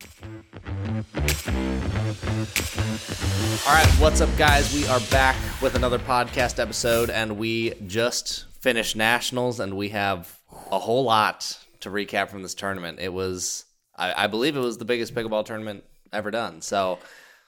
All 0.00 0.06
right, 3.74 3.86
what's 3.98 4.22
up, 4.22 4.34
guys? 4.38 4.72
We 4.72 4.86
are 4.86 5.00
back 5.10 5.36
with 5.60 5.74
another 5.74 5.98
podcast 5.98 6.58
episode, 6.58 7.10
and 7.10 7.36
we 7.36 7.74
just 7.86 8.46
finished 8.60 8.96
nationals, 8.96 9.60
and 9.60 9.76
we 9.76 9.90
have 9.90 10.38
a 10.70 10.78
whole 10.78 11.04
lot 11.04 11.58
to 11.80 11.90
recap 11.90 12.30
from 12.30 12.42
this 12.42 12.54
tournament. 12.54 12.98
It 12.98 13.12
was, 13.12 13.66
I, 13.94 14.24
I 14.24 14.26
believe, 14.26 14.56
it 14.56 14.60
was 14.60 14.78
the 14.78 14.86
biggest 14.86 15.14
pickleball 15.14 15.44
tournament 15.44 15.84
ever 16.14 16.30
done. 16.30 16.62
So, 16.62 16.98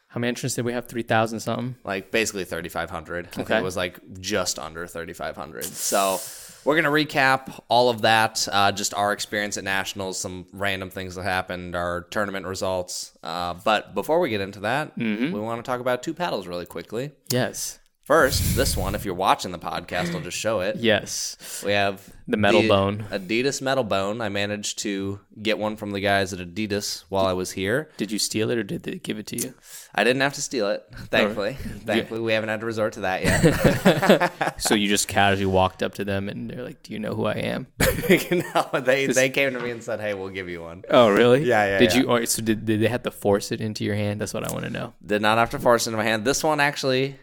How 0.09 0.21
many 0.21 0.29
entrants 0.29 0.55
did 0.55 0.67
we 0.67 0.75
have? 0.75 0.87
3,000 0.89 1.41
something? 1.41 1.75
like, 1.85 2.11
basically 2.11 2.45
3,500. 2.45 3.27
I 3.27 3.31
think 3.31 3.51
Okay. 3.51 3.59
it 3.61 3.63
was 3.65 3.77
like 3.79 3.99
just 4.21 4.59
under 4.59 4.87
3,500. 4.87 5.65
So, 5.65 6.21
we're 6.65 6.77
gonna 6.77 6.91
recap 6.91 7.61
all 7.69 7.89
of 7.91 8.03
that, 8.03 8.47
uh, 8.51 8.73
just 8.73 8.95
our 8.95 9.13
experience 9.13 9.57
at 9.57 9.65
nationals, 9.65 10.19
some 10.19 10.47
random 10.53 10.91
things 10.91 11.15
that 11.17 11.23
happened, 11.25 11.75
our 11.75 12.03
tournament 12.11 12.47
results. 12.47 13.13
Uh, 13.23 13.55
but 13.65 13.95
before 13.95 14.21
we 14.21 14.31
get 14.31 14.41
into 14.41 14.61
that, 14.61 14.97
Mm-hmm. 14.99 15.33
we 15.33 15.41
want 15.41 15.65
to 15.65 15.69
talk 15.69 15.81
about 15.81 16.03
two 16.03 16.15
paddles 16.15 16.47
really 16.47 16.67
quickly. 16.67 17.11
Yes. 17.31 17.79
First, 18.05 18.57
this 18.57 18.77
one, 18.77 18.97
if 18.97 19.05
you're 19.05 19.15
watching 19.15 19.53
the 19.53 19.61
podcast, 19.61 20.13
I'll 20.13 20.21
just 20.21 20.37
show 20.37 20.59
it. 20.59 20.75
Yes. 20.77 21.63
We 21.65 21.71
have 21.71 22.13
The 22.27 22.37
Metalbone. 22.37 23.09
Adidas 23.11 23.63
Metalbone. 23.63 24.21
I 24.21 24.29
managed 24.29 24.81
to 24.81 25.21
get 25.41 25.57
one 25.57 25.77
from 25.77 25.93
the 25.93 26.01
guys 26.01 26.33
at 26.33 26.41
Adidas 26.41 27.05
while 27.11 27.27
I 27.27 27.33
was 27.33 27.53
here. 27.53 27.91
Did 27.97 28.11
you 28.11 28.19
steal 28.19 28.51
it 28.51 28.59
or 28.59 28.65
did 28.65 28.83
they 28.83 28.97
give 28.97 29.21
it 29.21 29.29
to 29.29 29.37
you? 29.37 29.55
I 29.95 30.03
didn't 30.03 30.23
have 30.23 30.33
to 30.35 30.43
steal 30.43 30.69
it, 30.71 30.85
oh. 30.93 30.97
thankfully. 31.11 31.53
Thankfully, 31.85 32.21
we 32.21 32.33
haven't 32.33 32.49
had 32.49 32.61
to 32.61 32.67
resort 32.67 32.95
to 32.95 33.01
that 33.01 33.23
yet. 33.23 34.33
So 34.59 34.75
you 34.75 34.89
just 34.89 35.09
casually 35.09 35.47
walked 35.47 35.83
up 35.83 35.95
to 35.95 36.05
them 36.05 36.29
and 36.29 36.49
they're 36.49 36.63
like, 36.63 36.83
"Do 36.83 36.93
you 36.93 36.99
know 36.99 37.15
who 37.15 37.27
I 37.27 37.35
am?" 37.35 37.67
no, 37.81 38.81
they 38.81 39.07
they 39.07 39.29
came 39.29 39.53
to 39.55 39.61
me 39.61 39.71
and 39.71 39.83
said, 39.83 40.01
"Hey, 40.01 40.15
we'll 40.15 40.29
give 40.29 40.49
you 40.49 40.63
one." 40.63 40.85
Oh, 40.89 41.11
really? 41.11 41.45
Yeah, 41.45 41.65
yeah, 41.67 41.79
Did 41.79 41.95
yeah. 41.95 42.01
you? 42.01 42.07
Or, 42.07 42.27
so 42.27 42.43
did, 42.43 42.65
did 42.65 42.81
they 42.81 42.87
have 42.87 43.03
to 43.03 43.11
force 43.11 43.51
it 43.51 43.61
into 43.61 43.85
your 43.85 43.97
hand? 43.97 44.21
That's 44.21 44.33
what 44.33 44.49
I 44.49 44.53
want 44.53 44.65
to 44.65 44.71
know. 44.71 44.93
Did 45.05 45.21
not 45.21 45.39
have 45.39 45.51
to 45.51 45.59
force 45.59 45.87
it 45.87 45.91
into 45.91 45.99
my 45.99 46.05
hand. 46.05 46.25
This 46.25 46.45
one 46.45 46.61
actually, 46.61 47.17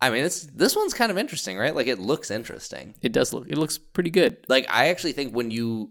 I 0.00 0.10
mean, 0.10 0.24
it's 0.24 0.42
this 0.46 0.76
one's 0.76 0.94
kind 0.94 1.10
of 1.10 1.18
interesting, 1.18 1.58
right? 1.58 1.74
Like 1.74 1.88
it 1.88 1.98
looks 1.98 2.30
interesting. 2.30 2.94
It 3.02 3.12
does 3.12 3.32
look. 3.32 3.48
It 3.48 3.58
looks 3.58 3.78
pretty 3.78 4.10
good. 4.10 4.38
like 4.48 4.66
I 4.70 4.88
actually 4.88 5.12
think 5.12 5.34
when 5.34 5.50
you 5.50 5.90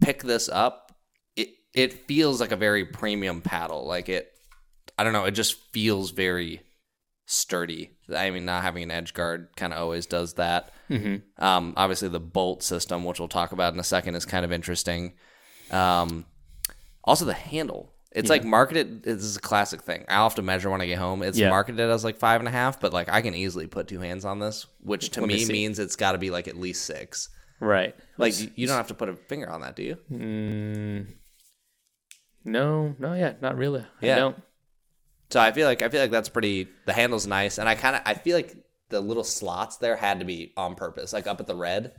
pick 0.00 0.22
this 0.22 0.48
up, 0.48 0.92
it 1.34 1.48
it 1.74 2.06
feels 2.06 2.40
like 2.40 2.52
a 2.52 2.56
very 2.56 2.84
premium 2.84 3.40
paddle. 3.40 3.86
Like 3.86 4.08
it, 4.08 4.30
I 4.98 5.04
don't 5.04 5.14
know, 5.14 5.24
it 5.24 5.32
just 5.32 5.54
feels 5.72 6.10
very 6.10 6.62
sturdy. 7.26 7.90
I 8.14 8.30
mean, 8.30 8.44
not 8.44 8.62
having 8.62 8.82
an 8.82 8.90
edge 8.90 9.14
guard 9.14 9.48
kind 9.56 9.72
of 9.72 9.80
always 9.80 10.06
does 10.06 10.34
that. 10.34 10.70
Mm-hmm. 10.90 11.42
Um, 11.42 11.74
obviously, 11.76 12.08
the 12.08 12.20
bolt 12.20 12.62
system, 12.62 13.04
which 13.04 13.18
we'll 13.18 13.28
talk 13.28 13.52
about 13.52 13.74
in 13.74 13.80
a 13.80 13.84
second, 13.84 14.14
is 14.14 14.24
kind 14.24 14.44
of 14.44 14.52
interesting. 14.52 15.14
Um, 15.70 16.26
also, 17.02 17.24
the 17.24 17.34
handle. 17.34 17.92
It's 18.16 18.30
like 18.30 18.44
marketed. 18.44 19.02
This 19.02 19.22
is 19.22 19.36
a 19.36 19.40
classic 19.40 19.82
thing. 19.82 20.04
I'll 20.08 20.24
have 20.24 20.34
to 20.36 20.42
measure 20.42 20.70
when 20.70 20.80
I 20.80 20.86
get 20.86 20.98
home. 20.98 21.22
It's 21.22 21.38
Yeah. 21.38 21.50
marketed 21.50 21.88
as 21.90 22.02
like 22.02 22.16
five 22.16 22.40
and 22.40 22.48
a 22.48 22.50
half, 22.50 22.80
but 22.80 22.92
like 22.92 23.08
I 23.08 23.20
can 23.20 23.34
easily 23.34 23.66
put 23.66 23.86
two 23.88 24.00
hands 24.00 24.24
on 24.24 24.38
this, 24.38 24.66
which 24.80 25.10
to 25.10 25.20
Let 25.20 25.28
me 25.28 25.44
me 25.44 25.52
means 25.52 25.78
it's 25.78 25.96
got 25.96 26.12
to 26.12 26.18
be 26.18 26.30
like 26.30 26.48
at 26.48 26.56
least 26.56 26.84
six. 26.86 27.28
Right. 27.60 27.94
Like 28.18 28.38
you- 28.40 28.50
you 28.54 28.66
don't 28.66 28.76
have 28.76 28.88
to 28.88 28.94
put 28.94 29.08
a 29.08 29.16
finger 29.16 29.48
on 29.50 29.60
that, 29.60 29.76
do 29.76 29.82
you? 29.82 29.96
Mm, 30.10 31.06
no, 32.44 32.94
no, 32.98 33.14
yeah, 33.14 33.34
not 33.40 33.56
really. 33.56 33.80
I 34.02 34.06
Yeah. 34.06 34.16
don't. 34.16 34.42
So 35.30 35.40
I 35.40 35.52
feel 35.52 35.66
like 35.66 35.82
I 35.82 35.88
feel 35.88 36.00
like 36.00 36.10
that's 36.10 36.28
pretty. 36.28 36.68
The 36.86 36.92
handle's 36.92 37.26
nice, 37.26 37.58
and 37.58 37.68
I 37.68 37.74
kind 37.74 37.96
of 37.96 38.02
I 38.06 38.14
feel 38.14 38.36
like 38.36 38.54
the 38.88 39.00
little 39.00 39.24
slots 39.24 39.76
there 39.78 39.96
had 39.96 40.20
to 40.20 40.24
be 40.24 40.52
on 40.56 40.74
purpose. 40.76 41.12
Like 41.12 41.26
up 41.26 41.40
at 41.40 41.46
the 41.48 41.56
red, 41.56 41.92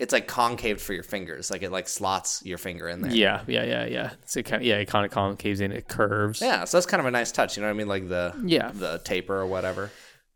it's 0.00 0.12
like 0.12 0.26
concave 0.26 0.80
for 0.80 0.92
your 0.94 1.02
fingers. 1.04 1.50
Like 1.50 1.62
it 1.62 1.70
like 1.70 1.86
slots 1.88 2.42
your 2.44 2.58
finger 2.58 2.88
in 2.88 3.02
there. 3.02 3.12
Yeah, 3.12 3.42
yeah, 3.46 3.64
yeah, 3.64 3.84
yeah. 3.86 4.10
So 4.26 4.40
it 4.40 4.46
kind 4.46 4.62
of, 4.62 4.66
yeah, 4.66 4.76
it 4.78 4.88
kind 4.88 5.04
of 5.06 5.12
concaves 5.12 5.60
in. 5.60 5.70
It 5.72 5.86
curves. 5.88 6.40
Yeah, 6.40 6.64
so 6.64 6.76
that's 6.76 6.86
kind 6.86 7.00
of 7.00 7.06
a 7.06 7.10
nice 7.10 7.30
touch. 7.30 7.56
You 7.56 7.62
know 7.62 7.68
what 7.68 7.74
I 7.74 7.76
mean? 7.78 7.86
Like 7.88 8.08
the 8.08 8.34
Yeah. 8.44 8.70
the 8.74 9.00
taper 9.04 9.36
or 9.38 9.46
whatever. 9.46 9.90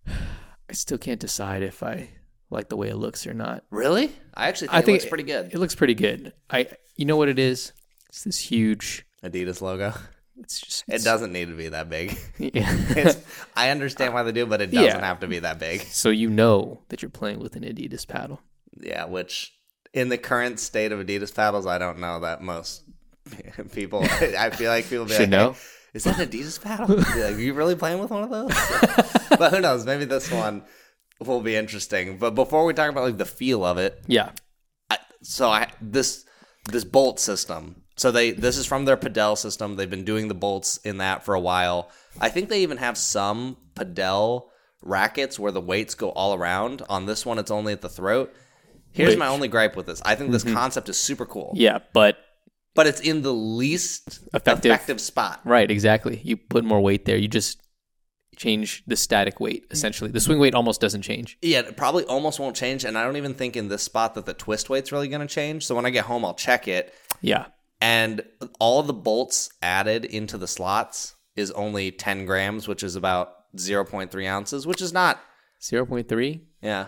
I 0.06 0.72
still 0.72 0.98
can't 0.98 1.20
decide 1.20 1.62
if 1.62 1.82
I 1.82 2.10
like 2.50 2.68
the 2.68 2.76
way 2.76 2.88
it 2.88 2.96
looks 2.96 3.26
or 3.26 3.34
not. 3.34 3.64
Really? 3.70 4.12
I 4.34 4.48
actually 4.48 4.68
think, 4.68 4.74
I 4.76 4.78
it 4.80 4.84
think 4.84 4.96
looks 5.00 5.08
pretty 5.08 5.24
good. 5.24 5.46
It 5.54 5.58
looks 5.58 5.74
pretty 5.74 5.94
good. 5.94 6.32
I, 6.50 6.68
you 6.96 7.04
know 7.06 7.16
what 7.16 7.28
it 7.28 7.38
is? 7.38 7.72
It's 8.08 8.24
this 8.24 8.38
huge. 8.38 9.04
Adidas 9.22 9.60
logo. 9.62 9.94
It's 10.38 10.60
just. 10.60 10.84
It 10.88 11.02
doesn't 11.04 11.32
need 11.32 11.48
to 11.48 11.54
be 11.54 11.68
that 11.68 11.88
big. 11.88 12.18
Yeah. 12.38 13.12
I 13.56 13.70
understand 13.70 14.12
why 14.14 14.22
they 14.24 14.32
do, 14.32 14.46
but 14.46 14.60
it 14.60 14.70
doesn't 14.70 14.84
Yeah. 15.00 15.04
have 15.06 15.20
to 15.20 15.26
be 15.26 15.38
that 15.38 15.58
big. 15.58 15.80
so 15.82 16.10
you 16.10 16.28
know 16.28 16.82
that 16.88 17.00
you're 17.02 17.08
playing 17.10 17.38
with 17.40 17.56
an 17.56 17.62
Adidas 17.62 18.06
paddle. 18.06 18.40
Yeah, 18.80 19.04
which 19.06 19.52
in 19.92 20.08
the 20.08 20.18
current 20.18 20.58
state 20.60 20.92
of 20.92 20.98
Adidas 21.00 21.34
paddles, 21.34 21.66
I 21.66 21.78
don't 21.78 21.98
know 22.00 22.20
that 22.20 22.42
most 22.42 22.82
people. 23.72 24.02
I 24.04 24.50
feel 24.50 24.70
like 24.70 24.88
people 24.88 25.04
be 25.06 25.12
Should 25.12 25.20
like, 25.22 25.30
know. 25.30 25.52
"Hey, 25.52 25.58
is 25.94 26.04
that 26.04 26.18
an 26.18 26.28
Adidas 26.28 26.60
paddle? 26.60 26.96
Like, 26.96 27.16
Are 27.16 27.38
you 27.40 27.54
really 27.54 27.76
playing 27.76 28.00
with 28.00 28.10
one 28.10 28.24
of 28.24 28.30
those? 28.30 28.52
but 29.38 29.52
who 29.52 29.60
knows? 29.60 29.86
Maybe 29.86 30.04
this 30.04 30.30
one 30.30 30.64
will 31.20 31.40
be 31.40 31.54
interesting. 31.56 32.18
But 32.18 32.34
before 32.34 32.64
we 32.64 32.74
talk 32.74 32.90
about 32.90 33.04
like 33.04 33.16
the 33.18 33.24
feel 33.24 33.64
of 33.64 33.78
it, 33.78 34.02
Yeah. 34.06 34.30
I, 34.90 34.98
so 35.22 35.48
I 35.48 35.70
this 35.80 36.24
this 36.70 36.84
bolt 36.84 37.20
system. 37.20 37.82
So 37.96 38.10
they 38.10 38.32
this 38.32 38.56
is 38.58 38.66
from 38.66 38.84
their 38.86 38.96
Padel 38.96 39.38
system. 39.38 39.76
They've 39.76 39.88
been 39.88 40.04
doing 40.04 40.26
the 40.28 40.34
bolts 40.34 40.78
in 40.78 40.98
that 40.98 41.24
for 41.24 41.34
a 41.34 41.40
while. 41.40 41.90
I 42.20 42.28
think 42.28 42.48
they 42.48 42.62
even 42.62 42.78
have 42.78 42.98
some 42.98 43.56
Padel 43.76 44.46
rackets 44.82 45.38
where 45.38 45.52
the 45.52 45.60
weights 45.60 45.94
go 45.94 46.10
all 46.10 46.34
around. 46.34 46.82
On 46.88 47.06
this 47.06 47.24
one, 47.24 47.38
it's 47.38 47.50
only 47.52 47.72
at 47.72 47.80
the 47.82 47.88
throat. 47.88 48.34
Here's 48.94 49.10
Which- 49.10 49.18
my 49.18 49.26
only 49.26 49.48
gripe 49.48 49.76
with 49.76 49.86
this. 49.86 50.00
I 50.04 50.14
think 50.14 50.30
this 50.30 50.44
mm-hmm. 50.44 50.54
concept 50.54 50.88
is 50.88 50.96
super 50.96 51.26
cool, 51.26 51.52
Yeah, 51.56 51.80
but 51.92 52.16
but 52.74 52.86
it's 52.86 53.00
in 53.00 53.22
the 53.22 53.32
least 53.32 54.20
Effective. 54.32 54.72
effective 54.72 55.00
spot. 55.00 55.40
right, 55.44 55.70
exactly. 55.70 56.20
You 56.24 56.36
put 56.36 56.64
more 56.64 56.80
weight 56.80 57.04
there. 57.04 57.16
You 57.16 57.28
just 57.28 57.60
change 58.36 58.82
the 58.86 58.96
static 58.96 59.38
weight 59.38 59.64
essentially. 59.70 60.10
The 60.10 60.20
swing 60.20 60.38
weight 60.40 60.54
almost 60.54 60.80
doesn't 60.80 61.02
change. 61.02 61.38
Yeah, 61.42 61.60
it 61.60 61.76
probably 61.76 62.04
almost 62.04 62.40
won't 62.40 62.56
change, 62.56 62.84
and 62.84 62.96
I 62.96 63.04
don't 63.04 63.16
even 63.16 63.34
think 63.34 63.56
in 63.56 63.68
this 63.68 63.82
spot 63.82 64.14
that 64.14 64.26
the 64.26 64.34
twist 64.34 64.70
weight's 64.70 64.90
really 64.92 65.08
going 65.08 65.20
to 65.26 65.32
change. 65.32 65.66
So 65.66 65.74
when 65.74 65.86
I 65.86 65.90
get 65.90 66.04
home, 66.06 66.24
I'll 66.24 66.34
check 66.34 66.66
it, 66.68 66.92
Yeah. 67.20 67.46
and 67.80 68.24
all 68.58 68.82
the 68.82 68.92
bolts 68.92 69.50
added 69.62 70.04
into 70.04 70.38
the 70.38 70.48
slots 70.48 71.14
is 71.36 71.50
only 71.52 71.90
10 71.92 72.26
grams, 72.26 72.66
which 72.68 72.82
is 72.84 72.94
about 72.96 73.34
0.3 73.56 74.26
ounces, 74.26 74.66
which 74.66 74.80
is 74.82 74.92
not, 74.92 75.20
0.3. 75.60 76.40
yeah. 76.62 76.86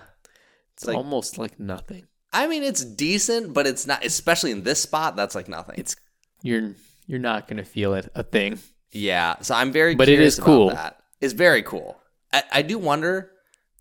It's 0.76 0.86
like- 0.86 0.96
almost 0.96 1.38
like 1.38 1.58
nothing. 1.58 2.06
I 2.32 2.46
mean, 2.48 2.62
it's 2.62 2.84
decent, 2.84 3.54
but 3.54 3.66
it's 3.66 3.86
not, 3.86 4.04
especially 4.04 4.50
in 4.50 4.62
this 4.62 4.80
spot, 4.80 5.16
that's 5.16 5.34
like 5.34 5.48
nothing. 5.48 5.76
It's 5.78 5.96
you're 6.42 6.74
you're 7.06 7.18
not 7.20 7.48
going 7.48 7.56
to 7.58 7.64
feel 7.64 7.94
it 7.94 8.10
a 8.14 8.22
thing. 8.22 8.58
yeah, 8.92 9.36
so 9.40 9.54
I'm 9.54 9.72
very 9.72 9.94
But 9.94 10.08
it 10.08 10.12
curious 10.14 10.34
is 10.34 10.38
about 10.40 10.46
cool. 10.46 10.68
that. 10.70 10.98
It's 11.20 11.32
very 11.32 11.62
cool. 11.62 11.96
I, 12.32 12.42
I 12.52 12.62
do 12.62 12.78
wonder, 12.78 13.30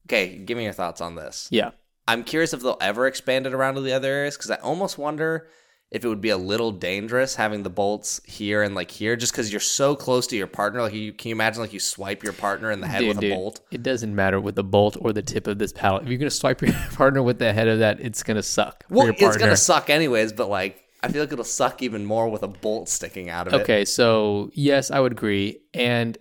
okay, 0.08 0.38
give 0.38 0.58
me 0.58 0.64
your 0.64 0.74
thoughts 0.74 1.02
on 1.02 1.16
this. 1.16 1.48
Yeah. 1.52 1.72
I'm 2.08 2.24
curious 2.24 2.54
if 2.54 2.62
they'll 2.62 2.78
ever 2.80 3.08
expand 3.08 3.48
it 3.48 3.54
around 3.54 3.76
to 3.76 3.82
the 3.82 3.92
other 3.94 4.08
areas 4.10 4.38
because 4.38 4.52
I 4.52 4.56
almost 4.58 4.98
wonder 4.98 5.48
if 5.92 6.04
it 6.04 6.08
would 6.08 6.22
be 6.22 6.30
a 6.30 6.38
little 6.38 6.72
dangerous 6.72 7.36
having 7.36 7.64
the 7.64 7.70
bolts 7.70 8.20
here 8.26 8.64
and 8.64 8.76
like 8.76 8.92
here, 8.92 9.16
just 9.16 9.32
because 9.32 9.52
you're 9.52 9.60
so 9.60 9.96
close 9.96 10.28
to 10.28 10.36
your 10.36 10.48
partner. 10.48 10.82
Like, 10.82 10.94
you 10.94 11.14
can 11.14 11.30
you 11.30 11.36
imagine 11.36 11.62
like 11.62 11.74
you 11.74 11.80
swipe 11.80 12.24
your 12.24 12.34
partner 12.34 12.72
in 12.72 12.82
the 12.82 12.88
head 12.88 13.00
Dude, 13.00 13.08
with 13.10 13.18
a 13.20 13.22
dude, 13.22 13.34
bolt? 13.34 13.62
It 13.72 13.84
doesn't 13.84 14.14
matter 14.14 14.42
with 14.42 14.56
the 14.56 14.64
bolt 14.64 14.98
or 15.00 15.14
the 15.14 15.22
tip 15.22 15.48
of 15.48 15.60
this 15.60 15.72
paddle. 15.72 16.00
If 16.00 16.08
you're 16.08 16.18
going 16.18 16.30
to 16.30 16.36
swipe 16.36 16.62
your 16.62 16.74
partner 16.94 17.22
with 17.22 17.40
the 17.40 17.54
head 17.54 17.68
of 17.68 17.80
that, 17.80 18.00
it's 18.00 18.24
going 18.24 18.36
to 18.36 18.44
suck. 18.44 18.84
Well, 18.90 19.06
your 19.06 19.16
it's 19.18 19.38
gonna 19.38 19.56
suck 19.56 19.90
anyways, 19.90 20.34
but 20.34 20.50
like 20.50 20.86
I 21.06 21.08
feel 21.08 21.22
like 21.22 21.32
it'll 21.32 21.46
suck 21.46 21.84
even 21.84 22.04
more 22.04 22.30
with 22.30 22.42
a 22.42 22.48
bolt 22.48 22.90
sticking 22.90 23.30
out 23.30 23.48
of 23.48 23.54
it. 23.54 23.62
Okay, 23.62 23.86
so 23.86 24.50
yes, 24.54 24.90
I 24.90 25.00
would 25.00 25.12
agree. 25.12 25.62
And 25.74 26.18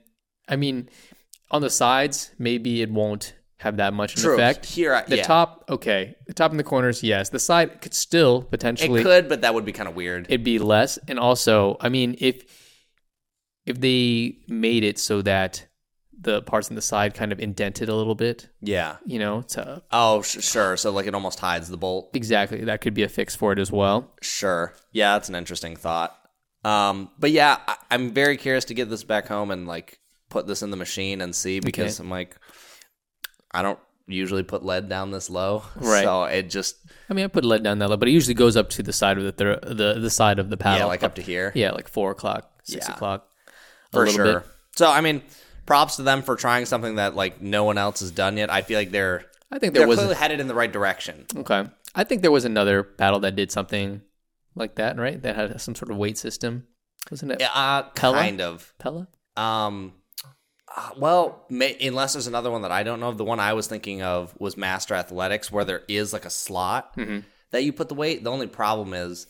I 0.47 0.57
mean, 0.57 0.91
on 1.51 1.63
the 1.63 1.71
sides, 1.71 2.33
maybe 2.39 2.83
it 2.83 2.91
won't 2.91 3.35
have 3.59 3.77
that 3.79 3.95
much 3.95 4.17
an 4.17 4.23
True. 4.23 4.35
effect. 4.35 4.67
Here, 4.67 4.95
I, 4.95 5.03
The 5.03 5.17
yeah, 5.19 5.23
top, 5.23 5.65
okay. 5.69 6.17
The 6.27 6.35
top 6.35 6.51
and 6.51 6.61
the 6.61 6.65
corners, 6.65 7.03
yes. 7.03 7.31
The 7.31 7.39
side 7.39 7.81
could 7.81 7.95
still 7.95 8.43
potentially. 8.43 9.01
it 9.01 9.05
could, 9.05 9.29
but 9.29 9.41
that 9.43 9.55
would 9.55 9.65
be 9.65 9.73
kind 9.73 9.89
of 9.89 9.95
weird. 9.95 10.27
it'd 10.29 10.45
be 10.45 10.59
less. 10.59 10.99
And 11.09 11.19
also, 11.19 11.77
I 11.81 11.89
mean, 11.89 12.17
if 12.19 12.43
if 13.67 13.81
they 13.81 14.39
made 14.49 14.85
it 14.85 14.99
so 14.99 15.23
that 15.23 15.67
the 16.21 16.43
parts 16.43 16.69
on 16.71 16.75
the 16.75 16.83
side 16.83 17.15
kind 17.15 17.33
of 17.33 17.41
indented 17.41 17.89
a 17.89 17.95
little 17.95 18.15
bit, 18.15 18.49
yeah. 18.61 18.97
you 19.07 19.19
know, 19.19 19.43
to 19.43 19.83
Oh, 19.91 20.23
sh- 20.23 20.43
sure. 20.43 20.77
So 20.77 20.91
like 20.91 21.07
it 21.07 21.15
almost 21.15 21.39
hides 21.39 21.69
the 21.69 21.77
bolt. 21.77 22.11
exactly 22.15 22.65
that 22.65 22.81
could 22.81 22.95
be 22.95 23.03
a 23.03 23.09
fix 23.09 23.35
for 23.35 23.53
it 23.53 23.59
as 23.59 23.71
well. 23.73 24.13
Sure. 24.23 24.75
Yeah, 24.93 25.15
that's 25.15 25.29
an 25.29 25.35
interesting 25.35 25.77
thought. 25.77 26.17
Um, 26.65 27.11
but 27.19 27.31
yeah, 27.31 27.59
I- 27.67 27.77
I'm 27.91 28.13
very 28.13 28.37
curious 28.37 28.65
to 28.67 28.75
get 28.75 28.89
this 28.91 29.05
back 29.05 29.29
home 29.29 29.51
and 29.51 29.67
like 29.67 29.99
put 30.31 30.47
this 30.47 30.63
in 30.63 30.71
the 30.71 30.77
machine 30.79 31.21
and 31.21 31.35
see 31.35 31.61
because 31.61 32.01
I'm 32.01 32.11
like, 32.11 32.37
I 33.55 33.63
don't 33.63 33.79
usually 34.07 34.43
put 34.43 34.63
lead 34.65 34.89
down 34.91 35.11
this 35.13 35.31
low, 35.31 35.63
Right. 35.77 36.05
So 36.05 36.25
it 36.25 36.51
just 36.51 36.77
I 37.09 37.15
mean, 37.15 37.25
I 37.25 37.29
put 37.29 37.45
lead 37.45 37.63
down 37.63 37.79
that 37.79 37.89
low, 37.89 37.97
but 37.97 38.09
it 38.09 38.13
usually 38.13 38.35
goes 38.35 38.57
up 38.57 38.69
to 38.71 38.83
the 38.83 38.93
side 38.93 39.17
of 39.17 39.25
the 39.25 39.33
thir- 39.33 39.61
the 39.63 39.95
the 40.01 40.11
side 40.11 40.39
of 40.39 40.51
the 40.51 40.57
paddle. 40.59 40.81
yeah, 40.81 40.85
like 40.87 41.03
up 41.03 41.15
to 41.15 41.23
here 41.23 41.53
yeah, 41.55 41.71
like 41.71 41.89
four 41.89 42.11
o'clock, 42.11 42.51
six 42.65 42.87
Yeah. 42.87 42.95
o'clock, 42.95 43.29
a 43.49 43.53
for 43.93 44.07
sure. 44.07 44.41
bit. 44.41 44.43
So 44.77 44.91
I 44.91 45.01
mean, 45.01 45.23
props 45.67 45.97
to 45.97 46.03
them 46.03 46.21
for 46.23 46.37
trying 46.37 46.67
something 46.67 46.97
that 46.97 47.15
like 47.17 47.41
no 47.41 47.65
one 47.65 47.79
else 47.79 48.01
has 48.01 48.11
done 48.11 48.37
yet. 48.37 48.51
I 48.53 48.61
feel 48.63 48.79
like 48.79 48.91
they're 48.91 49.25
I 49.51 49.59
think 49.59 49.73
there 49.73 49.83
they're 49.83 49.89
was 49.89 49.99
clearly 49.99 50.17
headed 50.17 50.41
in 50.41 50.49
the 50.49 50.55
right 50.55 50.71
direction. 50.73 51.25
okay. 51.37 51.69
I 51.95 52.03
think 52.05 52.23
there 52.23 52.33
was 52.33 52.45
another 52.45 52.83
paddle 52.83 53.21
that 53.21 53.37
did 53.37 53.53
something 53.53 54.03
like 54.57 54.75
that, 54.75 54.99
right? 54.99 55.23
That 55.23 55.37
had 55.37 55.61
some 55.61 55.75
sort 55.77 55.91
of 55.93 55.97
weight 55.97 56.19
system. 56.19 56.67
Wasn't 57.11 57.31
it 57.33 57.41
Uh, 57.55 57.85
Pella? 57.95 58.19
kind 58.19 58.41
of. 58.41 58.73
Pella? 58.79 59.07
Um, 59.37 59.93
uh, 60.77 60.91
well, 60.97 61.45
may, 61.49 61.77
unless 61.87 62.15
there's 62.15 62.27
another 62.27 62.51
one 62.51 62.63
that 62.63 62.73
I 62.73 62.83
don't 62.83 63.01
know. 63.01 63.09
Of, 63.09 63.19
the 63.19 63.25
one 63.25 63.41
I 63.41 63.53
was 63.53 63.67
thinking 63.67 64.03
of 64.03 64.35
was 64.41 64.57
Master 64.57 64.95
Athletics, 64.95 65.51
where 65.53 65.65
there 65.65 65.83
is 65.89 66.13
like 66.13 66.25
a 66.25 66.31
slot 66.31 66.95
that 67.51 67.63
you 67.65 67.73
put 67.73 67.89
the 67.89 67.95
weight. 67.95 68.25
The 68.25 68.31
only 68.31 68.47
problem 68.49 68.93
is 68.95 69.27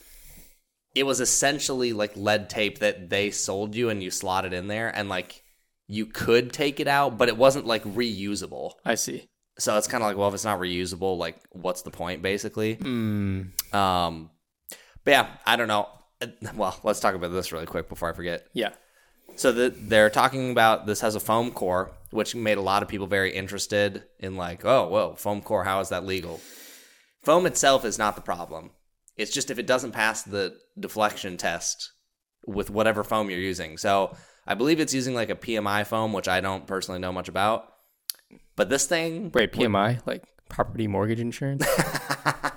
it 0.94 1.04
was 1.04 1.20
essentially 1.20 1.92
like 1.92 2.16
lead 2.16 2.48
tape 2.48 2.78
that 2.78 3.10
they 3.10 3.30
sold 3.30 3.74
you 3.74 3.90
and 3.90 4.02
you 4.02 4.10
slotted 4.10 4.52
in 4.52 4.68
there, 4.68 4.88
and 4.88 5.08
like 5.08 5.42
you 5.86 6.06
could 6.06 6.52
take 6.52 6.80
it 6.80 6.88
out, 6.88 7.18
but 7.18 7.28
it 7.28 7.36
wasn't 7.36 7.66
like 7.66 7.84
reusable. 7.84 8.72
I 8.84 8.94
see. 8.94 9.28
So 9.58 9.76
it's 9.76 9.86
kind 9.86 10.02
of 10.02 10.08
like, 10.08 10.16
well, 10.16 10.28
if 10.28 10.34
it's 10.34 10.44
not 10.44 10.58
reusable, 10.58 11.16
like 11.18 11.36
what's 11.50 11.82
the 11.82 11.90
point, 11.90 12.22
basically? 12.22 12.76
Mm, 12.76 13.74
Um, 13.74 14.30
but 15.04 15.10
yeah, 15.10 15.28
I 15.46 15.56
don't 15.56 15.68
know. 15.68 15.88
Uh, 16.22 16.28
Well, 16.56 16.78
let's 16.82 17.00
talk 17.00 17.14
about 17.14 17.32
this 17.32 17.52
really 17.52 17.66
quick 17.66 17.88
before 17.88 18.08
I 18.08 18.14
forget. 18.14 18.46
yeah. 18.54 18.70
So 19.36 19.52
the, 19.52 19.74
they're 19.76 20.10
talking 20.10 20.50
about 20.50 20.86
this 20.86 21.00
has 21.00 21.14
a 21.14 21.20
foam 21.20 21.50
core, 21.50 21.92
which 22.10 22.34
made 22.34 22.58
a 22.58 22.62
lot 22.62 22.82
of 22.82 22.88
people 22.88 23.06
very 23.06 23.32
interested 23.32 24.04
in 24.18 24.36
like, 24.36 24.64
oh, 24.64 24.88
whoa, 24.88 25.14
foam 25.16 25.42
core, 25.42 25.64
how 25.64 25.80
is 25.80 25.88
that 25.88 26.06
legal? 26.06 26.40
Foam 27.22 27.46
itself 27.46 27.84
is 27.84 27.98
not 27.98 28.14
the 28.16 28.22
problem. 28.22 28.70
It's 29.16 29.32
just 29.32 29.50
if 29.50 29.58
it 29.58 29.66
doesn't 29.66 29.92
pass 29.92 30.22
the 30.22 30.56
deflection 30.78 31.36
test 31.36 31.92
with 32.46 32.70
whatever 32.70 33.02
foam 33.02 33.30
you're 33.30 33.38
using. 33.38 33.78
So 33.78 34.16
I 34.46 34.54
believe 34.54 34.80
it's 34.80 34.94
using 34.94 35.14
like 35.14 35.30
a 35.30 35.34
PMI 35.34 35.86
foam, 35.86 36.12
which 36.12 36.28
I 36.28 36.40
don't 36.40 36.66
personally 36.66 37.00
know 37.00 37.12
much 37.12 37.28
about. 37.28 37.72
But 38.56 38.68
this 38.68 38.86
thing, 38.86 39.30
Wait, 39.32 39.52
PMI, 39.52 40.06
like 40.06 40.24
property 40.48 40.86
mortgage 40.86 41.20
insurance? 41.20 41.66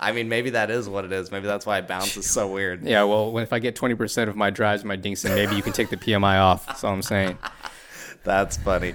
I 0.00 0.12
mean, 0.12 0.28
maybe 0.28 0.50
that 0.50 0.70
is 0.70 0.88
what 0.88 1.04
it 1.04 1.12
is. 1.12 1.32
Maybe 1.32 1.46
that's 1.46 1.66
why 1.66 1.78
it 1.78 1.88
bounces 1.88 2.30
so 2.30 2.46
weird. 2.52 2.84
yeah, 2.84 3.02
well, 3.02 3.36
if 3.38 3.52
I 3.52 3.58
get 3.58 3.74
20% 3.74 4.28
of 4.28 4.36
my 4.36 4.50
drives, 4.50 4.84
my 4.84 4.96
Dingson, 4.96 5.34
maybe 5.34 5.56
you 5.56 5.62
can 5.62 5.72
take 5.72 5.90
the 5.90 5.96
PMI 5.96 6.40
off. 6.40 6.66
That's 6.66 6.84
all 6.84 6.92
I'm 6.92 7.02
saying. 7.02 7.36
That's 8.24 8.56
funny. 8.58 8.94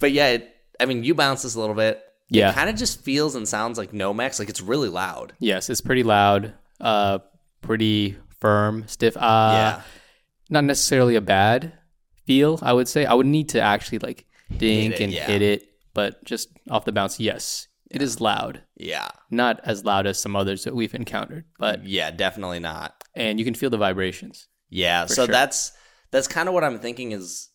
But 0.00 0.12
yeah, 0.12 0.28
it, 0.28 0.56
I 0.80 0.86
mean, 0.86 1.04
you 1.04 1.14
bounce 1.14 1.42
this 1.42 1.54
a 1.54 1.60
little 1.60 1.74
bit. 1.74 2.02
Yeah. 2.28 2.50
It 2.50 2.54
kind 2.54 2.70
of 2.70 2.76
just 2.76 3.04
feels 3.04 3.34
and 3.34 3.46
sounds 3.46 3.78
like 3.78 3.92
Nomex. 3.92 4.38
Like 4.38 4.48
it's 4.48 4.62
really 4.62 4.88
loud. 4.88 5.34
Yes, 5.38 5.68
it's 5.68 5.80
pretty 5.80 6.02
loud, 6.02 6.54
uh, 6.80 7.18
pretty 7.60 8.16
firm, 8.40 8.88
stiff. 8.88 9.16
Uh, 9.16 9.20
yeah. 9.20 9.82
Not 10.48 10.64
necessarily 10.64 11.14
a 11.14 11.20
bad 11.20 11.72
feel, 12.26 12.58
I 12.62 12.72
would 12.72 12.88
say. 12.88 13.04
I 13.04 13.14
would 13.14 13.26
need 13.26 13.50
to 13.50 13.60
actually 13.60 13.98
like 13.98 14.26
dink 14.56 14.94
it, 14.94 15.00
and 15.00 15.12
yeah. 15.12 15.26
hit 15.26 15.42
it, 15.42 15.68
but 15.94 16.24
just 16.24 16.48
off 16.70 16.84
the 16.84 16.92
bounce, 16.92 17.20
yes, 17.20 17.68
it 17.92 18.02
is 18.02 18.20
loud. 18.20 18.62
Yeah. 18.76 19.08
Not 19.30 19.60
as 19.64 19.84
loud 19.84 20.06
as 20.06 20.18
some 20.18 20.36
others 20.36 20.64
that 20.64 20.74
we've 20.74 20.94
encountered, 20.94 21.44
but 21.58 21.86
Yeah, 21.86 22.10
definitely 22.10 22.60
not. 22.60 23.04
and 23.14 23.38
you 23.38 23.44
can 23.44 23.54
feel 23.54 23.70
the 23.70 23.78
vibrations. 23.78 24.48
Yeah. 24.70 25.06
so 25.06 25.26
sure. 25.26 25.32
that's 25.32 25.72
that's 26.10 26.28
kind 26.28 26.48
of 26.48 26.54
what 26.54 26.64
I'm 26.64 26.78
thinking 26.78 27.12
is 27.12 27.50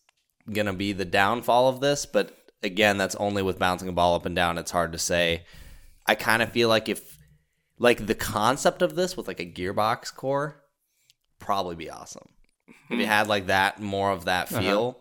gonna 0.52 0.74
be 0.74 0.94
the 0.94 1.06
downfall 1.06 1.70
of 1.70 1.82
this. 1.82 2.06
But 2.06 2.36
again, 2.64 2.98
that's 2.98 3.16
only 3.16 3.42
with 3.42 3.60
bouncing 3.60 3.90
a 3.90 3.94
ball 3.94 4.16
up 4.16 4.26
and 4.26 4.36
down. 4.36 4.58
It's 4.58 4.72
hard 4.72 4.92
to 4.92 4.98
say. 4.98 5.46
I 6.06 6.16
kind 6.16 6.42
of 6.42 6.52
feel 6.52 6.70
like 6.70 6.90
if 6.90 7.18
like 7.80 8.06
the 8.06 8.16
concept 8.16 8.82
of 8.82 8.96
this 8.96 9.18
with 9.18 9.28
like 9.28 9.40
a 9.40 9.46
gearbox 9.46 10.14
core, 10.14 10.64
probably 11.40 11.76
be 11.76 11.90
awesome. 11.90 12.30
If 12.90 13.00
you 13.00 13.06
hmm. 13.06 13.12
had 13.12 13.28
like 13.28 13.48
that, 13.48 13.82
more 13.82 14.12
of 14.12 14.26
that 14.26 14.52
uh-huh. 14.52 14.62
feel. 14.62 15.00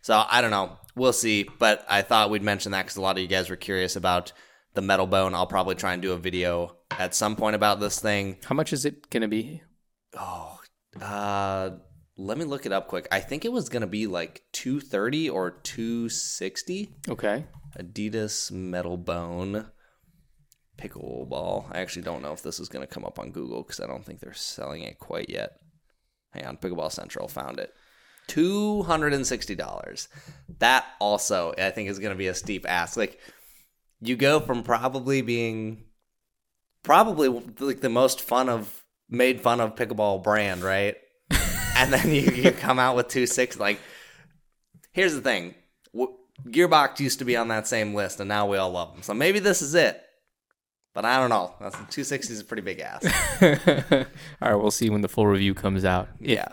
So 0.00 0.24
I 0.28 0.40
don't 0.40 0.50
know. 0.50 0.78
We'll 0.94 1.12
see. 1.12 1.48
But 1.58 1.84
I 1.88 2.02
thought 2.02 2.30
we'd 2.30 2.42
mention 2.42 2.72
that 2.72 2.84
because 2.84 2.96
a 2.96 3.02
lot 3.02 3.16
of 3.16 3.22
you 3.22 3.28
guys 3.28 3.50
were 3.50 3.56
curious 3.56 3.96
about 3.96 4.32
the 4.74 4.80
Metalbone. 4.80 5.34
I'll 5.34 5.46
probably 5.46 5.74
try 5.74 5.92
and 5.92 6.02
do 6.02 6.12
a 6.12 6.18
video 6.18 6.76
at 6.90 7.14
some 7.14 7.36
point 7.36 7.56
about 7.56 7.80
this 7.80 8.00
thing. 8.00 8.38
How 8.44 8.54
much 8.54 8.72
is 8.72 8.84
it 8.84 9.10
gonna 9.10 9.28
be? 9.28 9.62
Oh, 10.16 10.58
uh, 11.00 11.70
let 12.16 12.38
me 12.38 12.44
look 12.44 12.66
it 12.66 12.72
up 12.72 12.88
quick. 12.88 13.06
I 13.10 13.20
think 13.20 13.44
it 13.44 13.52
was 13.52 13.68
gonna 13.68 13.86
be 13.86 14.06
like 14.06 14.42
two 14.52 14.80
thirty 14.80 15.28
or 15.28 15.50
two 15.50 16.08
sixty. 16.08 16.90
Okay. 17.08 17.44
Adidas 17.78 18.50
Metalbone 18.50 19.70
pickleball. 20.78 21.66
I 21.70 21.80
actually 21.80 22.02
don't 22.02 22.22
know 22.22 22.32
if 22.32 22.42
this 22.42 22.60
is 22.60 22.68
gonna 22.68 22.86
come 22.86 23.04
up 23.04 23.18
on 23.18 23.32
Google 23.32 23.62
because 23.62 23.80
I 23.80 23.86
don't 23.86 24.04
think 24.04 24.20
they're 24.20 24.32
selling 24.32 24.82
it 24.82 24.98
quite 24.98 25.28
yet. 25.28 25.52
Hang 26.32 26.46
on, 26.46 26.56
Pickleball 26.56 26.92
Central 26.92 27.26
found 27.26 27.58
it. 27.58 27.72
Two 28.26 28.82
hundred 28.82 29.14
and 29.14 29.26
sixty 29.26 29.54
dollars. 29.54 30.08
That 30.58 30.84
also, 31.00 31.54
I 31.56 31.70
think, 31.70 31.88
is 31.88 31.98
gonna 31.98 32.14
be 32.14 32.28
a 32.28 32.34
steep 32.34 32.66
ask. 32.68 32.96
Like, 32.96 33.18
you 34.00 34.16
go 34.16 34.40
from 34.40 34.62
probably 34.62 35.22
being 35.22 35.84
probably 36.82 37.28
like 37.60 37.80
the 37.80 37.88
most 37.88 38.20
fun 38.20 38.48
of 38.48 38.84
made 39.08 39.40
fun 39.40 39.60
of 39.60 39.74
pickleball 39.74 40.22
brand, 40.22 40.62
right? 40.62 40.96
and 41.76 41.92
then 41.92 42.10
you, 42.12 42.22
you 42.22 42.52
come 42.52 42.78
out 42.78 42.96
with 42.96 43.08
two 43.08 43.26
six. 43.26 43.58
Like, 43.58 43.80
here's 44.92 45.14
the 45.14 45.20
thing: 45.20 45.54
Gearbox 46.46 47.00
used 47.00 47.18
to 47.18 47.24
be 47.24 47.36
on 47.36 47.48
that 47.48 47.66
same 47.66 47.94
list, 47.94 48.20
and 48.20 48.28
now 48.28 48.46
we 48.46 48.56
all 48.56 48.70
love 48.70 48.92
them. 48.92 49.02
So 49.02 49.14
maybe 49.14 49.38
this 49.38 49.62
is 49.62 49.74
it. 49.74 50.02
But 50.94 51.04
I 51.04 51.20
don't 51.20 51.30
know. 51.30 51.54
That's 51.60 51.76
two 51.90 52.04
sixty 52.04 52.32
is 52.32 52.40
a 52.40 52.44
pretty 52.44 52.62
big 52.62 52.80
ass. 52.80 53.04
all 53.42 54.50
right, 54.50 54.54
we'll 54.54 54.70
see 54.70 54.90
when 54.90 55.00
the 55.00 55.08
full 55.08 55.26
review 55.26 55.54
comes 55.54 55.84
out. 55.84 56.08
Yeah. 56.20 56.48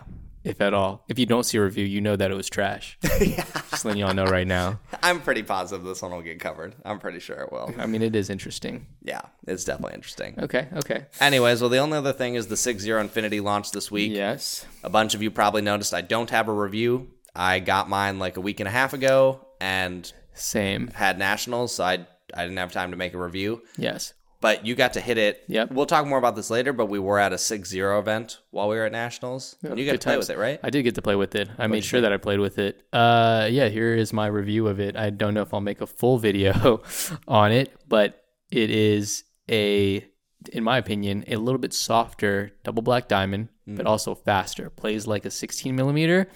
If 0.45 0.61
at 0.61 0.73
all. 0.73 1.03
If 1.09 1.17
you 1.19 1.25
don't 1.25 1.43
see 1.43 1.57
a 1.57 1.63
review, 1.63 1.85
you 1.85 1.99
know 2.01 2.15
that 2.15 2.29
it 2.31 2.35
was 2.35 2.49
trash. 2.49 2.97
Just 3.01 3.83
letting 3.83 3.99
y'all 3.99 4.13
know 4.13 4.25
right 4.25 4.45
now. 4.47 4.79
I'm 5.01 5.19
pretty 5.19 5.43
positive 5.43 5.83
this 5.83 6.01
one 6.01 6.11
will 6.11 6.21
get 6.21 6.39
covered. 6.39 6.75
I'm 6.85 6.99
pretty 6.99 7.19
sure 7.19 7.37
it 7.41 7.51
will. 7.51 7.73
I 7.77 7.87
mean, 7.87 8.01
it 8.01 8.15
is 8.15 8.29
interesting. 8.29 8.85
Yeah, 9.01 9.21
it's 9.47 9.63
definitely 9.63 9.95
interesting. 9.95 10.35
Okay. 10.39 10.67
Okay. 10.75 11.05
Anyways, 11.19 11.61
well, 11.61 11.69
the 11.69 11.79
only 11.79 11.97
other 11.97 12.13
thing 12.13 12.35
is 12.35 12.47
the 12.47 12.57
Six 12.57 12.83
Zero 12.83 13.01
Infinity 13.01 13.39
launched 13.41 13.73
this 13.73 13.89
week. 13.89 14.11
Yes. 14.13 14.65
A 14.83 14.89
bunch 14.89 15.15
of 15.15 15.23
you 15.23 15.31
probably 15.31 15.63
noticed 15.63 15.93
I 15.93 16.01
don't 16.01 16.29
have 16.29 16.47
a 16.47 16.53
review. 16.53 17.09
I 17.35 17.59
got 17.59 17.89
mine 17.89 18.19
like 18.19 18.37
a 18.37 18.41
week 18.41 18.59
and 18.59 18.67
a 18.67 18.71
half 18.71 18.93
ago 18.93 19.45
and 19.59 20.11
Same. 20.33 20.87
had 20.89 21.17
nationals, 21.17 21.73
so 21.75 21.83
I 21.83 22.05
I 22.33 22.43
didn't 22.43 22.57
have 22.57 22.71
time 22.71 22.91
to 22.91 22.97
make 22.97 23.13
a 23.13 23.19
review. 23.19 23.61
Yes. 23.77 24.13
But 24.45 24.63
you 24.63 24.75
got 24.75 24.93
to 24.93 25.01
hit 25.01 25.17
it. 25.17 25.43
Yep. 25.47 25.71
We'll 25.71 25.87
talk 25.87 26.05
more 26.05 26.19
about 26.19 26.35
this 26.35 26.51
later, 26.51 26.71
but 26.71 26.85
we 26.85 26.99
were 26.99 27.17
at 27.17 27.33
a 27.33 27.37
Six 27.37 27.67
Zero 27.69 27.97
event 27.97 28.41
while 28.51 28.69
we 28.69 28.75
were 28.75 28.85
at 28.85 28.91
nationals. 28.91 29.55
and 29.63 29.79
you 29.79 29.85
got 29.85 29.93
Good 29.93 30.01
to 30.01 30.05
play 30.05 30.13
times. 30.15 30.27
with 30.29 30.37
it, 30.37 30.39
right? 30.39 30.59
I 30.61 30.69
did 30.69 30.83
get 30.83 30.93
to 30.95 31.01
play 31.01 31.15
with 31.15 31.33
it. 31.33 31.49
I 31.57 31.65
made 31.65 31.83
sure 31.83 32.01
that 32.01 32.13
I 32.13 32.17
played 32.17 32.39
with 32.39 32.59
it. 32.59 32.83
Uh, 32.93 33.47
yeah, 33.49 33.69
here 33.69 33.95
is 33.95 34.13
my 34.13 34.27
review 34.27 34.67
of 34.67 34.79
it. 34.79 34.95
I 34.95 35.09
don't 35.09 35.33
know 35.33 35.41
if 35.41 35.51
I'll 35.51 35.61
make 35.61 35.81
a 35.81 35.87
full 35.87 36.19
video 36.19 36.83
on 37.27 37.51
it, 37.51 37.73
but 37.87 38.23
it 38.51 38.69
is 38.69 39.23
a, 39.49 40.05
in 40.53 40.63
my 40.63 40.77
opinion, 40.77 41.23
a 41.27 41.37
little 41.37 41.57
bit 41.59 41.73
softer 41.73 42.51
double 42.63 42.83
black 42.83 43.07
diamond, 43.07 43.49
Mm. 43.67 43.77
but 43.77 43.87
also 43.87 44.13
faster. 44.13 44.69
Plays 44.69 45.07
like 45.07 45.25
a 45.25 45.31
16 45.31 45.75
millimeter, 45.75 46.29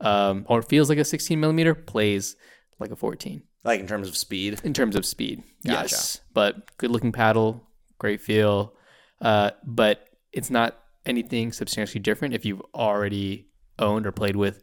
um, 0.00 0.46
or 0.48 0.62
feels 0.62 0.88
like 0.88 0.98
a 0.98 1.04
16 1.04 1.40
millimeter. 1.40 1.74
Plays 1.74 2.36
like 2.78 2.92
a 2.92 2.96
14 2.96 3.42
Like 3.64 3.80
in 3.80 3.86
terms 3.86 4.08
of 4.08 4.16
speed. 4.16 4.60
in 4.64 4.72
terms 4.74 4.96
of 4.96 5.04
speed. 5.04 5.42
Gotcha. 5.66 5.82
Yes, 5.94 6.20
but 6.32 6.76
good 6.78 6.90
looking 6.90 7.12
paddle, 7.12 7.66
great 7.98 8.20
feel. 8.20 8.74
Uh, 9.20 9.50
but 9.64 10.08
it's 10.32 10.50
not 10.50 10.78
anything 11.04 11.52
substantially 11.52 12.00
different 12.00 12.34
if 12.34 12.44
you've 12.44 12.62
already 12.74 13.48
owned 13.78 14.06
or 14.06 14.12
played 14.12 14.36
with 14.36 14.62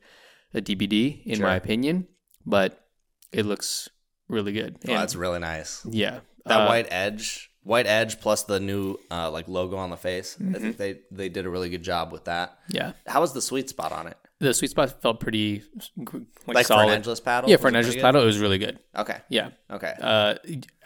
a 0.53 0.61
DBD, 0.61 1.23
in 1.25 1.37
Sure. 1.37 1.45
my 1.47 1.55
opinion. 1.55 2.07
But 2.45 2.87
it 3.31 3.45
looks 3.45 3.89
really 4.29 4.51
good. 4.53 4.77
Oh, 4.87 4.91
And- 4.91 5.01
that's 5.01 5.15
really 5.15 5.39
nice. 5.39 5.85
yeah, 5.85 6.21
That 6.45 6.61
Uh, 6.61 6.67
white 6.67 6.87
edge, 6.89 7.51
white 7.61 7.85
edge 7.85 8.19
plus 8.21 8.43
the 8.43 8.59
new 8.59 8.97
uh, 9.11 9.29
like 9.29 9.47
logo 9.49 9.75
on 9.77 9.89
the 9.89 9.97
face. 9.97 10.37
Mm-hmm. 10.39 10.55
I 10.55 10.59
think 10.59 10.77
they 10.77 11.01
they 11.11 11.27
did 11.29 11.45
a 11.45 11.49
really 11.49 11.69
good 11.69 11.83
job 11.83 12.11
with 12.11 12.23
that. 12.25 12.57
yeah. 12.69 12.93
How 13.05 13.19
was 13.21 13.33
the 13.33 13.41
sweet 13.41 13.69
spot 13.69 13.91
on 13.91 14.07
it? 14.07 14.17
The 14.39 14.53
sweet 14.53 14.69
spot 14.71 15.01
felt 15.01 15.19
pretty 15.19 15.63
like, 15.97 16.09
Like 16.47 16.65
solid. 16.67 16.87
for 16.87 16.93
an 16.93 17.01
edgeless 17.01 17.19
paddle? 17.23 17.49
yeah, 17.49 17.57
for 17.57 17.67
an 17.69 17.75
edgeless 17.75 17.95
paddle, 17.95 18.21
it 18.21 18.25
was 18.25 18.37
really 18.39 18.57
good. 18.59 18.79
good? 18.93 19.01
Okay. 19.01 19.17
Yeah, 19.29 19.49
Okay. 19.71 19.93
uh, 19.99 20.35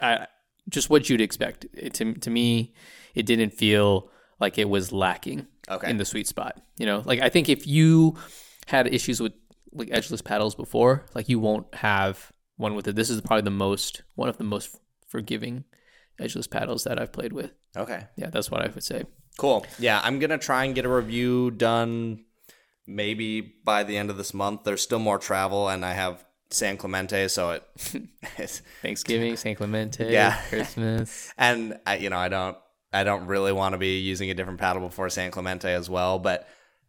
I, 0.00 0.26
just 0.68 0.88
what 0.90 1.08
you'd 1.10 1.20
expect. 1.20 1.66
It, 1.74 1.92
to 1.94 2.14
to 2.14 2.30
me, 2.30 2.72
it 3.14 3.26
didn't 3.26 3.50
feel 3.50 4.10
like 4.40 4.58
it 4.58 4.68
was 4.68 4.90
lacking 4.92 5.46
Okay. 5.70 5.90
in 5.90 5.96
the 5.98 6.04
sweet 6.04 6.26
spot. 6.26 6.60
You 6.78 6.86
know, 6.86 7.02
like 7.04 7.20
I 7.20 7.28
think 7.28 7.48
if 7.48 7.66
you 7.66 8.16
had 8.66 8.86
issues 8.92 9.20
with 9.20 9.32
like 9.72 9.88
edgeless 9.90 10.22
paddles 10.24 10.54
before, 10.54 11.04
like 11.14 11.28
you 11.28 11.38
won't 11.38 11.72
have 11.74 12.32
one 12.56 12.74
with 12.74 12.86
it. 12.88 12.94
This 12.96 13.10
is 13.10 13.20
probably 13.20 13.42
the 13.42 13.50
most 13.50 14.02
one 14.14 14.28
of 14.28 14.38
the 14.38 14.44
most 14.44 14.76
forgiving 15.08 15.64
edgeless 16.18 16.46
paddles 16.48 16.84
that 16.84 16.98
I've 17.00 17.12
played 17.12 17.32
with. 17.32 17.52
okay. 17.76 18.06
Yeah, 18.16 18.30
that's 18.30 18.50
what 18.50 18.62
I 18.62 18.68
would 18.68 18.84
say. 18.84 19.04
Cool. 19.36 19.66
Yeah, 19.78 20.00
I'm 20.04 20.18
gonna 20.20 20.38
try 20.38 20.64
and 20.64 20.74
get 20.74 20.84
a 20.84 20.88
review 20.88 21.50
done 21.50 22.24
maybe 22.86 23.40
by 23.64 23.82
the 23.84 23.96
end 23.96 24.10
of 24.10 24.16
this 24.16 24.34
month. 24.34 24.64
There's 24.64 24.82
still 24.82 24.98
more 24.98 25.18
travel, 25.18 25.68
and 25.68 25.84
I 25.84 25.92
have 25.92 26.24
San 26.50 26.76
Clemente, 26.76 27.28
so 27.28 27.52
it. 27.52 27.62
it's, 28.38 28.62
Thanksgiving, 28.82 29.36
San 29.36 29.54
Clemente, 29.54 30.12
Yeah. 30.12 30.38
Christmas. 30.48 31.32
and 31.38 31.78
I, 31.86 31.96
you 31.96 32.10
know, 32.10 32.18
I 32.18 32.28
don't, 32.28 32.56
I 32.92 33.04
don't 33.04 33.26
really 33.26 33.52
want 33.52 33.72
to 33.72 33.78
be 33.78 33.98
using 34.00 34.30
a 34.30 34.34
different 34.34 34.58
paddle 34.60 34.82
before 34.86 35.08
San 35.10 35.30
Clemente 35.30 35.72
as 35.72 35.88
well. 35.88 36.18
But 36.18 36.46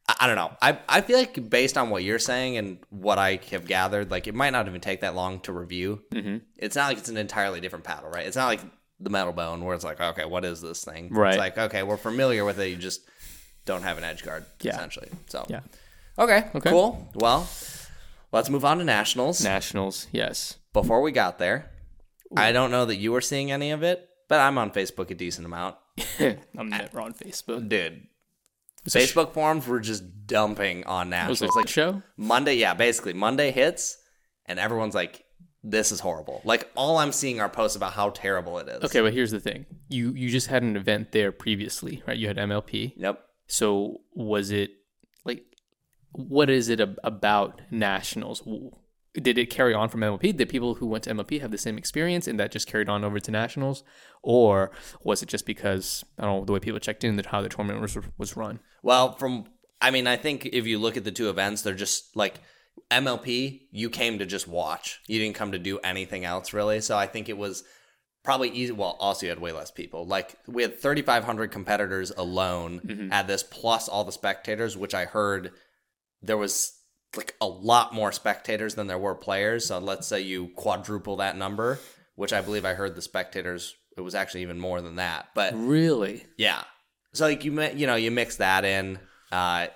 I, 0.08 0.16
I 0.22 0.28
don't 0.28 0.36
know. 0.36 0.52
I, 0.62 0.78
I 0.90 1.00
feel 1.02 1.18
like 1.18 1.50
based 1.50 1.78
on 1.78 1.90
what 1.90 2.04
you're 2.04 2.20
saying 2.20 2.58
and 2.58 2.78
what 2.90 3.18
I 3.18 3.40
have 3.52 3.66
gathered, 3.66 4.12
like 4.12 4.28
it 4.28 4.36
might 4.36 4.50
not 4.50 4.68
even 4.68 4.82
take 4.82 5.02
that 5.02 5.16
long 5.16 5.40
to 5.42 5.54
review. 5.54 6.02
hmm 6.12 6.38
It's 6.58 6.76
not 6.76 6.88
like 6.90 6.98
it's 6.98 7.10
an 7.10 7.18
entirely 7.18 7.62
different 7.62 7.86
paddle, 7.86 8.10
right? 8.10 8.26
It's 8.28 8.36
not 8.36 8.48
like 8.48 8.60
the 9.00 9.10
Metalbone 9.10 9.64
where 9.64 9.76
it's 9.76 9.84
like, 9.86 10.02
okay, 10.02 10.26
what 10.26 10.44
is 10.44 10.60
this 10.62 10.84
thing? 10.84 11.10
Right. 11.14 11.32
It's 11.32 11.40
like, 11.40 11.58
okay, 11.58 11.84
we're 11.84 11.98
familiar 11.98 12.44
with 12.44 12.60
it. 12.60 12.68
You 12.68 12.76
just 12.76 13.02
don't 13.66 13.84
have 13.84 13.98
an 13.98 14.04
edge 14.04 14.24
guard, 14.24 14.46
Yeah. 14.62 14.74
essentially. 14.74 15.08
So 15.28 15.46
Yeah. 15.48 15.62
Okay, 16.17 16.48
Okay. 16.55 16.70
cool. 16.70 17.10
Well, 17.15 17.48
let's 18.32 18.50
move 18.50 18.65
on 18.65 18.77
to 18.79 18.84
nationals. 18.84 19.43
Nationals, 19.43 20.08
yes. 20.12 20.58
Before 20.74 21.01
we 21.01 21.12
got 21.12 21.39
there, 21.39 21.72
I 22.36 22.51
don't 22.51 22.72
know 22.72 22.86
that 22.86 22.98
you 22.98 23.12
were 23.12 23.22
seeing 23.22 23.51
any 23.51 23.72
of 23.72 23.84
it, 23.84 24.08
but 24.27 24.39
I'm 24.39 24.58
on 24.58 24.72
Facebook 24.72 25.10
a 25.12 25.15
decent 25.15 25.46
amount. 25.46 25.75
I'm 26.20 26.38
never 26.70 27.00
on 27.01 27.13
Facebook. 27.13 27.67
Dude, 27.70 28.08
Facebook 28.88 29.34
forums 29.34 29.67
were 29.67 29.79
just 29.79 30.03
dumping 30.27 30.84
on 30.86 31.13
It 31.13 31.29
was 31.29 31.41
nationals. 31.41 31.55
like 31.55 31.65
Like 31.65 31.67
show. 31.70 32.01
Monday, 32.17 32.55
yeah, 32.55 32.74
basically 32.74 33.13
Monday 33.13 33.51
hits, 33.51 33.98
and 34.46 34.60
everyone's 34.60 34.96
like, 34.96 35.24
"This 35.63 35.91
is 35.91 36.00
horrible." 36.00 36.41
Like 36.43 36.70
all 36.75 36.98
I'm 36.98 37.12
seeing 37.12 37.39
are 37.39 37.50
posts 37.50 37.75
about 37.77 37.93
how 37.93 38.10
terrible 38.10 38.58
it 38.60 38.67
is. 38.67 38.84
Okay, 38.84 39.01
but 39.01 39.13
here's 39.13 39.32
the 39.32 39.39
thing. 39.39 39.65
You 39.89 40.12
you 40.13 40.29
just 40.29 40.48
had 40.48 40.63
an 40.63 40.75
event 40.75 41.12
there 41.12 41.32
previously, 41.32 42.01
right? 42.08 42.17
You 42.17 42.27
had 42.27 42.38
MLP. 42.38 42.93
Yep. 42.98 43.24
So 43.48 44.01
was 44.15 44.50
it 44.51 44.72
what 46.13 46.50
is 46.50 46.70
it 46.70 46.79
ab- 46.79 47.00
about 47.03 47.62
nationals? 47.70 48.41
Did 49.13 49.38
it 49.38 49.50
carry 49.50 49.74
on 49.74 49.89
from 49.89 50.01
MLP? 50.01 50.36
Did 50.36 50.50
people 50.50 50.75
who 50.75 50.88
went 50.88 51.03
to 51.03 51.13
MLP 51.13 51.41
have 51.41 51.51
the 51.51 51.58
same 51.58 51.77
experience 51.77 52.27
and 52.27 52.39
that 52.39 52.51
just 52.51 52.67
carried 52.67 52.89
on 52.89 53.03
over 53.03 53.20
to 53.20 53.32
nationals, 53.32 53.84
or 54.24 54.72
was 55.03 55.22
it 55.22 55.29
just 55.29 55.46
because 55.46 56.03
I 56.17 56.24
don't 56.24 56.39
know 56.39 56.46
the 56.46 56.53
way 56.53 56.60
people 56.60 56.79
checked 56.79 57.03
in 57.03 57.15
that 57.17 57.27
how 57.27 57.41
the 57.41 57.50
tournament 57.50 57.82
was 57.82 57.98
was 58.17 58.36
run? 58.36 58.60
Well, 58.82 59.13
from 59.13 59.46
I 59.82 59.91
mean, 59.91 60.08
I 60.08 60.15
think 60.15 60.46
if 60.46 60.65
you 60.65 60.79
look 60.79 60.98
at 60.98 61.03
the 61.03 61.12
two 61.12 61.29
events, 61.29 61.62
they're 61.62 61.74
just 61.74 62.15
like 62.15 62.39
MLP. 62.89 63.62
You 63.72 63.89
came 63.89 64.20
to 64.20 64.25
just 64.25 64.48
watch. 64.48 65.01
You 65.08 65.20
didn't 65.20 65.36
come 65.36 65.51
to 65.51 65.60
do 65.60 65.79
anything 65.79 66.25
else 66.25 66.53
really. 66.53 66.82
So 66.82 66.98
I 66.98 67.05
think 67.05 67.29
it 67.29 67.38
was 67.38 67.63
probably 68.24 68.50
easy. 68.50 68.72
Well, 68.72 68.96
also 69.00 69.25
you 69.25 69.29
had 69.29 69.39
way 69.39 69.51
less 69.51 69.72
people. 69.72 70.05
Like 70.08 70.36
we 70.48 70.62
had 70.62 70.79
3,500 70.79 71.51
competitors 71.51 72.12
alone 72.15 72.82
mm-hmm. 72.84 73.12
at 73.12 73.27
this, 73.27 73.43
plus 73.43 73.88
all 73.88 74.03
the 74.03 74.12
spectators, 74.12 74.77
which 74.77 74.93
I 74.93 75.05
heard 75.05 75.51
there 76.24 76.38
was 76.38 76.74
like 77.15 77.36
a 77.42 77.46
lot 77.46 77.94
more 77.94 78.12
spectators 78.12 78.75
than 78.75 78.88
there 78.88 78.98
were 78.98 79.13
players. 79.15 79.68
So 79.68 79.77
let's 79.80 80.08
say 80.08 80.22
you 80.22 80.48
quadruple 80.56 81.18
that 81.18 81.38
number, 81.38 81.80
which 82.15 82.34
I 82.34 82.42
believe 82.42 82.65
I 82.65 82.74
heard 82.74 82.96
the 82.96 83.01
spectators. 83.01 83.75
It 83.96 84.01
was 84.01 84.15
actually 84.15 84.42
even 84.42 84.60
more 84.60 84.82
than 84.82 84.96
that. 84.96 85.27
But 85.36 85.53
Really? 85.56 86.25
yeah. 86.38 86.63
So 87.13 87.25
like 87.25 87.46
you 87.46 87.62
you 87.62 87.86
know 87.86 87.96
you 87.96 88.10
mix 88.10 88.38
that 88.38 88.65
in, 88.65 88.98
uh, 89.32 89.68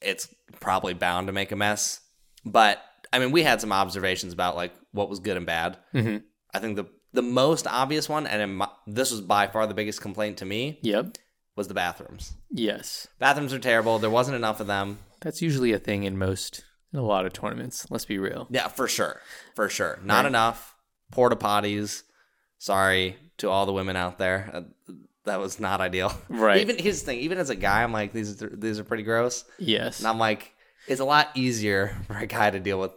it's 0.00 0.34
probably 0.60 0.94
bound 0.94 1.26
to 1.26 1.32
make 1.32 1.52
a 1.52 1.56
mess. 1.56 2.00
But 2.46 2.82
I 3.12 3.18
mean, 3.18 3.32
we 3.32 3.42
had 3.42 3.60
some 3.60 3.72
observations 3.72 4.32
about 4.32 4.56
like 4.56 4.72
what 4.92 5.10
was 5.10 5.20
good 5.20 5.36
and 5.36 5.44
bad. 5.44 5.76
Mm-hmm. 5.94 6.18
I 6.54 6.58
think 6.58 6.76
the 6.76 6.86
the 7.12 7.22
most 7.22 7.66
obvious 7.66 8.08
one, 8.08 8.26
and 8.26 8.40
in 8.40 8.54
my, 8.54 8.68
this 8.86 9.10
was 9.10 9.20
by 9.20 9.48
far 9.48 9.66
the 9.66 9.74
biggest 9.74 10.00
complaint 10.00 10.38
to 10.38 10.46
me, 10.46 10.78
Yep. 10.82 11.18
Was 11.60 11.68
the 11.68 11.74
bathrooms. 11.74 12.32
Yes. 12.50 13.06
Bathrooms 13.18 13.52
are 13.52 13.58
terrible. 13.58 13.98
There 13.98 14.08
wasn't 14.08 14.36
enough 14.36 14.60
of 14.60 14.66
them. 14.66 14.98
That's 15.20 15.42
usually 15.42 15.72
a 15.74 15.78
thing 15.78 16.04
in 16.04 16.16
most 16.16 16.64
in 16.90 16.98
a 16.98 17.02
lot 17.02 17.26
of 17.26 17.34
tournaments. 17.34 17.86
Let's 17.90 18.06
be 18.06 18.16
real. 18.18 18.46
Yeah, 18.50 18.68
for 18.68 18.88
sure, 18.88 19.20
for 19.54 19.68
sure. 19.68 19.98
Not 20.02 20.20
Right. 20.24 20.26
enough 20.28 20.74
porta 21.12 21.36
potties. 21.36 22.02
Sorry 22.58 23.16
to 23.38 23.50
all 23.50 23.66
the 23.66 23.72
women 23.74 23.94
out 23.96 24.16
there. 24.18 24.50
Uh, 24.54 24.92
that 25.24 25.38
was 25.38 25.60
not 25.60 25.80
ideal. 25.82 26.12
Right. 26.30 26.62
Even 26.62 26.78
his 26.78 27.02
thing. 27.02 27.18
Even 27.20 27.36
as 27.36 27.50
a 27.50 27.54
guy, 27.54 27.82
I'm 27.82 27.92
like 27.92 28.12
these 28.14 28.42
are, 28.42 28.48
these 28.56 28.78
are 28.78 28.84
pretty 28.84 29.02
gross. 29.02 29.44
Yes. 29.58 29.98
And 29.98 30.08
I'm 30.08 30.18
like, 30.18 30.52
it's 30.88 31.00
a 31.00 31.04
lot 31.04 31.28
easier 31.34 31.94
for 32.06 32.16
a 32.16 32.26
guy 32.26 32.50
to 32.50 32.58
deal 32.58 32.80
with 32.80 32.92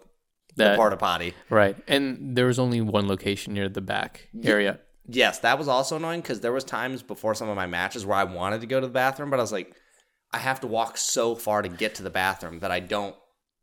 the 0.55 0.63
That- 0.63 0.77
porta 0.77 0.95
potty. 0.97 1.33
Right. 1.49 1.75
And 1.87 2.37
there 2.37 2.45
was 2.45 2.59
only 2.59 2.79
one 2.81 3.07
location 3.09 3.53
near 3.53 3.67
the 3.67 3.81
back 3.81 4.29
area. 4.43 4.79
Yes, 5.07 5.39
that 5.39 5.57
was 5.59 5.67
also 5.67 5.97
annoying 5.97 6.21
because 6.21 6.39
there 6.39 6.53
was 6.53 6.63
times 6.63 7.03
before 7.03 7.35
some 7.35 7.49
of 7.49 7.55
my 7.55 7.67
matches 7.67 8.05
where 8.05 8.17
I 8.17 8.23
wanted 8.23 8.61
to 8.61 8.67
go 8.67 8.79
to 8.79 8.87
the 8.87 8.93
bathroom, 8.93 9.29
but 9.29 9.39
I 9.39 9.43
was 9.43 9.51
like, 9.51 9.75
I 10.31 10.37
have 10.37 10.61
to 10.61 10.67
walk 10.67 10.97
so 10.97 11.35
far 11.35 11.61
to 11.61 11.69
get 11.69 11.95
to 11.95 12.03
the 12.03 12.09
bathroom 12.09 12.59
that 12.59 12.71
I 12.71 12.79
don't. 12.79 13.15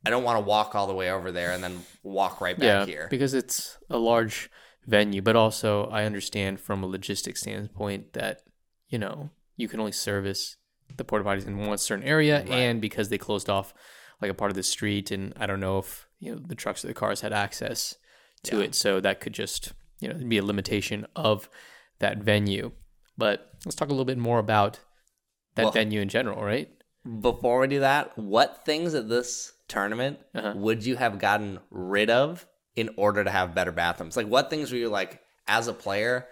I 0.05 0.09
don't 0.09 0.25
want 0.25 0.37
to 0.39 0.45
walk 0.45 0.75
all 0.75 0.87
the 0.87 0.95
way 0.95 1.11
over 1.11 1.31
there 1.31 1.53
and 1.53 1.63
then 1.63 1.81
walk 2.03 2.41
right 2.41 2.59
back 2.59 2.65
yeah, 2.65 2.87
here. 2.87 3.07
because 3.11 3.35
it's 3.35 3.77
a 3.91 3.99
large 3.99 4.51
venue, 4.87 5.21
but 5.21 5.37
also 5.37 5.85
I 5.91 6.05
understand 6.05 6.59
from 6.59 6.83
a 6.83 6.87
logistics 6.87 7.43
standpoint 7.43 8.15
that 8.15 8.41
you 8.89 8.99
know 8.99 9.29
you 9.57 9.69
can 9.69 9.79
only 9.79 9.93
service 9.93 10.57
the 10.97 11.05
porta 11.05 11.23
potties 11.25 11.47
in 11.47 11.59
one 11.59 11.77
certain 11.79 12.05
area, 12.07 12.39
Right. 12.41 12.51
and 12.51 12.81
because 12.81 13.11
they 13.11 13.19
closed 13.19 13.51
off 13.51 13.75
like 14.23 14.31
a 14.31 14.35
part 14.35 14.51
of 14.51 14.57
the 14.57 14.63
street, 14.63 15.11
and 15.11 15.35
I 15.39 15.47
don't 15.47 15.61
know 15.61 15.79
if 15.79 16.09
you 16.19 16.35
know 16.35 16.41
the 16.45 16.55
trucks 16.55 16.83
or 16.85 16.89
the 16.89 16.95
cars 16.95 17.21
had 17.21 17.33
access 17.35 17.97
to 18.45 18.59
Yeah. 18.59 18.65
it, 18.65 18.75
so 18.75 19.01
that 19.01 19.21
could 19.21 19.35
just 19.35 19.73
you 20.01 20.09
know 20.09 20.15
it'd 20.17 20.29
be 20.29 20.39
a 20.39 20.45
limitation 20.45 21.07
of 21.17 21.49
that 21.99 22.19
venue. 22.19 22.73
But 23.19 23.51
let's 23.65 23.75
talk 23.75 23.89
a 23.89 23.93
little 23.93 24.05
bit 24.07 24.19
more 24.19 24.39
about 24.39 24.81
that 25.55 25.65
Well- 25.65 25.73
venue 25.73 26.01
in 26.01 26.09
general, 26.09 26.43
right? 26.43 26.71
Before 27.21 27.61
we 27.61 27.67
do 27.67 27.81
that, 27.81 28.17
what 28.19 28.65
things 28.67 28.95
at 28.95 29.09
this 29.09 29.53
tournament 29.69 30.19
Uh-huh. 30.35 30.53
would 30.57 30.85
you 30.85 30.97
have 30.97 31.19
gotten 31.19 31.59
rid 31.71 32.11
of 32.11 32.47
in 32.77 32.91
order 32.97 33.25
to 33.25 33.31
have 33.31 33.55
better 33.55 33.73
bathrooms? 33.73 34.17
Like, 34.17 34.27
what 34.27 34.51
things 34.51 34.71
were 34.71 34.77
you 34.79 34.89
like, 34.91 35.21
as 35.49 35.67
a 35.67 35.73
player, 35.73 36.27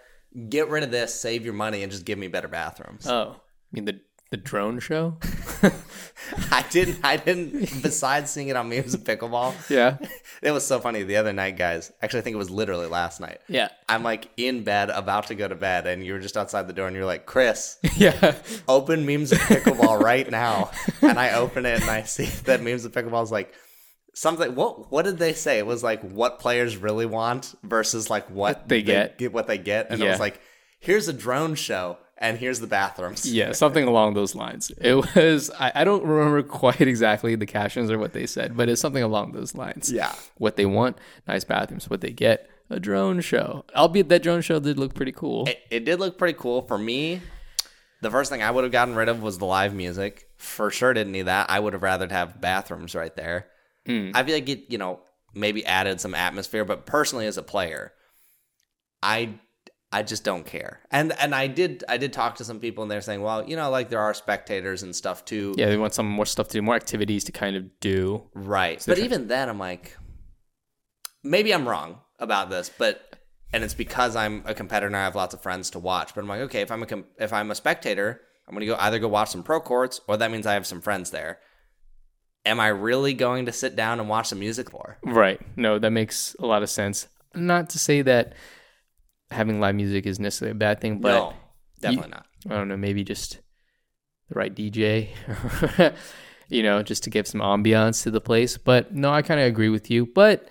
get 0.49 0.69
rid 0.69 0.83
of 0.83 0.91
this, 0.91 1.13
save 1.15 1.43
your 1.43 1.55
money, 1.55 1.81
and 1.81 1.91
just 1.91 2.05
give 2.05 2.19
me 2.19 2.27
better 2.27 2.47
bathrooms? 2.47 3.07
Oh, 3.07 3.35
I 3.37 3.41
mean 3.71 3.85
the 3.85 3.99
the 4.31 4.37
drone 4.37 4.79
show. 4.79 5.17
I 6.51 6.63
didn't. 6.69 6.99
I 7.03 7.17
didn't. 7.17 7.81
Besides 7.81 8.29
seeing 8.29 8.49
it 8.49 8.55
on 8.55 8.69
memes 8.69 8.93
of 8.93 9.03
pickleball, 9.03 9.69
yeah, 9.69 9.97
it 10.41 10.51
was 10.51 10.65
so 10.65 10.79
funny 10.79 11.03
the 11.03 11.17
other 11.17 11.33
night, 11.33 11.57
guys. 11.57 11.91
Actually, 12.01 12.19
I 12.19 12.23
think 12.23 12.33
it 12.35 12.37
was 12.37 12.49
literally 12.49 12.87
last 12.87 13.19
night. 13.19 13.39
yeah, 13.47 13.69
I'm 13.87 14.03
like 14.03 14.29
in 14.37 14.63
bed, 14.63 14.89
about 14.89 15.27
to 15.27 15.35
go 15.35 15.47
to 15.47 15.55
bed, 15.55 15.87
and 15.87 16.05
you 16.05 16.13
were 16.13 16.19
just 16.19 16.37
outside 16.37 16.67
the 16.67 16.73
door, 16.73 16.87
and 16.87 16.95
you're 16.95 17.05
like, 17.05 17.25
"Chris, 17.25 17.77
yeah. 17.95 18.35
open 18.67 19.05
memes 19.05 19.31
of 19.31 19.39
pickleball 19.39 19.99
right 19.99 20.29
now." 20.29 20.71
And 21.01 21.17
I 21.19 21.33
open 21.33 21.65
it, 21.65 21.81
and 21.81 21.89
I 21.89 22.03
see 22.03 22.25
that 22.43 22.61
memes 22.61 22.85
of 22.85 22.91
pickleball 22.91 23.23
is 23.23 23.31
like 23.31 23.53
something. 24.13 24.55
What 24.55 24.91
What 24.91 25.05
did 25.05 25.17
they 25.17 25.33
say? 25.33 25.57
It 25.57 25.65
was 25.65 25.83
like 25.83 26.01
what 26.01 26.39
players 26.39 26.77
really 26.77 27.05
want 27.05 27.55
versus 27.63 28.09
like 28.09 28.29
what 28.29 28.67
they 28.67 28.81
get. 28.81 29.17
get 29.17 29.33
what 29.33 29.47
they 29.47 29.57
get, 29.57 29.89
and 29.89 30.01
it 30.01 30.07
was 30.07 30.19
like, 30.19 30.39
"Here's 30.79 31.07
a 31.07 31.13
drone 31.13 31.55
show, 31.55 31.97
and 32.19 32.37
here's 32.37 32.59
the 32.59 32.67
bathrooms." 32.67 33.25
Yeah, 33.25 33.53
something 33.53 33.85
along 33.85 34.13
those 34.13 34.35
lines. 34.35 34.71
It 34.79 34.95
was 34.95 35.49
I, 35.59 35.71
I 35.75 35.83
don't 35.83 36.03
remember 36.03 36.43
quite 36.43 36.81
exactly 36.81 37.35
the 37.35 37.45
captions 37.45 37.89
or 37.89 37.97
what 37.97 38.13
they 38.13 38.27
said, 38.27 38.55
but 38.55 38.69
it's 38.69 38.81
something 38.81 39.03
along 39.03 39.31
those 39.31 39.55
lines. 39.55 39.91
Yeah. 39.91 40.13
What 40.37 40.55
they 40.55 40.65
want, 40.65 40.97
nice 41.27 41.43
bathrooms. 41.43 41.89
What 41.89 42.01
they 42.01 42.11
get, 42.11 42.49
a 42.69 42.79
drone 42.79 43.21
show. 43.21 43.65
Albeit 43.75 44.09
that 44.09 44.23
drone 44.23 44.41
show 44.41 44.59
did 44.59 44.77
look 44.77 44.93
pretty 44.93 45.11
cool. 45.11 45.47
It, 45.47 45.59
it 45.71 45.85
did 45.85 45.99
look 45.99 46.17
pretty 46.17 46.37
cool 46.37 46.61
for 46.61 46.77
me. 46.77 47.21
The 48.01 48.11
first 48.11 48.31
thing 48.31 48.41
I 48.41 48.51
would 48.51 48.63
have 48.63 48.71
gotten 48.71 48.95
rid 48.95 49.09
of 49.09 49.21
was 49.21 49.37
the 49.37 49.45
live 49.45 49.73
music. 49.73 50.27
For 50.37 50.71
sure, 50.71 50.93
didn't 50.93 51.11
need 51.11 51.23
that. 51.23 51.49
I 51.49 51.59
would 51.59 51.73
have 51.73 51.83
rather 51.83 52.07
have 52.07 52.39
bathrooms 52.39 52.95
right 52.95 53.13
there. 53.15 53.47
Hmm. 53.85 54.11
I 54.13 54.23
feel 54.23 54.35
like 54.35 54.47
it, 54.47 54.65
you 54.69 54.77
know, 54.77 55.01
maybe 55.33 55.65
added 55.65 55.99
some 55.99 56.15
atmosphere. 56.15 56.63
But 56.63 56.85
personally, 56.85 57.25
as 57.25 57.37
a 57.37 57.43
player, 57.43 57.91
I 59.03 59.39
I 59.91 60.03
just 60.03 60.23
don't 60.23 60.45
care. 60.45 60.81
And 60.91 61.13
and 61.19 61.33
I 61.33 61.47
did 61.47 61.83
I 61.89 61.97
did 61.97 62.13
talk 62.13 62.35
to 62.35 62.43
some 62.43 62.59
people 62.59 62.83
and 62.83 62.91
they're 62.91 63.01
saying, 63.01 63.21
well, 63.21 63.47
you 63.47 63.55
know, 63.55 63.69
like 63.71 63.89
there 63.89 63.99
are 63.99 64.13
spectators 64.13 64.83
and 64.83 64.95
stuff 64.95 65.25
too. 65.25 65.55
yeah, 65.57 65.65
they 65.67 65.77
want 65.77 65.93
some 65.93 66.07
more 66.07 66.27
stuff 66.27 66.47
to 66.49 66.53
do, 66.53 66.61
more 66.61 66.75
activities 66.75 67.23
to 67.25 67.31
kind 67.31 67.55
of 67.55 67.79
do. 67.79 68.23
Right. 68.35 68.83
But 68.85 68.99
even 68.99 69.27
then, 69.27 69.49
I'm 69.49 69.57
like, 69.57 69.97
maybe 71.23 71.53
I'm 71.53 71.67
wrong 71.67 71.99
about 72.19 72.49
this, 72.49 72.69
but 72.77 73.15
and 73.51 73.63
it's 73.63 73.73
because 73.73 74.15
I'm 74.15 74.43
a 74.45 74.53
competitor 74.53 74.87
and 74.87 74.95
I 74.95 75.03
have 75.03 75.15
lots 75.15 75.33
of 75.33 75.41
friends 75.41 75.71
to 75.71 75.79
watch. 75.79 76.13
But 76.13 76.21
I'm 76.21 76.27
like, 76.27 76.41
okay, 76.41 76.61
if 76.61 76.71
I'm 76.71 76.83
a 76.83 76.85
com- 76.85 77.05
if 77.17 77.33
I'm 77.33 77.49
a 77.49 77.55
spectator, 77.55 78.21
I'm 78.47 78.53
gonna 78.53 78.67
go 78.67 78.75
either 78.79 78.99
go 78.99 79.07
watch 79.07 79.29
some 79.29 79.41
pro 79.41 79.59
courts 79.59 80.01
or 80.07 80.17
that 80.17 80.29
means 80.29 80.45
I 80.45 80.53
have 80.53 80.67
some 80.67 80.81
friends 80.81 81.09
there. 81.09 81.39
Am 82.45 82.59
I 82.59 82.67
really 82.67 83.13
going 83.15 83.47
to 83.47 83.51
sit 83.51 83.75
down 83.75 83.99
and 83.99 84.07
watch 84.07 84.27
some 84.27 84.39
music 84.39 84.69
for? 84.69 84.97
Right. 85.03 85.41
No, 85.57 85.77
that 85.79 85.91
makes 85.91 86.35
a 86.39 86.45
lot 86.45 86.63
of 86.63 86.69
sense. 86.69 87.07
Not 87.35 87.69
to 87.71 87.79
say 87.79 88.01
that 88.03 88.33
having 89.31 89.59
live 89.59 89.75
music 89.75 90.05
is 90.05 90.19
necessarily 90.19 90.51
a 90.51 90.55
bad 90.55 90.81
thing, 90.81 90.99
but 90.99 91.13
no, 91.13 91.33
definitely 91.79 92.11
not. 92.11 92.25
I 92.49 92.55
don't 92.55 92.67
know, 92.67 92.77
maybe 92.77 93.03
just 93.03 93.39
the 94.29 94.35
right 94.35 94.53
DJ, 94.53 95.09
you 96.49 96.63
know, 96.63 96.81
just 96.83 97.03
to 97.03 97.09
give 97.09 97.27
some 97.27 97.41
ambiance 97.41 98.03
to 98.03 98.11
the 98.11 98.21
place. 98.21 98.57
But 98.57 98.93
no, 98.93 99.11
I 99.11 99.21
kind 99.21 99.39
of 99.39 99.47
agree 99.47 99.69
with 99.69 99.91
you. 99.91 100.05
But 100.05 100.49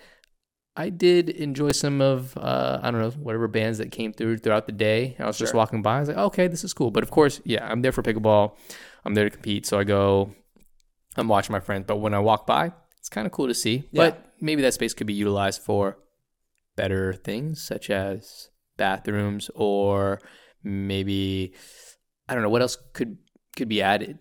I 0.75 0.89
did 0.89 1.29
enjoy 1.29 1.71
some 1.71 1.99
of, 1.99 2.37
uh, 2.37 2.79
I 2.81 2.91
don't 2.91 3.01
know, 3.01 3.09
whatever 3.11 3.47
bands 3.47 3.79
that 3.79 3.91
came 3.91 4.13
through 4.13 4.37
throughout 4.37 4.65
the 4.65 4.71
day. 4.71 5.15
I 5.19 5.25
was 5.25 5.37
just 5.37 5.53
walking 5.53 5.81
by. 5.81 5.97
I 5.97 5.99
was 5.99 6.09
like, 6.09 6.17
okay, 6.17 6.47
this 6.47 6.63
is 6.63 6.73
cool. 6.73 6.91
But 6.91 7.03
of 7.03 7.11
course, 7.11 7.41
yeah, 7.43 7.69
I'm 7.69 7.81
there 7.81 7.91
for 7.91 8.01
pickleball. 8.01 8.55
I'm 9.03 9.13
there 9.13 9.25
to 9.25 9.29
compete. 9.29 9.65
So 9.65 9.79
I 9.79 9.83
go, 9.83 10.33
I'm 11.17 11.27
watching 11.27 11.51
my 11.53 11.59
friends. 11.59 11.85
But 11.87 11.97
when 11.97 12.13
I 12.13 12.19
walk 12.19 12.47
by, 12.47 12.71
it's 12.97 13.09
kind 13.09 13.25
of 13.25 13.33
cool 13.33 13.47
to 13.47 13.53
see. 13.53 13.89
Yeah. 13.91 14.11
But 14.11 14.33
maybe 14.39 14.61
that 14.61 14.73
space 14.73 14.93
could 14.93 15.07
be 15.07 15.13
utilized 15.13 15.61
for 15.61 15.97
better 16.75 17.13
things, 17.13 17.61
such 17.61 17.89
as 17.89 18.49
bathrooms 18.79 19.51
or 19.53 20.19
maybe 20.63 21.53
I 22.27 22.33
don't 22.33 22.43
know 22.43 22.49
what 22.49 22.61
else 22.63 22.77
could 22.93 23.17
could 23.55 23.69
be 23.69 23.81
added, 23.81 24.19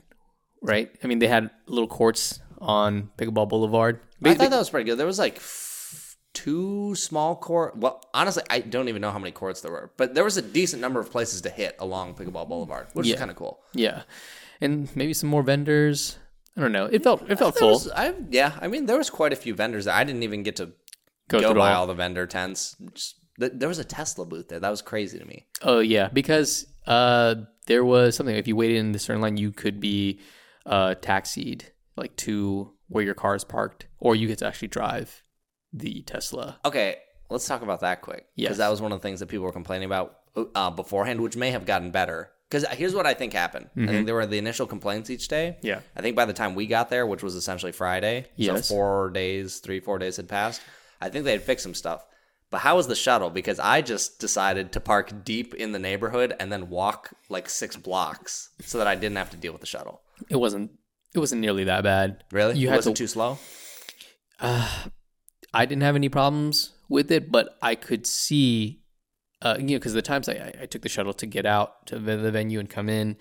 right? 0.62 0.90
I 1.02 1.06
mean, 1.06 1.18
they 1.18 1.28
had 1.28 1.50
little 1.66 1.88
courts 1.88 2.40
on 2.58 3.10
Pickleball 3.16 3.48
Boulevard. 3.48 4.00
I 4.24 4.34
thought 4.34 4.50
that 4.50 4.58
was 4.58 4.70
pretty 4.70 4.84
good. 4.90 4.98
There 4.98 5.06
was 5.06 5.18
like 5.18 5.36
f- 5.36 6.16
two 6.34 6.94
small 6.96 7.36
court. 7.36 7.76
Well, 7.78 8.02
honestly, 8.12 8.42
I 8.50 8.60
don't 8.60 8.88
even 8.88 9.00
know 9.00 9.10
how 9.12 9.18
many 9.18 9.30
courts 9.32 9.60
there 9.60 9.70
were, 9.72 9.92
but 9.96 10.14
there 10.14 10.24
was 10.24 10.36
a 10.36 10.42
decent 10.42 10.82
number 10.82 10.98
of 11.00 11.10
places 11.10 11.40
to 11.42 11.50
hit 11.50 11.76
along 11.78 12.14
Pickleball 12.14 12.48
Boulevard, 12.48 12.88
which 12.94 13.06
Yeah. 13.06 13.14
is 13.14 13.18
kind 13.18 13.30
of 13.30 13.36
cool. 13.36 13.60
yeah, 13.74 14.02
and 14.60 14.94
maybe 14.96 15.14
some 15.14 15.28
more 15.30 15.42
vendors. 15.42 16.18
I 16.56 16.60
don't 16.60 16.72
know. 16.72 16.86
It 16.86 17.04
felt 17.04 17.30
it 17.30 17.38
felt 17.38 17.56
full. 17.56 17.70
was- 17.72 17.90
I, 17.90 18.12
yeah, 18.30 18.58
I 18.60 18.66
mean, 18.66 18.86
there 18.86 18.98
was 18.98 19.10
quite 19.10 19.32
a 19.32 19.36
few 19.36 19.54
vendors. 19.54 19.86
I 19.86 20.02
didn't 20.02 20.24
even 20.24 20.42
get 20.42 20.56
to 20.56 20.72
Go 21.28 21.40
go, 21.40 21.54
by 21.54 21.72
all. 21.72 21.82
all 21.82 21.86
the 21.86 21.94
vendor 21.94 22.26
tents. 22.26 22.74
Just, 22.94 23.17
th- 23.38 23.52
there 23.54 23.68
was 23.68 23.78
a 23.78 23.84
Tesla 23.84 24.24
booth 24.26 24.48
there. 24.48 24.60
That 24.60 24.70
was 24.70 24.82
crazy 24.82 25.18
to 25.18 25.24
me. 25.24 25.46
Oh 25.62 25.80
yeah, 25.80 26.08
because 26.08 26.66
uh, 26.86 27.34
there 27.66 27.84
was 27.84 28.16
something. 28.16 28.34
If 28.36 28.46
you 28.48 28.56
waited 28.56 28.76
in 28.78 28.92
the 28.92 28.98
certain 28.98 29.22
line, 29.22 29.36
you 29.36 29.50
could 29.52 29.80
be 29.80 30.20
uh, 30.66 30.94
taxied 30.96 31.64
like 31.96 32.14
to 32.16 32.72
where 32.88 33.04
your 33.04 33.14
car 33.14 33.34
is 33.34 33.44
parked, 33.44 33.86
or 33.98 34.14
you 34.16 34.26
get 34.28 34.38
to 34.38 34.46
actually 34.46 34.68
drive 34.68 35.22
the 35.72 36.02
Tesla. 36.02 36.58
Okay, 36.64 36.96
let's 37.28 37.46
talk 37.46 37.62
about 37.62 37.80
that 37.80 38.00
quick. 38.02 38.26
Yes. 38.34 38.48
Because 38.48 38.58
that 38.58 38.70
was 38.70 38.80
one 38.80 38.92
of 38.92 39.00
the 39.00 39.02
things 39.02 39.20
that 39.20 39.26
people 39.26 39.44
were 39.44 39.52
complaining 39.52 39.84
about 39.86 40.18
uh, 40.54 40.70
beforehand, 40.70 41.20
which 41.20 41.36
may 41.36 41.50
have 41.50 41.66
gotten 41.66 41.90
better. 41.90 42.30
Because 42.48 42.66
here's 42.68 42.94
what 42.94 43.04
I 43.04 43.12
think 43.12 43.34
happened. 43.34 43.68
I 43.76 43.86
think 43.88 44.06
there 44.06 44.14
were 44.14 44.24
the 44.24 44.38
initial 44.38 44.66
complaints 44.66 45.10
each 45.10 45.28
day. 45.28 45.56
Mm-hmm. 45.58 45.66
Yeah. 45.66 45.80
I 45.94 46.00
think 46.00 46.16
by 46.16 46.24
the 46.24 46.32
time 46.32 46.54
we 46.54 46.66
got 46.66 46.88
there, 46.88 47.06
which 47.06 47.22
was 47.22 47.34
essentially 47.34 47.72
Friday, 47.72 48.24
Yes. 48.36 48.66
so 48.68 48.74
four 48.74 49.10
days, 49.10 49.58
three, 49.58 49.80
four 49.80 49.98
days 49.98 50.16
had 50.16 50.28
passed, 50.30 50.62
I 50.98 51.10
think 51.10 51.26
they 51.26 51.32
had 51.32 51.42
fixed 51.42 51.62
some 51.64 51.74
stuff. 51.74 52.06
But 52.50 52.58
how 52.60 52.76
was 52.76 52.86
the 52.86 52.94
shuttle? 52.96 53.28
Because 53.30 53.58
I 53.58 53.82
just 53.82 54.18
decided 54.20 54.72
to 54.72 54.80
park 54.80 55.24
deep 55.24 55.54
in 55.54 55.72
the 55.72 55.78
neighborhood 55.78 56.34
and 56.40 56.50
then 56.50 56.70
walk 56.70 57.10
like 57.28 57.48
six 57.50 57.76
blocks 57.76 58.50
so 58.62 58.78
that 58.78 58.86
I 58.86 58.94
didn't 58.94 59.16
have 59.18 59.30
to 59.30 59.36
deal 59.36 59.52
with 59.52 59.60
the 59.60 59.66
shuttle. 59.66 60.00
It 60.30 60.36
wasn't. 60.36 60.70
It 61.14 61.18
wasn't 61.18 61.40
nearly 61.42 61.64
that 61.64 61.84
bad. 61.84 62.24
Really? 62.32 62.56
You 62.58 62.68
it 62.68 62.70
had 62.70 62.76
wasn't 62.76 62.96
to- 62.96 63.02
too 63.02 63.08
slow? 63.08 63.38
Uh, 64.40 64.68
I 65.52 65.66
didn't 65.66 65.82
have 65.82 65.96
any 65.96 66.08
problems 66.08 66.72
with 66.88 67.10
it, 67.10 67.30
but 67.32 67.56
I 67.60 67.74
could 67.74 68.06
see, 68.06 68.80
uh, 69.42 69.56
you 69.58 69.66
know, 69.66 69.74
because 69.76 69.94
the 69.94 70.02
times 70.02 70.28
I, 70.28 70.52
I- 70.62 70.66
took 70.66 70.82
the 70.82 70.88
shuttle 70.88 71.12
to 71.14 71.26
get 71.26 71.46
out 71.46 71.86
to 71.86 71.98
the, 71.98 72.16
the 72.16 72.30
venue 72.30 72.58
and 72.58 72.68
come 72.68 72.88
in, 72.88 73.16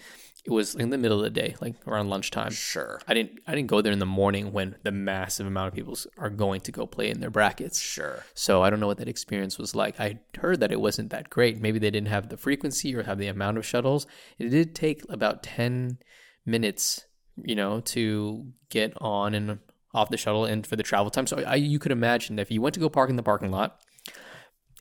it 0.45 0.51
was 0.51 0.75
in 0.75 0.89
the 0.91 0.97
middle 0.97 1.17
of 1.17 1.23
the 1.23 1.29
day, 1.29 1.55
like 1.59 1.75
around 1.85 2.09
lunchtime. 2.09 2.51
Sure. 2.51 3.01
I 3.07 3.13
didn't 3.13 3.39
I 3.45 3.53
didn't 3.53 3.67
go 3.67 3.81
there 3.81 3.91
in 3.91 3.99
the 3.99 4.05
morning 4.05 4.53
when 4.53 4.77
the 4.83 4.91
massive 4.91 5.45
amount 5.45 5.67
of 5.67 5.73
people 5.73 5.97
are 6.17 6.29
going 6.29 6.61
to 6.61 6.71
go 6.71 6.87
play 6.87 7.09
in 7.09 7.19
their 7.19 7.29
brackets. 7.29 7.79
Sure. 7.81 8.23
So 8.33 8.63
I 8.63 8.69
don't 8.69 8.79
know 8.79 8.87
what 8.87 8.97
that 8.99 9.09
experience 9.09 9.57
was 9.57 9.75
like. 9.75 9.99
I 9.99 10.19
heard 10.39 10.61
that 10.61 10.71
it 10.71 10.79
wasn't 10.79 11.09
that 11.09 11.29
great. 11.29 11.59
Maybe 11.59 11.79
they 11.79 11.91
didn't 11.91 12.07
have 12.07 12.29
the 12.29 12.37
frequency 12.37 12.95
or 12.95 13.03
have 13.03 13.17
the 13.17 13.27
amount 13.27 13.57
of 13.57 13.65
shuttles. 13.65 14.07
It 14.39 14.49
did 14.49 14.73
take 14.73 15.03
about 15.09 15.43
10 15.43 15.97
minutes, 16.45 17.05
you 17.43 17.55
know, 17.55 17.81
to 17.81 18.45
get 18.69 18.93
on 19.01 19.33
and 19.33 19.59
off 19.93 20.09
the 20.09 20.17
shuttle 20.17 20.45
and 20.45 20.65
for 20.65 20.77
the 20.77 20.83
travel 20.83 21.11
time. 21.11 21.27
So 21.27 21.43
I, 21.45 21.55
you 21.55 21.77
could 21.79 21.91
imagine 21.91 22.37
that 22.37 22.43
if 22.43 22.51
you 22.51 22.61
went 22.61 22.73
to 22.75 22.79
go 22.79 22.89
park 22.89 23.09
in 23.09 23.15
the 23.17 23.23
parking 23.23 23.51
lot 23.51 23.81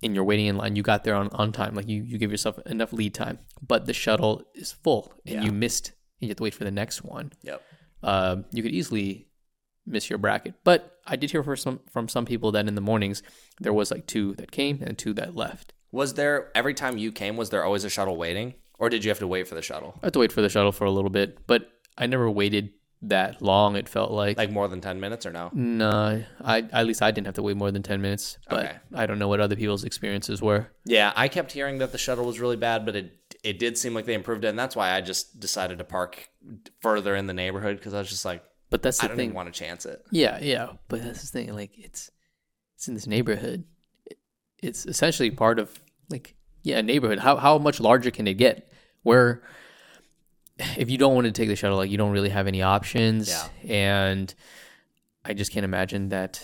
and 0.02 0.14
you're 0.14 0.24
waiting 0.24 0.46
in 0.46 0.56
line, 0.56 0.76
you 0.76 0.82
got 0.82 1.04
there 1.04 1.14
on, 1.14 1.28
on 1.32 1.52
time. 1.52 1.74
Like 1.74 1.88
you, 1.88 2.02
you 2.02 2.18
give 2.18 2.30
yourself 2.30 2.58
enough 2.66 2.92
lead 2.92 3.14
time, 3.14 3.38
but 3.66 3.86
the 3.86 3.92
shuttle 3.92 4.42
is 4.54 4.72
full 4.72 5.12
and 5.26 5.36
Yeah. 5.36 5.42
you 5.42 5.52
missed 5.52 5.92
and 6.20 6.28
you 6.28 6.28
have 6.28 6.36
to 6.36 6.42
wait 6.42 6.54
for 6.54 6.64
the 6.64 6.70
next 6.70 7.02
one 7.04 7.32
Yep. 7.42 7.62
uh, 8.02 8.36
you 8.52 8.62
could 8.62 8.72
easily 8.72 9.28
miss 9.86 10.08
your 10.10 10.18
bracket. 10.18 10.54
But 10.64 10.98
I 11.06 11.16
did 11.16 11.30
hear 11.30 11.42
from 11.42 11.56
some 11.56 11.80
from 11.90 12.08
some 12.08 12.24
people 12.26 12.52
that 12.52 12.66
in 12.68 12.74
the 12.74 12.80
mornings 12.80 13.22
there 13.60 13.72
was 13.72 13.90
like 13.90 14.06
two 14.06 14.34
that 14.34 14.50
came 14.50 14.82
and 14.82 14.98
two 14.98 15.12
that 15.14 15.34
left. 15.36 15.72
Was 15.92 16.14
there, 16.14 16.50
every 16.54 16.74
time 16.74 16.98
you 16.98 17.12
came, 17.12 17.36
was 17.36 17.50
there 17.50 17.64
always 17.64 17.84
a 17.84 17.88
shuttle 17.90 18.16
waiting? 18.16 18.54
Or 18.78 18.90
did 18.90 19.04
you 19.04 19.10
have 19.10 19.20
to 19.20 19.26
wait 19.26 19.48
for 19.48 19.54
the 19.54 19.62
shuttle? 19.62 19.94
I 20.02 20.06
had 20.06 20.12
to 20.14 20.18
wait 20.18 20.32
for 20.32 20.42
the 20.42 20.48
shuttle 20.50 20.72
for 20.72 20.84
a 20.84 20.90
little 20.90 21.08
bit, 21.10 21.46
but 21.46 21.70
I 21.96 22.06
never 22.06 22.28
waited 22.30 22.70
that 23.08 23.40
long. 23.42 23.76
It 23.76 23.88
felt 23.88 24.10
like, 24.10 24.36
Like 24.36 24.50
more 24.50 24.68
than 24.68 24.80
10 24.80 25.00
minutes 25.00 25.26
or 25.26 25.32
no? 25.32 25.50
no, 25.52 26.22
I 26.40 26.58
at 26.72 26.86
least 26.86 27.02
I 27.02 27.10
didn't 27.10 27.26
have 27.26 27.34
to 27.36 27.42
wait 27.42 27.56
more 27.56 27.70
than 27.70 27.82
ten 27.82 28.00
minutes. 28.00 28.38
But 28.48 28.64
Okay. 28.64 28.76
I 28.94 29.06
don't 29.06 29.18
know 29.18 29.28
what 29.28 29.40
other 29.40 29.56
people's 29.56 29.84
experiences 29.84 30.40
were. 30.42 30.68
Yeah, 30.84 31.12
I 31.16 31.28
kept 31.28 31.52
hearing 31.52 31.78
that 31.78 31.92
the 31.92 31.98
shuttle 31.98 32.24
was 32.26 32.40
really 32.40 32.56
bad, 32.56 32.84
but 32.86 32.96
it 32.96 33.12
it 33.44 33.58
did 33.58 33.78
seem 33.78 33.94
like 33.94 34.06
they 34.06 34.14
improved 34.14 34.44
it, 34.44 34.48
and 34.48 34.58
that's 34.58 34.74
why 34.74 34.92
I 34.92 35.00
just 35.00 35.38
decided 35.38 35.78
to 35.78 35.84
park 35.84 36.28
further 36.80 37.14
in 37.14 37.26
the 37.26 37.34
neighborhood 37.34 37.76
because 37.76 37.94
I 37.94 37.98
was 37.98 38.08
just 38.08 38.24
like, 38.24 38.42
But 38.70 38.82
that's 38.82 38.98
I 39.00 39.04
the 39.04 39.08
don't 39.08 39.16
thing. 39.18 39.24
even 39.26 39.36
want 39.36 39.52
to 39.52 39.58
chance 39.58 39.86
it. 39.86 40.02
Yeah, 40.10 40.38
yeah, 40.40 40.68
but 40.88 41.02
that's 41.02 41.20
the 41.22 41.28
thing. 41.28 41.54
Like 41.54 41.72
it's 41.78 42.10
it's 42.74 42.88
in 42.88 42.94
this 42.94 43.06
neighborhood. 43.06 43.64
It's 44.58 44.86
essentially 44.86 45.30
part 45.30 45.58
of 45.58 45.80
like 46.08 46.34
yeah, 46.62 46.78
a 46.78 46.82
neighborhood. 46.82 47.20
How 47.20 47.36
how 47.36 47.58
much 47.58 47.78
larger 47.78 48.10
can 48.10 48.26
it 48.26 48.34
get? 48.34 48.72
Where 49.02 49.42
if 50.58 50.90
you 50.90 50.98
don't 50.98 51.14
want 51.14 51.26
to 51.26 51.32
take 51.32 51.48
the 51.48 51.56
shuttle, 51.56 51.76
like 51.76 51.90
you 51.90 51.98
don't 51.98 52.12
really 52.12 52.28
have 52.30 52.46
any 52.46 52.62
options. 52.62 53.28
Yeah. 53.28 53.48
And 53.74 54.34
I 55.24 55.34
just 55.34 55.52
can't 55.52 55.64
imagine 55.64 56.08
that 56.10 56.42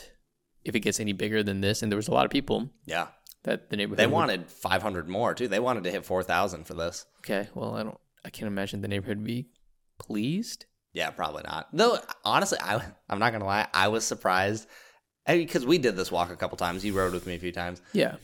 if 0.64 0.75
it 0.75 0.81
gets 0.81 1.01
any 1.01 1.12
bigger 1.12 1.42
than 1.42 1.61
this, 1.61 1.83
and 1.83 1.90
there 1.90 1.96
was 1.96 2.09
a 2.09 2.12
lot 2.12 2.25
of 2.25 2.31
people 2.31 2.70
Yeah, 2.87 3.09
that 3.44 3.70
the 3.70 3.77
neighborhood 3.77 3.98
they 3.98 4.07
would- 4.07 4.12
wanted 4.12 4.46
500 4.51 5.09
more 5.09 5.35
too. 5.35 5.48
They 5.48 5.61
wanted 5.61 5.85
to 5.85 5.90
hit 5.90 6.05
4,000 6.05 6.64
for 6.64 6.75
this. 6.75 7.07
Okay, 7.20 7.48
well 7.55 7.75
I 7.77 7.83
don't 7.83 7.98
I 8.25 8.31
can't 8.31 8.46
imagine 8.46 8.81
the 8.83 8.88
neighborhood 8.88 9.18
would 9.18 9.27
be 9.27 9.46
pleased. 9.98 10.66
Yeah, 10.92 11.11
probably 11.11 11.42
not. 11.44 11.68
Though 11.72 11.98
honestly, 12.25 12.59
I 12.61 12.83
I'm 13.09 13.18
not 13.18 13.33
gonna 13.33 13.46
lie, 13.46 13.66
I 13.72 13.88
was 13.88 14.05
surprised 14.05 14.68
because 15.27 15.64
we 15.64 15.79
did 15.79 15.96
this 15.96 16.11
walk 16.12 16.31
a 16.31 16.37
couple 16.37 16.57
times. 16.57 16.85
You 16.85 16.92
rode 16.94 17.12
with 17.12 17.27
me 17.27 17.35
a 17.35 17.38
few 17.38 17.53
times. 17.53 17.81
Yeah. 17.92 18.16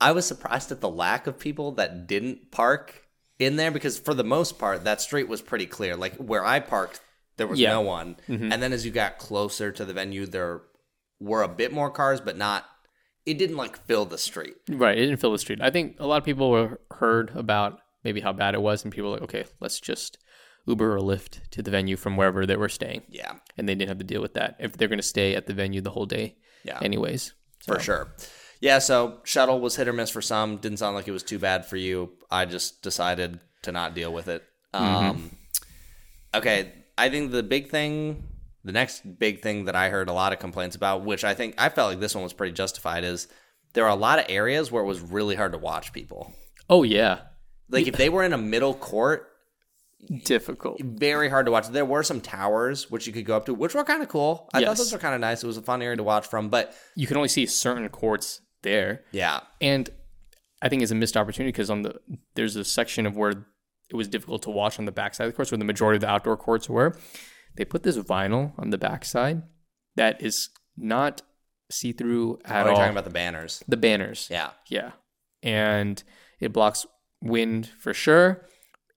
I 0.00 0.12
was 0.12 0.26
surprised 0.26 0.72
at 0.72 0.80
the 0.80 0.88
lack 0.88 1.26
of 1.26 1.38
people 1.38 1.72
that 1.72 2.06
didn't 2.06 2.50
park 2.50 3.06
in 3.38 3.56
there 3.56 3.70
because 3.70 3.98
for 3.98 4.14
the 4.14 4.24
most 4.24 4.58
part 4.58 4.84
that 4.84 5.00
street 5.00 5.28
was 5.28 5.40
pretty 5.42 5.66
clear. 5.66 5.96
Like 5.96 6.16
where 6.16 6.44
I 6.44 6.60
parked, 6.60 7.00
there 7.36 7.46
was 7.46 7.58
Yeah. 7.60 7.70
no 7.70 7.80
one. 7.80 8.16
Mm-hmm. 8.28 8.52
And 8.52 8.62
then 8.62 8.72
as 8.72 8.84
you 8.84 8.90
got 8.92 9.18
closer 9.18 9.72
to 9.72 9.84
the 9.84 9.92
venue, 9.92 10.26
there 10.26 10.62
were 11.20 11.42
a 11.42 11.48
bit 11.48 11.72
more 11.72 11.90
cars, 11.90 12.20
but 12.20 12.36
not. 12.36 12.64
It 13.24 13.38
didn't 13.38 13.56
like 13.56 13.76
fill 13.86 14.04
the 14.04 14.18
street. 14.18 14.54
Right, 14.68 14.98
it 14.98 15.02
didn't 15.02 15.20
fill 15.20 15.30
the 15.32 15.38
street. 15.38 15.60
I 15.62 15.70
think 15.70 15.96
a 16.00 16.06
lot 16.06 16.16
of 16.18 16.24
people 16.24 16.50
were 16.50 16.80
heard 16.90 17.30
about 17.36 17.78
maybe 18.02 18.20
how 18.20 18.32
bad 18.32 18.54
it 18.54 18.60
was, 18.62 18.82
and 18.82 18.92
people 18.92 19.10
were 19.10 19.16
like, 19.16 19.22
okay, 19.24 19.44
let's 19.60 19.78
just 19.78 20.18
Uber 20.66 20.96
or 20.96 20.98
Lyft 21.00 21.38
to 21.52 21.62
the 21.62 21.70
venue 21.70 21.96
from 21.96 22.16
wherever 22.16 22.46
they 22.46 22.56
were 22.56 22.68
staying, 22.68 23.02
Yeah, 23.08 23.34
and 23.56 23.68
they 23.68 23.74
didn't 23.76 23.90
have 23.90 23.98
to 23.98 24.04
deal 24.04 24.20
with 24.20 24.34
that 24.34 24.56
if 24.58 24.72
they're 24.76 24.88
going 24.88 24.98
to 24.98 25.02
stay 25.04 25.36
at 25.36 25.46
the 25.46 25.54
venue 25.54 25.80
the 25.80 25.90
whole 25.90 26.06
day, 26.06 26.36
yeah, 26.64 26.80
anyways. 26.82 27.32
for 27.64 27.78
sure. 27.78 28.12
Yeah, 28.62 28.78
so 28.78 29.18
shuttle 29.24 29.58
was 29.60 29.74
hit 29.74 29.88
or 29.88 29.92
miss 29.92 30.08
for 30.08 30.22
some. 30.22 30.56
Didn't 30.58 30.78
sound 30.78 30.94
like 30.94 31.08
it 31.08 31.12
was 31.12 31.24
too 31.24 31.40
bad 31.40 31.66
for 31.66 31.76
you. 31.76 32.12
I 32.30 32.44
just 32.44 32.80
decided 32.80 33.40
to 33.62 33.72
not 33.72 33.92
deal 33.94 34.12
with 34.12 34.28
it. 34.28 34.44
Um, 34.72 35.36
okay, 36.32 36.72
I 36.96 37.10
think 37.10 37.32
the 37.32 37.42
big 37.42 37.70
thing, 37.70 38.22
the 38.64 38.70
next 38.70 39.18
big 39.18 39.42
thing 39.42 39.64
that 39.64 39.74
I 39.74 39.88
heard 39.90 40.08
a 40.08 40.12
lot 40.12 40.32
of 40.32 40.38
complaints 40.38 40.76
about, 40.76 41.04
which 41.04 41.24
I 41.24 41.34
think 41.34 41.56
I 41.58 41.70
felt 41.70 41.90
like 41.90 41.98
this 42.00 42.14
one 42.14 42.22
was 42.22 42.32
pretty 42.32 42.52
justified, 42.52 43.02
is 43.02 43.26
there 43.72 43.84
are 43.84 43.90
a 43.90 43.96
lot 43.96 44.20
of 44.20 44.26
areas 44.28 44.70
where 44.70 44.84
it 44.84 44.86
was 44.86 45.00
really 45.00 45.34
hard 45.34 45.52
to 45.52 45.58
watch 45.58 45.92
people. 45.92 46.32
Oh 46.70 46.84
yeah, 46.84 47.18
Like 47.68 47.88
if 47.88 47.96
they 47.96 48.08
were 48.08 48.22
in 48.22 48.32
a 48.32 48.38
middle 48.38 48.74
court, 48.74 49.28
difficult. 50.24 50.80
very 50.80 51.28
hard 51.28 51.46
to 51.46 51.52
watch. 51.52 51.66
There 51.66 51.84
were 51.84 52.04
some 52.04 52.20
towers 52.20 52.90
which 52.92 53.08
you 53.08 53.12
could 53.12 53.24
go 53.26 53.36
up 53.36 53.46
to, 53.46 53.54
which 53.54 53.74
were 53.74 53.82
kind 53.82 54.02
of 54.02 54.08
cool. 54.08 54.48
I 54.54 54.64
thought 54.64 54.76
those 54.76 54.92
were 54.92 54.98
kind 54.98 55.16
of 55.16 55.20
nice. 55.20 55.42
It 55.42 55.48
was 55.48 55.56
a 55.56 55.62
fun 55.62 55.82
area 55.82 55.96
to 55.96 56.02
watch 56.04 56.28
from, 56.28 56.48
but 56.48 56.74
You 56.94 57.08
can 57.08 57.16
only 57.16 57.28
see 57.28 57.46
certain 57.46 57.88
courts 57.88 58.40
there, 58.62 59.02
yeah, 59.12 59.40
and 59.60 59.88
I 60.62 60.68
think 60.68 60.82
it's 60.82 60.92
a 60.92 60.94
missed 60.94 61.16
opportunity 61.16 61.50
because 61.52 61.70
on 61.70 61.82
the 61.82 62.00
there's 62.34 62.56
a 62.56 62.64
section 62.64 63.06
of 63.06 63.16
where 63.16 63.30
it 63.90 63.96
was 63.96 64.08
difficult 64.08 64.42
to 64.42 64.50
watch 64.50 64.78
on 64.78 64.84
the 64.84 64.92
backside 64.92 65.26
of 65.26 65.32
the 65.32 65.36
courts, 65.36 65.50
where 65.50 65.58
the 65.58 65.64
majority 65.64 65.96
of 65.96 66.00
the 66.02 66.08
outdoor 66.08 66.36
courts 66.36 66.68
were. 66.68 66.96
They 67.56 67.66
put 67.66 67.82
this 67.82 67.98
vinyl 67.98 68.52
on 68.58 68.70
the 68.70 68.78
backside 68.78 69.42
that 69.96 70.22
is 70.22 70.48
not 70.76 71.20
see 71.70 71.92
through 71.92 72.38
Are 72.46 72.54
oh, 72.54 72.60
at 72.60 72.64
you 72.64 72.70
all. 72.70 72.76
talking 72.76 72.92
about 72.92 73.04
the 73.04 73.10
banners? 73.10 73.62
the 73.68 73.76
banners. 73.76 74.28
Yeah. 74.30 74.50
Yeah. 74.68 74.92
And 75.42 76.02
it 76.40 76.52
blocks 76.52 76.86
wind 77.20 77.68
for 77.78 77.92
sure. 77.92 78.46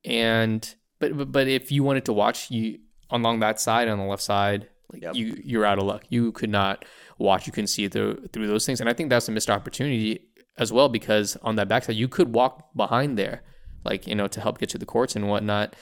And 0.06 0.73
but 0.99 1.17
but, 1.17 1.32
but 1.32 1.47
if 1.47 1.71
you 1.71 1.84
wanted 1.84 2.06
to 2.06 2.13
watch 2.13 2.49
you 2.51 2.80
along 3.10 3.39
that 3.41 3.60
side 3.60 3.88
on 3.89 3.97
the 3.97 4.06
left 4.06 4.23
side, 4.23 4.69
like 4.93 5.01
Yep. 5.01 5.15
you 5.15 5.41
you're 5.43 5.65
out 5.65 5.78
of 5.80 5.86
luck. 5.86 6.04
You 6.10 6.32
could 6.32 6.49
not 6.49 6.86
watch. 7.17 7.47
You 7.47 7.54
couldn't 7.54 7.67
see 7.67 7.88
through 7.88 8.28
through 8.34 8.47
those 8.47 8.65
things. 8.65 8.80
And 8.80 8.89
I 8.89 8.93
think 8.93 9.10
that's 9.10 9.28
a 9.28 9.32
missed 9.32 9.49
opportunity 9.49 10.19
as 10.58 10.71
well 10.71 10.89
because 10.89 11.38
on 11.41 11.56
that 11.56 11.67
backside 11.67 11.95
you 11.95 12.08
could 12.08 12.34
walk 12.34 12.73
behind 12.75 13.17
there, 13.17 13.43
like 13.84 14.08
you 14.08 14.15
know, 14.15 14.28
to 14.28 14.41
help 14.41 14.58
get 14.58 14.69
to 14.69 14.78
the 14.78 14.86
courts 14.86 15.15
and 15.15 15.28
whatnot. 15.28 15.75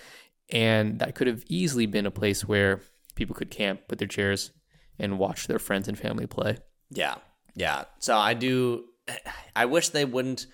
And 0.52 1.00
that 1.00 1.16
could 1.16 1.28
have 1.28 1.44
easily 1.48 1.86
been 1.86 2.06
a 2.06 2.12
place 2.12 2.46
where 2.46 2.82
people 3.16 3.36
could 3.36 3.50
camp, 3.50 3.82
put 3.88 4.00
their 4.00 4.08
chairs, 4.08 4.52
and 5.00 5.18
watch 5.18 5.48
their 5.48 5.60
friends 5.60 5.88
and 5.88 5.98
family 5.98 6.28
play. 6.28 6.58
Yeah. 6.90 7.16
Yeah. 7.56 7.86
So 8.00 8.18
I 8.18 8.34
do 8.34 8.86
I 9.56 9.66
wish 9.66 9.90
they 9.90 10.06
wouldn't 10.06 10.48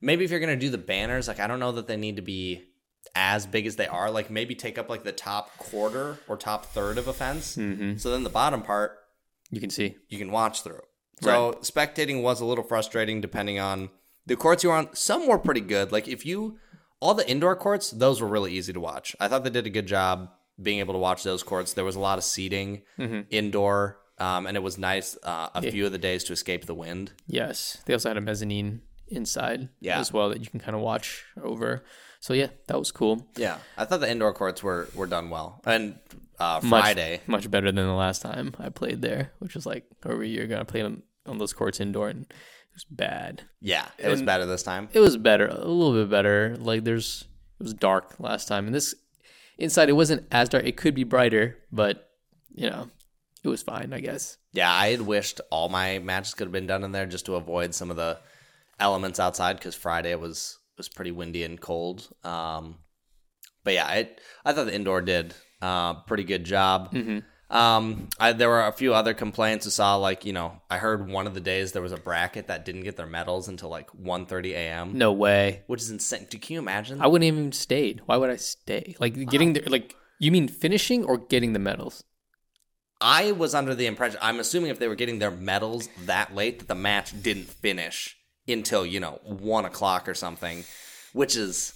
maybe 0.00 0.24
if 0.24 0.30
you're 0.30 0.40
going 0.40 0.58
to 0.58 0.66
do 0.66 0.70
the 0.70 0.78
banners, 0.78 1.28
like 1.28 1.40
I 1.40 1.46
don't 1.46 1.60
know 1.60 1.72
that 1.72 1.88
they 1.88 1.96
need 1.96 2.16
to 2.16 2.22
be 2.22 2.62
as 3.14 3.46
big 3.46 3.66
as 3.66 3.76
they 3.76 3.86
are. 3.86 4.10
Like 4.10 4.30
maybe 4.30 4.54
take 4.54 4.78
up 4.78 4.88
like 4.88 5.04
the 5.04 5.12
top 5.12 5.56
quarter 5.58 6.18
or 6.28 6.36
top 6.36 6.66
third 6.66 6.98
of 6.98 7.08
a 7.08 7.12
fence. 7.12 7.56
Mm-hmm. 7.56 7.96
So 7.96 8.10
then 8.10 8.24
the 8.24 8.30
bottom 8.30 8.62
part 8.62 8.98
You 9.50 9.60
can 9.60 9.70
see. 9.70 9.96
you 10.08 10.18
can 10.18 10.30
watch 10.30 10.62
through. 10.62 10.80
So 11.22 11.58
spectating 11.62 12.22
was 12.22 12.40
a 12.40 12.44
little 12.44 12.64
frustrating 12.64 13.20
depending 13.20 13.58
on 13.58 13.90
the 14.26 14.36
courts 14.36 14.62
you 14.64 14.70
were 14.70 14.76
on. 14.76 14.94
Some 14.94 15.26
were 15.28 15.38
pretty 15.38 15.60
good. 15.60 15.92
Like 15.92 16.08
if 16.08 16.26
you 16.26 16.58
all 17.00 17.14
the 17.14 17.28
indoor 17.30 17.54
courts, 17.56 17.90
those 17.90 18.20
were 18.20 18.28
really 18.28 18.52
easy 18.52 18.72
to 18.72 18.80
watch. 18.80 19.14
I 19.20 19.28
thought 19.28 19.44
they 19.44 19.50
did 19.50 19.66
a 19.66 19.70
good 19.70 19.86
job 19.86 20.30
being 20.60 20.78
able 20.80 20.94
to 20.94 20.98
watch 20.98 21.22
those 21.22 21.42
courts. 21.42 21.72
There 21.74 21.84
was 21.84 21.96
a 21.96 22.00
lot 22.00 22.18
of 22.18 22.24
seating 22.24 22.82
indoor, 23.30 23.98
um, 24.18 24.46
and 24.46 24.56
it 24.56 24.62
was 24.62 24.78
nice 24.78 25.16
uh, 25.22 25.48
a 25.54 25.62
few 25.62 25.86
of 25.86 25.92
the 25.92 25.98
days 25.98 26.24
to 26.24 26.32
escape 26.32 26.66
the 26.66 26.74
wind. 26.74 27.12
Yes, 27.26 27.78
they 27.86 27.92
also 27.92 28.08
had 28.10 28.16
a 28.16 28.20
mezzanine 28.20 28.82
inside 29.08 29.68
Yeah. 29.80 30.00
as 30.00 30.12
well 30.12 30.30
that 30.30 30.40
you 30.40 30.46
can 30.46 30.60
kind 30.60 30.74
of 30.74 30.80
watch 30.82 31.24
over. 31.42 31.84
So 32.20 32.32
yeah, 32.32 32.48
that 32.68 32.78
was 32.78 32.90
cool. 32.90 33.26
Yeah, 33.36 33.58
I 33.76 33.84
thought 33.84 34.00
the 34.00 34.10
indoor 34.10 34.32
courts 34.32 34.62
were 34.62 34.88
were 34.94 35.06
done 35.06 35.28
well, 35.30 35.60
and 35.66 35.98
uh, 36.38 36.60
Much- 36.62 36.82
Friday. 36.82 37.20
much 37.26 37.50
better 37.50 37.70
than 37.72 37.86
the 37.86 37.92
last 37.92 38.22
time 38.22 38.54
I 38.58 38.68
played 38.68 39.02
there, 39.02 39.32
which 39.38 39.54
was 39.54 39.66
like 39.66 39.84
over 40.04 40.22
a 40.22 40.26
year 40.26 40.44
ago. 40.44 40.58
I 40.58 40.64
played 40.64 40.84
on, 40.84 41.02
on 41.26 41.38
those 41.38 41.52
courts 41.52 41.80
indoor, 41.80 42.08
and 42.08 42.22
it 42.22 42.74
was 42.74 42.84
bad. 42.90 43.42
Yeah, 43.60 43.86
it 43.98 44.08
was 44.08 44.22
better 44.22 44.46
this 44.46 44.62
time. 44.62 44.88
It 44.92 45.00
was 45.00 45.16
better, 45.16 45.46
a 45.46 45.54
little 45.64 45.92
bit 45.92 46.10
better. 46.10 46.56
Like 46.58 46.84
there's, 46.84 47.24
it 47.60 47.62
was 47.62 47.74
dark 47.74 48.14
last 48.18 48.48
time, 48.48 48.66
and 48.66 48.74
this 48.74 48.94
inside 49.58 49.88
it 49.88 49.92
wasn't 49.92 50.26
as 50.32 50.48
dark. 50.48 50.64
It 50.64 50.76
could 50.76 50.94
be 50.94 51.04
brighter, 51.04 51.56
but 51.70 52.10
you 52.54 52.68
know, 52.70 52.88
it 53.42 53.48
was 53.48 53.62
fine, 53.62 53.92
I 53.92 54.00
guess. 54.00 54.36
Yeah, 54.52 54.72
I 54.72 54.88
had 54.88 55.02
wished 55.02 55.40
all 55.50 55.68
my 55.68 55.98
matches 55.98 56.34
could 56.34 56.46
have 56.46 56.52
been 56.52 56.66
done 56.66 56.84
in 56.84 56.92
there 56.92 57.06
just 57.06 57.26
to 57.26 57.34
avoid 57.36 57.74
some 57.74 57.90
of 57.90 57.96
the 57.96 58.18
elements 58.80 59.20
outside 59.20 59.56
because 59.56 59.74
Friday 59.74 60.14
was 60.16 60.58
was 60.76 60.88
pretty 60.88 61.12
windy 61.12 61.44
and 61.44 61.60
cold. 61.60 62.08
Um, 62.24 62.78
but 63.62 63.74
yeah, 63.74 63.86
I 63.86 64.10
I 64.44 64.52
thought 64.52 64.66
the 64.66 64.74
indoor 64.74 65.00
did 65.00 65.34
uh, 65.62 65.94
pretty 66.02 66.24
good 66.24 66.44
job. 66.44 66.94
Um, 67.50 68.08
I, 68.18 68.32
there 68.32 68.48
were 68.48 68.66
a 68.66 68.72
few 68.72 68.94
other 68.94 69.14
complaints. 69.14 69.66
I 69.66 69.70
saw 69.70 69.96
like 69.96 70.24
you 70.24 70.32
know 70.32 70.60
I 70.70 70.78
heard 70.78 71.08
one 71.08 71.26
of 71.26 71.34
the 71.34 71.40
days 71.40 71.72
there 71.72 71.82
was 71.82 71.92
a 71.92 71.96
bracket 71.98 72.48
that 72.48 72.64
didn't 72.64 72.82
get 72.82 72.96
their 72.96 73.06
medals 73.06 73.48
until 73.48 73.68
like 73.68 73.90
1.30 73.92 74.52
a.m. 74.52 74.98
No 74.98 75.12
way. 75.12 75.62
which 75.66 75.80
is 75.82 75.90
insane. 75.90 76.26
Do, 76.30 76.38
can 76.38 76.54
you 76.54 76.58
imagine? 76.60 77.00
I 77.00 77.06
wouldn't 77.06 77.26
even 77.26 77.52
stayed. 77.52 78.00
Why 78.06 78.16
would 78.16 78.30
I 78.30 78.36
stay? 78.36 78.96
Like 78.98 79.14
getting 79.28 79.52
there, 79.52 79.62
like 79.66 79.94
you 80.18 80.32
mean 80.32 80.48
finishing 80.48 81.04
or 81.04 81.18
getting 81.18 81.52
the 81.52 81.58
medals? 81.58 82.02
I 83.00 83.32
was 83.32 83.54
under 83.54 83.74
the 83.74 83.86
impression. 83.86 84.18
I'm 84.22 84.40
assuming 84.40 84.70
if 84.70 84.78
they 84.78 84.88
were 84.88 84.94
getting 84.94 85.18
their 85.18 85.30
medals 85.30 85.88
that 86.06 86.34
late, 86.34 86.60
that 86.60 86.68
the 86.68 86.74
match 86.74 87.22
didn't 87.22 87.48
finish 87.48 88.16
until 88.48 88.86
you 88.86 89.00
know 89.00 89.20
one 89.24 89.64
o'clock 89.66 90.08
or 90.08 90.14
something, 90.14 90.64
which 91.12 91.36
is 91.36 91.73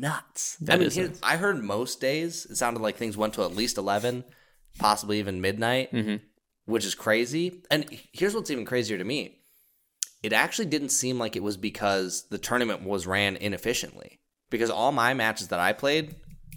nuts. 0.00 0.56
I 0.68 0.76
mean, 0.76 0.86
is 0.88 0.94
here- 0.94 1.08
nuts. 1.08 1.20
I 1.22 1.36
heard 1.36 1.62
most 1.62 2.00
days 2.00 2.46
it 2.46 2.56
sounded 2.56 2.80
like 2.80 2.96
things 2.96 3.16
went 3.16 3.34
to 3.34 3.42
at 3.42 3.54
least 3.54 3.78
eleven, 3.78 4.24
possibly 4.78 5.18
even 5.18 5.40
midnight, 5.40 5.92
Mhm. 5.92 6.20
which 6.64 6.84
is 6.84 6.94
crazy. 6.94 7.62
And 7.70 7.86
here's 8.12 8.34
what's 8.34 8.50
even 8.50 8.64
crazier 8.64 8.98
to 8.98 9.04
me: 9.04 9.38
it 10.22 10.32
actually 10.32 10.66
didn't 10.66 10.88
seem 10.90 11.18
like 11.18 11.36
it 11.36 11.42
was 11.42 11.56
because 11.56 12.24
the 12.30 12.38
tournament 12.38 12.82
was 12.82 13.06
ran 13.06 13.36
inefficiently. 13.36 14.20
Because 14.50 14.70
all 14.70 14.92
my 14.92 15.12
matches 15.14 15.48
that 15.48 15.60
I 15.60 15.72
played, 15.74 16.14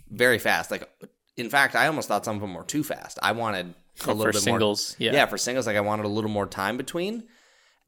very 0.10 0.40
fast. 0.40 0.72
Like, 0.72 0.90
in 1.36 1.50
fact, 1.50 1.76
I 1.76 1.88
almost 1.88 2.08
thought 2.08 2.24
some 2.26 2.36
of 2.36 2.42
them 2.42 2.54
were 2.54 2.64
too 2.64 2.84
fast. 2.84 3.20
I 3.22 3.34
wanted 3.34 3.74
a 4.06 4.08
little 4.14 4.26
bit 4.26 4.34
more 4.36 4.42
singles, 4.42 4.96
yeah. 4.98 5.12
yeah, 5.12 5.26
for 5.26 5.38
singles, 5.38 5.68
like 5.68 5.76
I 5.76 5.82
wanted 5.82 6.06
a 6.06 6.10
little 6.10 6.30
more 6.30 6.48
time 6.48 6.78
between. 6.78 7.24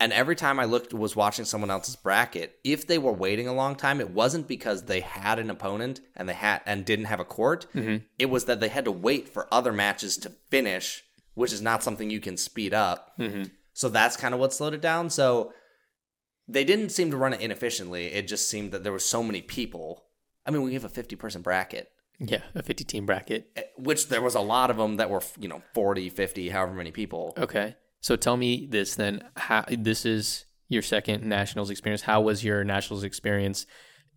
And 0.04 0.12
every 0.12 0.36
time 0.36 0.60
I 0.60 0.66
looked, 0.66 0.94
was 0.94 1.16
watching 1.16 1.46
someone 1.46 1.72
else's 1.72 1.96
bracket. 1.96 2.60
If 2.66 2.86
they 2.88 2.98
were 2.98 3.14
waiting 3.14 3.48
a 3.48 3.54
long 3.54 3.76
time, 3.78 4.02
it 4.02 4.10
wasn't 4.10 4.50
because 4.50 4.84
they 4.84 5.00
had 5.00 5.40
an 5.40 5.50
opponent 5.50 6.02
and 6.14 6.28
they 6.28 6.34
had 6.34 6.60
and 6.66 6.84
didn't 6.84 7.06
have 7.06 7.22
a 7.22 7.26
court. 7.26 7.68
Mm-hmm. 7.74 8.04
It 8.20 8.26
was 8.30 8.44
that 8.46 8.60
they 8.60 8.68
had 8.68 8.84
to 8.84 8.92
wait 8.92 9.30
for 9.30 9.48
other 9.50 9.72
matches 9.72 10.18
to 10.18 10.30
finish, 10.50 11.06
which 11.36 11.54
is 11.54 11.62
not 11.62 11.84
something 11.84 12.10
you 12.10 12.20
can 12.20 12.36
speed 12.36 12.74
up. 12.74 13.18
Mm-hmm. 13.18 13.44
So 13.72 13.88
that's 13.88 14.18
kind 14.18 14.34
of 14.34 14.42
what 14.42 14.52
slowed 14.52 14.74
it 14.74 14.82
down. 14.82 15.10
So 15.10 15.54
they 16.50 16.66
didn't 16.66 16.90
seem 16.90 17.10
to 17.12 17.16
run 17.18 17.34
it 17.34 17.40
inefficiently. 17.40 18.08
It 18.08 18.28
just 18.28 18.50
seemed 18.50 18.74
that 18.74 18.84
there 18.84 18.92
were 18.92 19.00
so 19.00 19.24
many 19.24 19.42
people. 19.42 20.04
I 20.46 20.52
mean, 20.52 20.64
we 20.64 20.74
have 20.74 20.84
a 20.84 20.90
fifty-person 20.90 21.44
bracket 21.44 21.90
Yeah, 22.20 22.42
a 22.54 22.62
50 22.62 22.84
team 22.84 23.06
bracket. 23.06 23.50
eh, 23.56 23.62
which 23.78 24.10
there 24.10 24.22
was 24.22 24.36
a 24.36 24.42
lot 24.42 24.70
of 24.70 24.76
them 24.76 24.98
that 24.98 25.10
were 25.10 25.22
you 25.40 25.48
know 25.48 25.62
40 25.74 26.10
50 26.10 26.50
however 26.50 26.74
many 26.74 26.92
people 26.92 27.34
Okay. 27.38 27.78
So 28.04 28.16
tell 28.16 28.38
me 28.38 28.68
this 28.70 28.96
then. 28.96 29.24
How 29.38 29.64
this 29.70 30.06
is 30.06 30.46
your 30.70 30.82
second 30.82 31.24
nationals 31.24 31.70
experience? 31.70 32.02
How 32.02 32.20
was 32.22 32.44
your 32.44 32.64
nationals 32.64 33.04
experience 33.04 33.66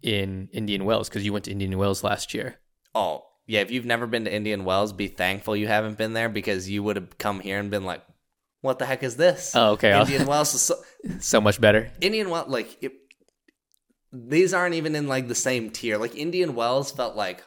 in 0.03 0.49
Indian 0.53 0.85
Wells? 0.85 1.09
Because 1.09 1.25
you 1.25 1.33
went 1.33 1.45
to 1.47 1.53
Indian 1.53 1.79
Wells 1.79 2.03
last 2.05 2.35
year. 2.35 2.59
oh 2.95 3.23
yeah 3.49 3.61
if 3.61 3.71
you've 3.71 3.85
never 3.85 4.09
been 4.09 4.25
to 4.25 4.35
indian 4.35 4.65
wells 4.65 4.93
be 4.93 5.07
thankful 5.07 5.55
you 5.57 5.69
haven't 5.69 5.97
been 5.97 6.15
there 6.15 6.29
because 6.29 6.69
you 6.69 6.83
would 6.83 6.97
have 6.97 7.17
come 7.17 7.39
here 7.39 7.61
and 7.61 7.71
been 7.71 7.85
like 7.85 8.03
what 8.61 8.81
the 8.81 8.87
heck 8.87 9.05
is 9.05 9.15
this 9.17 9.53
Oh, 9.55 9.73
okay. 9.73 9.97
Indian 10.01 10.27
wells 10.27 10.53
is 10.53 10.63
so, 10.63 10.75
So 11.21 11.41
much 11.41 11.61
better. 11.61 11.93
indian 12.01 12.29
well 12.29 12.45
like 12.49 12.77
it, 12.83 12.93
these 14.13 14.53
aren't 14.53 14.75
even 14.75 14.97
in 14.97 15.07
like 15.07 15.29
the 15.29 15.35
same 15.37 15.71
tier 15.71 15.97
like 15.97 16.17
indian 16.17 16.57
wells 16.57 16.91
felt 16.91 17.15
like 17.15 17.45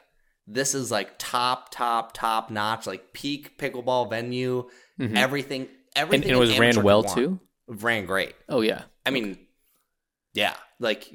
this 0.47 0.73
is 0.73 0.89
like 0.89 1.09
top 1.17 1.69
top 1.71 2.13
top 2.13 2.49
notch 2.49 2.87
like 2.87 3.11
peak 3.11 3.57
pickleball 3.57 4.09
venue 4.09 4.69
mm-hmm. 4.97 5.17
everything 5.17 5.67
everything. 5.95 6.23
And, 6.23 6.31
and 6.31 6.37
it 6.37 6.39
was 6.39 6.59
ran 6.59 6.83
well 6.83 7.03
want. 7.03 7.17
too. 7.17 7.39
ran 7.67 8.05
great 8.05 8.35
Oh 8.47 8.61
yeah. 8.61 8.83
I 9.05 9.11
mean, 9.11 9.37
yeah, 10.33 10.55
like 10.79 11.11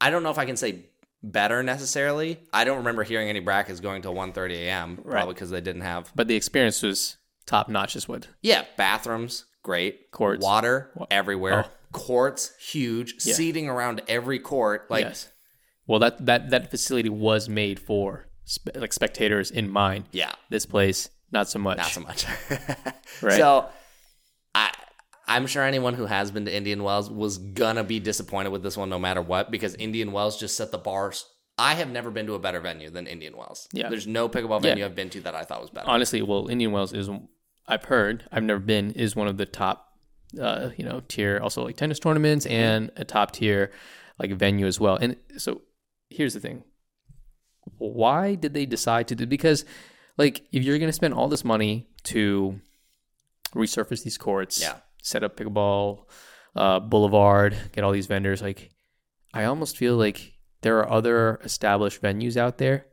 I 0.00 0.10
don't 0.10 0.22
know 0.22 0.30
if 0.30 0.38
I 0.38 0.44
can 0.46 0.56
say 0.56 0.86
better 1.22 1.62
necessarily. 1.62 2.38
I 2.52 2.64
don't 2.64 2.78
remember 2.78 3.02
hearing 3.02 3.28
any 3.28 3.40
brackets 3.40 3.80
going 3.80 4.02
till 4.02 4.14
1:30 4.14 4.52
a.m. 4.54 4.96
Right. 5.02 5.12
Probably 5.12 5.34
because 5.34 5.50
they 5.50 5.60
didn't 5.60 5.82
have. 5.82 6.12
But 6.14 6.28
the 6.28 6.36
experience 6.36 6.82
was 6.82 7.16
top 7.46 7.68
notch. 7.68 7.96
Is 7.96 8.08
what. 8.08 8.28
Yeah, 8.42 8.64
bathrooms 8.76 9.44
great, 9.62 10.10
Courts. 10.10 10.42
water 10.44 10.90
oh. 11.00 11.06
everywhere, 11.10 11.64
Oh. 11.66 11.70
courts 11.92 12.52
huge, 12.60 13.14
Yeah. 13.24 13.34
seating 13.34 13.68
around 13.68 14.02
every 14.08 14.38
court. 14.38 14.90
Like 14.90 15.04
yes. 15.06 15.28
Well, 15.86 15.98
that 16.00 16.24
that 16.26 16.50
that 16.50 16.70
facility 16.70 17.08
was 17.08 17.48
made 17.48 17.80
for 17.80 18.26
spe- 18.44 18.76
like 18.76 18.92
spectators 18.92 19.50
in 19.50 19.70
mind. 19.70 20.04
yeah, 20.12 20.32
This 20.50 20.66
place, 20.66 21.08
not 21.34 21.48
so 21.50 21.58
much. 21.58 21.76
not 21.76 21.86
so 21.88 22.00
much. 22.00 22.24
Right. 23.22 23.36
So 23.36 23.68
I 24.54 24.70
I'm 25.28 25.46
sure 25.46 25.62
anyone 25.62 25.94
who 25.94 26.06
has 26.06 26.30
been 26.30 26.44
to 26.46 26.54
Indian 26.54 26.82
Wells 26.82 27.10
was 27.10 27.38
gonna 27.38 27.84
be 27.84 28.00
disappointed 28.00 28.50
with 28.50 28.62
this 28.62 28.76
one 28.76 28.88
no 28.88 28.98
matter 28.98 29.20
what 29.22 29.50
because 29.50 29.74
Indian 29.74 30.12
Wells 30.12 30.38
just 30.40 30.56
set 30.56 30.70
the 30.72 30.78
bars. 30.78 31.26
I 31.56 31.74
have 31.74 31.88
never 31.88 32.10
been 32.10 32.26
to 32.26 32.34
a 32.34 32.38
better 32.40 32.58
venue 32.60 32.90
than 32.90 33.06
Indian 33.06 33.36
Wells. 33.36 33.68
Yeah. 33.72 33.88
There's 33.88 34.06
no 34.08 34.28
pickleball 34.28 34.62
Yeah. 34.64 34.70
venue 34.70 34.84
I've 34.84 34.96
been 34.96 35.10
to 35.10 35.20
that 35.20 35.34
I 35.36 35.44
thought 35.44 35.60
was 35.60 35.70
better. 35.70 35.88
Honestly, 35.88 36.20
well, 36.22 36.48
Indian 36.48 36.72
Wells 36.72 36.92
is. 36.92 37.08
I've 37.68 37.84
heard. 37.84 38.24
I've 38.32 38.42
never 38.42 38.58
been. 38.60 38.90
Is 38.92 39.14
one 39.14 39.28
of 39.28 39.36
the 39.36 39.46
top. 39.46 39.88
Uh, 40.40 40.70
you 40.76 40.84
know, 40.84 41.00
tier 41.06 41.38
also 41.40 41.62
like 41.64 41.76
tennis 41.76 42.00
tournaments 42.00 42.44
and 42.46 42.90
a 42.96 43.04
top 43.04 43.30
tier 43.30 43.70
like 44.18 44.32
venue 44.32 44.66
as 44.66 44.80
well. 44.80 44.96
And 44.96 45.16
so 45.36 45.62
here's 46.10 46.34
the 46.34 46.40
thing. 46.40 46.64
Why 47.78 48.34
did 48.34 48.52
they 48.54 48.66
decide 48.66 49.06
to 49.08 49.14
do? 49.14 49.26
Because 49.26 49.64
like 50.16 50.46
if 50.52 50.62
you're 50.64 50.78
gonna 50.78 50.92
spend 50.92 51.14
all 51.14 51.28
this 51.28 51.44
money 51.44 51.88
to 52.04 52.60
resurface 53.54 54.02
these 54.02 54.18
courts, 54.18 54.60
Yeah. 54.60 54.76
set 55.02 55.22
up 55.24 55.36
pickleball 55.36 56.06
uh, 56.56 56.78
boulevard, 56.80 57.56
get 57.72 57.82
all 57.84 57.90
these 57.92 58.06
vendors. 58.06 58.40
Like, 58.40 58.70
I 59.32 59.44
almost 59.44 59.76
feel 59.76 59.96
like 59.96 60.34
there 60.62 60.78
are 60.78 60.90
other 60.90 61.40
established 61.42 62.00
venues 62.00 62.36
out 62.36 62.58
there 62.58 62.86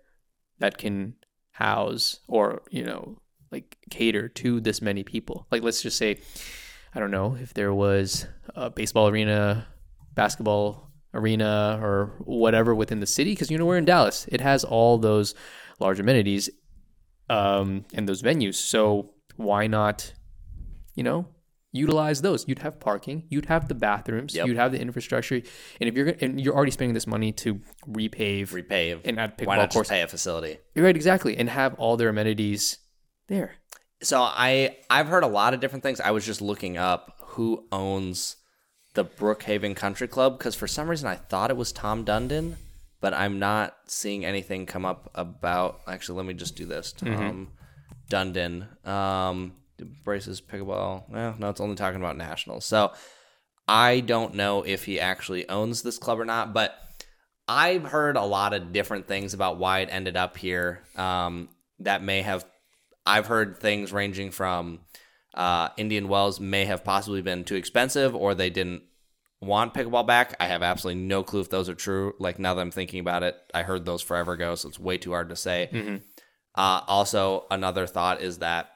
that 0.59 0.77
can 0.77 1.15
house 1.51 2.19
or 2.27 2.63
you 2.71 2.83
know 2.83 3.19
like 3.51 3.77
cater 3.89 4.27
to 4.29 4.59
this 4.61 4.81
many 4.81 5.03
people. 5.03 5.45
Like, 5.51 5.61
let's 5.63 5.81
just 5.81 5.97
say, 5.97 6.19
I 6.95 6.99
don't 6.99 7.11
know 7.11 7.35
if 7.35 7.53
there 7.53 7.73
was 7.73 8.25
a 8.55 8.69
baseball 8.69 9.07
arena, 9.09 9.67
basketball 10.15 10.89
arena, 11.13 11.77
or 11.81 12.13
whatever 12.19 12.73
within 12.73 12.99
the 13.01 13.05
city, 13.05 13.31
because 13.33 13.51
you 13.51 13.57
know 13.57 13.65
we're 13.65 13.77
in 13.77 13.85
Dallas. 13.85 14.25
It 14.31 14.41
has 14.41 14.63
all 14.63 14.97
those 14.97 15.35
large 15.79 15.99
amenities 15.99 16.49
um, 17.31 17.85
and 17.93 18.07
those 18.09 18.21
venues. 18.21 18.55
So 18.55 19.11
why 19.37 19.67
not, 19.67 20.13
you 20.95 21.03
know, 21.03 21.27
utilize 21.71 22.21
those? 22.21 22.47
You'd 22.47 22.59
have 22.59 22.79
parking, 22.79 23.23
you'd 23.29 23.45
have 23.45 23.67
the 23.67 23.75
bathrooms, 23.75 24.35
Yep. 24.35 24.47
you'd 24.47 24.57
have 24.57 24.71
the 24.73 24.79
infrastructure, 24.81 25.35
and 25.79 25.89
if 25.89 25.95
you're 25.95 26.13
and 26.19 26.39
you're 26.41 26.55
already 26.55 26.71
spending 26.71 26.93
this 26.93 27.07
money 27.07 27.31
to 27.43 27.61
repave 27.87 28.49
repave. 28.49 29.01
and 29.05 29.19
add 29.19 29.33
Why 29.37 29.55
pickleball 29.55 29.57
not 29.57 29.65
just 29.69 29.73
courts, 29.73 29.89
pay 29.89 30.01
a 30.01 30.07
facility? 30.07 30.57
right? 30.75 30.95
Exactly, 30.95 31.37
and 31.37 31.49
have 31.49 31.73
all 31.75 31.95
their 31.97 32.09
amenities 32.09 32.77
there. 33.27 33.55
So 34.03 34.19
I 34.21 34.77
I've 34.89 35.07
heard 35.07 35.23
a 35.23 35.27
lot 35.27 35.53
of 35.53 35.59
different 35.59 35.83
things. 35.83 35.99
I 36.01 36.11
was 36.11 36.25
just 36.25 36.41
looking 36.41 36.75
up 36.77 37.15
who 37.35 37.65
owns 37.71 38.35
the 38.93 39.05
Brookhaven 39.05 39.73
Country 39.75 40.07
Club 40.07 40.37
because 40.37 40.55
for 40.55 40.67
some 40.67 40.89
reason 40.89 41.07
I 41.07 41.15
thought 41.15 41.49
it 41.49 41.55
was 41.55 41.71
Tom 41.71 42.03
Dundon, 42.03 42.55
but 43.01 43.13
I'm 43.13 43.39
not 43.39 43.75
seeing 43.87 44.23
anything 44.23 44.65
come 44.65 44.85
up 44.85 45.09
about. 45.13 45.81
Actually, 45.87 46.17
let 46.17 46.25
me 46.27 46.33
just 46.33 46.55
do 46.55 46.65
this. 46.65 46.93
Tom 46.93 47.49
Dundon 48.09 48.87
um, 48.87 49.53
braces 50.03 50.39
pickleball. 50.41 51.09
Well, 51.09 51.35
no, 51.37 51.49
it's 51.49 51.61
only 51.61 51.75
talking 51.75 51.99
about 51.99 52.17
nationals. 52.17 52.65
So 52.65 52.93
I 53.67 54.01
don't 54.01 54.35
know 54.35 54.63
if 54.63 54.85
he 54.85 54.99
actually 54.99 55.49
owns 55.49 55.81
this 55.81 55.97
club 55.97 56.19
or 56.19 56.25
not, 56.25 56.53
but 56.53 56.77
I've 57.47 57.83
heard 57.83 58.17
a 58.17 58.23
lot 58.23 58.53
of 58.53 58.71
different 58.71 59.07
things 59.07 59.33
about 59.33 59.57
why 59.57 59.79
it 59.79 59.89
ended 59.91 60.15
up 60.15 60.37
here. 60.37 60.83
Um, 60.95 61.49
that 61.79 62.03
may 62.03 62.21
have, 62.21 62.45
I've 63.05 63.27
heard 63.27 63.57
things 63.57 63.91
ranging 63.91 64.31
from 64.31 64.81
uh, 65.33 65.69
Indian 65.77 66.07
Wells 66.07 66.39
may 66.39 66.65
have 66.65 66.83
possibly 66.83 67.21
been 67.21 67.43
too 67.43 67.55
expensive 67.55 68.15
or 68.15 68.35
they 68.35 68.49
didn't 68.49 68.83
want 69.41 69.73
pickleball 69.73 70.05
back. 70.07 70.35
I 70.39 70.47
have 70.47 70.61
absolutely 70.63 71.01
no 71.03 71.23
clue 71.23 71.41
if 71.41 71.49
those 71.49 71.67
are 71.69 71.75
true. 71.75 72.13
Like 72.19 72.37
now 72.39 72.53
that 72.53 72.61
I'm 72.61 72.71
thinking 72.71 72.99
about 72.99 73.23
it, 73.23 73.35
I 73.53 73.63
heard 73.63 73.85
those 73.85 74.01
forever 74.01 74.33
ago, 74.33 74.55
so 74.55 74.69
it's 74.69 74.79
way 74.79 74.97
too 74.97 75.11
hard 75.11 75.29
to 75.29 75.35
say. 75.35 75.69
Uh, 76.55 76.81
also, 76.87 77.45
another 77.49 77.87
thought 77.87 78.21
is 78.21 78.39
that 78.39 78.69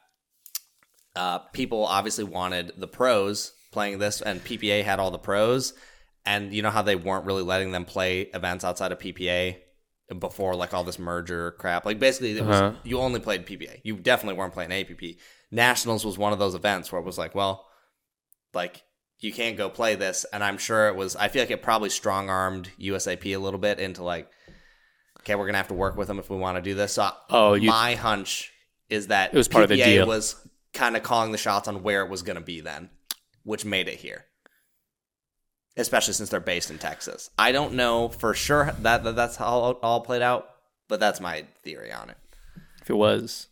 uh, 1.15 1.39
people 1.53 1.85
obviously 1.85 2.23
wanted 2.23 2.73
the 2.77 2.87
pros 2.87 3.53
playing 3.71 3.99
this, 3.99 4.21
and 4.21 4.43
PPA 4.43 4.83
had 4.83 4.99
all 4.99 5.11
the 5.11 5.17
pros. 5.19 5.73
And 6.25 6.53
you 6.53 6.61
know 6.63 6.71
how 6.71 6.81
they 6.81 6.95
weren't 6.95 7.25
really 7.25 7.43
letting 7.43 7.71
them 7.71 7.85
play 7.85 8.21
events 8.21 8.63
outside 8.65 8.91
of 8.91 8.97
PPA 8.97 9.57
before 10.19 10.55
like 10.55 10.73
all 10.73 10.83
this 10.83 10.97
merger 10.97 11.51
crap. 11.51 11.85
Like 11.85 11.99
basically, 11.99 12.37
it 12.37 12.43
was, 12.45 12.55
Uh-huh. 12.61 12.77
you 12.83 12.99
only 12.99 13.19
played 13.19 13.45
PPA. 13.45 13.81
You 13.83 13.95
definitely 13.97 14.37
weren't 14.39 14.53
playing 14.53 14.71
APP. 14.71 15.17
Nationals 15.51 16.03
was 16.05 16.17
one 16.17 16.33
of 16.33 16.39
those 16.39 16.55
events 16.55 16.91
where 16.91 16.99
it 16.99 17.05
was 17.05 17.17
like, 17.19 17.35
well, 17.35 17.67
like 18.53 18.81
you 19.19 19.31
can't 19.33 19.57
go 19.57 19.69
play 19.69 19.95
this, 19.95 20.25
and 20.31 20.43
I'm 20.43 20.57
sure 20.57 20.87
it 20.87 20.95
was. 20.95 21.15
I 21.15 21.27
feel 21.29 21.41
like 21.41 21.51
it 21.51 21.61
probably 21.63 21.89
strong 21.89 22.29
armed 22.29 22.69
USAP 22.79 23.25
a 23.33 23.37
little 23.37 23.59
bit 23.59 23.79
into 23.79 24.03
like, 24.03 24.29
okay, 25.21 25.35
we're 25.35 25.45
gonna 25.45 25.57
have 25.57 25.69
to 25.69 25.73
work 25.73 25.95
with 25.97 26.07
them 26.07 26.19
if 26.19 26.29
we 26.29 26.37
want 26.37 26.57
to 26.57 26.61
do 26.61 26.75
this. 26.75 26.93
So 26.93 27.09
Oh, 27.29 27.53
you- 27.53 27.69
my 27.69 27.95
hunch 27.95 28.51
is 28.89 29.07
that 29.07 29.33
It 29.33 29.37
was 29.37 29.47
part 29.47 29.63
of 29.63 29.69
the 29.69 29.77
deal. 29.77 30.05
was 30.07 30.35
kind 30.73 30.95
of 30.95 31.03
calling 31.03 31.31
the 31.31 31.37
shots 31.37 31.67
on 31.67 31.81
where 31.81 32.03
it 32.03 32.09
was 32.09 32.21
gonna 32.21 32.41
be 32.41 32.61
then, 32.61 32.89
which 33.43 33.65
made 33.65 33.87
it 33.87 33.95
here 33.99 34.25
especially 35.77 36.13
since 36.13 36.29
they're 36.29 36.39
based 36.39 36.69
in 36.71 36.77
Texas. 36.77 37.29
I 37.37 37.51
don't 37.51 37.73
know 37.73 38.07
for 38.09 38.33
sure 38.33 38.73
that, 38.79 39.03
that 39.03 39.15
that's 39.17 39.35
how 39.35 39.71
it 39.71 39.77
all 39.83 39.99
played 40.01 40.21
out, 40.21 40.49
but 40.87 40.99
that's 40.99 41.19
my 41.19 41.45
theory 41.63 41.91
on 41.91 42.09
it. 42.09 42.17
If 42.81 42.89
it 42.89 42.93
was 42.95 43.47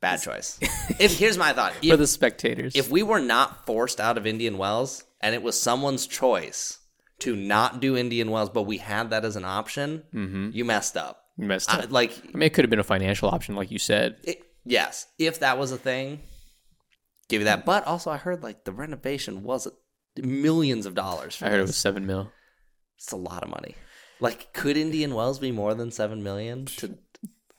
Bad 0.00 0.22
choice. 0.22 0.58
if 0.98 1.18
here's 1.18 1.38
my 1.38 1.52
thought, 1.52 1.74
for 1.74 1.96
the 1.96 2.06
spectators, 2.06 2.74
if 2.76 2.90
we 2.90 3.02
were 3.02 3.20
not 3.20 3.66
forced 3.66 4.00
out 4.00 4.18
of 4.18 4.26
Indian 4.26 4.58
Wells 4.58 5.04
and 5.20 5.34
it 5.34 5.42
was 5.42 5.60
someone's 5.60 6.06
choice 6.06 6.78
to 7.20 7.34
not 7.34 7.80
do 7.80 7.96
Indian 7.96 8.30
Wells, 8.30 8.50
but 8.50 8.62
we 8.62 8.78
had 8.78 9.10
that 9.10 9.24
as 9.24 9.36
an 9.36 9.44
option, 9.44 10.04
mm-hmm. 10.14 10.50
you 10.52 10.64
messed 10.64 10.96
up. 10.96 11.24
you 11.36 11.46
messed 11.46 11.72
I, 11.72 11.80
up. 11.80 11.92
like, 11.92 12.12
I 12.32 12.36
mean, 12.36 12.42
it 12.42 12.54
could 12.54 12.64
have 12.64 12.70
been 12.70 12.78
a 12.78 12.84
financial 12.84 13.28
option, 13.28 13.56
like 13.56 13.70
you 13.70 13.78
said. 13.78 14.16
it, 14.24 14.42
yes, 14.64 15.06
if 15.18 15.40
that 15.40 15.58
was 15.58 15.72
a 15.72 15.78
thing, 15.78 16.20
give 17.28 17.40
you 17.40 17.46
that. 17.46 17.64
But 17.64 17.86
also, 17.86 18.10
I 18.10 18.16
heard 18.16 18.42
like 18.42 18.64
the 18.64 18.72
renovation 18.72 19.42
was 19.42 19.68
millions 20.16 20.86
of 20.86 20.94
dollars. 20.94 21.36
For 21.36 21.46
I 21.46 21.50
heard 21.50 21.60
it 21.60 21.62
was 21.62 21.76
seven 21.76 22.06
mil. 22.06 22.30
It's 22.96 23.12
a 23.12 23.16
lot 23.16 23.42
of 23.42 23.50
money. 23.50 23.74
Like, 24.20 24.52
could 24.52 24.76
Indian 24.76 25.14
Wells 25.14 25.38
be 25.38 25.52
more 25.52 25.74
than 25.74 25.90
seven 25.90 26.22
million? 26.22 26.66
To 26.66 26.98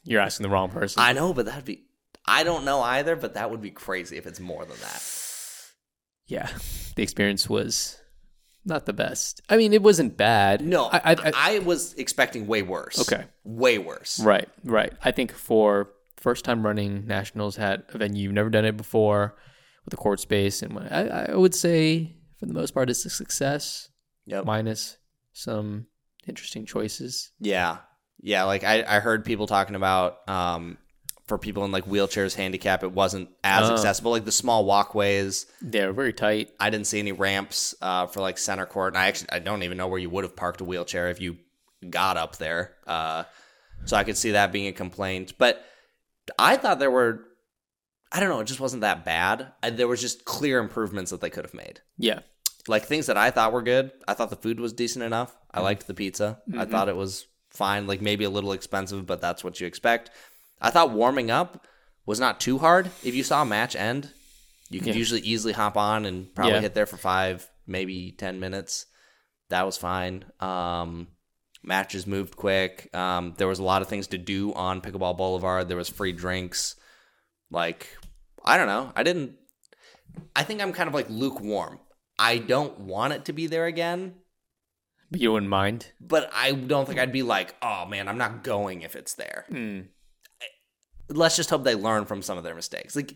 You're 0.03 0.21
asking 0.21 0.43
the 0.43 0.49
wrong 0.49 0.69
person. 0.69 1.01
I 1.01 1.13
know, 1.13 1.33
but 1.33 1.45
that'd 1.45 1.65
be. 1.65 1.85
I 2.25 2.43
don't 2.43 2.65
know 2.65 2.81
either, 2.81 3.15
but 3.15 3.33
that 3.33 3.49
would 3.51 3.61
be 3.61 3.71
crazy 3.71 4.17
if 4.17 4.27
it's 4.27 4.39
more 4.39 4.65
than 4.65 4.77
that. 4.81 5.03
yeah, 6.27 6.49
the 6.95 7.03
experience 7.03 7.49
was 7.49 7.97
not 8.65 8.85
the 8.85 8.93
best. 8.93 9.41
I 9.49 9.57
mean, 9.57 9.73
it 9.73 9.81
wasn't 9.81 10.17
bad. 10.17 10.61
No, 10.61 10.85
I, 10.85 10.97
I, 10.97 11.11
I, 11.11 11.31
I, 11.35 11.59
was 11.59 11.93
expecting 11.95 12.45
way 12.45 12.61
worse. 12.61 12.99
Okay. 13.01 13.25
way 13.43 13.77
worse. 13.77 14.19
right, 14.19 14.47
right. 14.63 14.93
I 15.03 15.11
think 15.11 15.31
for 15.33 15.89
first 16.17 16.45
time 16.45 16.65
running 16.65 17.07
nationals 17.07 17.57
at 17.57 17.85
a 17.93 17.97
venue 17.97 18.23
you've 18.23 18.33
never 18.33 18.49
done 18.49 18.65
it 18.65 18.75
before 18.75 19.37
with 19.85 19.91
the 19.91 19.97
court 19.97 20.19
space, 20.19 20.61
and 20.61 20.77
I, 20.77 21.29
I 21.31 21.35
would 21.35 21.55
say 21.55 22.15
for 22.37 22.45
the 22.45 22.53
most 22.53 22.71
part 22.73 22.89
it's 22.89 23.05
a 23.05 23.09
success, 23.09 23.89
Yep. 24.25 24.45
minus 24.45 24.97
some 25.33 25.87
interesting 26.27 26.65
choices. 26.65 27.31
Yeah, 27.39 27.77
yeah. 28.21 28.43
Like 28.43 28.63
I, 28.63 28.83
I 28.83 28.99
heard 28.99 29.25
people 29.25 29.47
talking 29.47 29.75
about 29.75 30.17
um, 30.29 30.77
for 31.29 31.37
people 31.37 31.63
in 31.63 31.71
like 31.71 31.85
wheelchairs, 31.85 32.35
handicap, 32.35 32.83
it 32.83 32.91
wasn't 32.91 33.29
as 33.43 33.69
Oh. 33.69 33.73
accessible. 33.73 34.11
Like 34.11 34.25
the 34.25 34.31
small 34.31 34.65
walkways, 34.65 35.45
They're 35.61 35.93
very 35.93 36.11
tight. 36.11 36.49
I 36.59 36.69
didn't 36.69 36.87
see 36.87 36.99
any 36.99 37.13
ramps 37.13 37.73
uh, 37.81 38.07
for 38.07 38.19
like 38.19 38.37
center 38.37 38.65
court, 38.65 38.93
and 38.93 39.01
I 39.01 39.07
actually 39.07 39.29
I 39.31 39.39
don't 39.39 39.63
even 39.63 39.77
know 39.77 39.87
where 39.87 39.99
you 39.99 40.09
would 40.09 40.25
have 40.25 40.35
parked 40.35 40.59
a 40.59 40.65
wheelchair 40.65 41.09
if 41.09 41.21
you 41.21 41.37
got 41.89 42.17
up 42.17 42.35
there. 42.37 42.73
Uh, 42.85 43.23
so 43.85 43.95
I 43.95 44.03
could 44.03 44.17
see 44.17 44.31
that 44.31 44.51
being 44.51 44.67
a 44.67 44.73
complaint, 44.73 45.35
but 45.37 45.63
I 46.37 46.57
thought 46.57 46.79
there 46.79 46.91
were, 46.91 47.23
I 48.11 48.19
don't 48.19 48.27
know, 48.29 48.41
it 48.41 48.45
just 48.45 48.59
wasn't 48.59 48.81
that 48.81 49.05
bad. 49.05 49.53
I, 49.63 49.69
there 49.69 49.87
was 49.87 50.01
just 50.01 50.25
clear 50.25 50.59
improvements 50.59 51.11
that 51.11 51.21
they 51.21 51.29
could 51.29 51.45
have 51.45 51.53
made, 51.53 51.79
Yeah, 51.97 52.19
like 52.67 52.83
things 52.85 53.05
that 53.05 53.15
I 53.17 53.31
thought 53.31 53.53
were 53.53 53.61
good. 53.61 53.91
I 54.07 54.13
thought 54.15 54.29
the 54.29 54.35
food 54.35 54.59
was 54.59 54.73
decent 54.73 55.05
enough. 55.05 55.33
I 55.53 55.61
liked 55.61 55.87
the 55.87 55.93
pizza. 55.93 56.39
I 56.57 56.65
thought 56.65 56.89
it 56.89 56.95
was 56.97 57.25
fine, 57.51 57.87
like 57.87 58.01
maybe 58.01 58.25
a 58.25 58.29
little 58.29 58.51
expensive, 58.51 59.05
but 59.07 59.21
that's 59.21 59.43
what 59.43 59.59
you 59.59 59.65
expect. 59.65 60.11
I 60.61 60.69
thought 60.69 60.91
warming 60.91 61.31
up 61.31 61.65
was 62.05 62.19
not 62.19 62.39
too 62.39 62.57
hard. 62.57 62.87
If 63.03 63.15
you 63.15 63.23
saw 63.23 63.41
a 63.41 63.45
match 63.45 63.75
end, 63.75 64.11
you 64.69 64.79
could 64.79 64.89
Yeah. 64.89 64.95
usually 64.95 65.21
easily 65.21 65.53
hop 65.53 65.77
on 65.77 66.05
and 66.05 66.33
probably 66.35 66.53
Yeah. 66.55 66.61
hit 66.61 66.73
there 66.73 66.85
for 66.85 66.97
five, 66.97 67.49
maybe 67.67 68.11
ten 68.11 68.39
minutes. 68.39 68.85
That 69.49 69.65
was 69.65 69.77
fine. 69.77 70.25
Um, 70.39 71.07
matches 71.63 72.05
moved 72.07 72.35
quick. 72.35 72.89
Um, 72.95 73.33
there 73.37 73.47
was 73.47 73.59
a 73.59 73.63
lot 73.63 73.81
of 73.81 73.87
things 73.87 74.07
to 74.07 74.17
do 74.17 74.53
on 74.53 74.81
Pickleball 74.81 75.17
Boulevard. 75.17 75.67
There 75.67 75.77
was 75.77 75.89
free 75.89 76.11
drinks. 76.11 76.75
Like 77.51 77.97
I 78.45 78.57
don't 78.57 78.67
know. 78.67 78.93
I 78.95 79.03
didn't. 79.03 79.35
I 80.35 80.43
think 80.43 80.61
I'm 80.61 80.73
kind 80.73 80.87
of 80.87 80.93
like 80.93 81.09
lukewarm. 81.09 81.79
I 82.17 82.37
don't 82.37 82.79
want 82.81 83.13
it 83.13 83.25
to 83.25 83.33
be 83.33 83.47
there 83.47 83.65
again, 83.65 84.15
but 85.11 85.19
you 85.21 85.31
wouldn't 85.31 85.49
mind. 85.49 85.87
but 86.01 86.29
I 86.33 86.51
don't 86.51 86.85
think 86.87 86.99
I'd 86.99 87.11
be 87.13 87.23
like, 87.23 87.55
oh 87.61 87.85
man, 87.85 88.07
I'm 88.07 88.17
not 88.17 88.43
going 88.43 88.81
if 88.81 88.95
it's 88.95 89.13
there. 89.15 89.45
Mm. 89.49 89.87
Let's 91.09 91.35
just 91.35 91.49
hope 91.49 91.63
they 91.63 91.75
learn 91.75 92.05
from 92.05 92.21
some 92.21 92.37
of 92.37 92.43
their 92.43 92.55
mistakes. 92.55 92.95
Like, 92.95 93.11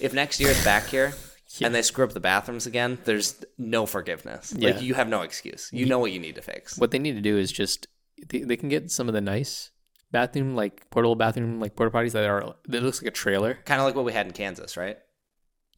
if 0.00 0.12
next 0.12 0.40
year 0.40 0.50
it's 0.50 0.64
back 0.64 0.86
here 0.86 1.12
Yeah. 1.58 1.66
and 1.66 1.74
they 1.74 1.82
screw 1.82 2.04
up 2.04 2.12
the 2.12 2.20
bathrooms 2.20 2.66
again, 2.66 2.98
there's 3.04 3.44
no 3.58 3.84
forgiveness. 3.86 4.54
Yeah. 4.56 4.70
Like, 4.70 4.82
you 4.82 4.94
have 4.94 5.08
no 5.08 5.20
excuse. 5.22 5.68
You 5.72 5.84
know 5.86 5.98
what 5.98 6.12
you 6.12 6.18
need 6.18 6.36
to 6.36 6.42
fix. 6.42 6.78
What 6.78 6.90
they 6.90 6.98
need 6.98 7.14
to 7.16 7.20
do 7.20 7.36
is 7.36 7.52
just 7.52 7.86
they, 8.28 8.40
they 8.40 8.56
can 8.56 8.68
get 8.70 8.90
some 8.90 9.08
of 9.08 9.12
the 9.14 9.20
nice 9.20 9.70
bathroom, 10.10 10.54
like 10.54 10.88
portable 10.90 11.14
bathroom, 11.16 11.60
like 11.60 11.76
porta 11.76 11.90
potties 11.96 12.12
that 12.12 12.24
are 12.28 12.54
that 12.68 12.82
looks 12.82 13.02
like 13.02 13.08
a 13.08 13.14
trailer. 13.14 13.58
Kind 13.66 13.80
of 13.80 13.86
like 13.86 13.94
what 13.94 14.04
we 14.06 14.12
had 14.12 14.26
in 14.26 14.32
Kansas, 14.32 14.76
right? 14.76 14.96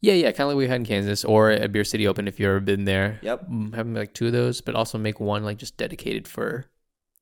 Yeah, 0.01 0.13
yeah, 0.13 0.31
kind 0.31 0.41
of 0.41 0.47
like 0.49 0.57
we 0.57 0.67
had 0.67 0.75
in 0.81 0.85
Kansas 0.85 1.25
or 1.25 1.49
at 1.51 1.71
Beer 1.71 1.83
City 1.83 2.05
Open 2.07 2.27
if 2.27 2.39
you've 2.39 2.49
ever 2.49 2.59
been 2.59 2.85
there. 2.85 3.19
Yep. 3.23 3.49
Mm, 3.49 3.73
Have 3.75 3.87
like 3.87 4.13
two 4.13 4.27
of 4.27 4.33
those, 4.33 4.61
but 4.61 4.75
also 4.75 4.97
make 4.97 5.19
one 5.19 5.43
like 5.43 5.57
just 5.57 5.77
dedicated 5.77 6.27
for 6.27 6.65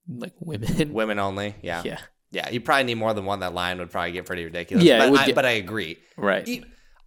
like 0.08 0.34
women. 0.39 0.91
Women 0.93 1.17
only. 1.19 1.56
Yeah. 1.62 1.82
yeah, 1.86 1.99
Yeah. 2.34 2.50
You 2.50 2.60
probably 2.60 2.84
need 2.86 2.96
more 2.96 3.13
than 3.13 3.24
one. 3.26 3.39
That 3.39 3.54
line 3.54 3.78
would 3.80 3.89
probably 3.91 4.12
get 4.12 4.26
pretty 4.26 4.43
ridiculous. 4.43 4.84
Yeah, 4.84 5.08
But, 5.10 5.17
I, 5.19 5.26
get- 5.28 5.36
but 5.36 5.46
I 5.46 5.52
agree. 5.52 5.98
right. 6.17 6.65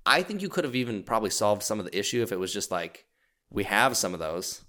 I 0.08 0.22
think 0.22 0.40
you 0.40 0.48
could 0.48 0.62
have 0.64 0.76
even 0.76 1.02
probably 1.02 1.30
solved 1.30 1.62
some 1.64 1.80
of 1.80 1.84
the 1.84 1.98
issue 1.98 2.22
if 2.22 2.30
it 2.30 2.38
was 2.38 2.52
just 2.52 2.70
like, 2.70 3.04
we 3.50 3.64
have 3.64 3.96
some 3.96 4.14
of 4.14 4.20
those. 4.20 4.64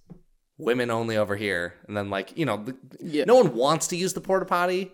Women 0.58 0.90
only 0.90 1.16
over 1.16 1.36
here. 1.36 1.76
And 1.88 1.96
then, 1.96 2.10
like, 2.10 2.36
you 2.36 2.46
know, 2.46 2.58
the, 2.58 2.76
Yeah. 3.00 3.26
no 3.26 3.36
one 3.36 3.54
wants 3.56 3.88
to 3.90 3.96
use 3.96 4.14
the 4.14 4.22
porta 4.22 4.46
potty. 4.48 4.92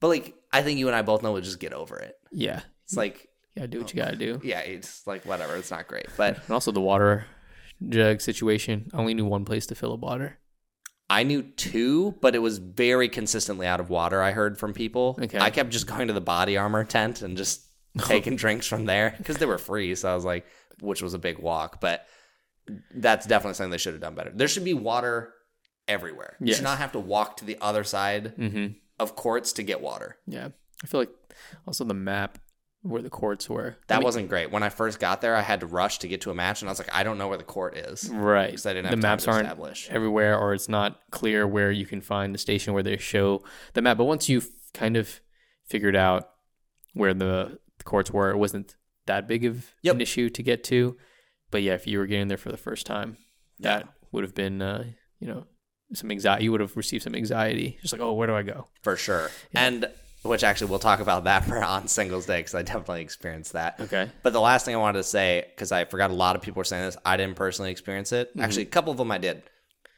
But, 0.00 0.08
like, 0.08 0.34
I 0.52 0.60
think 0.62 0.78
you 0.78 0.86
and 0.88 0.94
I 0.94 1.00
both 1.02 1.22
know 1.22 1.32
we'll 1.32 1.40
just 1.42 1.58
get 1.58 1.72
over 1.72 1.96
it. 1.98 2.14
Yeah, 2.30 2.60
It's 2.84 2.96
like, 2.98 3.28
you 3.56 3.60
gotta 3.60 3.68
do 3.68 3.78
what 3.80 3.92
you 3.94 4.02
gotta 4.02 4.16
do. 4.16 4.40
yeah, 4.44 4.60
it's 4.60 5.06
like, 5.06 5.24
whatever. 5.24 5.56
It's 5.56 5.70
not 5.70 5.88
great. 5.88 6.06
But 6.18 6.36
And 6.42 6.50
also 6.50 6.70
the 6.70 6.80
water 6.82 7.24
jug 7.88 8.20
situation. 8.20 8.90
I 8.92 8.98
only 8.98 9.14
knew 9.14 9.24
one 9.24 9.46
place 9.46 9.64
to 9.68 9.74
fill 9.74 9.94
up 9.94 10.00
water. 10.00 10.38
I 11.10 11.22
knew 11.22 11.42
two, 11.42 12.14
but 12.20 12.34
it 12.34 12.40
was 12.40 12.58
very 12.58 13.08
consistently 13.08 13.66
out 13.66 13.80
of 13.80 13.88
water. 13.90 14.20
I 14.22 14.32
heard 14.32 14.58
from 14.58 14.74
people. 14.74 15.18
Okay. 15.22 15.38
I 15.38 15.50
kept 15.50 15.70
just 15.70 15.86
going 15.86 16.08
to 16.08 16.12
the 16.12 16.20
body 16.20 16.56
armor 16.56 16.84
tent 16.84 17.22
and 17.22 17.36
just 17.36 17.62
taking 17.98 18.36
drinks 18.36 18.66
from 18.66 18.84
there 18.84 19.14
because 19.16 19.36
they 19.38 19.46
were 19.46 19.58
free. 19.58 19.94
So 19.94 20.10
I 20.10 20.14
was 20.14 20.24
like, 20.24 20.46
which 20.80 21.00
was 21.02 21.14
a 21.14 21.18
big 21.18 21.38
walk, 21.38 21.80
but 21.80 22.06
that's 22.94 23.26
definitely 23.26 23.54
something 23.54 23.70
they 23.70 23.78
should 23.78 23.94
have 23.94 24.02
done 24.02 24.14
better. 24.14 24.30
There 24.34 24.48
should 24.48 24.64
be 24.64 24.74
water 24.74 25.32
everywhere. 25.86 26.36
You 26.40 26.52
should 26.52 26.64
not 26.64 26.78
have 26.78 26.92
to 26.92 27.00
walk 27.00 27.38
to 27.38 27.44
the 27.46 27.56
other 27.60 27.84
side 27.84 28.34
Mm-hmm. 28.36 28.74
of 29.00 29.16
courts 29.16 29.52
to 29.54 29.62
get 29.62 29.80
water. 29.80 30.18
Yeah, 30.26 30.48
I 30.84 30.86
feel 30.86 31.00
like 31.00 31.10
also 31.66 31.84
the 31.84 31.94
map 31.94 32.38
where 32.82 33.02
the 33.02 33.10
courts 33.10 33.48
were. 33.50 33.76
That 33.88 33.96
I 33.96 33.98
mean, 33.98 34.04
wasn't 34.04 34.28
great. 34.28 34.50
When 34.52 34.62
I 34.62 34.68
first 34.68 35.00
got 35.00 35.20
there, 35.20 35.34
I 35.34 35.40
had 35.42 35.60
to 35.60 35.66
rush 35.66 35.98
to 36.00 36.08
get 36.08 36.20
to 36.22 36.30
a 36.30 36.34
match, 36.34 36.62
and 36.62 36.68
I 36.68 36.72
was 36.72 36.78
like, 36.78 36.94
I 36.94 37.02
don't 37.02 37.18
know 37.18 37.28
where 37.28 37.36
the 37.38 37.44
court 37.44 37.76
is. 37.76 38.08
right. 38.08 38.46
Because 38.50 38.66
I 38.66 38.72
didn't 38.72 38.84
the 38.84 38.90
have 38.90 39.00
time 39.00 39.10
maps 39.10 39.24
to 39.24 39.30
aren't 39.30 39.46
establish. 39.46 39.88
everywhere, 39.90 40.38
or 40.38 40.54
it's 40.54 40.68
not 40.68 41.00
clear 41.10 41.46
where 41.46 41.70
you 41.72 41.86
can 41.86 42.00
find 42.00 42.34
the 42.34 42.38
station 42.38 42.74
where 42.74 42.82
they 42.82 42.96
show 42.96 43.42
the 43.74 43.82
map. 43.82 43.96
But 43.98 44.04
once 44.04 44.28
you've 44.28 44.48
kind 44.74 44.96
of 44.96 45.20
figured 45.66 45.96
out 45.96 46.30
where 46.94 47.12
the, 47.14 47.58
the 47.78 47.84
courts 47.84 48.10
were, 48.12 48.30
it 48.30 48.36
wasn't 48.38 48.76
that 49.06 49.26
big 49.26 49.44
of 49.44 49.74
Yep. 49.82 49.94
an 49.96 50.00
issue 50.00 50.30
to 50.30 50.42
get 50.42 50.62
to. 50.64 50.96
But 51.50 51.62
yeah, 51.62 51.74
if 51.74 51.86
you 51.86 51.98
were 51.98 52.06
getting 52.06 52.28
there 52.28 52.36
for 52.36 52.50
the 52.50 52.56
first 52.58 52.86
time, 52.86 53.16
that 53.58 53.88
would 54.12 54.22
have 54.22 54.34
been, 54.34 54.62
uh, 54.62 54.84
you 55.18 55.26
know, 55.26 55.46
some 55.94 56.10
anxiety. 56.10 56.44
You 56.44 56.52
would 56.52 56.60
have 56.60 56.76
received 56.76 57.02
some 57.04 57.14
anxiety, 57.14 57.78
just 57.80 57.92
like, 57.92 58.02
oh, 58.02 58.12
where 58.12 58.26
do 58.26 58.34
I 58.34 58.42
go? 58.42 58.68
for 58.82 58.96
sure. 58.96 59.30
And 59.54 59.88
which 60.22 60.44
actually 60.44 60.70
we'll 60.70 60.78
talk 60.78 61.00
about 61.00 61.24
that 61.24 61.44
for 61.46 61.62
on 61.62 61.88
singles 61.88 62.26
day 62.26 62.40
because 62.40 62.54
I 62.54 62.62
definitely 62.62 63.02
experienced 63.02 63.52
that. 63.52 63.80
Okay. 63.80 64.10
But 64.22 64.32
the 64.32 64.40
last 64.40 64.64
thing 64.64 64.74
I 64.74 64.78
wanted 64.78 64.98
to 64.98 65.04
say 65.04 65.46
because 65.54 65.72
I 65.72 65.84
forgot 65.84 66.10
a 66.10 66.14
lot 66.14 66.36
of 66.36 66.42
people 66.42 66.60
were 66.60 66.64
saying 66.64 66.84
this, 66.84 66.96
I 67.04 67.16
didn't 67.16 67.36
personally 67.36 67.70
experience 67.70 68.12
it. 68.12 68.30
Mm-hmm. 68.30 68.40
Actually, 68.40 68.62
a 68.62 68.66
couple 68.66 68.90
of 68.90 68.98
them 68.98 69.10
I 69.10 69.18
did. 69.18 69.42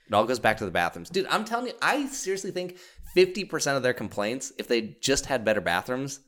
It 0.08 0.14
all 0.14 0.24
goes 0.24 0.40
back 0.40 0.56
to 0.58 0.64
the 0.64 0.72
bathrooms, 0.72 1.08
dude. 1.08 1.26
I'm 1.30 1.44
telling 1.44 1.68
you, 1.68 1.72
I 1.80 2.06
seriously 2.06 2.50
think 2.50 2.78
50% 3.16 3.76
of 3.76 3.84
their 3.84 3.92
complaints, 3.92 4.52
if 4.58 4.66
they 4.66 4.96
just 5.00 5.26
had 5.26 5.44
better 5.44 5.60
bathrooms, 5.60 6.18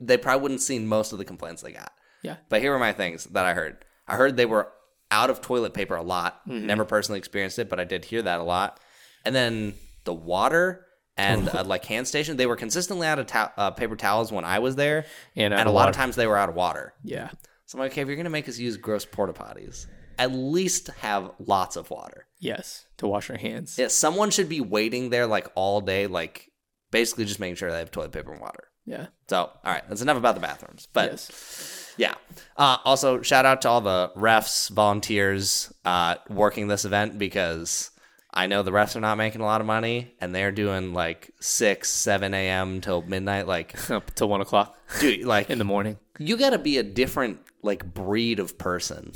they 0.00 0.16
probably 0.16 0.42
wouldn't 0.42 0.60
seen 0.60 0.88
most 0.88 1.12
of 1.12 1.18
the 1.18 1.24
complaints 1.24 1.62
they 1.62 1.72
got. 1.72 1.92
Yeah. 2.22 2.36
But 2.48 2.60
here 2.60 2.72
were 2.72 2.80
my 2.80 2.92
things 2.92 3.24
that 3.26 3.44
I 3.44 3.54
heard. 3.54 3.84
I 4.08 4.16
heard 4.16 4.36
they 4.36 4.46
were 4.46 4.72
out 5.12 5.30
of 5.30 5.40
toilet 5.40 5.74
paper 5.74 5.94
a 5.94 6.02
lot. 6.02 6.40
Mm-hmm. 6.48 6.66
Never 6.66 6.84
personally 6.84 7.18
experienced 7.18 7.58
it, 7.58 7.68
but 7.68 7.78
I 7.78 7.84
did 7.84 8.04
hear 8.04 8.22
that 8.22 8.40
a 8.40 8.44
lot. 8.44 8.80
And 9.24 9.34
then 9.34 9.74
the 10.04 10.14
water 10.14 10.86
and 11.16 11.48
uh, 11.54 11.64
like 11.64 11.84
hand 11.84 12.06
station, 12.08 12.36
they 12.36 12.46
were 12.46 12.56
consistently 12.56 13.06
out 13.06 13.18
of 13.18 13.26
ta- 13.26 13.52
uh, 13.56 13.70
paper 13.70 13.96
towels 13.96 14.32
when 14.32 14.44
I 14.44 14.58
was 14.60 14.76
there, 14.76 15.06
And, 15.36 15.52
and 15.54 15.68
a 15.68 15.72
lot 15.72 15.88
of 15.88 15.94
times 15.94 16.16
they 16.16 16.26
were 16.26 16.36
out 16.36 16.48
of 16.48 16.54
water. 16.54 16.94
yeah. 17.02 17.30
So 17.66 17.78
I'm 17.78 17.84
like, 17.84 17.92
okay, 17.92 18.02
if 18.02 18.08
you're 18.08 18.16
gonna 18.16 18.28
make 18.28 18.48
us 18.50 18.58
use 18.58 18.76
gross 18.76 19.04
porta 19.06 19.32
potties, 19.32 19.86
at 20.18 20.30
least 20.32 20.88
have 21.00 21.30
lots 21.38 21.76
of 21.76 21.88
water. 21.90 22.26
Yes. 22.38 22.84
To 22.98 23.06
wash 23.06 23.28
your 23.30 23.38
hands. 23.38 23.78
Yeah, 23.78 23.88
someone 23.88 24.30
should 24.30 24.48
be 24.48 24.60
waiting 24.60 25.08
there 25.08 25.26
like 25.26 25.48
all 25.54 25.80
day, 25.80 26.06
like 26.06 26.50
basically 26.90 27.24
just 27.24 27.40
making 27.40 27.54
sure 27.54 27.70
they 27.70 27.78
have 27.78 27.90
toilet 27.90 28.12
paper 28.12 28.32
and 28.32 28.42
water. 28.42 28.64
Yeah. 28.84 29.06
So, 29.28 29.38
all 29.38 29.58
right, 29.64 29.82
that's 29.88 30.02
enough 30.02 30.18
about 30.18 30.34
the 30.34 30.40
bathrooms. 30.42 30.86
But 30.92 31.12
yes. 31.12 31.94
yeah. 31.96 32.14
Uh, 32.56 32.76
also, 32.84 33.22
shout 33.22 33.46
out 33.46 33.62
to 33.62 33.68
all 33.70 33.80
the 33.80 34.10
refs, 34.16 34.68
volunteers 34.68 35.72
uh, 35.86 36.16
working 36.28 36.66
this 36.68 36.84
event 36.84 37.16
because 37.18 37.91
I 38.34 38.46
know 38.46 38.62
the 38.62 38.72
rest 38.72 38.96
are 38.96 39.00
not 39.00 39.18
making 39.18 39.40
a 39.40 39.44
lot 39.44 39.60
of 39.60 39.66
money 39.66 40.14
and 40.20 40.34
they're 40.34 40.52
doing 40.52 40.94
like 40.94 41.30
6, 41.40 41.88
7 41.88 42.32
a.m. 42.34 42.80
till 42.80 43.02
midnight. 43.02 43.46
Like, 43.46 43.90
Up 43.90 44.14
till 44.14 44.28
one 44.28 44.40
o'clock 44.40 44.78
dude, 45.00 45.24
like, 45.26 45.50
in 45.50 45.58
the 45.58 45.64
morning. 45.64 45.98
you 46.18 46.36
got 46.36 46.50
to 46.50 46.58
be 46.58 46.78
a 46.78 46.82
different 46.82 47.40
like 47.62 47.84
breed 47.94 48.38
of 48.40 48.56
person 48.58 49.12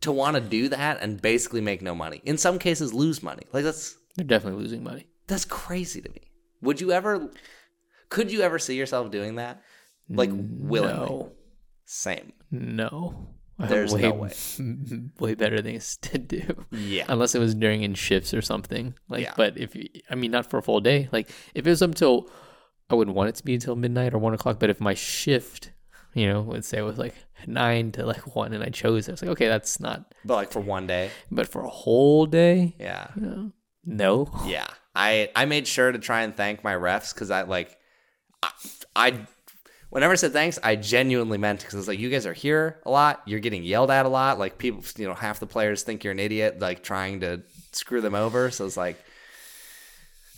to 0.00 0.12
want 0.12 0.34
to 0.34 0.40
do 0.40 0.68
that 0.68 0.98
and 1.00 1.22
basically 1.22 1.60
make 1.60 1.80
no 1.80 1.94
money. 1.94 2.20
In 2.24 2.36
some 2.36 2.58
cases, 2.58 2.92
lose 2.92 3.22
money. 3.22 3.44
Like, 3.52 3.64
that's 3.64 3.96
They're 4.16 4.26
definitely 4.26 4.60
losing 4.62 4.82
money. 4.82 5.06
that's 5.28 5.44
crazy 5.44 6.00
to 6.02 6.08
me. 6.10 6.20
Would 6.62 6.80
you 6.80 6.92
ever? 6.92 7.30
Could 8.08 8.32
you 8.32 8.40
ever 8.42 8.58
see 8.58 8.74
yourself 8.76 9.10
doing 9.10 9.36
that? 9.36 9.62
Like 10.08 10.30
willingly? 10.32 11.06
No. 11.08 11.32
Same. 11.84 12.32
No. 12.50 13.28
There's 13.58 13.92
way, 13.94 14.02
no 14.02 14.12
way. 14.14 14.32
way 15.20 15.34
better 15.34 15.62
things 15.62 15.96
to 16.02 16.18
do. 16.18 16.64
Yeah. 16.72 17.04
Unless 17.08 17.34
it 17.34 17.38
was 17.38 17.54
during 17.54 17.82
in 17.82 17.94
shifts 17.94 18.34
or 18.34 18.42
something. 18.42 18.94
Like, 19.08 19.22
Yeah. 19.24 19.34
but 19.36 19.56
if 19.58 19.74
you, 19.76 19.88
I 20.10 20.14
mean, 20.16 20.30
not 20.32 20.50
for 20.50 20.58
a 20.58 20.62
full 20.62 20.80
day. 20.80 21.08
Like, 21.12 21.30
if 21.54 21.66
it 21.66 21.70
was 21.70 21.80
up 21.82 21.90
until, 21.90 22.28
I 22.90 22.94
wouldn't 22.94 23.16
want 23.16 23.28
it 23.28 23.34
to 23.36 23.44
be 23.44 23.54
until 23.54 23.76
midnight 23.76 24.12
or 24.14 24.18
one 24.18 24.34
o'clock. 24.34 24.58
But 24.58 24.70
if 24.70 24.80
my 24.80 24.94
shift, 24.94 25.70
you 26.14 26.26
know, 26.26 26.42
let's 26.42 26.66
say 26.68 26.78
it 26.78 26.82
was 26.82 26.98
like 26.98 27.14
nine 27.46 27.92
to 27.92 28.04
like 28.06 28.34
one, 28.36 28.52
and 28.52 28.62
I 28.64 28.68
chose 28.70 29.08
it, 29.08 29.12
I 29.12 29.14
was 29.14 29.22
like, 29.22 29.30
okay, 29.32 29.48
that's 29.48 29.78
not. 29.80 30.12
But 30.24 30.34
like 30.34 30.50
for 30.52 30.60
one 30.60 30.86
day. 30.86 31.10
But 31.30 31.48
for 31.48 31.62
a 31.62 31.68
whole 31.70 32.26
day, 32.26 32.74
Yeah. 32.78 33.08
you 33.14 33.22
know, 33.22 33.52
no. 33.84 34.28
Yeah. 34.46 34.66
I 34.96 35.30
I 35.34 35.44
made 35.44 35.66
sure 35.66 35.90
to 35.92 35.98
try 35.98 36.22
and 36.22 36.36
thank 36.36 36.62
my 36.62 36.74
refs 36.74 37.12
because 37.14 37.30
I 37.30 37.42
like 37.42 37.76
I, 38.42 38.50
I 38.94 39.26
whenever 39.94 40.12
I 40.12 40.16
said 40.16 40.32
thanks, 40.32 40.58
I 40.62 40.74
genuinely 40.74 41.38
meant 41.38 41.60
because 41.60 41.74
it's 41.74 41.86
like 41.86 42.00
you 42.00 42.10
guys 42.10 42.26
are 42.26 42.32
here 42.32 42.80
a 42.84 42.90
lot, 42.90 43.22
you're 43.26 43.38
getting 43.38 43.62
yelled 43.62 43.92
at 43.92 44.06
a 44.06 44.08
lot. 44.08 44.40
Like 44.40 44.58
people, 44.58 44.82
you 44.96 45.06
know, 45.06 45.14
half 45.14 45.38
the 45.38 45.46
players 45.46 45.84
think 45.84 46.02
you're 46.02 46.10
an 46.10 46.18
idiot, 46.18 46.58
like 46.58 46.82
trying 46.82 47.20
to 47.20 47.42
screw 47.70 48.00
them 48.00 48.16
over. 48.16 48.50
So 48.50 48.66
it's 48.66 48.76
like, 48.76 48.98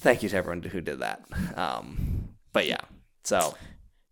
thank 0.01 0.23
you 0.23 0.29
to 0.29 0.37
everyone 0.37 0.63
who 0.63 0.83
did 0.83 0.99
that. 0.99 1.25
Um, 1.57 2.29
but 2.53 2.67
yeah, 2.67 2.81
so 3.25 3.57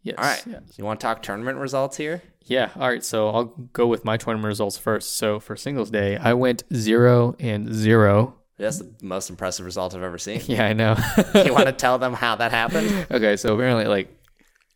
Yes. 0.03 0.17
all 0.19 0.25
right, 0.25 0.43
yes. 0.47 0.63
you 0.77 0.85
want 0.85 1.01
to 1.01 1.05
talk 1.07 1.23
tournament 1.23 1.59
results 1.59 1.97
here? 1.97 2.23
Yeah. 2.47 2.71
All 2.77 2.89
right. 2.89 3.03
So 3.05 3.31
I'll 3.31 3.45
go 3.73 3.87
with 3.87 4.05
my 4.05 4.17
tournament 4.19 4.47
results 4.49 4.77
first. 4.77 5.17
So 5.17 5.41
for 5.41 5.57
singles 5.57 5.91
day, 5.91 6.17
I 6.19 6.35
went 6.35 6.63
zero 6.75 7.35
and 7.41 7.73
zero. 7.75 8.35
That's 8.59 8.79
the 8.79 8.95
most 9.03 9.31
impressive 9.31 9.65
result 9.65 9.95
I've 9.95 10.03
ever 10.03 10.19
seen. 10.19 10.43
Yeah, 10.47 10.67
I 10.67 10.73
know. 10.75 10.95
you 11.43 11.55
want 11.55 11.67
to 11.67 11.73
tell 11.73 11.99
them 11.99 12.13
how 12.13 12.37
that 12.37 12.51
happened? 12.51 13.07
okay. 13.11 13.37
So 13.37 13.55
apparently, 13.55 13.87
like 13.87 14.15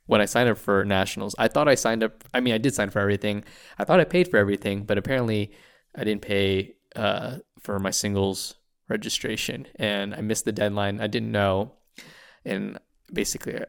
when 0.09 0.21
I 0.23 0.25
signed 0.25 0.49
up 0.49 0.59
for 0.59 0.85
nationals, 0.85 1.35
I 1.39 1.49
thought 1.49 1.69
I 1.69 1.75
signed 1.77 2.03
up. 2.03 2.25
I 2.35 2.41
mean, 2.41 2.55
I 2.55 2.59
did 2.59 2.75
sign 2.75 2.91
for 2.91 2.99
everything. 2.99 3.45
I 3.79 3.85
thought 3.85 4.01
I 4.01 4.05
paid 4.05 4.29
for 4.29 4.39
everything, 4.39 4.83
but 4.85 4.99
apparently, 4.99 5.53
I 5.95 6.03
didn't 6.03 6.23
pay 6.23 6.75
uh, 6.97 7.37
for 7.61 7.79
my 7.79 7.91
singles 7.91 8.55
registration, 8.89 9.67
and 9.77 10.15
I 10.15 10.23
missed 10.23 10.47
the 10.47 10.53
deadline. 10.53 11.01
I 11.01 11.07
didn't 11.09 11.31
know, 11.31 11.75
and 12.45 12.79
basically, 13.13 13.61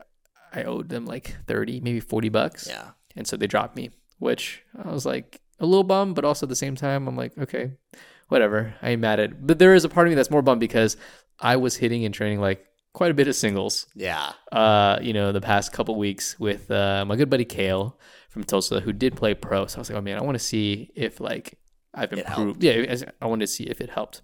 I 0.53 0.63
owed 0.63 0.87
them 0.89 1.05
like 1.05 1.35
thirty, 1.45 1.81
maybe 1.81 1.99
forty 1.99 2.29
bucks. 2.29 2.67
Yeah. 2.67 2.91
and 3.17 3.27
so 3.27 3.35
they 3.35 3.47
dropped 3.47 3.75
me, 3.75 3.91
which 4.17 4.63
I 4.81 4.89
was 4.91 5.05
like 5.05 5.41
a 5.59 5.65
little 5.65 5.83
bummed, 5.83 6.15
but 6.15 6.23
also 6.23 6.45
at 6.45 6.49
the 6.49 6.55
same 6.55 6.75
time, 6.77 7.05
I'm 7.07 7.17
like, 7.17 7.37
okay, 7.37 7.73
whatever. 8.29 8.75
I 8.81 8.91
ain't 8.91 9.01
mad 9.01 9.19
at 9.19 9.31
it. 9.31 9.45
But 9.45 9.59
there 9.59 9.75
is 9.75 9.83
a 9.83 9.89
part 9.89 10.07
of 10.07 10.11
me 10.11 10.15
that's 10.15 10.31
more 10.31 10.41
bummed 10.41 10.61
because 10.61 10.95
I 11.37 11.57
was 11.57 11.75
hitting 11.75 12.05
and 12.05 12.13
training 12.13 12.39
like 12.39 12.65
quite 12.93 13.11
a 13.11 13.13
bit 13.13 13.27
of 13.27 13.35
singles, 13.35 13.85
Yeah. 13.95 14.31
uh, 14.51 14.99
you 15.01 15.13
know, 15.13 15.31
the 15.31 15.41
past 15.41 15.71
couple 15.71 15.95
weeks 15.95 16.39
with 16.39 16.69
uh, 16.71 17.05
my 17.05 17.15
good 17.15 17.29
buddy 17.29 17.45
Kale 17.45 17.97
from 18.29 18.43
Tulsa, 18.43 18.79
who 18.79 18.93
did 18.93 19.15
play 19.15 19.33
pro. 19.33 19.65
So 19.67 19.77
I 19.77 19.79
was 19.79 19.89
like, 19.89 19.97
oh 19.97 20.01
man, 20.01 20.17
I 20.17 20.21
want 20.23 20.35
to 20.35 20.43
see 20.43 20.91
if 20.95 21.19
like 21.19 21.57
I've 21.93 22.11
improved. 22.13 22.63
Yeah, 22.63 22.95
I 23.21 23.25
wanted 23.25 23.45
to 23.47 23.51
see 23.51 23.63
if 23.65 23.81
it 23.81 23.89
helped. 23.89 24.21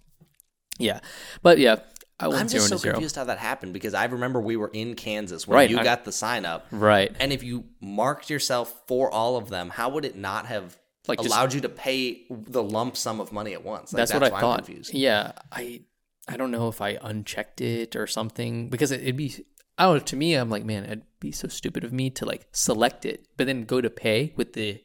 Yeah, 0.78 1.00
but 1.42 1.58
yeah, 1.58 1.76
I 2.20 2.26
I'm 2.26 2.48
just 2.48 2.68
so 2.68 2.78
confused 2.78 3.16
how 3.16 3.24
that 3.24 3.38
happened 3.38 3.72
because 3.72 3.94
I 3.94 4.04
remember 4.06 4.40
we 4.40 4.56
were 4.56 4.70
in 4.72 4.94
Kansas 4.94 5.46
when 5.46 5.56
Right, 5.56 5.70
you 5.70 5.78
I- 5.78 5.84
got 5.84 6.04
the 6.04 6.12
sign 6.12 6.44
up. 6.44 6.66
Right. 6.70 7.14
And 7.20 7.32
if 7.32 7.42
you 7.42 7.64
marked 7.80 8.30
yourself 8.30 8.74
for 8.86 9.10
all 9.10 9.36
of 9.36 9.48
them, 9.48 9.70
how 9.70 9.88
would 9.90 10.04
it 10.04 10.16
not 10.16 10.46
have 10.46 10.76
Like, 11.08 11.18
just- 11.18 11.28
allowed 11.30 11.54
you 11.54 11.60
to 11.62 11.68
pay 11.68 12.26
the 12.30 12.62
lump 12.62 12.96
sum 12.96 13.20
of 13.20 13.32
money 13.32 13.52
at 13.54 13.64
once? 13.64 13.92
Like, 13.92 13.98
that's, 14.00 14.12
what 14.14 14.22
I 14.22 14.30
thought. 14.30 14.60
I'm 14.60 14.64
confused. 14.64 14.92
Yeah, 14.94 15.32
I 15.52 15.82
I 16.28 16.36
don't 16.36 16.50
know 16.50 16.68
if 16.68 16.80
I 16.80 16.98
unchecked 17.00 17.60
it 17.60 17.94
or 17.96 18.06
something 18.06 18.68
because 18.68 18.90
it, 18.90 19.02
it'd 19.02 19.16
be 19.16 19.34
I. 19.78 19.98
To 19.98 20.16
me, 20.16 20.34
I'm 20.34 20.50
like, 20.50 20.64
man, 20.64 20.84
it'd 20.84 21.02
be 21.20 21.32
so 21.32 21.48
stupid 21.48 21.84
of 21.84 21.92
me 21.92 22.10
to 22.10 22.24
like 22.24 22.46
select 22.52 23.04
it, 23.04 23.26
but 23.36 23.46
then 23.46 23.64
go 23.64 23.80
to 23.80 23.90
pay 23.90 24.32
with 24.36 24.54
the 24.54 24.82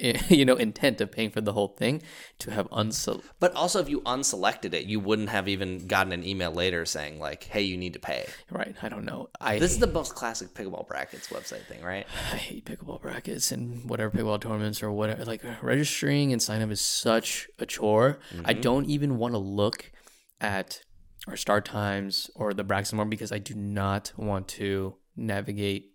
you 0.28 0.44
know 0.44 0.56
intent 0.56 1.00
of 1.00 1.12
paying 1.12 1.30
for 1.30 1.40
the 1.40 1.52
whole 1.52 1.68
thing 1.68 2.02
to 2.38 2.50
have 2.50 2.68
unsel. 2.72 3.22
But 3.38 3.54
also, 3.54 3.80
if 3.80 3.88
you 3.88 4.00
unselected 4.02 4.72
it, 4.72 4.86
you 4.86 5.00
wouldn't 5.00 5.28
have 5.28 5.48
even 5.48 5.86
gotten 5.86 6.12
an 6.12 6.24
email 6.24 6.52
later 6.52 6.86
saying 6.86 7.18
like, 7.18 7.44
"Hey, 7.44 7.62
you 7.62 7.76
need 7.76 7.92
to 7.94 7.98
pay." 7.98 8.26
Right? 8.50 8.74
I 8.82 8.88
don't 8.88 9.04
know. 9.04 9.28
I 9.40 9.58
This 9.58 9.72
is 9.72 9.78
the 9.78 9.86
most 9.86 10.14
classic 10.14 10.54
pickleball 10.54 10.86
brackets 10.86 11.28
website 11.28 11.66
thing, 11.66 11.82
right? 11.82 12.06
I 12.32 12.36
hate 12.36 12.64
pickleball 12.64 13.02
brackets 13.02 13.52
and 13.52 13.88
whatever 13.88 14.16
pickleball 14.16 14.40
tournaments 14.40 14.82
or 14.82 14.90
whatever. 14.90 15.24
Like 15.24 15.42
registering 15.62 16.32
and 16.32 16.40
sign 16.40 16.62
up 16.62 16.70
is 16.70 16.80
such 16.80 17.48
a 17.58 17.66
chore. 17.66 18.18
I 18.44 18.52
mm-hmm. 18.52 18.60
don't 18.60 18.86
even 18.86 19.18
want 19.18 19.34
to 19.34 19.38
look 19.38 19.92
at 20.40 20.82
our 21.28 21.36
start 21.36 21.64
times 21.64 22.30
or 22.34 22.54
the 22.54 22.64
brackets 22.64 22.92
anymore 22.92 23.06
because 23.06 23.30
I 23.32 23.38
do 23.38 23.54
not 23.54 24.12
want 24.16 24.48
to 24.48 24.94
navigate 25.16 25.92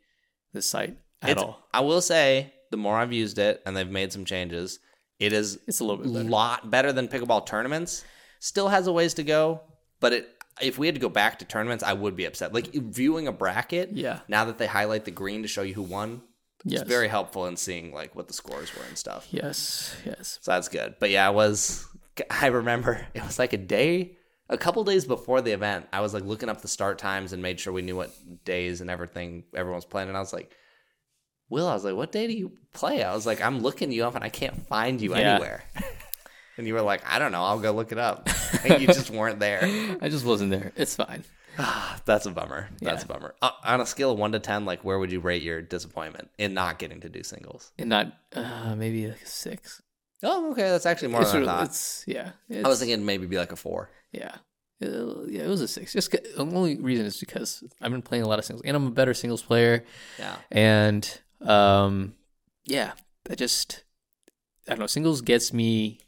the 0.54 0.62
site 0.62 0.98
at 1.22 1.32
It's- 1.32 1.44
all. 1.44 1.68
I 1.74 1.82
will 1.82 2.02
say, 2.02 2.54
the 2.72 2.78
more 2.78 2.98
I've 2.98 3.14
used 3.14 3.38
it, 3.40 3.62
and 3.66 3.76
they've 3.76 3.90
made 3.90 4.12
some 4.14 4.26
changes, 4.26 4.80
it 5.20 5.34
is 5.34 5.60
It's 5.68 5.80
a 5.80 5.84
little 5.84 6.04
bit 6.04 6.14
better. 6.14 6.30
lot 6.30 6.70
better 6.70 6.92
than 6.92 7.08
pickleball 7.08 7.46
tournaments. 7.46 8.04
Still 8.40 8.68
has 8.70 8.86
a 8.88 8.92
ways 8.92 9.14
to 9.16 9.24
go, 9.24 9.62
but 10.00 10.14
it 10.14 10.30
if 10.62 10.78
we 10.78 10.86
had 10.88 10.96
to 10.96 11.02
go 11.02 11.10
back 11.10 11.38
to 11.40 11.44
tournaments, 11.46 11.84
I 11.84 11.92
would 11.92 12.16
be 12.16 12.24
upset. 12.24 12.54
Like 12.54 12.68
viewing 12.74 13.28
a 13.28 13.32
bracket, 13.34 13.90
Yeah. 13.92 14.22
Now 14.30 14.46
that 14.46 14.58
they 14.58 14.68
highlight 14.68 15.04
the 15.04 15.12
green 15.12 15.42
to 15.42 15.50
show 15.50 15.64
you 15.64 15.74
who 15.74 15.82
won, 15.82 16.22
Yes. 16.64 16.82
it's 16.82 16.90
very 16.90 17.10
helpful 17.10 17.46
in 17.48 17.58
seeing 17.58 17.94
like 17.94 18.16
what 18.16 18.28
the 18.30 18.34
scores 18.34 18.74
were 18.74 18.84
and 18.86 18.98
stuff. 18.98 19.28
Yes. 19.32 19.94
Yes. 20.06 20.40
So 20.42 20.52
that's 20.52 20.70
good. 20.70 20.96
But 21.00 21.10
yeah, 21.10 21.30
it 21.30 21.34
was. 21.36 21.86
I 22.30 22.48
remember 22.48 23.06
it 23.14 23.22
was 23.26 23.38
like 23.38 23.52
a 23.52 23.58
day, 23.58 24.18
a 24.50 24.58
couple 24.58 24.84
days 24.84 25.06
before 25.06 25.42
the 25.42 25.52
event. 25.52 25.88
I 25.94 26.02
was 26.02 26.14
like 26.14 26.24
looking 26.24 26.50
up 26.50 26.62
the 26.62 26.68
start 26.68 26.98
times 27.00 27.34
and 27.34 27.42
made 27.42 27.60
sure 27.60 27.74
we 27.74 27.82
knew 27.82 27.96
what 27.96 28.12
days 28.46 28.82
and 28.82 28.90
everything 28.90 29.44
everyone 29.54 29.78
was 29.78 29.86
playing. 29.86 30.08
And 30.10 30.18
I 30.18 30.20
was 30.22 30.34
like, 30.34 30.52
Will, 31.50 31.68
I 31.68 31.74
was 31.76 31.84
like, 31.84 31.96
what 31.96 32.12
day 32.12 32.26
do 32.28 32.34
you 32.34 32.54
play? 32.74 33.04
I 33.04 33.14
was 33.14 33.26
like, 33.28 33.40
I'm 33.42 33.60
looking 33.60 33.92
you 33.92 34.04
up 34.06 34.16
and 34.16 34.24
I 34.24 34.30
can't 34.30 34.66
find 34.68 35.00
you 35.00 35.12
Yeah. 35.16 35.34
anywhere. 35.34 35.64
and 36.58 36.66
you 36.66 36.74
were 36.74 36.82
like, 36.82 37.04
I 37.08 37.20
don't 37.20 37.32
know. 37.32 37.44
I'll 37.44 37.60
go 37.60 37.72
look 37.72 37.92
it 37.92 38.00
up. 38.00 38.28
and 38.66 38.82
you 38.82 38.88
just 38.88 39.12
weren't 39.12 39.40
there. 39.40 39.60
I 40.02 40.10
just 40.10 40.26
wasn't 40.26 40.50
there. 40.52 40.72
It's 40.76 40.96
fine. 40.96 41.24
That's 42.06 42.26
a 42.26 42.32
bummer. 42.32 42.70
That's 42.82 43.06
Yeah. 43.06 43.12
a 43.12 43.14
bummer. 43.14 43.36
Uh, 43.44 43.52
on 43.64 43.80
a 43.80 43.86
scale 43.86 44.12
of 44.12 44.18
one 44.18 44.32
to 44.32 44.40
ten, 44.40 44.66
like 44.66 44.84
where 44.84 44.98
would 44.98 45.12
you 45.12 45.20
rate 45.20 45.44
your 45.44 45.62
disappointment 45.62 46.30
in 46.40 46.54
not 46.56 46.80
getting 46.80 47.00
to 47.02 47.10
do 47.10 47.22
singles? 47.24 47.72
And 47.78 47.90
not 47.90 48.12
uh, 48.36 48.76
maybe 48.76 49.08
like 49.08 49.22
a 49.22 49.26
six. 49.28 49.82
Oh, 50.26 50.52
okay. 50.52 50.64
That's 50.64 50.86
actually 50.86 51.10
more 51.10 51.22
It's 51.22 51.32
than 51.32 51.42
really- 51.42 51.52
I 51.54 51.66
thought. 51.66 52.04
yeah. 52.08 52.32
I 52.66 52.68
was 52.68 52.80
thinking 52.80 53.06
maybe 53.06 53.26
be 53.28 53.38
like 53.38 53.52
a 53.52 53.56
four. 53.56 53.90
Yeah. 54.12 54.36
Uh, 54.84 55.24
yeah, 55.28 55.44
it 55.44 55.48
was 55.48 55.62
a 55.62 55.68
six. 55.68 55.94
Just 55.94 56.12
the 56.12 56.38
only 56.38 56.76
reason 56.78 57.06
is 57.06 57.18
because 57.20 57.64
I've 57.82 57.92
been 57.92 58.02
playing 58.02 58.24
a 58.26 58.28
lot 58.28 58.40
of 58.40 58.46
singles, 58.46 58.64
and 58.66 58.76
I'm 58.76 58.88
a 58.88 58.92
better 58.92 59.14
singles 59.14 59.42
player. 59.42 59.86
Yeah. 60.20 60.36
And 60.52 61.20
um, 61.42 62.14
yeah, 62.66 62.92
I 63.30 63.36
just 63.36 63.84
I 64.68 64.72
don't 64.72 64.80
know. 64.80 64.88
Singles 64.88 65.22
gets 65.22 65.54
me 65.54 66.00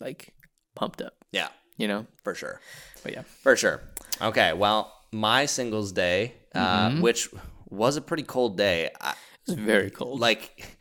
like 0.00 0.32
pumped 0.74 1.02
up, 1.02 1.14
Yeah. 1.32 1.48
you 1.76 1.86
know. 1.88 2.06
For 2.24 2.34
sure. 2.34 2.60
But 3.02 3.12
yeah, 3.12 3.22
For 3.42 3.56
sure. 3.56 3.82
Okay. 4.22 4.52
Well, 4.54 4.92
my 5.12 5.44
singles 5.46 5.92
day, 5.92 6.34
uh, 6.54 6.88
Mm-hmm. 6.88 7.00
which 7.02 7.28
was 7.68 7.96
a 7.96 8.00
pretty 8.00 8.22
cold 8.22 8.56
day, 8.56 8.90
I, 9.00 9.14
it's 9.46 9.52
very 9.58 9.90
cold. 9.90 10.18
like, 10.20 10.77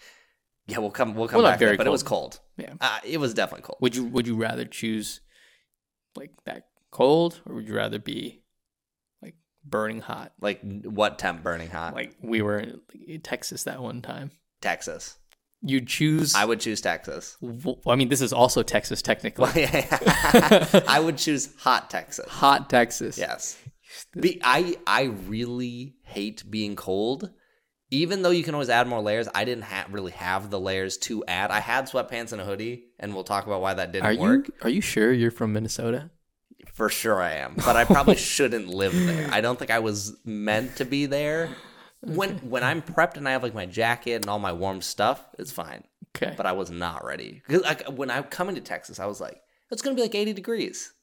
yeah, 0.68 0.80
we'll 0.80 0.92
come, 0.92 1.16
we'll 1.16 1.28
come 1.28 1.42
Well, 1.42 1.52
back 1.52 1.60
very 1.60 1.78
but 1.78 1.88
it 1.88 1.92
was 1.92 2.04
cold. 2.04 2.40
Yeah. 2.58 2.74
Uh, 2.80 3.00
it 3.04 3.18
was 3.20 3.34
definitely 3.34 3.64
cold. 3.64 3.78
would 3.82 3.96
you 3.96 4.06
would 4.06 4.28
you 4.28 4.36
rather 4.36 4.66
choose 4.66 5.22
like 6.16 6.32
that 6.46 6.68
cold, 6.92 7.42
or 7.46 7.56
would 7.56 7.68
you 7.68 7.76
rather 7.76 8.00
be 8.00 8.42
like 9.22 9.36
burning 9.64 10.02
hot, 10.02 10.34
Like, 10.42 10.62
what 10.84 11.20
temp 11.20 11.44
burning 11.44 11.70
hot? 11.70 11.94
like 11.94 12.16
we 12.22 12.42
were 12.42 12.64
in 13.08 13.22
Texas 13.22 13.64
that 13.64 13.82
one 13.82 14.02
time? 14.02 14.32
Texas. 14.62 15.18
You 15.62 15.82
choose. 15.82 16.36
I 16.36 16.46
would 16.46 16.60
choose 16.60 16.82
Texas. 16.82 17.36
I 17.88 17.96
mean, 17.96 18.10
this 18.10 18.22
is 18.22 18.32
also 18.32 18.62
Texas 18.64 19.02
technically. 19.02 19.50
I 20.88 21.02
would 21.04 21.18
choose 21.18 21.50
hot 21.58 21.90
Texas. 21.90 22.28
Hot 22.30 22.70
Texas. 22.70 23.18
Yes. 23.18 23.58
Be, 24.20 24.40
I 24.44 24.76
I 24.86 25.04
really 25.04 25.96
hate 26.04 26.44
being 26.50 26.76
cold. 26.76 27.32
Even 27.90 28.22
though 28.22 28.32
you 28.32 28.44
can 28.44 28.54
always 28.54 28.70
add 28.70 28.86
more 28.88 29.02
layers, 29.02 29.30
I 29.34 29.46
didn't 29.46 29.64
ha- 29.64 29.86
really 29.90 30.12
have 30.12 30.50
the 30.50 30.60
layers 30.60 30.98
to 31.00 31.24
add. 31.26 31.52
I 31.52 31.60
had 31.62 31.86
sweatpants 31.90 32.34
and 32.34 32.42
a 32.42 32.46
hoodie, 32.46 32.86
and 33.00 33.14
we'll 33.14 33.24
talk 33.24 33.46
about 33.48 33.62
why 33.62 33.74
that 33.76 33.92
didn't 33.94 34.06
Are 34.06 34.12
you 34.12 34.20
work. 34.20 34.50
are 34.62 34.70
you 34.70 34.82
sure 34.82 35.14
you're 35.14 35.32
from 35.32 35.54
Minnesota? 35.54 36.10
For 36.74 36.90
sure 36.90 37.22
I 37.22 37.34
am, 37.36 37.54
but 37.56 37.76
I 37.78 37.86
probably 37.96 38.18
shouldn't 38.18 38.68
live 38.68 38.94
there. 38.94 39.30
I 39.32 39.40
don't 39.42 39.58
think 39.58 39.72
I 39.72 39.80
was 39.80 40.18
meant 40.26 40.76
to 40.78 40.86
be 40.86 41.06
there. 41.06 41.50
When 42.02 42.38
when 42.50 42.64
I'm 42.64 42.82
prepped 42.82 43.18
and 43.18 43.28
I 43.28 43.32
have 43.32 43.42
like 43.42 43.56
my 43.56 43.66
jacket 43.66 44.16
and 44.16 44.28
all 44.30 44.38
my 44.38 44.52
warm 44.54 44.82
stuff, 44.82 45.24
it's 45.40 45.52
fine. 45.52 45.84
Okay. 46.16 46.34
But 46.36 46.46
I 46.46 46.52
was 46.52 46.70
not 46.70 47.04
ready. 47.06 47.42
'Cause, 47.48 47.62
Like 47.62 47.86
when 47.88 48.12
I 48.12 48.22
come 48.22 48.50
into 48.50 48.62
Texas, 48.62 49.00
I 49.00 49.06
was 49.08 49.20
like, 49.22 49.42
it's 49.72 49.82
gonna 49.82 49.96
be 49.96 50.02
like 50.04 50.14
80 50.14 50.34
degrees. 50.34 50.94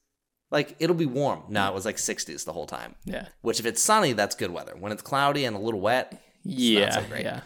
Like 0.51 0.76
it'll 0.78 0.95
be 0.95 1.07
warm. 1.07 1.43
No, 1.49 1.66
it 1.68 1.74
was 1.74 1.85
like 1.85 1.97
60s 1.97 2.45
the 2.45 2.53
whole 2.53 2.66
time. 2.66 2.95
yeah. 3.05 3.28
Which 3.41 3.59
if 3.59 3.66
it's 3.66 3.82
sunny, 3.82 4.12
that's 4.12 4.37
good 4.37 4.51
weather. 4.53 4.74
When 4.78 4.93
it's 4.93 5.03
cloudy 5.03 5.45
and 5.47 5.57
a 5.57 5.59
little 5.59 5.80
wet, 5.80 6.20
Yeah. 6.45 6.90
so 6.90 7.03
great. 7.09 7.24
Yeah. 7.24 7.40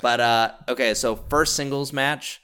But 0.00 0.20
uh 0.20 0.52
okay, 0.68 0.94
so 0.94 1.16
first 1.16 1.54
singles 1.56 1.92
match. 1.92 2.40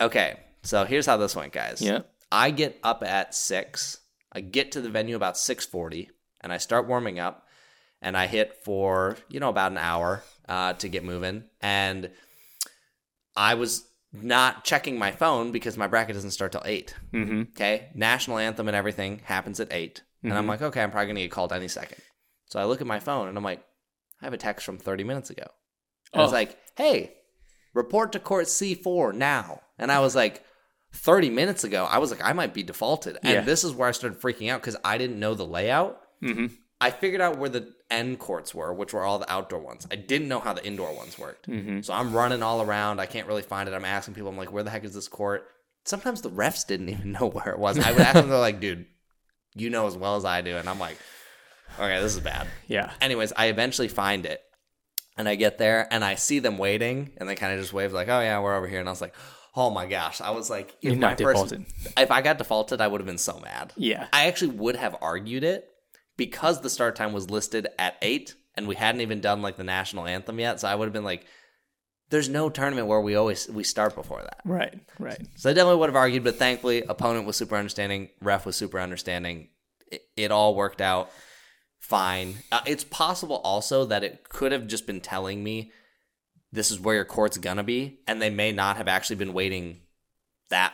Okay, 0.00 0.38
so 0.62 0.84
here's 0.84 1.06
how 1.06 1.16
this 1.16 1.36
went, 1.36 1.52
guys. 1.52 1.80
Yeah. 1.80 2.00
I 2.32 2.50
get 2.50 2.78
up 2.82 3.02
at 3.04 3.34
six. 3.34 3.98
I 4.32 4.40
get 4.40 4.72
to 4.72 4.80
the 4.80 4.90
venue 4.90 5.14
about 5.16 5.38
six 5.38 5.64
forty, 5.64 6.10
and 6.40 6.52
I 6.52 6.58
start 6.58 6.88
warming 6.88 7.18
up, 7.20 7.46
and 8.02 8.16
I 8.16 8.26
hit 8.26 8.64
for 8.64 9.16
you 9.28 9.38
know 9.40 9.48
about 9.50 9.70
an 9.72 9.78
hour 9.78 10.22
uh, 10.48 10.72
to 10.74 10.88
get 10.88 11.04
moving, 11.04 11.44
and 11.60 12.10
I 13.36 13.54
was 13.54 13.86
not 14.12 14.64
checking 14.64 14.98
my 14.98 15.10
phone 15.10 15.50
because 15.52 15.76
my 15.76 15.86
bracket 15.88 16.14
doesn't 16.14 16.30
start 16.30 16.52
till 16.52 16.62
8 16.64 16.94
Mm-hmm. 17.12 17.40
Okay, 17.56 17.88
national 17.94 18.38
anthem 18.38 18.68
and 18.68 18.76
everything 18.76 19.20
happens 19.24 19.58
at 19.58 19.72
8 19.72 20.02
and 20.22 20.32
I'm 20.32 20.44
Mhm. 20.44 20.48
like, 20.48 20.62
okay, 20.62 20.82
I'm 20.82 20.90
probably 20.92 21.08
gonna 21.08 21.20
get 21.22 21.32
called 21.32 21.52
any 21.52 21.66
second. 21.66 21.98
So 22.46 22.60
I 22.60 22.64
look 22.64 22.80
at 22.80 22.86
my 22.86 23.00
phone 23.00 23.26
and 23.28 23.36
I'm 23.36 23.42
like, 23.42 23.64
I 24.20 24.26
have 24.26 24.32
a 24.32 24.38
text 24.38 24.64
from 24.64 24.78
30 24.78 25.04
minutes 25.04 25.30
ago. 25.30 25.46
Oh. 26.12 26.24
It's 26.24 26.32
like, 26.32 26.56
hey, 26.76 27.14
report 27.74 28.12
to 28.12 28.18
court 28.20 28.46
C4 28.46 29.14
now. 29.14 29.60
And 29.78 29.90
I 29.92 30.00
was 30.00 30.14
like, 30.14 30.42
30 30.92 31.30
minutes 31.30 31.64
ago, 31.64 31.84
I 31.90 31.98
was 31.98 32.10
like, 32.10 32.22
I 32.24 32.32
might 32.32 32.54
be 32.54 32.62
defaulted. 32.62 33.18
And 33.22 33.32
Yeah. 33.34 33.40
this 33.40 33.64
is 33.64 33.72
where 33.72 33.88
I 33.88 33.92
started 33.92 34.20
freaking 34.20 34.50
out 34.50 34.60
because 34.60 34.76
I 34.84 34.96
didn't 34.98 35.18
know 35.18 35.34
the 35.34 35.44
layout. 35.46 36.00
Mm-hmm. 36.22 36.46
I 36.80 36.90
figured 36.90 37.20
out 37.20 37.38
where 37.38 37.48
the 37.48 37.72
end 37.90 38.18
courts 38.18 38.54
were, 38.54 38.72
which 38.72 38.92
were 38.92 39.02
all 39.02 39.18
the 39.18 39.30
outdoor 39.32 39.60
ones. 39.60 39.86
I 39.90 39.96
didn't 39.96 40.28
know 40.28 40.38
how 40.40 40.52
the 40.52 40.64
indoor 40.64 40.94
ones 40.94 41.18
worked. 41.18 41.48
Mm-hmm. 41.48 41.80
So 41.80 41.92
I'm 41.94 42.12
running 42.12 42.42
all 42.42 42.62
around. 42.62 43.00
I 43.00 43.06
can't 43.06 43.26
really 43.26 43.42
find 43.42 43.68
it. 43.68 43.74
I'm 43.74 43.84
asking 43.84 44.14
people, 44.14 44.28
I'm 44.30 44.36
like, 44.36 44.52
where 44.52 44.62
the 44.62 44.70
heck 44.70 44.84
is 44.84 44.94
this 44.94 45.08
court? 45.08 45.48
Sometimes 45.84 46.20
the 46.20 46.30
refs 46.30 46.66
didn't 46.66 46.88
even 46.90 47.12
know 47.12 47.26
where 47.28 47.48
it 47.48 47.58
was. 47.58 47.78
I 47.78 47.90
would 47.92 48.00
ask 48.00 48.14
them, 48.14 48.28
they're 48.28 48.38
like, 48.38 48.60
dude, 48.60 48.86
you 49.54 49.70
know 49.70 49.86
as 49.86 49.96
well 49.96 50.16
as 50.16 50.24
I 50.24 50.42
do. 50.42 50.56
And 50.56 50.68
I'm 50.68 50.78
like, 50.78 50.98
okay, 51.78 52.00
this 52.00 52.14
is 52.14 52.20
bad. 52.20 52.46
Yeah. 52.68 52.92
Anyways, 53.00 53.32
I 53.36 53.46
eventually 53.46 53.88
find 53.88 54.26
it. 54.26 54.40
And 55.16 55.28
I 55.28 55.36
get 55.36 55.58
there 55.58 55.86
and 55.92 56.04
I 56.04 56.16
see 56.16 56.40
them 56.40 56.58
waiting 56.58 57.12
and 57.18 57.28
they 57.28 57.36
kind 57.36 57.52
of 57.54 57.60
just 57.60 57.72
wave 57.72 57.92
like, 57.92 58.08
oh 58.08 58.20
yeah, 58.20 58.40
we're 58.40 58.56
over 58.56 58.66
here. 58.66 58.80
And 58.80 58.88
I 58.88 58.92
was 58.92 59.00
like, 59.00 59.14
oh 59.54 59.70
my 59.70 59.86
gosh. 59.86 60.20
I 60.20 60.30
was 60.32 60.50
like, 60.50 60.74
You're 60.80 60.94
if 60.94 60.98
my 60.98 61.10
not 61.10 61.20
first- 61.20 61.50
defaulted. 61.50 61.66
if 61.96 62.10
I 62.10 62.20
got 62.20 62.38
defaulted, 62.38 62.80
I 62.80 62.88
would 62.88 63.00
have 63.00 63.06
been 63.06 63.18
so 63.18 63.38
mad. 63.38 63.72
Yeah. 63.76 64.08
I 64.12 64.26
actually 64.26 64.56
would 64.56 64.74
have 64.74 64.96
argued 65.00 65.44
it 65.44 65.68
because 66.16 66.60
the 66.62 66.70
start 66.70 66.96
time 66.96 67.12
was 67.12 67.30
listed 67.30 67.68
at 67.78 67.96
eight 68.02 68.34
and 68.56 68.66
we 68.66 68.74
hadn't 68.74 69.02
even 69.02 69.20
done 69.20 69.40
like 69.40 69.56
the 69.56 69.62
national 69.62 70.06
anthem 70.06 70.40
yet. 70.40 70.58
So 70.58 70.66
I 70.66 70.74
would 70.74 70.86
have 70.86 70.92
been 70.92 71.04
like, 71.04 71.26
there's 72.10 72.28
no 72.28 72.50
tournament 72.50 72.88
where 72.88 73.00
we 73.00 73.14
always 73.14 73.48
we 73.48 73.62
start 73.62 73.94
before 73.94 74.20
that. 74.22 74.40
Right. 74.44 74.74
Right. 74.98 75.24
So 75.36 75.48
I 75.48 75.52
definitely 75.52 75.78
would 75.78 75.90
have 75.90 75.96
argued, 75.96 76.24
but 76.24 76.36
thankfully 76.36 76.82
opponent 76.82 77.24
was 77.24 77.36
super 77.36 77.54
understanding, 77.56 78.10
ref 78.20 78.44
was 78.46 78.56
super 78.56 78.80
understanding. 78.80 79.48
It, 79.92 80.02
it 80.16 80.30
all 80.32 80.56
worked 80.56 80.80
out 80.80 81.10
fine. 81.84 82.36
Uh, 82.50 82.62
it's 82.66 82.84
possible 82.84 83.36
also 83.44 83.84
that 83.84 84.02
it 84.02 84.28
could 84.28 84.52
have 84.52 84.66
just 84.66 84.86
been 84.86 85.00
telling 85.00 85.44
me 85.44 85.70
this 86.50 86.70
is 86.70 86.80
where 86.80 86.94
your 86.94 87.04
court's 87.04 87.36
gonna 87.36 87.62
be, 87.62 88.00
and 88.06 88.22
they 88.22 88.30
may 88.30 88.52
not 88.52 88.78
have 88.78 88.88
actually 88.88 89.16
been 89.16 89.34
waiting 89.34 89.80
that 90.48 90.72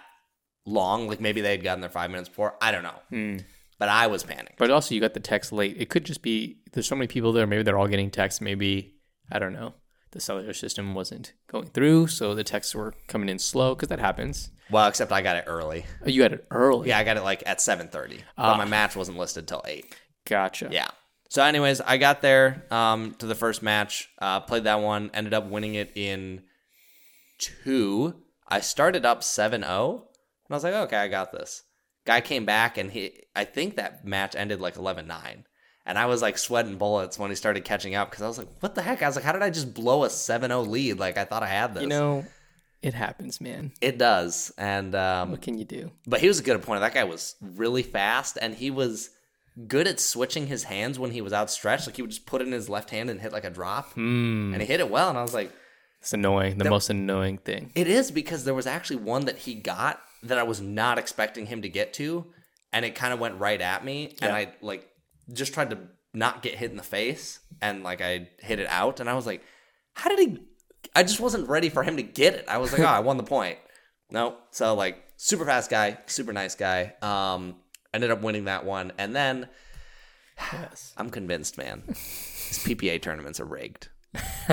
long. 0.64 1.08
Like 1.08 1.20
maybe 1.20 1.40
they 1.40 1.50
had 1.50 1.64
gotten 1.64 1.80
their 1.80 1.90
five 1.90 2.10
minutes 2.10 2.28
before. 2.28 2.54
I 2.62 2.70
don't 2.70 2.84
know. 2.84 3.00
Hmm. 3.10 3.36
But 3.78 3.88
I 3.88 4.06
was 4.06 4.22
panicked. 4.22 4.58
But 4.58 4.70
also, 4.70 4.94
you 4.94 5.00
got 5.00 5.14
the 5.14 5.20
text 5.20 5.52
late. 5.52 5.76
It 5.78 5.88
could 5.88 6.04
just 6.04 6.22
be 6.22 6.58
there's 6.72 6.86
so 6.86 6.94
many 6.94 7.08
people 7.08 7.32
there. 7.32 7.46
Maybe 7.46 7.62
they're 7.62 7.78
all 7.78 7.88
getting 7.88 8.10
texts. 8.10 8.40
Maybe 8.40 8.94
I 9.32 9.38
don't 9.38 9.52
know. 9.52 9.74
The 10.12 10.20
cellular 10.20 10.52
system 10.52 10.94
wasn't 10.94 11.32
going 11.46 11.68
through, 11.68 12.08
so 12.08 12.34
the 12.34 12.44
texts 12.44 12.74
were 12.74 12.94
coming 13.08 13.28
in 13.28 13.38
slow 13.38 13.74
because 13.74 13.88
that 13.88 14.00
happens. 14.00 14.50
Well, 14.70 14.86
except 14.88 15.12
I 15.12 15.22
got 15.22 15.36
it 15.36 15.44
early. 15.46 15.86
Oh, 16.04 16.08
you 16.08 16.22
got 16.22 16.32
it 16.32 16.46
early. 16.50 16.88
Yeah, 16.88 16.98
I 16.98 17.04
got 17.04 17.16
it 17.16 17.22
like 17.22 17.42
at 17.46 17.60
seven 17.60 17.88
thirty. 17.88 18.20
Ah. 18.36 18.52
But 18.52 18.58
my 18.58 18.64
match 18.64 18.94
wasn't 18.94 19.18
listed 19.18 19.48
till 19.48 19.62
eight. 19.66 19.96
Gotcha. 20.24 20.68
Yeah. 20.70 20.88
So, 21.30 21.44
anyways, 21.44 21.80
I 21.80 21.96
got 21.96 22.22
there 22.22 22.64
um, 22.72 23.14
to 23.20 23.26
the 23.26 23.36
first 23.36 23.62
match, 23.62 24.08
uh, 24.20 24.40
played 24.40 24.64
that 24.64 24.80
one, 24.80 25.12
ended 25.14 25.32
up 25.32 25.46
winning 25.46 25.76
it 25.76 25.92
in 25.94 26.42
two. 27.38 28.16
I 28.48 28.58
started 28.58 29.06
up 29.06 29.22
7 29.22 29.62
0, 29.62 29.92
and 29.92 30.02
I 30.50 30.54
was 30.54 30.64
like, 30.64 30.74
okay, 30.74 30.96
I 30.96 31.06
got 31.06 31.30
this. 31.30 31.62
Guy 32.04 32.20
came 32.20 32.44
back, 32.44 32.78
and 32.78 32.90
he, 32.90 33.12
I 33.36 33.44
think 33.44 33.76
that 33.76 34.04
match 34.04 34.34
ended 34.34 34.60
like 34.60 34.76
11 34.76 35.06
9. 35.06 35.44
And 35.86 35.98
I 35.98 36.06
was 36.06 36.20
like 36.20 36.36
sweating 36.36 36.76
bullets 36.78 37.16
when 37.16 37.30
he 37.30 37.36
started 37.36 37.64
catching 37.64 37.94
up 37.94 38.10
because 38.10 38.22
I 38.24 38.26
was 38.28 38.36
like, 38.38 38.48
what 38.58 38.74
the 38.74 38.82
heck? 38.82 39.00
I 39.00 39.06
was 39.06 39.14
like, 39.14 39.24
how 39.24 39.32
did 39.32 39.42
I 39.42 39.50
just 39.50 39.72
blow 39.72 40.02
a 40.02 40.10
7 40.10 40.50
0 40.50 40.62
lead? 40.62 40.98
Like, 40.98 41.16
I 41.16 41.24
thought 41.24 41.44
I 41.44 41.46
had 41.46 41.74
this. 41.74 41.82
You 41.84 41.88
know, 41.88 42.26
it 42.82 42.94
happens, 42.94 43.40
man. 43.40 43.70
it 43.80 43.98
does. 43.98 44.52
And, 44.58 44.96
um, 44.96 45.30
What 45.30 45.42
can 45.42 45.58
you 45.58 45.64
do? 45.64 45.92
but 46.08 46.20
he 46.20 46.26
was 46.26 46.40
a 46.40 46.42
good 46.42 46.56
opponent. 46.56 46.82
That 46.82 46.94
guy 46.94 47.04
was 47.04 47.36
really 47.40 47.84
fast, 47.84 48.36
and 48.42 48.52
he 48.52 48.72
was 48.72 49.10
good 49.66 49.86
at 49.86 50.00
switching 50.00 50.46
his 50.46 50.64
hands 50.64 50.98
when 50.98 51.10
he 51.10 51.20
was 51.20 51.32
outstretched. 51.32 51.86
Like 51.86 51.96
he 51.96 52.02
would 52.02 52.10
just 52.10 52.26
put 52.26 52.40
it 52.40 52.46
in 52.46 52.52
his 52.52 52.68
left 52.68 52.90
hand 52.90 53.10
and 53.10 53.20
hit 53.20 53.32
like 53.32 53.44
a 53.44 53.50
drop, 53.50 53.92
Hmm. 53.94 54.52
and 54.52 54.60
he 54.62 54.66
hit 54.66 54.80
it 54.80 54.90
well. 54.90 55.08
And 55.08 55.18
I 55.18 55.22
was 55.22 55.34
like, 55.34 55.52
It's 56.00 56.12
annoying. 56.12 56.58
The 56.58 56.70
most 56.70 56.90
annoying 56.90 57.38
thing. 57.38 57.72
it 57.74 57.86
is 57.86 58.10
because 58.10 58.44
there 58.44 58.54
was 58.54 58.66
actually 58.66 58.96
one 58.96 59.26
that 59.26 59.38
he 59.38 59.54
got 59.54 60.00
that 60.22 60.38
I 60.38 60.42
was 60.42 60.60
not 60.60 60.98
expecting 60.98 61.46
him 61.46 61.62
to 61.62 61.68
get 61.68 61.92
to, 61.94 62.26
and 62.72 62.84
it 62.84 62.94
kind 62.94 63.12
of 63.12 63.20
went 63.20 63.38
right 63.38 63.60
at 63.60 63.84
me, 63.84 64.16
and 64.22 64.32
I 64.32 64.52
like 64.60 64.88
just 65.32 65.52
tried 65.54 65.70
to 65.70 65.78
not 66.12 66.42
get 66.42 66.54
hit 66.56 66.70
in 66.70 66.76
the 66.76 66.82
face, 66.82 67.40
and 67.62 67.82
like 67.82 68.00
I 68.00 68.28
hit 68.40 68.58
it 68.60 68.66
out, 68.68 69.00
and 69.00 69.08
I 69.10 69.14
was 69.14 69.26
like, 69.26 69.42
how 69.94 70.08
did 70.10 70.18
he? 70.18 70.38
I 70.94 71.02
just 71.02 71.20
wasn't 71.20 71.48
ready 71.48 71.68
for 71.68 71.82
him 71.82 71.96
to 71.96 72.02
get 72.02 72.34
it. 72.34 72.44
I 72.48 72.58
was 72.58 72.72
like, 72.72 72.80
oh, 72.82 72.86
I 72.98 73.00
won 73.00 73.16
the 73.16 73.22
point. 73.22 73.58
No, 74.10 74.36
so 74.50 74.74
like 74.74 75.02
super 75.16 75.44
fast 75.44 75.70
guy, 75.70 75.98
super 76.06 76.32
nice 76.32 76.54
guy. 76.54 76.94
Um, 77.02 77.56
ended 77.92 78.10
up 78.10 78.22
winning 78.22 78.44
that 78.44 78.64
one, 78.64 78.92
and 78.98 79.14
then 79.14 79.48
Yes. 80.52 80.94
I'm 80.98 81.10
convinced, 81.10 81.58
man. 81.58 81.82
These 81.88 82.64
PPA 82.64 83.00
tournaments 83.02 83.40
are 83.40 83.44
rigged. 83.44 83.88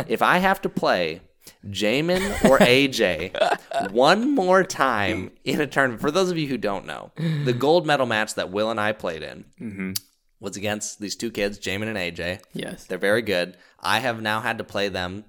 if 0.08 0.22
I 0.22 0.38
have 0.38 0.62
to 0.64 0.70
play 0.70 1.22
Jamin 1.66 2.20
or 2.46 2.58
AJ 2.60 3.92
one 3.92 4.36
more 4.36 4.64
time 4.64 5.32
in 5.44 5.62
a 5.62 5.68
tournament, 5.68 6.02
for 6.02 6.12
those 6.12 6.30
of 6.30 6.38
you 6.38 6.48
who 6.48 6.58
don't 6.58 6.86
know, 6.86 7.12
the 7.46 7.54
gold 7.58 7.88
medal 7.88 8.06
match 8.06 8.36
that 8.36 8.52
Will 8.52 8.70
and 8.70 8.80
I 8.80 8.92
played 8.92 9.24
in 9.24 9.94
was 10.40 10.58
against 10.58 11.00
these 11.00 11.16
two 11.16 11.32
kids, 11.32 11.58
Jamin 11.58 11.88
and 11.88 11.98
AJ. 11.98 12.42
Yes. 12.54 12.86
They're 12.86 12.98
very 13.00 13.24
good. 13.24 13.58
I 13.80 14.00
have 14.00 14.22
now 14.22 14.42
had 14.42 14.60
to 14.60 14.64
play 14.64 14.90
them 14.90 15.26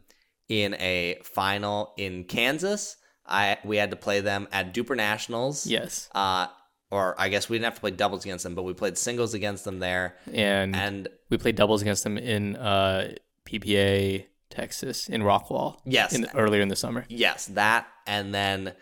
in 0.48 0.74
a 0.74 1.20
final 1.24 1.94
in 1.96 2.24
Kansas. 2.24 2.96
I 3.26 3.58
we 3.64 3.76
had 3.76 3.90
to 3.90 3.96
play 3.96 4.20
them 4.20 4.48
at 4.52 4.74
DUPR 4.74 4.96
Nationals. 4.96 5.66
Yes. 5.66 6.08
Uh, 6.14 6.48
or 6.90 7.14
I 7.20 7.28
guess 7.28 7.48
we 7.48 7.56
didn't 7.56 7.64
have 7.66 7.74
to 7.74 7.80
play 7.80 7.90
doubles 7.90 8.24
against 8.24 8.44
them, 8.44 8.54
but 8.54 8.62
we 8.62 8.72
played 8.74 8.96
singles 8.98 9.34
against 9.34 9.64
them 9.64 9.78
there. 9.78 10.16
And, 10.32 10.74
And 10.74 11.08
we 11.30 11.36
played 11.38 11.56
doubles 11.56 11.82
against 11.82 12.04
them 12.04 12.16
in 12.18 12.56
uh, 12.56 13.14
PPA 13.46 14.24
Texas 14.50 15.08
in 15.08 15.22
Rockwall. 15.22 15.78
Yes. 15.84 16.14
In, 16.14 16.26
earlier 16.34 16.62
in 16.62 16.68
the 16.68 16.76
summer. 16.76 17.04
Yes, 17.08 17.46
that, 17.48 17.86
and 18.06 18.34
then 18.34 18.72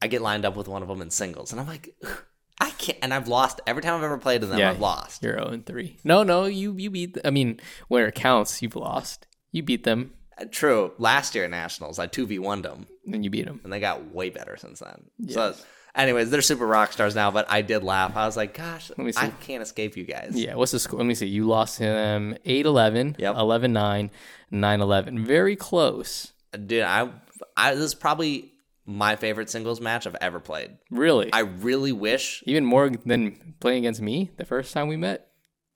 I 0.00 0.06
get 0.08 0.22
lined 0.22 0.44
up 0.44 0.56
with 0.56 0.68
one 0.68 0.82
of 0.82 0.88
them 0.88 1.00
in 1.02 1.10
singles, 1.10 1.52
and 1.52 1.60
I'm 1.60 1.66
like, 1.66 1.94
I 2.60 2.70
can't. 2.70 2.98
And 3.02 3.12
I've 3.12 3.28
lost 3.28 3.60
every 3.66 3.82
time 3.82 3.94
I've 3.98 4.04
ever 4.04 4.16
played 4.18 4.40
to 4.42 4.46
them. 4.46 4.58
Yeah. 4.58 4.70
I've 4.70 4.80
lost. 4.80 5.22
You're 5.22 5.34
0 5.36 5.48
and 5.48 5.66
3. 5.66 5.98
No, 6.04 6.22
no, 6.22 6.44
you 6.44 6.74
you 6.78 6.90
beat. 6.90 7.18
I 7.24 7.30
mean, 7.30 7.60
where 7.88 8.06
it 8.06 8.14
counts, 8.14 8.62
you've 8.62 8.76
lost. 8.76 9.26
You 9.52 9.62
beat 9.62 9.84
them, 9.84 10.12
Uh, 10.38 10.44
True. 10.50 10.92
Last 10.98 11.34
year 11.34 11.44
at 11.44 11.50
nationals, 11.50 11.98
I 11.98 12.06
two 12.06 12.26
v 12.26 12.38
one 12.38 12.62
them, 12.62 12.86
and 13.12 13.24
you 13.24 13.30
beat 13.30 13.46
them. 13.46 13.60
and 13.64 13.72
they 13.72 13.80
got 13.80 14.14
way 14.14 14.30
better 14.30 14.56
since 14.56 14.78
then. 14.80 15.04
So, 15.28 15.54
anyways, 15.96 16.30
they're 16.30 16.42
super 16.42 16.66
rock 16.66 16.92
stars 16.92 17.14
now. 17.14 17.30
But 17.30 17.46
I 17.50 17.62
did 17.62 17.82
laugh. 17.82 18.16
I 18.16 18.26
was 18.26 18.36
like, 18.36 18.54
gosh, 18.56 18.90
me 18.96 19.10
see. 19.12 19.18
I 19.20 19.30
can't 19.30 19.62
escape 19.62 19.96
you 19.96 20.04
guys. 20.04 20.32
Yeah, 20.34 20.54
what's 20.54 20.72
the 20.72 20.78
score? 20.78 20.98
Let 20.98 21.06
me 21.06 21.14
see. 21.14 21.26
You 21.26 21.44
lost 21.46 21.78
him 21.78 22.36
8 22.44 22.66
11, 22.66 23.16
Yep. 23.18 23.36
11 23.36 23.72
9, 23.72 24.10
9 24.50 24.80
11. 24.80 25.24
Very 25.24 25.56
close. 25.56 26.32
Dude, 26.52 26.82
I, 26.82 27.08
I 27.56 27.74
this 27.74 27.84
is 27.84 27.94
probably 27.94 28.52
my 28.84 29.16
favorite 29.16 29.50
singles 29.50 29.80
match 29.80 30.06
I've 30.06 30.16
ever 30.20 30.38
played. 30.38 30.70
Really? 30.90 31.32
I 31.32 31.40
really 31.40 31.90
wish 31.92 32.42
Even 32.46 32.64
more 32.64 32.88
than 32.88 33.54
playing 33.58 33.78
against 33.78 34.00
me 34.00 34.30
the 34.36 34.44
first 34.44 34.72
time 34.72 34.86
we 34.88 34.96
met? 34.96 35.28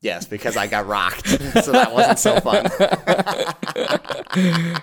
yes, 0.03 0.27
because 0.27 0.57
I 0.57 0.67
got 0.67 0.87
rocked, 0.87 1.27
so 1.65 1.73
that 1.73 1.93
wasn't 1.93 2.19
so 2.19 2.41
fun. 2.41 2.67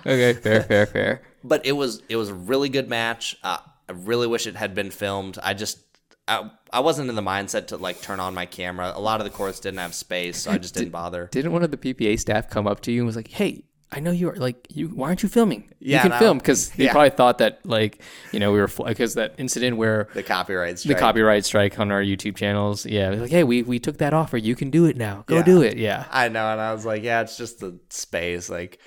Okay, 0.06 0.34
fair, 0.34 0.62
fair, 0.64 0.86
fair. 0.86 1.22
but 1.44 1.66
it 1.66 1.72
was 1.72 2.02
it 2.10 2.16
was 2.18 2.30
a 2.30 2.34
really 2.34 2.70
good 2.70 2.90
match. 2.90 3.38
Uh, 3.44 3.58
I 3.90 3.94
really 3.94 4.28
wish 4.28 4.48
it 4.48 4.56
had 4.56 4.76
been 4.76 4.92
filmed. 4.92 5.38
I 5.42 5.54
just 5.54 5.80
I, 6.28 6.50
I 6.74 6.82
wasn't 6.82 7.10
in 7.10 7.16
the 7.16 7.22
mindset 7.22 7.68
to 7.68 7.78
like 7.78 8.02
turn 8.02 8.20
on 8.20 8.34
my 8.34 8.46
camera. 8.46 8.92
A 8.94 9.00
lot 9.00 9.22
of 9.22 9.24
the 9.26 9.30
courts 9.32 9.60
didn't 9.62 9.80
have 9.80 9.94
space, 9.94 10.38
so 10.42 10.52
I 10.52 10.58
just 10.58 10.74
didn't 10.80 10.90
bother. 10.92 11.30
Didn't 11.32 11.52
one 11.54 11.64
of 11.64 11.72
the 11.72 11.78
PPA 11.78 12.20
staff 12.20 12.50
come 12.50 12.68
up 12.68 12.82
to 12.82 12.92
you 12.92 13.00
and 13.02 13.06
was 13.08 13.16
like, 13.16 13.30
hey, 13.30 13.64
I 13.90 14.02
know 14.02 14.12
you 14.12 14.30
are 14.30 14.36
like 14.36 14.68
you. 14.70 14.90
Why 14.90 15.08
aren't 15.08 15.24
you 15.24 15.30
filming? 15.30 15.72
Yeah, 15.80 16.04
you 16.04 16.10
can 16.10 16.20
film 16.20 16.40
because 16.40 16.72
they 16.72 16.84
Yeah. 16.84 16.92
probably 16.92 17.12
thought 17.12 17.38
that 17.38 17.66
like 17.66 18.02
you 18.34 18.40
know 18.42 18.52
we 18.52 18.60
were 18.60 18.68
because 18.86 19.14
that 19.14 19.36
incident 19.38 19.78
where 19.78 20.10
The 20.14 20.24
copyright 20.24 20.74
the 20.76 20.80
strike. 20.80 20.98
copyright 20.98 21.46
strike 21.46 21.80
on 21.80 21.90
our 21.94 22.02
YouTube 22.02 22.36
channels. 22.36 22.86
Yeah, 22.86 23.12
like 23.12 23.32
hey, 23.32 23.46
we 23.46 23.64
we 23.64 23.80
took 23.80 24.00
that 24.00 24.14
offer. 24.14 24.36
You 24.36 24.58
can 24.58 24.70
do 24.70 24.84
it 24.88 24.98
now. 24.98 25.24
Go 25.28 25.38
Yeah. 25.38 25.44
do 25.44 25.62
it. 25.62 25.78
Yeah. 25.78 26.04
I 26.12 26.28
know, 26.28 26.52
and 26.52 26.60
I 26.60 26.74
was 26.74 26.86
like, 26.86 27.02
yeah, 27.04 27.22
it's 27.22 27.38
just 27.38 27.62
the 27.62 27.80
space. 27.90 28.50
Like, 28.50 28.80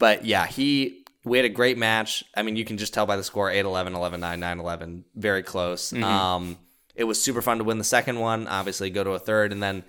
but 0.00 0.24
yeah, 0.24 0.46
he. 0.46 0.97
We 1.28 1.38
had 1.38 1.44
a 1.44 1.50
great 1.50 1.78
match. 1.78 2.24
I 2.36 2.42
mean, 2.42 2.56
you 2.56 2.64
can 2.64 2.78
just 2.78 2.92
tell 2.94 3.06
by 3.06 3.16
the 3.16 3.22
score 3.24 3.50
8 3.50 3.64
11, 3.64 3.94
11 3.94 4.20
9, 4.20 4.40
9 4.40 4.58
11. 4.60 5.04
Very 5.14 5.42
close. 5.42 5.92
Um, 5.92 6.58
it 6.94 7.04
was 7.04 7.22
super 7.22 7.42
fun 7.42 7.58
to 7.58 7.64
win 7.64 7.78
the 7.78 7.84
second 7.84 8.18
one, 8.18 8.48
obviously, 8.48 8.90
go 8.90 9.04
to 9.04 9.10
a 9.12 9.18
third. 9.18 9.52
And 9.52 9.62
then 9.62 9.84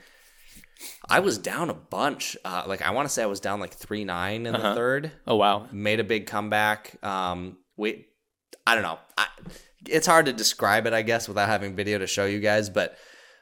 I 1.10 1.20
was 1.22 1.38
down 1.38 1.70
a 1.70 1.74
bunch. 1.74 2.38
Uh, 2.46 2.64
like, 2.68 2.82
I 2.82 2.92
want 2.92 3.08
to 3.08 3.14
say 3.14 3.24
I 3.24 3.28
was 3.28 3.40
down 3.40 3.60
like 3.60 3.74
3 3.74 4.04
9 4.04 4.46
in 4.46 4.54
the 4.54 4.60
third. 4.76 5.12
Oh 5.26 5.36
wow. 5.38 5.68
Made 5.72 6.00
a 6.00 6.04
big 6.04 6.28
comeback. 6.28 7.04
Um, 7.04 7.58
we, 7.78 8.06
I 8.68 8.76
don't 8.76 8.84
know. 8.84 9.00
I, 9.18 9.28
it's 9.88 10.06
hard 10.08 10.26
to 10.28 10.34
describe 10.34 10.86
it, 10.88 10.94
I 10.94 11.02
guess, 11.02 11.28
without 11.28 11.48
having 11.50 11.76
video 11.76 11.98
to 12.00 12.08
show 12.08 12.26
you 12.26 12.40
guys, 12.40 12.70
but 12.70 12.98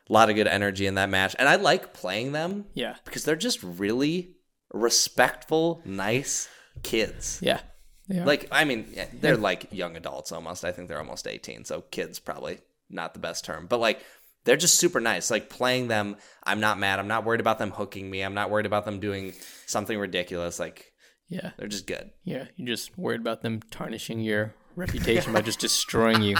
a 0.09 0.13
lot 0.13 0.29
of 0.29 0.35
good 0.35 0.47
energy 0.47 0.85
in 0.85 0.95
that 0.95 1.09
match. 1.09 1.35
And 1.37 1.49
I 1.49 1.55
like 1.55 1.93
playing 1.93 2.31
them 2.31 2.65
Yeah. 2.73 2.95
because 3.03 3.23
they're 3.25 3.35
just 3.35 3.61
really 3.63 4.35
respectful, 4.71 5.81
nice 5.83 6.47
kids. 6.83 7.39
Yeah. 7.41 7.59
They 8.07 8.19
are. 8.19 8.25
Like, 8.25 8.47
I 8.51 8.63
mean, 8.63 8.87
they're 9.13 9.37
like 9.37 9.67
young 9.71 9.95
adults 9.97 10.31
almost. 10.31 10.63
I 10.63 10.71
think 10.71 10.87
they're 10.87 10.99
almost 10.99 11.27
18, 11.27 11.65
so 11.65 11.81
kids 11.91 12.19
probably 12.19 12.59
not 12.89 13.13
the 13.13 13.19
best 13.19 13.45
term. 13.45 13.67
But 13.67 13.79
like, 13.79 14.01
they're 14.45 14.55
just 14.57 14.75
super 14.79 15.01
nice. 15.01 15.29
Like, 15.29 15.49
playing 15.49 15.89
them, 15.89 16.15
I'm 16.43 16.61
not 16.61 16.79
mad. 16.79 16.99
I'm 16.99 17.07
not 17.07 17.25
worried 17.25 17.41
about 17.41 17.59
them 17.59 17.71
hooking 17.71 18.09
me. 18.09 18.21
I'm 18.21 18.33
not 18.33 18.49
worried 18.49 18.65
about 18.65 18.85
them 18.85 18.99
doing 18.99 19.33
something 19.65 19.97
ridiculous. 19.99 20.57
Like, 20.59 20.93
yeah. 21.27 21.51
they're 21.57 21.67
just 21.67 21.85
good. 21.85 22.11
Yeah. 22.23 22.45
You're 22.55 22.67
just 22.67 22.97
worried 22.97 23.19
about 23.19 23.41
them 23.41 23.61
tarnishing 23.71 24.21
your 24.21 24.53
reputation 24.77 25.33
by 25.33 25.41
just 25.41 25.59
destroying 25.59 26.21
you 26.21 26.37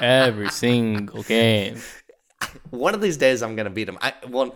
every 0.00 0.48
single 0.48 1.22
game. 1.22 1.80
One 2.70 2.94
of 2.94 3.02
these 3.02 3.18
days, 3.18 3.42
I'm 3.42 3.54
gonna 3.56 3.68
beat 3.68 3.84
them. 3.84 3.98
I 4.00 4.14
well, 4.26 4.54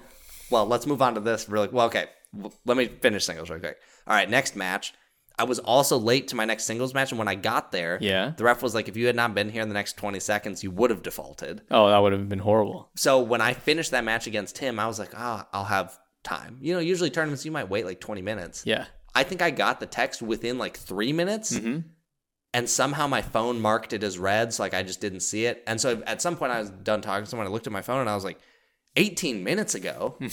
well, 0.50 0.64
let's 0.64 0.86
move 0.86 1.02
on 1.02 1.14
to 1.14 1.20
this 1.20 1.48
really. 1.48 1.68
Well, 1.68 1.86
okay, 1.86 2.06
w- 2.34 2.54
let 2.64 2.78
me 2.78 2.86
finish 2.86 3.26
singles 3.26 3.50
real 3.50 3.60
quick. 3.60 3.76
All 4.06 4.14
right, 4.14 4.28
next 4.28 4.56
match. 4.56 4.94
I 5.38 5.44
was 5.44 5.58
also 5.58 5.98
late 5.98 6.28
to 6.28 6.36
my 6.36 6.44
next 6.44 6.64
singles 6.64 6.94
match, 6.94 7.10
and 7.10 7.18
when 7.18 7.26
I 7.28 7.34
got 7.34 7.72
there, 7.72 7.98
Yeah. 8.00 8.32
the 8.36 8.44
ref 8.44 8.62
was 8.62 8.74
like, 8.74 8.88
"If 8.88 8.96
you 8.96 9.06
had 9.06 9.16
not 9.16 9.34
been 9.34 9.50
here 9.50 9.62
in 9.62 9.68
the 9.68 9.74
next 9.74 9.96
20 9.96 10.20
seconds, 10.20 10.62
you 10.62 10.70
would 10.70 10.90
have 10.90 11.02
defaulted." 11.02 11.62
Oh, 11.70 11.88
that 11.88 11.98
would 11.98 12.12
have 12.12 12.28
been 12.28 12.38
horrible. 12.38 12.90
So 12.96 13.18
when 13.20 13.40
I 13.40 13.52
finished 13.52 13.90
that 13.90 14.04
match 14.04 14.26
against 14.28 14.58
him, 14.58 14.78
I 14.78 14.86
was 14.86 14.98
like, 14.98 15.10
"Ah, 15.16 15.48
I'll 15.52 15.64
have 15.64 15.98
time." 16.22 16.58
You 16.60 16.74
know, 16.74 16.80
usually 16.80 17.10
tournaments 17.10 17.44
you 17.44 17.50
might 17.50 17.68
wait 17.68 17.84
like 17.84 18.00
20 18.00 18.22
minutes. 18.22 18.62
Yeah. 18.64 18.84
I 19.14 19.22
think 19.24 19.42
I 19.42 19.50
got 19.50 19.80
the 19.80 19.86
text 19.86 20.22
within 20.22 20.56
like 20.58 20.76
three 20.76 21.12
minutes, 21.12 21.52
Mm-hmm. 21.52 21.80
and 22.52 22.70
somehow 22.70 23.06
my 23.08 23.20
phone 23.22 23.60
marked 23.60 23.92
it 23.92 24.04
as 24.04 24.18
red, 24.18 24.52
so 24.54 24.62
like 24.62 24.74
I 24.74 24.84
just 24.84 25.00
didn't 25.00 25.20
see 25.20 25.46
it. 25.46 25.62
And 25.66 25.80
so 25.80 26.02
at 26.06 26.22
some 26.22 26.36
point, 26.36 26.52
I 26.52 26.60
was 26.60 26.70
done 26.70 27.00
talking 27.00 27.24
to 27.24 27.30
someone. 27.30 27.46
I 27.48 27.50
looked 27.50 27.66
at 27.66 27.72
my 27.72 27.82
phone 27.82 28.00
and 28.00 28.08
I 28.08 28.14
was 28.14 28.24
like, 28.24 28.38
18 28.96 29.42
minutes 29.42 29.74
ago. 29.74 30.16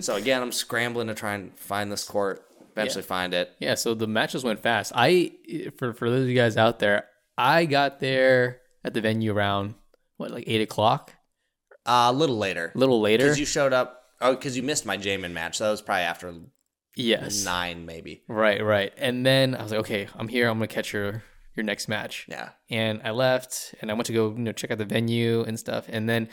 so 0.00 0.16
again, 0.16 0.42
I'm 0.42 0.52
scrambling 0.52 1.06
to 1.06 1.14
try 1.14 1.32
and 1.34 1.58
find 1.58 1.90
this 1.90 2.04
court. 2.04 2.44
Eventually, 2.76 3.02
find 3.02 3.34
it. 3.34 3.52
Yeah, 3.60 3.74
so 3.76 3.94
the 3.94 4.06
matches 4.06 4.42
went 4.44 4.60
fast. 4.60 4.92
I 4.94 5.32
for 5.78 5.92
for 5.94 6.10
those 6.10 6.22
of 6.24 6.28
you 6.28 6.34
guys 6.34 6.56
out 6.56 6.78
there, 6.80 7.06
I 7.38 7.64
got 7.66 8.00
there 8.00 8.60
at 8.84 8.94
the 8.94 9.00
venue 9.00 9.32
around 9.32 9.74
what 10.16 10.30
like 10.30 10.44
eight 10.46 10.60
o'clock, 10.60 11.12
Uh, 11.86 12.08
a 12.10 12.12
little 12.12 12.36
later, 12.38 12.72
a 12.74 12.78
little 12.78 13.00
later. 13.00 13.24
because 13.24 13.38
you 13.38 13.46
showed 13.46 13.72
up. 13.72 14.02
Oh, 14.20 14.34
because 14.34 14.56
you 14.56 14.62
missed 14.62 14.86
my 14.86 14.96
Jamin 14.96 15.32
match. 15.32 15.56
So 15.58 15.64
that 15.64 15.70
was 15.70 15.82
probably 15.82 16.02
after 16.04 16.32
yes, 16.96 17.44
nine, 17.44 17.84
maybe. 17.86 18.22
right, 18.28 18.62
right. 18.64 18.92
And 18.96 19.24
then 19.26 19.54
I 19.54 19.62
was 19.62 19.70
like, 19.72 19.80
okay, 19.80 20.08
I'm 20.16 20.28
here. 20.28 20.48
I'm 20.48 20.58
gonna 20.58 20.66
catch 20.68 20.92
your 20.92 21.22
your 21.56 21.64
next 21.64 21.88
match. 21.88 22.26
Yeah. 22.28 22.50
And 22.70 23.00
I 23.04 23.10
left, 23.12 23.74
and 23.80 23.90
I 23.90 23.94
went 23.94 24.06
to 24.06 24.12
go 24.12 24.30
you 24.30 24.38
know 24.38 24.52
check 24.52 24.70
out 24.70 24.78
the 24.78 24.84
venue 24.84 25.42
and 25.42 25.58
stuff. 25.58 25.86
And 25.88 26.08
then 26.08 26.28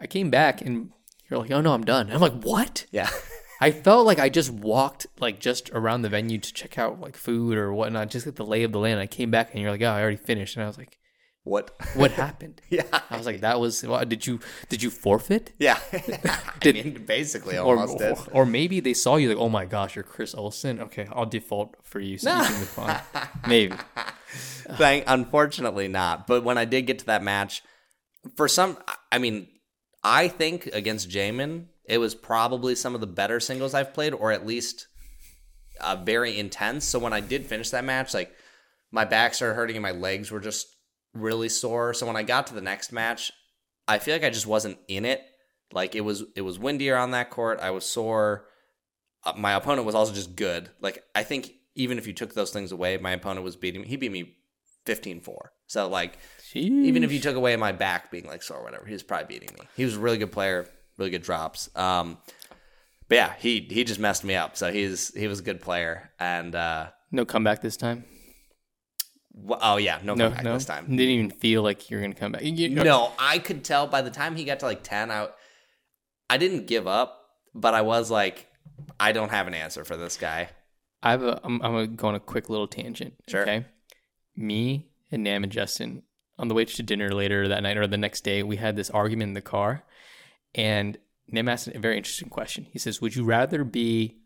I 0.00 0.06
came 0.06 0.30
back, 0.30 0.60
and 0.60 0.90
you're 1.28 1.40
like, 1.40 1.50
oh 1.50 1.60
no, 1.60 1.72
I'm 1.72 1.84
done. 1.84 2.06
And 2.06 2.14
I'm 2.14 2.20
like, 2.20 2.42
what? 2.44 2.86
Yeah. 2.90 3.10
I 3.60 3.70
felt 3.72 4.06
like 4.06 4.18
I 4.18 4.28
just 4.30 4.50
walked 4.50 5.06
like 5.20 5.38
just 5.38 5.70
around 5.70 6.02
the 6.02 6.08
venue 6.08 6.38
to 6.38 6.52
check 6.54 6.78
out 6.78 7.00
like 7.00 7.16
food 7.16 7.58
or 7.58 7.72
whatnot, 7.74 8.10
just 8.10 8.24
get 8.24 8.36
the 8.36 8.44
lay 8.46 8.62
of 8.62 8.72
the 8.72 8.78
land. 8.78 8.98
I 9.00 9.06
came 9.06 9.30
back 9.30 9.52
and 9.52 9.60
you're 9.60 9.70
like, 9.70 9.82
oh, 9.82 9.86
I 9.90 10.00
already 10.00 10.16
finished, 10.16 10.56
and 10.56 10.64
I 10.64 10.66
was 10.66 10.78
like, 10.78 10.96
what? 11.44 11.70
what 11.94 12.10
happened? 12.24 12.60
yeah. 12.70 12.84
I 13.10 13.16
was 13.16 13.26
like, 13.26 13.40
that 13.40 13.60
was 13.60 13.82
what, 13.82 14.08
did 14.08 14.26
you 14.26 14.40
did 14.68 14.82
you 14.82 14.90
forfeit? 14.90 15.52
Yeah. 15.58 15.78
Did- 16.60 16.76
I 16.78 16.82
mean, 16.82 17.04
basically 17.06 17.56
Or, 17.58 17.76
almost 17.78 17.98
did. 17.98 18.16
or 18.32 18.44
maybe 18.44 18.80
they 18.80 18.92
saw 18.94 19.16
you 19.16 19.28
like, 19.30 19.38
oh 19.38 19.48
my 19.48 19.64
gosh, 19.64 19.94
you're 19.96 20.04
Chris 20.04 20.34
Olsen. 20.34 20.80
Okay, 20.80 21.06
I'll 21.12 21.26
default 21.26 21.76
for 21.82 22.00
you 22.00 22.18
so 22.18 22.30
you 22.34 22.44
can 22.44 22.64
fine. 22.66 23.00
Maybe. 23.48 23.74
Thank, 24.76 25.04
unfortunately 25.06 25.88
not. 25.88 26.26
But 26.26 26.44
when 26.44 26.58
I 26.58 26.64
did 26.66 26.82
get 26.86 26.98
to 27.00 27.06
that 27.06 27.22
match, 27.22 27.62
for 28.36 28.46
some, 28.48 28.76
I 29.10 29.18
mean, 29.18 29.48
I 30.04 30.28
think 30.28 30.66
against 30.66 31.08
Jamin, 31.10 31.66
it 31.90 31.98
was 31.98 32.14
probably 32.14 32.76
some 32.76 32.94
of 32.94 33.00
the 33.00 33.06
better 33.08 33.40
singles 33.40 33.74
I've 33.74 33.92
played, 33.92 34.14
or 34.14 34.30
at 34.30 34.46
least 34.46 34.86
uh, 35.80 35.96
very 35.96 36.38
intense. 36.38 36.84
So 36.84 37.00
when 37.00 37.12
I 37.12 37.18
did 37.18 37.46
finish 37.46 37.70
that 37.70 37.84
match, 37.84 38.14
like 38.14 38.32
my 38.92 39.04
back 39.04 39.34
started 39.34 39.54
hurting 39.54 39.74
and 39.74 39.82
my 39.82 39.90
legs 39.90 40.30
were 40.30 40.38
just 40.38 40.68
really 41.14 41.48
sore. 41.48 41.92
So 41.92 42.06
when 42.06 42.14
I 42.14 42.22
got 42.22 42.46
to 42.46 42.54
the 42.54 42.60
next 42.60 42.92
match, 42.92 43.32
I 43.88 43.98
feel 43.98 44.14
like 44.14 44.22
I 44.22 44.30
just 44.30 44.46
wasn't 44.46 44.78
in 44.86 45.04
it. 45.04 45.20
Like 45.72 45.96
it 45.96 46.02
was, 46.02 46.22
it 46.36 46.42
was 46.42 46.60
windier 46.60 46.96
on 46.96 47.10
that 47.10 47.28
court. 47.28 47.58
I 47.60 47.72
was 47.72 47.84
sore. 47.84 48.46
Uh, 49.24 49.32
my 49.36 49.54
opponent 49.54 49.84
was 49.84 49.96
also 49.96 50.14
just 50.14 50.36
good. 50.36 50.70
Like 50.80 51.02
I 51.16 51.24
think 51.24 51.50
even 51.74 51.98
if 51.98 52.06
you 52.06 52.12
took 52.12 52.34
those 52.34 52.52
things 52.52 52.70
away, 52.70 52.98
my 52.98 53.10
opponent 53.10 53.42
was 53.42 53.56
beating 53.56 53.80
me. 53.80 53.88
He 53.88 53.96
beat 53.96 54.12
me 54.12 54.36
15-4. 54.86 55.24
So 55.66 55.88
like 55.88 56.18
even 56.54 57.02
if 57.02 57.10
you 57.10 57.18
took 57.18 57.34
away 57.34 57.56
my 57.56 57.72
back 57.72 58.12
being 58.12 58.28
like 58.28 58.44
sore 58.44 58.58
or 58.58 58.62
whatever, 58.62 58.86
he 58.86 58.92
was 58.92 59.02
probably 59.02 59.26
beating 59.26 59.56
me. 59.58 59.66
He 59.76 59.84
was 59.84 59.96
a 59.96 60.00
really 60.00 60.18
good 60.18 60.30
player, 60.30 60.68
really 61.00 61.10
good 61.10 61.22
drops. 61.22 61.68
Um, 61.74 62.18
but 63.08 63.16
yeah, 63.16 63.32
he 63.38 63.66
he 63.68 63.82
just 63.82 63.98
messed 63.98 64.22
me 64.22 64.36
up. 64.36 64.56
So 64.56 64.70
he's 64.70 65.12
he 65.14 65.26
was 65.26 65.40
a 65.40 65.42
good 65.42 65.60
player. 65.60 66.10
And 66.20 66.54
uh, 66.54 66.90
no 67.10 67.24
comeback 67.24 67.60
this 67.60 67.76
time. 67.76 68.04
wh- 69.34 69.58
oh 69.60 69.76
yeah, 69.78 69.98
no, 70.04 70.14
No, 70.14 70.26
comeback 70.28 70.44
no. 70.44 70.54
this 70.54 70.64
time. 70.64 70.84
Didn't 70.86 71.00
even 71.00 71.30
feel 71.30 71.62
like 71.62 71.90
you're 71.90 72.00
gonna 72.00 72.14
come 72.14 72.32
back. 72.32 72.42
You- 72.44 72.68
No, 72.68 73.12
I 73.18 73.38
could 73.38 73.64
tell 73.64 73.86
by 73.86 74.02
the 74.02 74.10
time 74.10 74.36
he 74.36 74.44
got 74.44 74.60
to 74.60 74.66
like 74.66 74.82
ten, 74.82 75.10
I 75.10 75.28
I 76.28 76.36
didn't 76.36 76.66
give 76.66 76.86
up, 76.86 77.20
but 77.54 77.74
I 77.74 77.82
was 77.82 78.10
like, 78.10 78.46
I 79.00 79.10
don't 79.12 79.30
have 79.30 79.48
an 79.48 79.54
answer 79.54 79.84
for 79.84 79.96
this 79.96 80.16
guy. 80.16 80.50
I 81.02 81.10
have 81.12 81.22
a. 81.22 81.40
I'm, 81.42 81.60
I'm 81.62 81.72
gonna 81.72 81.86
go 81.88 82.08
on 82.08 82.14
a 82.14 82.20
quick 82.20 82.48
little 82.48 82.68
tangent. 82.68 83.14
Sure. 83.28 83.42
Okay. 83.42 83.64
Me 84.36 84.90
and 85.10 85.24
Nam 85.24 85.42
and 85.42 85.50
Justin 85.52 86.02
on 86.38 86.48
the 86.48 86.54
way 86.54 86.64
to 86.64 86.82
dinner 86.82 87.10
later 87.10 87.48
that 87.48 87.62
night 87.62 87.76
or 87.76 87.86
the 87.86 87.96
next 87.98 88.22
day, 88.22 88.42
we 88.42 88.56
had 88.56 88.76
this 88.76 88.88
argument 88.90 89.28
in 89.30 89.34
the 89.34 89.40
car, 89.42 89.82
and 90.54 90.98
Nim 91.28 91.48
asked 91.48 91.68
a 91.68 91.78
very 91.78 91.96
interesting 91.96 92.28
question. 92.28 92.66
He 92.70 92.78
says, 92.78 93.00
"Would 93.00 93.14
you 93.14 93.24
rather 93.24 93.64
be 93.64 94.18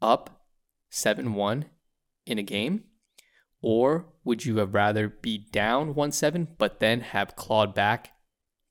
up 0.00 0.46
seven 0.90 1.34
one 1.34 1.66
in 2.24 2.38
a 2.38 2.42
game, 2.42 2.84
or 3.60 4.06
would 4.24 4.44
you 4.44 4.58
have 4.58 4.74
rather 4.74 5.08
be 5.08 5.38
down 5.38 5.94
one 5.94 6.12
seven 6.12 6.48
but 6.58 6.80
then 6.80 7.00
have 7.00 7.36
clawed 7.36 7.74
back 7.74 8.12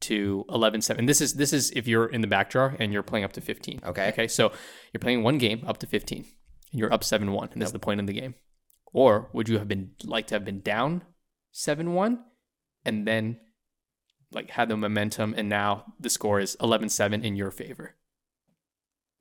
to 0.02 0.46
11-7 0.50 1.08
this 1.08 1.22
is 1.22 1.36
this 1.36 1.54
is 1.54 1.72
if 1.72 1.88
you're 1.88 2.06
in 2.06 2.20
the 2.20 2.28
back 2.28 2.50
drawer 2.50 2.76
and 2.80 2.92
you're 2.92 3.02
playing 3.02 3.24
up 3.24 3.32
to 3.32 3.40
15 3.42 3.80
Okay. 3.86 4.10
okay 4.10 4.28
so 4.28 4.52
you're 4.94 5.00
playing 5.00 5.24
one 5.24 5.38
game 5.38 5.64
up 5.66 5.78
to 5.78 5.88
15 5.88 6.26
and 6.76 6.80
you're 6.80 6.94
up 6.94 7.02
7-1 7.02 7.54
and 7.54 7.62
this 7.62 7.70
is 7.70 7.74
the 7.74 7.80
point 7.80 8.00
of 8.02 8.08
the 8.08 8.14
game. 8.14 8.36
Or 8.92 9.30
would 9.34 9.50
you 9.50 9.58
have 9.58 9.68
been 9.68 9.92
like 10.04 10.28
to 10.28 10.36
have 10.36 10.46
been 10.46 10.62
down 10.62 11.04
7-1 11.54 12.20
and 12.84 13.08
then 13.08 13.40
like 14.36 14.50
had 14.52 14.68
the 14.70 14.78
momentum 14.78 15.34
and 15.38 15.48
now 15.50 15.86
the 16.00 16.10
score 16.10 16.40
is 16.40 16.56
11-7 16.58 17.24
in 17.24 17.36
your 17.36 17.52
favor 17.52 17.96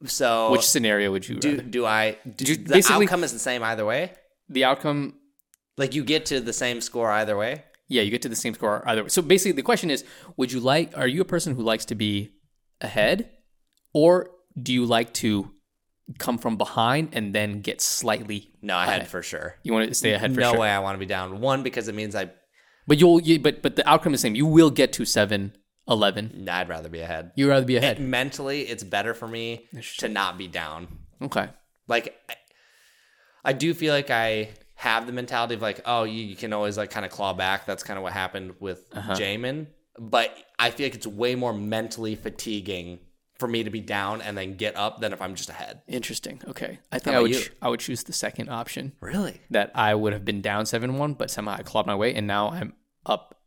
So 0.06 0.50
which 0.52 0.66
scenario 0.68 1.10
would 1.12 1.26
you 1.28 1.36
do 1.36 1.50
rather? 1.50 1.62
do 1.62 1.86
I? 1.86 2.18
Do, 2.36 2.44
you 2.44 2.56
the 2.56 2.84
outcome 2.90 3.24
is 3.24 3.32
the 3.32 3.38
same 3.38 3.62
either 3.62 3.84
way. 3.84 4.12
the 4.48 4.64
outcome 4.64 5.14
Like 5.78 5.94
you 5.94 6.04
get 6.04 6.26
to 6.26 6.40
the 6.40 6.52
same 6.52 6.80
score 6.80 7.10
either 7.10 7.36
way. 7.36 7.64
Yeah, 7.88 8.02
you 8.02 8.10
get 8.10 8.22
to 8.22 8.28
the 8.28 8.36
same 8.36 8.54
score 8.54 8.82
either 8.88 9.02
way. 9.04 9.08
So 9.08 9.22
basically, 9.22 9.52
the 9.52 9.62
question 9.62 9.90
is: 9.90 10.04
Would 10.36 10.50
you 10.52 10.60
like? 10.60 10.96
Are 10.96 11.06
you 11.06 11.20
a 11.20 11.24
person 11.34 11.54
who 11.56 11.62
likes 11.62 11.84
to 11.86 11.94
be 11.94 12.30
ahead, 12.80 13.30
or 13.92 14.30
do 14.66 14.72
you 14.72 14.84
like 14.86 15.12
to 15.14 15.50
come 16.18 16.38
from 16.38 16.56
behind 16.56 17.10
and 17.12 17.34
then 17.34 17.60
get 17.60 17.80
slightly? 17.80 18.50
No, 18.62 18.76
I 18.76 18.86
had 18.86 18.96
ahead? 18.96 19.08
for 19.08 19.22
sure. 19.22 19.56
You 19.62 19.72
want 19.74 19.88
to 19.88 19.94
stay 19.94 20.12
ahead 20.12 20.34
for 20.34 20.40
no 20.40 20.52
sure. 20.52 20.60
way 20.60 20.70
I 20.70 20.78
want 20.80 20.94
to 20.96 20.98
be 20.98 21.06
down 21.06 21.40
one 21.40 21.62
because 21.62 21.88
it 21.88 21.94
means 21.94 22.14
I. 22.14 22.30
But 22.86 23.00
you'll. 23.00 23.20
You, 23.20 23.38
but 23.40 23.62
but 23.62 23.76
the 23.76 23.88
outcome 23.88 24.14
is 24.14 24.20
the 24.20 24.28
same. 24.28 24.34
You 24.34 24.46
will 24.46 24.70
get 24.70 24.92
to 24.94 25.04
seven 25.04 25.56
eleven. 25.88 26.30
no, 26.44 26.52
I'd 26.52 26.68
rather 26.68 26.88
be 26.88 27.00
ahead. 27.00 27.32
You 27.36 27.46
would 27.46 27.50
rather 27.52 27.66
be 27.66 27.76
ahead. 27.76 27.98
Mentally, 28.00 28.62
it's 28.62 28.84
better 28.84 29.14
for 29.14 29.28
me 29.28 29.66
to 29.98 30.08
not 30.08 30.36
be 30.38 30.48
down. 30.48 30.88
Okay. 31.22 31.48
Like, 31.88 32.18
I, 32.28 32.34
I 33.44 33.52
do 33.52 33.74
feel 33.74 33.92
like 33.92 34.10
I 34.10 34.50
have 34.76 35.06
the 35.06 35.12
mentality 35.12 35.54
of 35.54 35.62
like, 35.62 35.80
oh, 35.86 36.04
you, 36.04 36.24
you 36.24 36.36
can 36.36 36.52
always 36.52 36.76
like 36.76 36.90
kind 36.90 37.04
of 37.06 37.12
claw 37.12 37.32
back. 37.34 37.66
That's 37.66 37.82
kind 37.82 37.96
of 37.98 38.02
what 38.02 38.12
happened 38.12 38.54
with 38.60 38.86
Uh-huh. 38.92 39.12
Jamin. 39.14 39.66
But 39.98 40.36
I 40.58 40.70
feel 40.70 40.86
like 40.86 40.94
it's 40.94 41.06
way 41.06 41.34
more 41.36 41.52
mentally 41.52 42.16
fatiguing 42.16 42.98
for 43.38 43.48
me 43.48 43.64
to 43.64 43.70
be 43.70 43.80
down 43.80 44.22
and 44.22 44.36
then 44.38 44.56
get 44.56 44.76
up 44.76 45.00
than 45.00 45.12
if 45.12 45.20
I'm 45.20 45.34
just 45.34 45.48
ahead. 45.50 45.82
Interesting. 45.88 46.40
Okay. 46.46 46.78
I 46.92 46.98
think 46.98 47.16
I 47.16 47.20
would 47.20 47.32
ch- 47.34 47.50
I 47.60 47.68
would 47.68 47.80
choose 47.80 48.04
the 48.04 48.12
second 48.12 48.48
option 48.48 48.92
Really? 49.00 49.40
that 49.50 49.72
I 49.74 49.94
would 49.94 50.12
have 50.12 50.24
been 50.24 50.40
down 50.40 50.64
7-1 50.64 51.18
but 51.18 51.30
somehow 51.30 51.56
I 51.58 51.62
clawed 51.62 51.86
my 51.86 51.94
way 51.96 52.14
and 52.14 52.26
now 52.26 52.50
I'm 52.50 52.74
up 53.04 53.40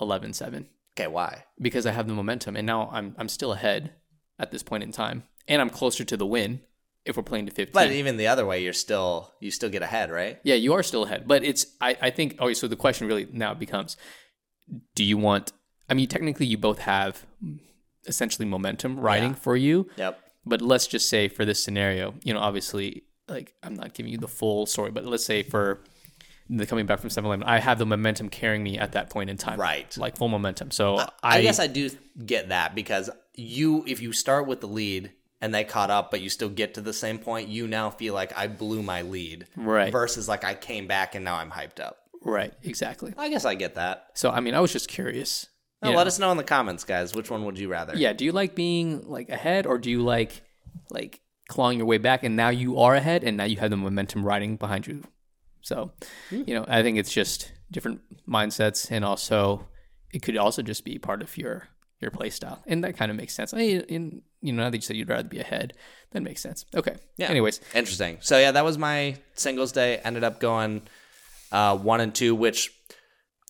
11-7 0.00 0.66
Okay, 0.96 1.06
why? 1.06 1.44
because 1.60 1.86
I 1.86 1.92
have 1.92 2.08
the 2.08 2.14
momentum 2.14 2.56
and 2.56 2.66
now 2.66 2.88
I'm 2.92 3.14
I'm 3.18 3.28
still 3.28 3.52
ahead 3.52 3.92
at 4.38 4.50
this 4.50 4.62
point 4.62 4.82
in 4.82 4.92
time 4.92 5.24
and 5.46 5.60
I'm 5.60 5.70
closer 5.70 6.04
to 6.04 6.16
the 6.16 6.26
win 6.26 6.60
if 7.04 7.16
we're 7.16 7.22
playing 7.22 7.46
to 7.46 7.52
15. 7.52 7.72
But 7.72 7.92
even 7.92 8.16
the 8.18 8.26
other 8.26 8.44
way, 8.44 8.62
you're 8.62 8.72
still 8.72 9.32
you 9.40 9.50
still 9.50 9.70
get 9.70 9.82
ahead, 9.82 10.10
right? 10.10 10.38
Yeah, 10.44 10.56
you 10.56 10.72
are 10.74 10.82
still 10.82 11.04
ahead, 11.04 11.26
but 11.28 11.44
it's 11.44 11.66
I 11.80 11.96
I 12.00 12.10
think 12.10 12.40
okay. 12.40 12.54
So 12.54 12.68
the 12.68 12.76
question 12.76 13.06
really 13.06 13.26
now 13.32 13.54
becomes, 13.54 13.96
do 14.94 15.04
you 15.04 15.16
want? 15.16 15.52
I 15.88 15.94
mean, 15.94 16.08
technically, 16.08 16.46
you 16.46 16.58
both 16.58 16.80
have 16.80 17.24
essentially 18.06 18.46
momentum 18.46 18.98
riding 18.98 19.30
Yeah. 19.30 19.36
for 19.36 19.56
you, 19.56 19.88
Yep. 19.96 20.18
but 20.46 20.62
let's 20.62 20.86
just 20.86 21.08
say 21.08 21.28
for 21.28 21.44
this 21.44 21.62
scenario, 21.62 22.14
you 22.24 22.32
know, 22.34 22.40
obviously, 22.40 23.04
like 23.28 23.54
I'm 23.62 23.74
not 23.74 23.94
giving 23.94 24.10
you 24.12 24.18
the 24.18 24.28
full 24.28 24.66
story, 24.66 24.90
but 24.90 25.04
let's 25.04 25.24
say 25.24 25.42
for 25.42 25.80
the 26.48 26.66
coming 26.66 26.84
back 26.86 26.98
from 26.98 27.10
7-Eleven, 27.10 27.44
I 27.44 27.60
have 27.60 27.78
the 27.78 27.86
momentum 27.86 28.28
carrying 28.28 28.62
me 28.64 28.76
at 28.78 28.92
that 28.92 29.08
point 29.10 29.30
in 29.30 29.36
time, 29.36 29.60
Right. 29.60 29.96
Like 29.96 30.16
full 30.16 30.26
momentum. 30.28 30.72
So 30.72 30.98
I, 30.98 31.08
I, 31.22 31.42
guess 31.42 31.60
I 31.60 31.68
do 31.68 31.90
get 32.26 32.48
that 32.48 32.74
because 32.74 33.08
you, 33.36 33.84
if 33.86 34.02
you 34.02 34.12
start 34.12 34.48
with 34.48 34.60
the 34.60 34.66
lead 34.66 35.12
and 35.40 35.54
they 35.54 35.62
caught 35.62 35.90
up, 35.90 36.10
but 36.10 36.20
you 36.20 36.28
still 36.28 36.48
get 36.48 36.74
to 36.74 36.80
the 36.80 36.92
same 36.92 37.18
point, 37.18 37.48
you 37.48 37.68
now 37.68 37.88
feel 37.90 38.14
like 38.14 38.36
I 38.36 38.48
blew 38.48 38.82
my 38.82 39.02
lead, 39.02 39.46
Right. 39.56 39.92
Versus 39.92 40.28
like 40.28 40.42
I 40.42 40.54
came 40.54 40.88
back 40.88 41.14
and 41.14 41.24
now 41.24 41.36
I'm 41.36 41.50
hyped 41.52 41.78
up. 41.78 41.98
right 42.22 42.52
exactly. 42.64 43.14
I 43.16 43.28
guess 43.28 43.44
I 43.44 43.54
get 43.54 43.76
that. 43.76 44.08
So 44.14 44.30
I 44.30 44.40
mean, 44.40 44.54
I 44.54 44.60
was 44.60 44.72
just 44.72 44.88
curious. 44.88 45.46
You 45.82 45.90
let 45.96 46.06
us 46.06 46.18
know 46.18 46.30
in 46.30 46.36
the 46.36 46.44
comments, 46.44 46.84
guys. 46.84 47.14
Which 47.14 47.30
one 47.30 47.44
would 47.44 47.58
you 47.58 47.68
rather? 47.68 47.96
Yeah, 47.96 48.12
do 48.12 48.24
you 48.24 48.32
like 48.32 48.54
being 48.54 49.08
like 49.08 49.30
ahead 49.30 49.66
or 49.66 49.78
do 49.78 49.90
you 49.90 50.02
like 50.02 50.42
like 50.90 51.20
clawing 51.48 51.78
your 51.78 51.86
way 51.86 51.98
back 51.98 52.22
and 52.22 52.36
now 52.36 52.50
you 52.50 52.78
are 52.78 52.94
ahead 52.94 53.24
and 53.24 53.36
now 53.36 53.44
you 53.44 53.56
have 53.56 53.70
the 53.70 53.76
momentum 53.76 54.24
riding 54.24 54.56
behind 54.56 54.86
you? 54.86 55.02
So, 55.62 55.92
you 56.30 56.54
know, 56.54 56.64
I 56.68 56.82
think 56.82 56.98
it's 56.98 57.12
just 57.12 57.52
different 57.70 58.00
mindsets 58.28 58.90
and 58.90 59.04
also 59.04 59.68
it 60.12 60.22
could 60.22 60.36
also 60.36 60.62
just 60.62 60.84
be 60.84 60.98
part 60.98 61.22
of 61.22 61.36
your 61.38 61.68
your 62.00 62.10
play 62.10 62.30
style. 62.30 62.62
And 62.66 62.82
that 62.84 62.96
kind 62.96 63.10
of 63.10 63.16
makes 63.16 63.34
sense. 63.34 63.52
I 63.52 63.58
mean, 63.58 63.80
in, 63.82 64.22
you 64.40 64.52
know, 64.52 64.62
now 64.64 64.70
that 64.70 64.76
you 64.76 64.82
said 64.82 64.96
you'd 64.96 65.08
rather 65.10 65.28
be 65.28 65.38
ahead, 65.38 65.74
that 66.12 66.22
makes 66.22 66.40
sense. 66.40 66.64
Okay. 66.74 66.96
Yeah. 67.18 67.28
Anyways, 67.28 67.60
Interesting. 67.74 68.18
So 68.20 68.38
yeah, 68.38 68.52
that 68.52 68.64
was 68.64 68.78
my 68.78 69.16
singles 69.34 69.72
day. 69.72 69.98
Ended 69.98 70.24
up 70.24 70.40
going 70.40 70.82
uh, 71.52 71.76
one 71.76 72.00
and 72.00 72.14
two, 72.14 72.34
which 72.34 72.72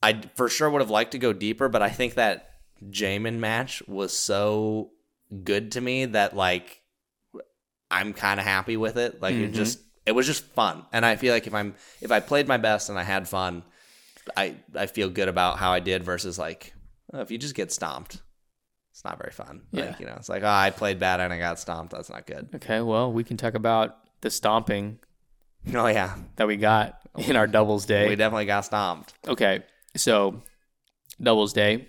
I 0.02 0.20
for 0.34 0.48
sure 0.48 0.70
would 0.70 0.80
have 0.80 0.90
liked 0.90 1.12
to 1.12 1.18
go 1.18 1.32
deeper, 1.32 1.68
but 1.68 1.82
I 1.82 1.90
think 1.90 2.14
that 2.14 2.50
Jamin 2.88 3.38
match 3.38 3.82
was 3.86 4.16
so 4.16 4.90
good 5.44 5.72
to 5.72 5.80
me 5.80 6.06
that 6.06 6.34
like 6.34 6.82
I'm 7.90 8.12
kind 8.12 8.40
of 8.40 8.46
happy 8.46 8.76
with 8.76 8.96
it. 8.96 9.20
Like 9.20 9.34
it 9.34 9.38
mm-hmm. 9.38 9.54
just 9.54 9.80
it 10.06 10.12
was 10.12 10.26
just 10.26 10.44
fun, 10.44 10.84
and 10.92 11.04
I 11.04 11.16
feel 11.16 11.34
like 11.34 11.46
if 11.46 11.54
I'm 11.54 11.74
if 12.00 12.10
I 12.10 12.20
played 12.20 12.48
my 12.48 12.56
best 12.56 12.88
and 12.88 12.98
I 12.98 13.02
had 13.02 13.28
fun, 13.28 13.62
I 14.36 14.56
I 14.74 14.86
feel 14.86 15.10
good 15.10 15.28
about 15.28 15.58
how 15.58 15.72
I 15.72 15.80
did 15.80 16.04
versus 16.04 16.38
like 16.38 16.72
oh, 17.12 17.20
if 17.20 17.30
you 17.30 17.38
just 17.38 17.54
get 17.54 17.72
stomped. 17.72 18.22
It's 18.92 19.04
not 19.04 19.18
very 19.18 19.32
fun. 19.32 19.62
Yeah. 19.70 19.86
Like, 19.86 20.00
you 20.00 20.06
know, 20.06 20.14
it's 20.16 20.28
like, 20.28 20.42
oh, 20.42 20.48
I 20.48 20.70
played 20.70 20.98
bad 20.98 21.20
and 21.20 21.32
I 21.32 21.38
got 21.38 21.60
stomped. 21.60 21.92
That's 21.92 22.10
not 22.10 22.26
good. 22.26 22.48
okay, 22.56 22.80
well, 22.80 23.12
we 23.12 23.22
can 23.22 23.36
talk 23.36 23.54
about 23.54 23.96
the 24.20 24.30
stomping 24.30 24.98
Oh, 25.74 25.86
yeah. 25.86 26.16
that 26.36 26.46
we 26.46 26.56
got 26.56 27.00
in 27.16 27.36
our 27.36 27.46
doubles 27.46 27.86
day. 27.86 28.08
We 28.08 28.16
definitely 28.16 28.46
got 28.46 28.64
stomped. 28.64 29.14
Okay, 29.28 29.62
so 29.96 30.42
doubles 31.20 31.52
day, 31.52 31.88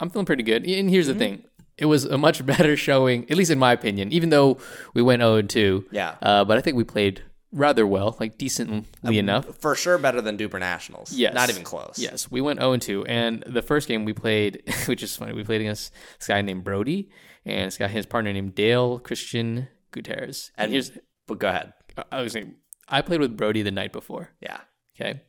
I'm 0.00 0.10
feeling 0.10 0.26
pretty 0.26 0.42
good. 0.42 0.66
And 0.66 0.90
here's 0.90 1.06
the 1.06 1.14
thing: 1.14 1.44
it 1.78 1.86
was 1.86 2.04
a 2.04 2.18
much 2.18 2.44
better 2.52 2.76
showing, 2.76 3.30
at 3.30 3.36
least 3.36 3.50
in 3.50 3.58
my 3.58 3.72
opinion. 3.72 4.12
Even 4.12 4.30
though 4.30 4.58
we 4.94 5.02
went 5.02 5.20
0 5.22 5.42
2, 5.42 5.86
Yeah. 5.90 6.16
uh, 6.22 6.44
but 6.44 6.58
I 6.58 6.60
think 6.60 6.76
we 6.76 6.84
played 6.84 7.22
rather 7.52 7.86
well, 7.86 8.16
like 8.20 8.36
decently 8.36 9.18
enough. 9.18 9.46
For 9.60 9.74
sure 9.74 9.96
better 9.98 10.20
than 10.20 10.36
DUPR 10.36 10.58
Nationals. 10.60 11.12
Yes, 11.12 11.32
Not 11.34 11.48
even 11.48 11.62
close. 11.62 11.94
Yes, 11.98 12.30
we 12.30 12.40
went 12.40 12.60
0 12.60 12.76
2, 12.76 13.06
and 13.06 13.42
the 13.46 13.62
first 13.62 13.88
game 13.88 14.04
we 14.04 14.12
played, 14.12 14.62
which 14.86 15.02
is 15.02 15.16
funny, 15.16 15.32
we 15.32 15.44
played 15.44 15.60
against 15.62 15.92
this 16.18 16.26
guy 16.28 16.42
named 16.42 16.64
Brody 16.64 17.08
and 17.44 17.68
this 17.68 17.78
guy, 17.78 17.86
his 17.88 18.06
partner 18.06 18.32
named 18.32 18.54
Dale 18.56 18.98
Christian 18.98 19.68
Gutierrez. 19.92 20.50
And 20.58 20.64
And- 20.64 20.72
here's, 20.72 20.90
But 21.28 21.38
go 21.38 21.48
ahead. 21.48 21.72
I 22.12 22.20
was 22.20 22.32
saying, 22.32 22.56
I 22.88 23.00
played 23.02 23.20
with 23.20 23.36
Brody 23.36 23.62
the 23.62 23.70
night 23.70 23.92
before. 23.92 24.30
Yeah. 24.40 24.58
Okay. 25.00 25.20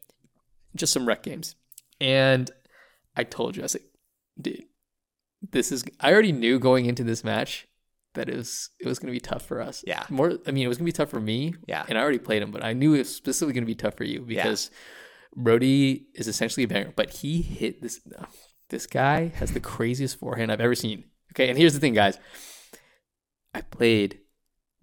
Just 0.76 0.91
some 0.93 1.07
rec 1.07 1.24
games. 1.24 1.55
And 2.00 2.50
I 3.16 3.24
told 3.24 3.56
you, 3.56 3.64
I 3.64 3.66
was 3.66 3.76
like, 3.76 3.86
dude, 4.39 4.64
this 5.52 5.72
is 5.72 5.84
I 6.00 6.12
already 6.12 6.32
knew 6.32 6.60
going 6.60 6.86
into 6.86 7.04
this 7.04 7.24
match 7.24 7.68
that 8.14 8.30
it 8.30 8.36
was 8.36 8.70
it 8.80 8.88
was 8.88 9.00
gonna 9.00 9.14
be 9.14 9.20
tough 9.20 9.45
for 9.45 9.62
us. 9.62 9.84
Yeah. 9.86 10.04
More 10.10 10.38
I 10.48 10.52
mean 10.52 10.66
it 10.66 10.68
was 10.68 10.78
gonna 10.78 10.86
be 10.86 10.91
tough 10.91 11.10
for 11.10 11.20
me. 11.20 11.54
Yeah. 11.68 11.86
And 11.88 11.98
I 11.98 12.02
already 12.02 12.20
played 12.20 12.41
him, 12.41 12.52
but 12.52 12.64
I 12.64 12.74
knew 12.74 12.93
it 12.93 13.00
was 13.00 13.14
specifically 13.16 13.54
gonna 13.54 13.66
be 13.66 13.76
tough 13.76 13.95
for 13.95 14.04
you 14.04 14.22
because 14.22 14.72
Brody 15.36 16.08
is 16.16 16.28
essentially 16.28 16.64
a 16.64 16.68
banger, 16.68 16.93
but 16.95 17.10
he 17.12 17.41
hit 17.41 17.82
this 17.82 18.00
this 18.70 18.88
guy 18.88 19.28
has 19.36 19.52
the 19.52 19.60
craziest 19.60 20.20
forehand 20.20 20.52
I've 20.52 20.62
ever 20.62 20.76
seen. 20.76 21.04
Okay, 21.34 21.50
and 21.50 21.58
here's 21.58 21.74
the 21.74 21.80
thing, 21.80 21.93
guys. 21.93 22.18
I 23.54 23.62
played 23.62 24.20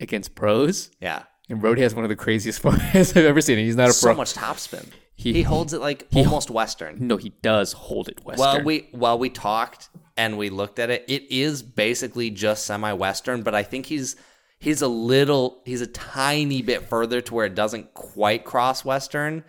against 0.01 0.35
pros, 0.35 0.91
Yeah. 1.01 1.25
and 1.49 1.61
Brody 1.61 1.83
has 1.83 1.95
one 1.95 2.05
of 2.05 2.09
the 2.09 2.17
craziest 2.17 2.63
forehands 2.63 3.11
I've 3.17 3.25
ever 3.25 3.41
seen. 3.41 3.59
and 3.59 3.67
He's 3.67 3.77
not 3.77 3.89
a 3.89 3.93
So 3.93 4.07
pro. 4.07 4.15
So 4.15 4.17
much 4.17 4.35
topspin. 4.35 4.87
He- 5.17 5.33
He, 5.33 5.43
holds 5.43 5.73
it 5.73 5.81
like 5.81 6.07
almost 6.15 6.51
Western. 6.51 7.07
No, 7.07 7.17
he 7.17 7.31
does 7.43 7.73
hold 7.73 8.09
it 8.09 8.25
Western. 8.25 8.41
Well, 8.57 8.65
we 8.65 8.89
while 8.93 9.19
we 9.19 9.31
talked 9.31 9.89
and 10.17 10.37
we 10.37 10.51
looked 10.51 10.79
at 10.79 10.91
it, 10.91 11.05
it 11.09 11.31
is 11.31 11.63
basically 11.63 12.31
just 12.31 12.67
semi-Western, 12.67 13.43
but 13.43 13.55
I 13.55 13.63
think 13.63 13.87
he's 13.87 14.17
he's 14.59 14.83
a 14.83 14.89
little 14.89 15.63
he's 15.65 15.81
a 15.81 15.87
tiny 15.87 16.63
bit 16.63 16.89
further 16.89 17.21
to 17.21 17.35
where 17.35 17.47
it 17.47 17.55
doesn't 17.55 17.95
quite 17.95 18.45
cross 18.45 18.85
Western. 18.85 19.45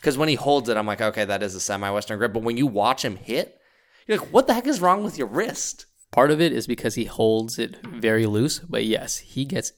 Because 0.00 0.16
when 0.16 0.28
he 0.28 0.36
holds 0.36 0.68
it, 0.68 0.76
I'm 0.76 0.86
like, 0.86 1.00
okay, 1.00 1.24
that 1.24 1.42
is 1.42 1.56
a 1.56 1.60
semi-Western 1.60 2.18
grip. 2.18 2.32
But 2.32 2.44
when 2.44 2.56
you 2.56 2.68
watch 2.68 3.04
him 3.04 3.16
hit, 3.16 3.58
you're 4.06 4.18
like, 4.18 4.28
what 4.28 4.46
the 4.46 4.54
heck 4.54 4.68
is 4.68 4.80
wrong 4.80 5.02
with 5.02 5.18
your 5.18 5.26
wrist? 5.26 5.86
Part 6.12 6.30
of 6.30 6.40
it 6.40 6.52
is 6.52 6.68
because 6.68 6.94
he 6.94 7.04
holds 7.04 7.58
it 7.58 7.76
very 7.84 8.24
loose, 8.26 8.60
but 8.60 8.84
yes, 8.84 9.18
he 9.18 9.44
gets 9.44 9.72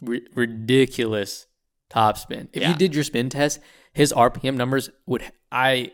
ri- 0.00 0.26
ridiculous 0.34 1.46
topspin. 1.90 2.48
If 2.54 2.62
Yeah. 2.62 2.70
you 2.70 2.76
did 2.76 2.94
your 2.94 3.04
spin 3.04 3.28
test, 3.28 3.60
his 3.92 4.12
RPM 4.12 4.56
numbers 4.56 4.90
would 5.06 5.24
I 5.50 5.92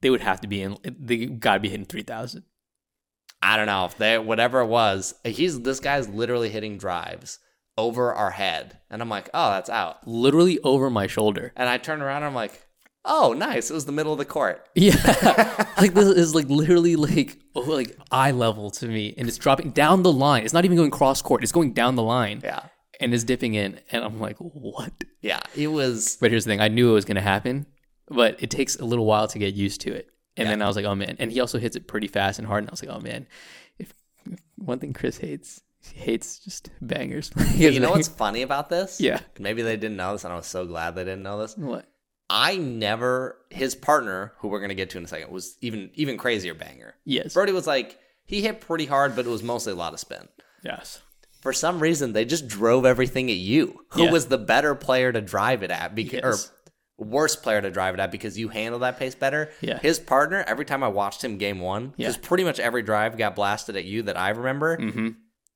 they 0.00 0.10
would 0.10 0.20
have 0.20 0.40
to 0.42 0.48
be 0.48 0.62
in 0.62 0.76
they 0.84 1.26
got 1.26 1.54
to 1.54 1.60
be 1.60 1.68
hitting 1.68 1.86
3000. 1.86 2.44
I 3.42 3.56
don't 3.56 3.66
know 3.66 3.84
if 3.84 3.96
they 3.96 4.18
whatever 4.18 4.60
it 4.60 4.66
was. 4.66 5.14
He's 5.24 5.60
this 5.60 5.80
guy's 5.80 6.08
literally 6.08 6.50
hitting 6.50 6.78
drives 6.78 7.38
over 7.76 8.12
our 8.12 8.30
head, 8.30 8.78
and 8.90 9.00
I'm 9.00 9.08
like, 9.08 9.30
oh, 9.32 9.50
that's 9.50 9.70
out. 9.70 10.06
Literally 10.06 10.58
over 10.64 10.90
my 10.90 11.06
shoulder. 11.06 11.52
And 11.54 11.68
I 11.68 11.78
turn 11.78 12.02
around, 12.02 12.18
and 12.18 12.26
I'm 12.26 12.34
like, 12.34 12.66
oh, 13.04 13.32
nice. 13.32 13.70
It 13.70 13.74
was 13.74 13.86
the 13.86 13.92
middle 13.92 14.12
of 14.12 14.18
the 14.18 14.24
court. 14.24 14.68
Yeah. 14.74 14.94
like 15.78 15.94
this 15.94 16.06
is 16.06 16.36
like 16.36 16.48
literally 16.48 16.94
like 16.94 17.36
oh, 17.56 17.62
like 17.62 17.96
eye 18.12 18.30
level 18.30 18.70
to 18.72 18.86
me 18.86 19.12
and 19.18 19.26
it's 19.26 19.36
dropping 19.38 19.72
down 19.72 20.02
the 20.04 20.12
line. 20.12 20.44
It's 20.44 20.54
not 20.54 20.64
even 20.64 20.76
going 20.76 20.92
cross 20.92 21.20
court. 21.20 21.42
It's 21.42 21.50
going 21.50 21.72
down 21.72 21.96
the 21.96 22.02
line. 22.02 22.40
Yeah, 22.44 22.62
And 23.00 23.14
is 23.14 23.24
dipping 23.24 23.54
in 23.54 23.80
and 23.92 24.04
I'm 24.04 24.18
like, 24.20 24.36
"What?" 24.38 24.92
yeah. 25.20 25.40
It 25.54 25.68
was. 25.68 26.16
But 26.20 26.30
here's 26.30 26.44
the 26.44 26.50
thing: 26.50 26.60
I 26.60 26.68
knew 26.68 26.90
it 26.90 26.94
was 26.94 27.04
going 27.04 27.14
to 27.16 27.20
happen, 27.20 27.66
but 28.08 28.42
it 28.42 28.50
takes 28.50 28.76
a 28.76 28.84
little 28.84 29.06
while 29.06 29.28
to 29.28 29.38
get 29.38 29.54
used 29.54 29.80
to 29.82 29.92
it. 29.92 30.08
And 30.36 30.48
then 30.48 30.62
I 30.62 30.66
was 30.66 30.76
like, 30.76 30.84
"Oh 30.84 30.94
man!" 30.94 31.16
And 31.18 31.30
he 31.32 31.40
also 31.40 31.58
hits 31.58 31.76
it 31.76 31.86
pretty 31.88 32.06
fast 32.08 32.38
and 32.38 32.46
hard. 32.46 32.62
And 32.62 32.70
I 32.70 32.72
was 32.72 32.82
like, 32.84 32.94
"Oh 32.96 33.00
man!" 33.00 33.26
If, 33.78 33.92
if 34.30 34.38
one 34.56 34.78
thing 34.78 34.92
Chris 34.92 35.18
hates, 35.18 35.62
he 35.80 35.98
hates 36.00 36.38
just 36.40 36.70
bangers. 36.80 37.30
You 37.54 37.80
know 37.80 37.90
what's 37.90 38.08
funny 38.24 38.42
about 38.42 38.68
this? 38.68 39.00
Yeah. 39.00 39.20
Maybe 39.38 39.62
they 39.62 39.76
didn't 39.76 39.96
know 39.96 40.12
this, 40.12 40.24
and 40.24 40.32
I 40.32 40.36
was 40.36 40.46
so 40.46 40.64
glad 40.66 40.94
they 40.94 41.04
didn't 41.04 41.22
know 41.22 41.40
this. 41.40 41.56
what? 41.56 41.86
I 42.30 42.56
never. 42.56 43.38
His 43.50 43.74
partner, 43.74 44.32
who 44.38 44.48
we're 44.48 44.60
gonna 44.60 44.74
get 44.74 44.90
to 44.90 44.98
in 44.98 45.04
a 45.04 45.08
second, 45.08 45.30
was 45.32 45.56
even 45.60 45.90
even 45.94 46.16
crazier 46.18 46.54
banger. 46.54 46.94
Yes. 47.04 47.34
Brody 47.34 47.52
was 47.52 47.66
like 47.66 47.98
he 48.26 48.42
hit 48.42 48.60
pretty 48.60 48.86
hard, 48.86 49.16
but 49.16 49.24
it 49.26 49.30
was 49.30 49.42
mostly 49.42 49.72
a 49.72 49.76
lot 49.76 49.92
of 49.94 50.00
spin. 50.00 50.28
Yes. 50.62 51.00
For 51.40 51.52
some 51.52 51.78
reason, 51.80 52.12
they 52.12 52.24
just 52.24 52.48
drove 52.48 52.84
everything 52.84 53.30
at 53.30 53.36
you. 53.36 53.84
Who 53.90 54.04
Yeah. 54.04 54.10
was 54.10 54.26
the 54.26 54.38
better 54.38 54.74
player 54.74 55.12
to 55.12 55.20
drive 55.20 55.62
it 55.62 55.70
at? 55.70 55.94
Because 55.94 56.20
Yes. 56.22 56.52
or 56.98 57.06
worse 57.06 57.36
player 57.36 57.60
to 57.60 57.70
drive 57.70 57.94
it 57.94 58.00
at 58.00 58.10
because 58.10 58.36
you 58.36 58.48
handle 58.48 58.80
that 58.80 58.98
pace 58.98 59.14
better. 59.14 59.50
Yeah. 59.60 59.78
His 59.78 60.00
partner, 60.00 60.44
every 60.48 60.64
time 60.64 60.82
I 60.82 60.88
watched 60.88 61.22
him 61.22 61.38
game 61.38 61.60
one, 61.60 61.94
Yeah. 61.96 62.08
because 62.08 62.16
pretty 62.16 62.42
much 62.44 62.58
every 62.58 62.82
drive 62.82 63.16
got 63.16 63.36
blasted 63.36 63.76
at 63.76 63.84
you 63.84 64.02
that 64.02 64.16
I 64.18 64.30
remember. 64.30 64.76
Mm-hmm. 64.76 65.08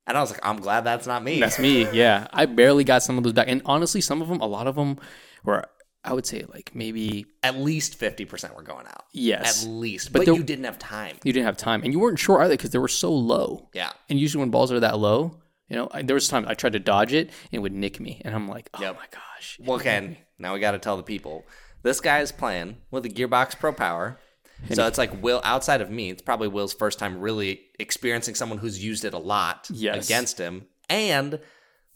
And 0.07 0.17
I 0.19 0.21
was 0.21 0.31
like, 0.31 0.41
I'm 0.45 0.57
glad 0.61 0.83
that's 0.83 1.07
not 1.07 1.23
me. 1.25 1.41
That's 1.41 1.59
me. 1.59 1.89
Yeah. 1.93 2.27
I 2.33 2.47
barely 2.47 2.85
got 2.85 3.03
some 3.03 3.19
of 3.19 3.25
those 3.25 3.33
back, 3.33 3.47
and 3.49 3.61
honestly, 3.65 4.01
some 4.01 4.23
of 4.23 4.29
them, 4.29 4.41
a 4.41 4.47
lot 4.47 4.67
of 4.69 4.77
them, 4.77 4.99
were 5.45 5.65
I 6.05 6.13
would 6.13 6.27
say 6.27 6.45
like 6.53 6.73
maybe 6.75 7.27
At 7.45 7.57
least 7.59 7.97
50% 7.97 8.57
were 8.57 8.63
going 8.63 8.87
out. 8.87 9.05
yes. 9.13 9.63
At 9.65 9.71
least. 9.71 10.13
But 10.13 10.21
But, 10.21 10.27
there- 10.27 10.35
you 10.35 10.43
didn't 10.43 10.65
have 10.65 10.77
time. 10.79 11.17
you 11.23 11.33
didn't 11.33 11.47
have 11.47 11.57
time, 11.57 11.83
and 11.85 11.93
you 11.93 12.01
weren't 12.01 12.19
sure 12.19 12.41
either 12.43 12.55
because 12.55 12.71
they 12.71 12.79
were 12.79 12.89
so 12.89 13.13
low. 13.13 13.69
Yeah. 13.73 13.91
And 14.09 14.19
usually 14.19 14.41
when 14.41 14.51
balls 14.51 14.73
are 14.73 14.81
that 14.81 14.99
low, 14.99 15.39
you 15.73 15.79
know, 15.79 15.89
I, 15.91 16.03
there 16.03 16.15
was 16.15 16.29
times 16.29 16.47
I 16.49 16.55
tried 16.55 16.75
to 16.75 16.79
dodge 16.79 17.13
it 17.15 17.29
and 17.29 17.35
it 17.53 17.59
would 17.61 17.73
nick 17.73 17.99
me, 17.99 18.21
and 18.25 18.35
I'm 18.35 18.47
like, 18.49 18.69
oh 18.75 18.81
Yep. 18.83 18.97
my 18.97 19.07
gosh. 19.11 19.59
Well, 19.61 19.79
Ken, 19.79 20.17
now 20.39 20.53
we 20.55 20.61
got 20.61 20.73
to 20.73 20.79
tell 20.79 20.97
the 20.99 21.03
people. 21.03 21.45
This 21.83 22.01
guy 22.01 22.21
is 22.21 22.31
playing 22.31 22.77
with 22.91 23.05
a 23.07 23.09
Gearbox 23.09 23.59
Pro 23.59 23.73
Power, 23.73 24.19
so 24.73 24.87
it's 24.87 24.99
like 24.99 25.23
Will 25.23 25.41
outside 25.43 25.81
of 25.81 25.91
me, 25.91 26.11
it's 26.11 26.23
probably 26.23 26.49
Will's 26.49 26.75
first 26.75 26.99
time 26.99 27.19
really 27.21 27.61
experiencing 27.81 28.35
someone 28.35 28.59
who's 28.59 28.85
used 28.85 29.05
it 29.05 29.15
a 29.15 29.19
lot 29.19 29.69
Yes. 29.73 30.07
against 30.07 30.39
him. 30.39 30.67
And 30.89 31.41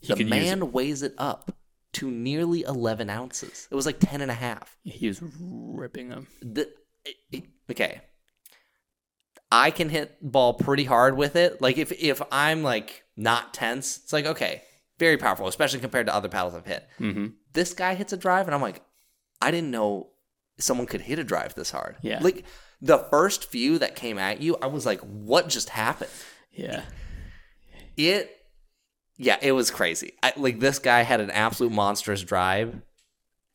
the 0.01 0.07
could 0.15 0.19
use 0.21 0.29
man 0.29 0.71
weighs 0.71 1.03
it 1.03 1.13
up 1.17 1.55
to 1.93 2.11
nearly 2.11 2.63
11 2.63 3.09
ounces. 3.09 3.67
It 3.71 3.75
was 3.75 3.85
like 3.85 3.99
10 3.99 4.21
and 4.21 4.29
a 4.31 4.33
half. 4.33 4.75
He 4.83 5.07
was 5.07 5.21
ripping 5.39 6.09
them. 6.09 6.27
The, 6.41 6.67
it- 7.05 7.15
it- 7.31 7.43
okay. 7.71 8.01
I 9.51 9.71
can 9.71 9.87
hit 9.89 10.17
ball 10.21 10.53
pretty 10.55 10.83
hard 10.83 11.15
with 11.15 11.35
it. 11.35 11.61
Like 11.61 11.77
if 11.77 11.91
if 11.93 12.21
I'm 12.31 12.63
like 12.63 13.03
not 13.17 13.53
tense, 13.53 13.97
it's 14.03 14.13
like 14.13 14.25
okay, 14.25 14.61
very 14.99 15.17
powerful, 15.17 15.47
especially 15.47 15.79
compared 15.79 16.05
to 16.07 16.15
other 16.15 16.29
paddles 16.29 16.55
I've 16.55 16.65
hit. 16.65 16.87
Mm-hmm. 16.99 17.27
This 17.53 17.73
guy 17.73 17.95
hits 17.95 18.13
a 18.13 18.17
drive, 18.17 18.45
and 18.47 18.55
I'm 18.55 18.61
like, 18.61 18.81
I 19.41 19.51
didn't 19.51 19.71
know 19.71 20.11
someone 20.59 20.87
could 20.87 21.01
hit 21.01 21.19
a 21.19 21.23
drive 21.23 21.53
this 21.55 21.71
hard. 21.71 21.97
Yeah. 22.01 22.19
Like 22.21 22.45
the 22.81 22.99
first 23.09 23.49
few 23.49 23.79
that 23.79 23.95
came 23.95 24.17
at 24.17 24.41
you, 24.41 24.55
I 24.61 24.67
was 24.67 24.85
like, 24.85 24.99
what 25.01 25.49
just 25.49 25.69
happened? 25.69 26.09
Yeah. 26.51 26.83
It, 27.95 28.31
yeah, 29.17 29.37
it 29.41 29.51
was 29.53 29.71
crazy. 29.71 30.13
I, 30.21 30.33
like 30.37 30.59
this 30.59 30.79
guy 30.79 31.01
had 31.01 31.19
an 31.19 31.31
absolute 31.31 31.71
monstrous 31.71 32.21
drive. 32.23 32.81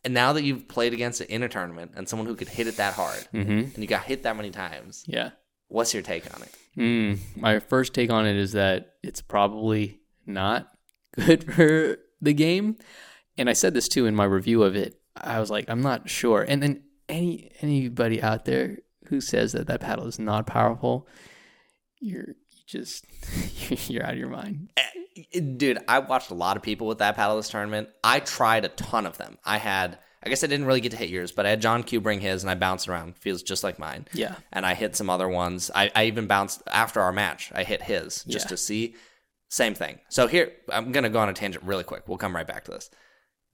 And 0.05 0.15
now 0.15 0.33
that 0.33 0.43
you've 0.43 0.67
played 0.67 0.93
against 0.93 1.21
it 1.21 1.31
in 1.31 1.45
a 1.45 1.49
tournament 1.49 1.93
and 1.95 2.09
someone 2.09 2.27
who 2.27 2.35
could 2.35 2.49
hit 2.49 2.67
it 2.67 2.77
that 2.79 2.95
hard, 2.95 3.27
Mm-hmm. 3.33 3.51
and 3.75 3.79
you 3.79 3.87
got 3.87 4.03
hit 4.05 4.25
that 4.25 4.37
many 4.37 4.51
times, 4.51 5.05
Yeah. 5.07 5.31
What's 5.73 5.95
your 5.95 6.03
take 6.03 6.33
on 6.35 6.43
it? 6.43 6.55
Mm, 6.77 7.19
my 7.37 7.59
first 7.59 7.95
take 7.95 8.11
on 8.11 8.27
it 8.27 8.37
is 8.37 8.53
that 8.53 8.95
it's 9.03 9.21
probably 9.21 10.01
not 10.27 10.69
good 11.17 11.53
for 11.53 11.99
the 12.21 12.33
game. 12.33 12.77
And 13.37 13.49
I 13.49 13.55
said 13.55 13.75
this 13.75 13.89
too 13.89 14.07
in 14.07 14.15
my 14.15 14.25
review 14.25 14.63
of 14.63 14.77
it. 14.77 15.01
I 15.17 15.41
was 15.41 15.51
like, 15.51 15.69
I'm 15.69 15.83
not 15.83 16.09
sure. 16.09 16.43
And 16.43 16.63
then 16.63 16.83
any 17.09 17.51
anybody 17.61 18.23
out 18.23 18.45
there 18.45 18.79
who 19.09 19.21
says 19.21 19.53
that 19.53 19.67
that 19.67 19.81
paddle 19.81 20.07
is 20.07 20.19
not 20.19 20.47
powerful, 20.47 21.09
you're 21.99 22.29
you 22.29 22.35
just 22.67 23.07
you're 23.91 24.05
out 24.05 24.13
of 24.13 24.19
your 24.19 24.29
mind. 24.29 24.71
Dude, 25.57 25.79
I 25.89 25.99
watched 25.99 26.31
a 26.31 26.35
lot 26.35 26.57
of 26.57 26.63
people 26.63 26.87
with 26.87 26.99
that 26.99 27.17
paddle 27.17 27.37
this 27.37 27.49
tournament. 27.49 27.89
I 28.03 28.21
tried 28.21 28.65
a 28.65 28.69
ton 28.71 29.05
of 29.07 29.19
them. 29.19 29.39
I 29.45 29.59
had, 29.59 29.99
I 30.25 30.29
guess 30.29 30.45
I 30.45 30.47
didn't 30.47 30.67
really 30.67 30.81
get 30.81 30.93
to 30.93 30.97
hit 30.99 31.11
yours, 31.11 31.33
but 31.33 31.47
I 31.47 31.51
had 31.51 31.61
John 31.61 31.83
Q 31.83 32.01
bring 32.01 32.21
his 32.21 32.43
and 32.45 32.51
I 32.51 32.55
bounced 32.55 32.89
around. 32.89 33.17
Feels 33.17 33.43
just 33.43 33.65
like 33.65 33.79
mine. 33.79 34.07
Yeah. 34.13 34.37
And 34.53 34.65
I 34.65 34.75
hit 34.75 34.95
some 34.95 35.11
other 35.11 35.29
ones. 35.29 35.71
I, 35.75 35.91
I 35.95 36.05
even 36.05 36.27
bounced 36.27 36.63
after 36.71 37.01
our 37.01 37.13
match. 37.13 37.51
I 37.55 37.65
hit 37.65 37.83
his 37.83 38.23
just 38.25 38.47
Yeah. 38.47 38.51
to 38.51 38.57
see. 38.57 38.95
Same 39.49 39.75
thing. 39.75 39.99
So 40.09 40.27
here, 40.29 40.53
I'm 40.73 40.93
going 40.93 41.05
to 41.05 41.11
go 41.11 41.19
on 41.19 41.29
a 41.29 41.33
tangent 41.35 41.65
really 41.65 41.85
quick. 41.85 42.09
We'll 42.09 42.19
come 42.19 42.35
right 42.37 42.47
back 42.47 42.65
to 42.65 42.71
this. 42.71 42.89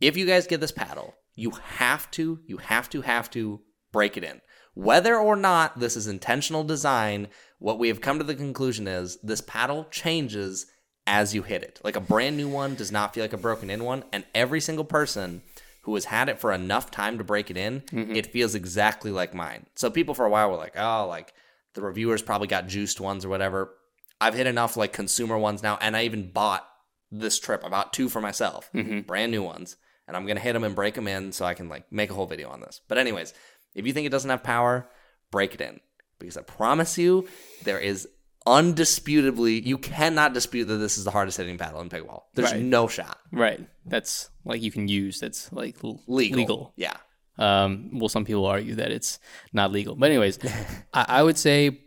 If 0.00 0.16
you 0.16 0.26
guys 0.26 0.46
get 0.46 0.60
this 0.60 0.70
paddle, 0.72 1.14
you 1.34 1.50
have 1.50 2.10
to, 2.12 2.38
you 2.46 2.58
have 2.58 2.88
to, 2.90 3.00
have 3.02 3.30
to 3.30 3.60
break 3.92 4.16
it 4.16 4.22
in. 4.24 4.40
Whether 4.74 5.16
or 5.16 5.34
not 5.34 5.80
this 5.80 5.96
is 5.96 6.06
intentional 6.06 6.62
design, 6.62 7.28
what 7.58 7.78
we 7.80 7.88
have 7.88 8.00
come 8.00 8.18
to 8.18 8.24
the 8.24 8.34
conclusion 8.36 8.86
is 8.86 9.16
this 9.22 9.40
paddle 9.40 9.86
changes 9.90 10.66
as 11.06 11.34
you 11.34 11.42
hit 11.42 11.62
it. 11.64 11.80
Like 11.82 11.96
a 11.96 12.00
brand 12.00 12.36
new 12.36 12.48
one 12.48 12.74
does 12.76 12.92
not 12.92 13.12
feel 13.14 13.24
like 13.24 13.32
a 13.32 13.38
broken 13.38 13.70
in 13.70 13.82
one. 13.82 14.04
And 14.12 14.24
every 14.34 14.60
single 14.60 14.84
person 14.84 15.42
who 15.88 15.94
has 15.94 16.04
had 16.04 16.28
it 16.28 16.38
for 16.38 16.52
enough 16.52 16.90
time 16.90 17.16
to 17.16 17.24
break 17.24 17.50
it 17.50 17.56
in, 17.56 17.80
mm-hmm. 17.80 18.14
it 18.14 18.26
feels 18.26 18.54
exactly 18.54 19.10
like 19.10 19.32
mine. 19.32 19.64
So 19.74 19.90
people 19.90 20.12
for 20.12 20.26
a 20.26 20.28
while 20.28 20.50
were 20.50 20.58
like, 20.58 20.74
oh, 20.76 21.06
like 21.08 21.32
the 21.72 21.80
reviewers 21.80 22.20
probably 22.20 22.46
got 22.46 22.66
juiced 22.66 23.00
ones 23.00 23.24
or 23.24 23.30
whatever. 23.30 23.74
I've 24.20 24.34
hit 24.34 24.46
enough 24.46 24.76
like 24.76 24.92
consumer 24.92 25.38
ones 25.38 25.62
now, 25.62 25.78
and 25.80 25.96
I 25.96 26.04
even 26.04 26.30
bought 26.30 26.68
this 27.10 27.40
trip. 27.40 27.64
I 27.64 27.70
bought 27.70 27.94
two 27.94 28.10
for 28.10 28.20
myself, 28.20 28.68
mm-hmm. 28.74 29.00
brand 29.00 29.32
new 29.32 29.42
ones, 29.42 29.78
and 30.06 30.14
I'm 30.14 30.26
gonna 30.26 30.40
hit 30.40 30.52
them 30.52 30.62
and 30.62 30.74
break 30.74 30.92
them 30.92 31.08
in 31.08 31.32
so 31.32 31.46
I 31.46 31.54
can 31.54 31.70
like 31.70 31.90
make 31.90 32.10
a 32.10 32.14
whole 32.14 32.26
video 32.26 32.50
on 32.50 32.60
this. 32.60 32.82
But 32.86 32.98
anyways, 32.98 33.32
if 33.74 33.86
you 33.86 33.94
think 33.94 34.06
it 34.06 34.10
doesn't 34.10 34.28
have 34.28 34.42
power, 34.42 34.90
break 35.30 35.54
it 35.54 35.62
in 35.62 35.80
because 36.18 36.36
I 36.36 36.42
promise 36.42 36.98
you, 36.98 37.26
there 37.64 37.78
is 37.78 38.06
undisputably 38.48 39.64
you 39.64 39.78
cannot 39.78 40.32
dispute 40.34 40.66
that 40.66 40.76
this 40.76 40.98
is 40.98 41.04
the 41.04 41.10
hardest 41.10 41.36
hitting 41.38 41.58
paddle 41.58 41.80
in 41.80 41.88
pickleball. 41.88 42.22
There's 42.34 42.52
Right. 42.52 42.62
no 42.62 42.88
shot. 42.88 43.18
Right. 43.32 43.60
That's 43.86 44.30
like 44.44 44.62
you 44.62 44.70
can 44.70 44.88
use. 44.88 45.20
That's 45.20 45.52
like 45.52 45.76
l- 45.84 46.02
Legal. 46.06 46.38
Legal. 46.38 46.72
Yeah. 46.76 46.96
Um, 47.38 47.90
well, 47.98 48.08
some 48.08 48.24
people 48.24 48.46
argue 48.46 48.74
that 48.76 48.90
it's 48.90 49.18
not 49.52 49.70
legal, 49.72 49.94
but 49.94 50.10
anyways, 50.10 50.38
I, 50.92 51.04
I 51.08 51.22
would 51.22 51.38
say 51.38 51.80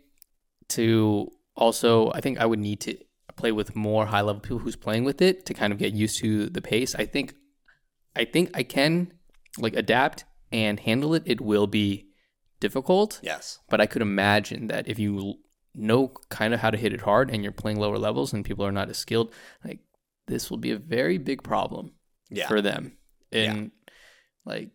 to 0.70 1.30
also, 1.54 2.10
I 2.12 2.20
think 2.20 2.38
I 2.38 2.46
would 2.46 2.58
need 2.58 2.80
to 2.82 2.96
play 3.36 3.52
with 3.52 3.76
more 3.76 4.06
high 4.06 4.22
level 4.22 4.40
people 4.40 4.58
who's 4.58 4.76
playing 4.76 5.04
with 5.04 5.20
it 5.20 5.44
to 5.46 5.54
kind 5.54 5.72
of 5.72 5.78
get 5.78 5.92
used 5.92 6.18
to 6.20 6.48
the 6.48 6.62
pace. 6.62 6.94
I 6.94 7.04
think, 7.04 7.34
I 8.16 8.24
think 8.24 8.50
I 8.54 8.62
can 8.62 9.12
like 9.58 9.76
adapt 9.76 10.24
and 10.50 10.80
handle 10.80 11.14
it. 11.14 11.22
It 11.26 11.40
will 11.40 11.66
be 11.66 12.06
difficult, 12.60 13.20
Yes. 13.22 13.58
but 13.68 13.80
I 13.80 13.86
could 13.86 14.02
imagine 14.02 14.68
that 14.68 14.88
if 14.88 14.98
you 14.98 15.34
know 15.74 16.08
kind 16.28 16.52
of 16.54 16.60
how 16.60 16.70
to 16.70 16.76
hit 16.78 16.92
it 16.92 17.00
hard 17.00 17.30
and 17.30 17.42
you're 17.42 17.52
playing 17.52 17.78
lower 17.78 17.98
levels 17.98 18.32
and 18.32 18.44
people 18.44 18.64
are 18.64 18.72
not 18.72 18.88
as 18.90 18.98
skilled, 18.98 19.32
like 19.64 19.80
this 20.26 20.50
will 20.50 20.58
be 20.58 20.70
a 20.70 20.78
very 20.78 21.18
big 21.18 21.42
problem 21.42 21.92
Yeah. 22.30 22.48
for 22.48 22.60
them. 22.60 22.96
And 23.32 23.70
like 24.44 24.70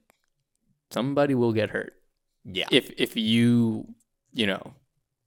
somebody 0.92 1.36
will 1.36 1.54
get 1.54 1.70
hurt 1.70 1.94
yeah. 2.46 2.68
if 2.72 2.90
if 2.98 3.16
you 3.16 3.94
you 4.34 4.48
know 4.48 4.74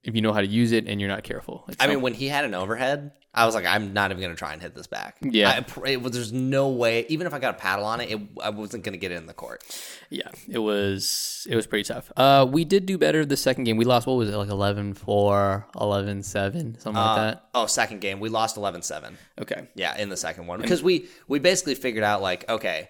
if 0.02 0.14
you 0.14 0.22
know 0.22 0.32
how 0.32 0.40
to 0.40 0.46
use 0.46 0.72
it 0.72 0.86
and 0.86 1.00
you're 1.00 1.10
not 1.10 1.22
careful. 1.24 1.64
Like 1.68 1.76
I 1.80 1.86
mean, 1.86 2.00
when 2.00 2.14
he 2.14 2.26
had 2.28 2.44
an 2.44 2.54
overhead, 2.54 3.12
I 3.32 3.46
was 3.46 3.54
like, 3.54 3.66
I'm 3.66 3.92
not 3.92 4.10
even 4.10 4.20
gonna 4.22 4.34
try 4.34 4.52
and 4.52 4.60
hit 4.62 4.74
this 4.74 4.86
back. 4.88 5.18
Yeah. 5.22 5.62
I, 5.84 5.88
it 5.90 6.02
was, 6.02 6.12
there's 6.12 6.32
no 6.32 6.70
way. 6.70 7.06
Even 7.08 7.26
if 7.26 7.34
I 7.34 7.38
got 7.38 7.54
a 7.54 7.58
paddle 7.58 7.84
on 7.84 8.00
it, 8.00 8.10
it 8.10 8.20
I 8.42 8.50
wasn't 8.50 8.82
gonna 8.82 8.96
get 8.96 9.12
it 9.12 9.16
in 9.16 9.26
the 9.26 9.34
court. 9.34 9.62
yeah, 10.08 10.28
it 10.48 10.58
was 10.58 11.46
it 11.48 11.54
was 11.54 11.66
pretty 11.66 11.84
tough. 11.84 12.10
Uh, 12.16 12.46
we 12.50 12.64
did 12.64 12.86
do 12.86 12.98
better 12.98 13.24
the 13.24 13.36
second 13.36 13.64
game. 13.64 13.76
We 13.76 13.84
lost 13.84 14.06
what 14.06 14.14
was 14.14 14.28
it 14.30 14.36
like 14.36 14.48
11-4, 14.48 15.64
11-7, 15.74 16.24
something 16.80 16.92
like 16.94 16.96
Uh, 16.96 17.16
that. 17.16 17.48
Oh, 17.54 17.66
second 17.66 18.00
game, 18.00 18.20
we 18.20 18.28
lost 18.28 18.56
11-7. 18.56 19.12
Okay. 19.40 19.68
Yeah, 19.74 19.96
in 19.96 20.08
the 20.08 20.16
second 20.16 20.46
one 20.46 20.60
because 20.60 20.82
we 20.82 21.08
we 21.28 21.38
basically 21.38 21.74
figured 21.74 22.04
out 22.04 22.22
like, 22.22 22.48
okay, 22.48 22.88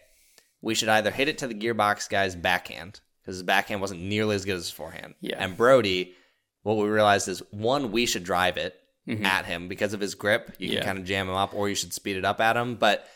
we 0.62 0.74
should 0.74 0.88
either 0.88 1.10
hit 1.10 1.28
it 1.28 1.38
to 1.38 1.46
the 1.46 1.54
gearbox 1.54 2.08
guy's 2.08 2.34
backhand 2.36 3.00
because 3.20 3.36
his 3.36 3.42
backhand 3.42 3.80
wasn't 3.80 4.00
nearly 4.00 4.36
as 4.36 4.44
good 4.44 4.56
as 4.56 4.62
his 4.64 4.70
forehand. 4.70 5.14
Yeah. 5.20 5.36
And 5.38 5.56
Brody, 5.56 6.14
what 6.62 6.76
we 6.76 6.88
realized 6.88 7.28
is 7.28 7.42
one, 7.50 7.90
we 7.92 8.06
should 8.06 8.24
drive 8.24 8.56
it 8.56 8.74
Mhm. 9.08 9.24
at 9.24 9.46
him 9.46 9.66
because 9.68 9.92
of 9.94 10.00
his 10.00 10.14
grip. 10.14 10.54
You 10.58 10.70
can 10.70 10.82
kind 10.82 10.98
of 10.98 11.04
jam 11.04 11.28
him 11.28 11.34
up, 11.34 11.54
or 11.54 11.68
you 11.68 11.74
should 11.74 11.92
speed 11.92 12.16
it 12.16 12.24
up 12.24 12.40
at 12.40 12.56
him. 12.56 12.74
But 12.76 13.06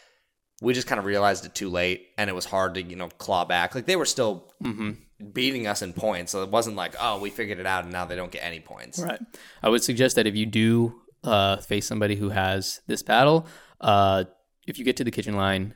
we 0.62 0.72
just 0.72 0.86
kind 0.86 0.98
of 0.98 1.04
realized 1.04 1.44
it 1.44 1.54
too 1.54 1.68
late, 1.68 2.08
and 2.16 2.30
it 2.30 2.32
was 2.32 2.46
hard 2.46 2.74
to 2.74 2.82
you 2.82 2.96
know 2.96 3.08
claw 3.08 3.44
back. 3.44 3.74
Like 3.74 3.86
they 3.86 3.96
were 3.96 4.06
still 4.06 4.50
Mm-hmm. 4.62 4.92
beating 5.32 5.66
us 5.66 5.82
in 5.82 5.92
points, 5.92 6.32
so 6.32 6.42
it 6.42 6.48
wasn't 6.50 6.76
like 6.76 6.94
oh 7.00 7.20
we 7.20 7.30
figured 7.30 7.58
it 7.58 7.66
out 7.66 7.84
and 7.84 7.92
now 7.92 8.04
they 8.04 8.16
don't 8.16 8.32
get 8.32 8.42
any 8.44 8.60
points. 8.60 8.98
Right. 9.00 9.20
I 9.62 9.68
would 9.68 9.82
suggest 9.82 10.16
that 10.16 10.26
if 10.26 10.34
you 10.34 10.46
do 10.46 11.00
uh, 11.22 11.56
face 11.58 11.86
somebody 11.86 12.16
who 12.16 12.28
has 12.30 12.80
this 12.86 13.02
battle, 13.02 13.46
uh, 13.80 14.24
if 14.66 14.78
you 14.78 14.84
get 14.84 14.96
to 14.98 15.04
the 15.04 15.10
kitchen 15.10 15.34
line, 15.36 15.74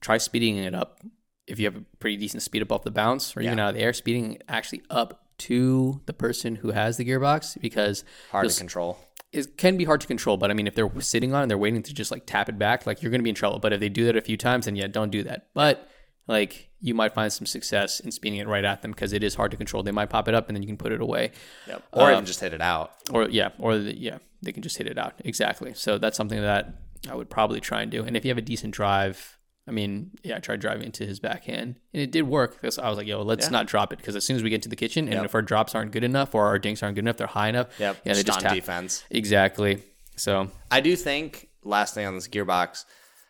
try 0.00 0.16
speeding 0.18 0.56
it 0.56 0.74
up. 0.74 1.00
If 1.46 1.58
you 1.58 1.66
have 1.66 1.76
a 1.76 1.84
pretty 1.98 2.16
decent 2.16 2.42
speed 2.42 2.62
up 2.62 2.72
off 2.72 2.82
the 2.84 2.90
bounce 2.90 3.36
or 3.36 3.40
even 3.40 3.58
Yeah. 3.58 3.64
out 3.64 3.68
of 3.70 3.74
the 3.74 3.82
air, 3.82 3.92
speeding 3.92 4.38
actually 4.48 4.82
up 4.88 5.19
to 5.40 6.00
the 6.06 6.12
person 6.12 6.56
who 6.56 6.70
has 6.72 6.96
the 6.96 7.04
gearbox 7.04 7.60
because 7.60 8.04
Hard 8.30 8.48
to 8.48 8.56
control. 8.58 8.98
it 9.32 9.56
can 9.56 9.76
be 9.76 9.84
hard 9.84 10.00
to 10.00 10.06
control, 10.06 10.36
but 10.36 10.50
I 10.50 10.54
mean, 10.54 10.66
if 10.66 10.74
they're 10.74 10.90
sitting 11.00 11.32
on 11.34 11.40
it 11.40 11.42
and 11.44 11.50
they're 11.50 11.58
waiting 11.58 11.82
to 11.82 11.94
just 11.94 12.10
like 12.10 12.24
tap 12.26 12.48
it 12.48 12.58
back, 12.58 12.86
like 12.86 13.02
you're 13.02 13.10
going 13.10 13.20
to 13.20 13.24
be 13.24 13.30
in 13.30 13.36
trouble. 13.36 13.58
But 13.58 13.72
if 13.72 13.80
they 13.80 13.88
do 13.88 14.04
that 14.06 14.16
a 14.16 14.20
few 14.20 14.36
times, 14.36 14.64
then 14.66 14.76
yeah, 14.76 14.86
don't 14.86 15.10
do 15.10 15.22
that. 15.24 15.48
But 15.54 15.88
like 16.26 16.70
you 16.80 16.94
might 16.94 17.12
find 17.12 17.32
some 17.32 17.46
success 17.46 18.00
in 18.00 18.10
speeding 18.10 18.38
it 18.38 18.46
right 18.48 18.64
at 18.64 18.82
them 18.82 18.92
because 18.92 19.12
it 19.12 19.22
is 19.22 19.34
hard 19.34 19.50
to 19.50 19.56
control. 19.56 19.82
They 19.82 19.90
might 19.92 20.10
pop 20.10 20.28
it 20.28 20.34
up 20.34 20.48
and 20.48 20.56
then 20.56 20.62
you 20.62 20.66
can 20.68 20.76
put 20.78 20.92
it 20.92 21.00
away, 21.00 21.32
Yep. 21.66 21.82
Or 21.92 22.02
Uh, 22.08 22.12
even 22.12 22.24
just 22.26 22.40
hit 22.40 22.54
it 22.54 22.60
out. 22.62 22.92
or 23.12 23.28
yeah, 23.28 23.50
or 23.58 23.76
the, 23.78 23.94
yeah, 23.98 24.18
they 24.42 24.52
can 24.52 24.62
just 24.62 24.78
hit 24.78 24.86
it 24.86 24.96
out 24.98 25.14
exactly. 25.24 25.74
So 25.74 25.98
that's 25.98 26.16
something 26.16 26.40
that 26.40 26.74
I 27.10 27.14
would 27.14 27.28
probably 27.30 27.60
try 27.60 27.82
and 27.82 27.90
do. 27.90 28.04
And 28.04 28.16
if 28.16 28.24
you 28.24 28.30
have 28.30 28.38
a 28.38 28.42
decent 28.42 28.72
drive, 28.74 29.36
I 29.70 29.72
mean, 29.72 30.10
yeah, 30.24 30.36
I 30.36 30.40
tried 30.40 30.60
driving 30.60 30.84
into 30.84 31.06
his 31.06 31.20
backhand 31.20 31.76
and 31.94 32.02
it 32.02 32.10
did 32.10 32.22
work. 32.22 32.54
Because 32.54 32.76
I 32.78 32.88
was 32.88 32.98
like, 32.98 33.06
yo, 33.06 33.22
let's 33.22 33.46
Yeah. 33.46 33.50
not 33.50 33.66
drop 33.66 33.92
it 33.92 33.98
because 33.98 34.16
as 34.16 34.24
soon 34.24 34.34
as 34.36 34.42
we 34.42 34.50
get 34.50 34.62
to 34.62 34.68
the 34.68 34.76
kitchen 34.76 35.04
and 35.06 35.14
Yep. 35.14 35.24
if 35.26 35.34
our 35.36 35.42
drops 35.42 35.74
aren't 35.76 35.92
good 35.92 36.02
enough 36.04 36.34
or 36.34 36.46
our 36.46 36.58
dinks 36.58 36.82
aren't 36.82 36.96
good 36.96 37.04
enough, 37.04 37.16
they're 37.16 37.26
high 37.28 37.48
enough. 37.48 37.68
Yep. 37.78 37.96
Yeah, 38.04 38.12
they 38.14 38.18
just, 38.18 38.26
just 38.26 38.38
on 38.38 38.42
tap. 38.42 38.54
defense. 38.54 39.04
Exactly. 39.10 39.82
So 40.16 40.50
I 40.70 40.80
do 40.80 40.96
think 40.96 41.48
last 41.62 41.94
thing 41.94 42.04
on 42.06 42.14
this 42.16 42.26
gearbox. 42.28 42.84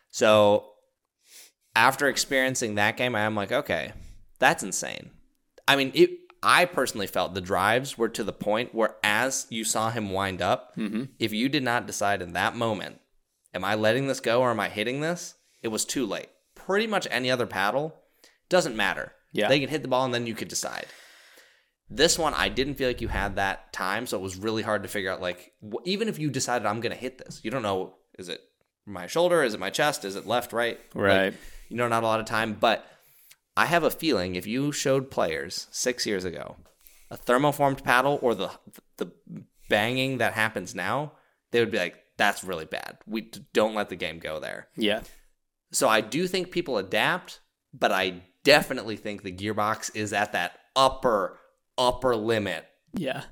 So 0.09 0.65
after 1.75 2.07
experiencing 2.07 2.75
that 2.75 2.97
game, 2.97 3.15
I 3.15 3.21
am 3.21 3.35
like, 3.35 3.51
okay, 3.51 3.93
that's 4.39 4.63
insane. 4.63 5.11
I 5.67 5.75
mean, 5.75 5.91
it, 5.93 6.09
I 6.43 6.65
personally 6.65 7.07
felt 7.07 7.33
the 7.33 7.41
drives 7.41 7.97
were 7.97 8.09
to 8.09 8.23
the 8.23 8.33
point 8.33 8.73
where, 8.75 8.95
as 9.03 9.45
you 9.49 9.63
saw 9.63 9.89
him 9.91 10.09
wind 10.11 10.41
up, 10.41 10.75
Mm-hmm. 10.75 11.03
if 11.19 11.31
you 11.33 11.47
did 11.49 11.63
not 11.63 11.85
decide 11.87 12.21
in 12.21 12.33
that 12.33 12.55
moment, 12.55 12.99
am 13.53 13.63
I 13.63 13.75
letting 13.75 14.07
this 14.07 14.19
go 14.19 14.41
or 14.41 14.49
am 14.49 14.59
I 14.59 14.69
hitting 14.69 15.01
this? 15.01 15.35
It 15.61 15.67
was 15.69 15.85
too 15.85 16.05
late. 16.05 16.29
Pretty 16.55 16.87
much 16.87 17.07
any 17.11 17.29
other 17.31 17.45
paddle 17.47 17.95
doesn't 18.49 18.75
matter. 18.75 19.13
Yeah. 19.33 19.47
they 19.47 19.59
can 19.61 19.69
hit 19.69 19.81
the 19.81 19.87
ball 19.87 20.03
and 20.03 20.13
then 20.13 20.27
you 20.27 20.33
could 20.35 20.49
decide. 20.49 20.87
This 21.89 22.17
one, 22.19 22.33
I 22.33 22.49
didn't 22.49 22.75
feel 22.75 22.87
like 22.89 23.01
you 23.01 23.07
had 23.09 23.35
that 23.35 23.71
time, 23.73 24.05
so 24.07 24.17
it 24.17 24.21
was 24.21 24.35
really 24.37 24.61
hard 24.61 24.83
to 24.83 24.89
figure 24.89 25.11
out. 25.11 25.21
Like, 25.21 25.53
even 25.85 26.07
if 26.07 26.19
you 26.19 26.29
decided 26.29 26.65
I'm 26.65 26.79
going 26.81 26.93
to 26.93 26.99
hit 26.99 27.17
this, 27.17 27.41
you 27.43 27.51
don't 27.51 27.61
know 27.63 27.95
is 28.19 28.29
it 28.29 28.41
my 28.85 29.07
shoulder, 29.07 29.43
is 29.43 29.53
it 29.53 29.59
my 29.59 29.69
chest, 29.69 30.03
is 30.05 30.15
it 30.15 30.25
left, 30.27 30.51
right? 30.53 30.79
Like, 30.93 31.03
Right. 31.03 31.33
you 31.69 31.77
know, 31.77 31.87
not 31.87 32.03
a 32.03 32.07
lot 32.07 32.19
of 32.21 32.25
time. 32.25 32.53
But 32.53 32.85
I 33.57 33.65
have 33.65 33.83
a 33.83 33.89
feeling 33.91 34.35
if 34.35 34.47
you 34.47 34.71
showed 34.71 35.11
players 35.11 35.67
six 35.71 36.05
years 36.05 36.23
ago 36.25 36.55
a 37.09 37.17
thermoformed 37.17 37.83
paddle 37.83 38.19
or 38.21 38.35
the 38.35 38.51
the 38.97 39.11
banging 39.69 40.17
that 40.19 40.33
happens 40.33 40.73
now, 40.75 41.13
they 41.51 41.59
would 41.59 41.71
be 41.71 41.77
like, 41.77 41.97
"That's 42.17 42.43
really 42.43 42.65
bad. 42.65 42.97
We 43.05 43.31
don't 43.53 43.75
let 43.75 43.89
the 43.89 43.95
game 43.97 44.19
go 44.19 44.39
there." 44.39 44.67
Yeah. 44.77 45.01
So 45.71 45.87
I 45.87 46.01
do 46.01 46.27
think 46.27 46.51
people 46.51 46.77
adapt, 46.77 47.39
but 47.73 47.91
I 47.91 48.23
definitely 48.43 48.97
think 48.97 49.23
the 49.23 49.31
gearbox 49.31 49.95
is 49.95 50.13
at 50.13 50.33
that 50.33 50.53
upper 50.75 51.37
upper 51.77 52.15
limit 52.15 52.65
Yeah. 52.93 53.23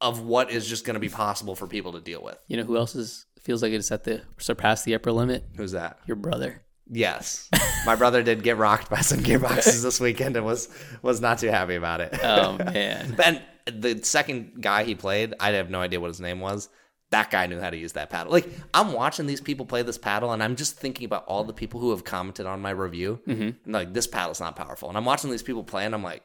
of 0.00 0.20
what 0.22 0.50
is 0.50 0.66
just 0.68 0.84
going 0.84 0.94
to 0.94 1.00
be 1.00 1.08
possible 1.08 1.54
for 1.54 1.66
people 1.66 1.92
to 1.92 2.00
deal 2.00 2.22
with. 2.22 2.38
You 2.48 2.56
know 2.58 2.64
who 2.64 2.76
else 2.76 2.94
is 2.94 3.26
feels 3.40 3.62
like 3.62 3.72
it's 3.72 3.92
at 3.92 4.04
the 4.04 4.22
surpass 4.38 4.82
the 4.84 4.94
upper 4.94 5.12
limit? 5.12 5.44
Who's 5.56 5.72
that? 5.72 5.98
Your 6.06 6.16
brother. 6.16 6.62
Yes, 6.88 7.48
my 7.86 7.96
brother 7.96 8.22
did 8.22 8.42
get 8.44 8.56
rocked 8.58 8.88
by 8.90 9.00
some 9.00 9.18
gearboxes 9.20 9.82
this 9.82 10.00
weekend 10.00 10.36
and 10.36 10.44
was 10.46 10.68
was 11.02 11.20
not 11.20 11.38
too 11.38 11.48
happy 11.48 11.74
about 11.74 12.00
it. 12.00 12.16
Oh 12.22 12.56
man. 12.58 13.16
and 13.24 13.42
the 13.66 14.00
second 14.04 14.60
guy 14.60 14.84
he 14.84 14.94
played, 14.94 15.34
I 15.40 15.50
have 15.52 15.70
no 15.70 15.80
idea 15.80 15.98
what 16.00 16.08
his 16.08 16.20
name 16.20 16.38
was. 16.40 16.68
That 17.10 17.30
guy 17.30 17.46
knew 17.46 17.60
how 17.60 17.70
to 17.70 17.76
use 17.76 17.92
that 17.92 18.10
paddle. 18.10 18.32
Like 18.32 18.48
I'm 18.74 18.92
watching 18.92 19.26
these 19.26 19.40
people 19.40 19.64
play 19.66 19.82
this 19.82 19.98
paddle, 19.98 20.32
and 20.32 20.42
I'm 20.42 20.56
just 20.56 20.76
thinking 20.76 21.04
about 21.04 21.24
all 21.26 21.44
the 21.44 21.52
people 21.52 21.78
who 21.80 21.90
have 21.90 22.02
commented 22.04 22.46
on 22.46 22.60
my 22.60 22.70
review. 22.70 23.20
Mm-hmm. 23.26 23.42
And 23.42 23.72
like 23.72 23.92
this 23.94 24.06
paddle's 24.06 24.40
not 24.40 24.56
powerful, 24.56 24.88
and 24.88 24.98
I'm 24.98 25.04
watching 25.04 25.30
these 25.30 25.42
people 25.42 25.62
play, 25.64 25.84
and 25.86 25.94
I'm 25.94 26.02
like, 26.02 26.22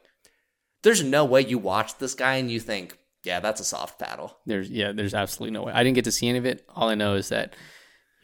there's 0.82 1.02
no 1.04 1.24
way 1.24 1.42
you 1.42 1.58
watch 1.58 1.98
this 1.98 2.14
guy 2.14 2.34
and 2.36 2.50
you 2.50 2.58
think, 2.58 2.98
yeah, 3.22 3.38
that's 3.38 3.60
a 3.60 3.64
soft 3.64 4.00
paddle. 4.00 4.36
There's 4.46 4.68
yeah, 4.70 4.90
there's 4.92 5.14
absolutely 5.14 5.52
no 5.52 5.62
way. 5.62 5.72
I 5.72 5.84
didn't 5.84 5.94
get 5.94 6.04
to 6.04 6.12
see 6.12 6.28
any 6.28 6.38
of 6.38 6.46
it. 6.46 6.64
All 6.74 6.88
I 6.88 6.96
know 6.96 7.14
is 7.14 7.28
that 7.28 7.54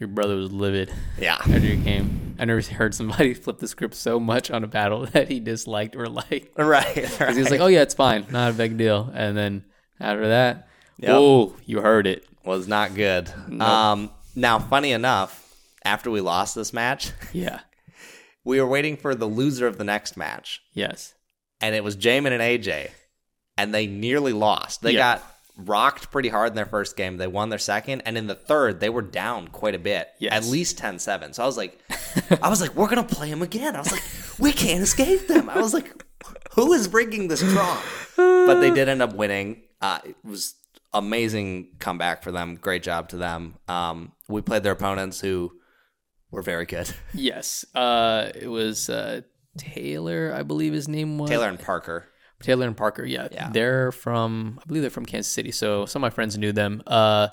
your 0.01 0.09
brother 0.09 0.35
was 0.37 0.51
livid 0.53 0.93
Yeah, 1.19 1.35
after 1.41 1.59
your 1.61 1.77
game. 1.77 2.35
I 2.41 2.45
never 2.45 2.61
heard 2.61 2.95
somebody 2.95 3.35
flip 3.35 3.59
the 3.59 3.69
script 3.69 3.95
so 3.95 4.19
much 4.19 4.51
on 4.51 4.65
a 4.65 4.69
paddle 4.69 5.07
that 5.13 5.29
he 5.29 5.39
disliked 5.39 5.95
or 5.95 6.09
liked. 6.09 6.59
right. 6.59 6.95
Because 6.95 7.37
he 7.37 7.43
was 7.43 7.51
like, 7.53 7.61
"Oh 7.61 7.67
yeah, 7.69 7.83
it's 7.83 7.95
fine, 7.95 8.27
not 8.31 8.51
a 8.51 8.55
big 8.55 8.77
deal." 8.77 9.11
And 9.15 9.37
then 9.37 9.65
after 10.01 10.27
that, 10.29 10.69
Yep. 10.99 11.11
oh, 11.13 11.57
you 11.65 11.81
heard 11.81 12.09
it. 12.09 12.27
Was 12.49 12.67
not 12.69 12.95
good. 12.95 13.31
Um, 13.61 14.11
now, 14.35 14.59
funny 14.59 14.93
enough, 14.93 15.45
after 15.85 16.11
we 16.11 16.21
lost 16.21 16.55
this 16.55 16.73
match, 16.73 17.13
Yeah. 17.33 17.61
we 18.45 18.61
were 18.61 18.67
waiting 18.67 18.97
for 18.97 19.15
the 19.15 19.27
loser 19.27 19.67
of 19.67 19.79
the 19.79 19.85
next 19.85 20.17
match. 20.17 20.61
Yes. 20.73 21.15
and 21.61 21.75
it 21.75 21.83
was 21.83 21.97
Jamin 21.97 22.33
and 22.33 22.41
AJ, 22.43 22.91
and 23.57 23.75
they 23.75 23.87
nearly 23.89 24.33
lost. 24.33 24.81
They 24.83 24.93
Yeah. 24.93 25.17
got 25.19 25.35
rocked 25.57 26.13
pretty 26.13 26.29
hard 26.29 26.51
in 26.51 26.55
their 26.55 26.67
first 26.67 26.97
game. 26.97 27.17
They 27.17 27.27
won 27.27 27.49
their 27.49 27.59
second, 27.59 28.03
and 28.03 28.17
in 28.17 28.29
the 28.29 28.37
third, 28.37 28.79
they 28.79 28.89
were 28.89 29.03
down 29.03 29.49
quite 29.49 29.75
a 29.75 29.79
bit, 29.81 30.09
Yes. 30.21 30.33
at 30.33 30.45
least 30.45 30.79
10-7. 30.79 31.35
So 31.35 31.43
I 31.43 31.47
was 31.47 31.57
like, 31.57 31.77
I 32.43 32.49
was 32.49 32.61
like, 32.61 32.75
we're 32.77 32.89
gonna 32.89 33.03
play 33.03 33.29
them 33.31 33.43
again. 33.43 33.75
I 33.75 33.81
was 33.81 33.91
like, 33.91 34.05
we 34.39 34.53
can't 34.53 34.83
escape 34.85 35.27
them. 35.27 35.51
I 35.51 35.59
was 35.61 35.75
like, 35.75 35.91
who 36.53 36.73
is 36.75 36.87
bringing 36.87 37.27
this 37.29 37.41
draw? 37.41 37.83
But 38.17 38.61
they 38.61 38.71
did 38.71 38.89
end 38.89 39.03
up 39.03 39.15
winning. 39.15 39.63
Uh, 39.81 39.99
it 40.05 40.15
was 40.25 40.55
amazing 40.93 41.77
comeback 41.79 42.23
for 42.23 42.33
them. 42.33 42.57
Great 42.57 42.83
job 42.83 43.09
to 43.11 43.17
them. 43.17 43.57
Um, 43.69 44.13
we 44.29 44.41
played 44.43 44.63
their 44.63 44.73
opponents 44.73 45.21
who 45.21 45.53
were 46.31 46.43
very 46.43 46.67
good. 46.67 46.93
Yes. 47.15 47.65
Uh, 47.75 48.31
it 48.35 48.49
was 48.49 48.89
uh, 48.89 49.23
Taylor, 49.57 50.33
I 50.35 50.43
believe 50.43 50.73
his 50.73 50.89
name 50.89 51.19
was 51.19 51.31
Taylor 51.31 51.49
and 51.49 51.59
Parker. 51.59 52.07
Taylor 52.41 52.67
and 52.67 52.77
Parker. 52.77 53.05
Yeah. 53.05 53.29
Yeah. 53.33 53.51
They're 53.51 53.93
from, 53.93 54.61
I 54.63 54.67
believe 54.67 54.83
they're 54.83 54.91
from 54.91 55.07
Kansas 55.07 55.33
City. 55.33 55.51
So 55.51 55.87
some 55.87 56.01
of 56.01 56.11
my 56.11 56.15
friends 56.15 56.39
knew 56.39 56.53
them. 56.53 56.83
Uh, 56.87 57.29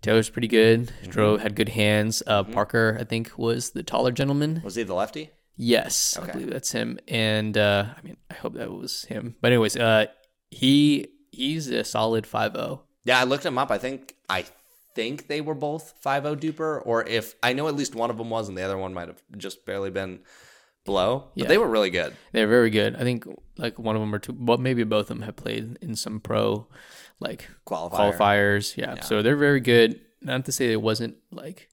Taylor's 0.00 0.30
pretty 0.30 0.48
good. 0.48 0.86
Mm-hmm. 0.86 1.10
Drove 1.10 1.40
had 1.40 1.54
good 1.54 1.68
hands. 1.68 2.22
Uh, 2.26 2.44
Parker, 2.44 2.96
I 3.00 3.04
think, 3.04 3.36
was 3.36 3.70
the 3.70 3.82
taller 3.82 4.12
gentleman. 4.12 4.62
Was 4.64 4.76
he 4.76 4.84
the 4.84 4.94
lefty? 4.94 5.30
Yes, 5.56 6.16
I 6.16 6.30
believe 6.30 6.50
that's 6.50 6.70
him. 6.70 7.00
And 7.08 7.58
uh, 7.58 7.86
I 7.96 8.00
mean, 8.02 8.16
I 8.30 8.34
hope 8.34 8.54
that 8.54 8.70
was 8.70 9.02
him. 9.04 9.34
But 9.40 9.48
anyways, 9.48 9.76
uh, 9.76 10.06
he 10.50 11.08
he's 11.32 11.68
a 11.68 11.84
solid 11.84 12.26
oh. 12.32 12.36
5-0. 12.36 12.80
Yeah, 13.08 13.18
I 13.20 13.24
looked 13.24 13.42
them 13.44 13.56
up. 13.56 13.70
I 13.70 13.78
think 13.78 14.14
I 14.28 14.44
think 14.94 15.28
they 15.28 15.40
were 15.40 15.54
both 15.54 15.94
5 16.00 16.24
DUPR, 16.24 16.82
or 16.84 17.06
if 17.06 17.34
I 17.42 17.54
know 17.54 17.66
at 17.68 17.74
least 17.74 17.94
one 17.94 18.10
of 18.10 18.18
them 18.18 18.28
was, 18.28 18.48
and 18.48 18.58
the 18.58 18.62
other 18.62 18.76
one 18.76 18.92
might 18.92 19.08
have 19.08 19.22
just 19.38 19.64
barely 19.64 19.90
been 19.90 20.20
below. 20.84 21.30
But 21.34 21.44
Yeah. 21.44 21.48
they 21.48 21.56
were 21.58 21.68
really 21.68 21.88
good. 21.88 22.14
They're 22.32 22.46
very 22.48 22.68
good. 22.68 22.96
I 22.96 23.00
think 23.00 23.24
like 23.56 23.78
one 23.78 23.96
of 23.96 24.00
them 24.02 24.14
or 24.14 24.18
two, 24.18 24.32
but 24.34 24.60
maybe 24.60 24.84
both 24.84 25.02
of 25.10 25.16
them 25.16 25.22
have 25.22 25.36
played 25.36 25.78
in 25.80 25.96
some 25.96 26.20
pro 26.20 26.66
like 27.18 27.48
Qualifier. 27.66 28.12
qualifiers. 28.14 28.76
Yeah. 28.76 29.00
So 29.00 29.22
they're 29.22 29.36
very 29.36 29.60
good. 29.60 30.00
Not 30.20 30.44
to 30.44 30.52
say 30.52 30.70
it 30.72 30.82
wasn't 30.82 31.16
like 31.30 31.68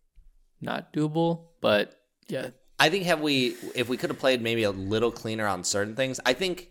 not 0.61 0.93
doable, 0.93 1.47
but 1.61 1.99
yeah, 2.29 2.51
I 2.79 2.89
think 2.89 3.03
have 3.05 3.19
we 3.19 3.55
if 3.75 3.89
we 3.89 3.97
could 3.97 4.09
have 4.09 4.19
played 4.19 4.41
maybe 4.41 4.63
a 4.63 4.71
little 4.71 5.11
cleaner 5.11 5.47
on 5.47 5.63
certain 5.65 5.95
things, 5.95 6.19
I 6.25 6.33
think 6.33 6.69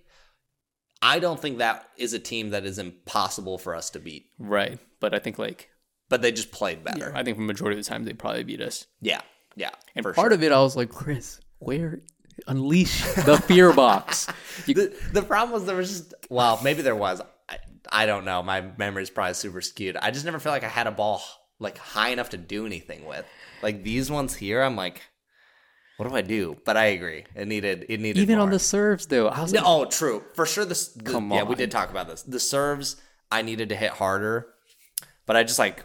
I 1.05 1.19
don't 1.19 1.39
think 1.39 1.59
that 1.59 1.89
is 1.99 2.15
a 2.15 2.19
team 2.19 2.51
that 2.51 2.65
is 2.65 2.79
impossible 2.79 3.59
for 3.59 3.75
us 3.75 3.91
to 3.91 4.01
beat. 4.01 4.31
right. 4.39 4.79
But 5.01 5.15
I 5.15 5.19
think 5.19 5.39
like 5.39 5.69
But 6.09 6.23
they 6.23 6.33
just 6.33 6.51
played 6.51 6.83
better. 6.83 7.13
I 7.15 7.23
think 7.23 7.37
for 7.37 7.43
majority 7.43 7.79
of 7.79 7.85
the 7.85 7.89
time 7.89 8.05
they 8.05 8.15
probably 8.15 8.43
beat 8.43 8.63
us. 8.63 8.87
Yeah. 9.03 9.21
Yeah. 9.55 9.71
And 9.95 10.03
part 10.03 10.17
sure. 10.17 10.33
of 10.33 10.43
it, 10.43 10.51
I 10.51 10.61
was 10.61 10.77
like, 10.77 10.89
Chris, 10.89 11.41
where 11.59 12.01
unleash 12.47 13.03
the 13.15 13.37
fear 13.37 13.73
box? 13.73 14.27
You, 14.67 14.75
the, 14.75 14.97
the 15.13 15.23
problem 15.23 15.53
was 15.53 15.67
there 15.67 15.77
was 15.77 15.91
just 15.91 16.15
well, 16.31 16.59
maybe 16.65 16.81
there 16.81 16.97
was. 16.97 17.21
I, 17.49 17.59
I 17.91 18.07
don't 18.07 18.25
know. 18.25 18.43
My 18.43 18.63
memory's 18.79 19.11
probably 19.11 19.35
super 19.35 19.61
skewed. 19.61 19.97
I 19.97 20.11
just 20.11 20.25
never 20.25 20.39
felt 20.39 20.55
like 20.55 20.65
I 20.65 20.69
had 20.69 20.87
a 20.87 20.91
ball 20.91 21.23
like 21.59 21.79
high 21.79 22.09
enough 22.09 22.31
to 22.31 22.39
do 22.39 22.67
anything 22.67 23.05
with. 23.05 23.27
Like 23.63 23.83
these 23.83 24.11
ones 24.11 24.35
here, 24.35 24.63
I'm 24.63 24.77
like, 24.77 25.03
what 25.97 26.09
do 26.09 26.15
I 26.15 26.23
do? 26.23 26.57
But 26.65 26.77
I 26.77 26.87
agree. 26.87 27.25
It 27.35 27.47
needed 27.47 27.87
it 27.89 28.01
needed 28.01 28.21
even 28.21 28.39
on 28.39 28.51
the 28.51 28.59
serves 28.59 29.07
though, 29.07 29.29
I 29.29 29.43
was 29.43 29.53
No, 29.53 29.61
like, 29.61 29.69
oh, 29.69 29.85
true. 29.91 30.25
For 30.35 30.47
sure 30.47 30.65
this 30.65 30.89
the, 30.89 31.13
Come 31.13 31.31
Yeah, 31.31 31.45
we 31.45 31.55
did 31.55 31.71
talk 31.71 31.91
about 31.91 32.09
this. 32.09 32.23
The 32.23 32.41
serves 32.41 32.97
I 33.31 33.43
needed 33.43 33.69
to 33.71 33.77
hit 33.77 33.91
harder. 33.93 34.49
But 35.27 35.37
I 35.37 35.43
just 35.45 35.59
like 35.59 35.85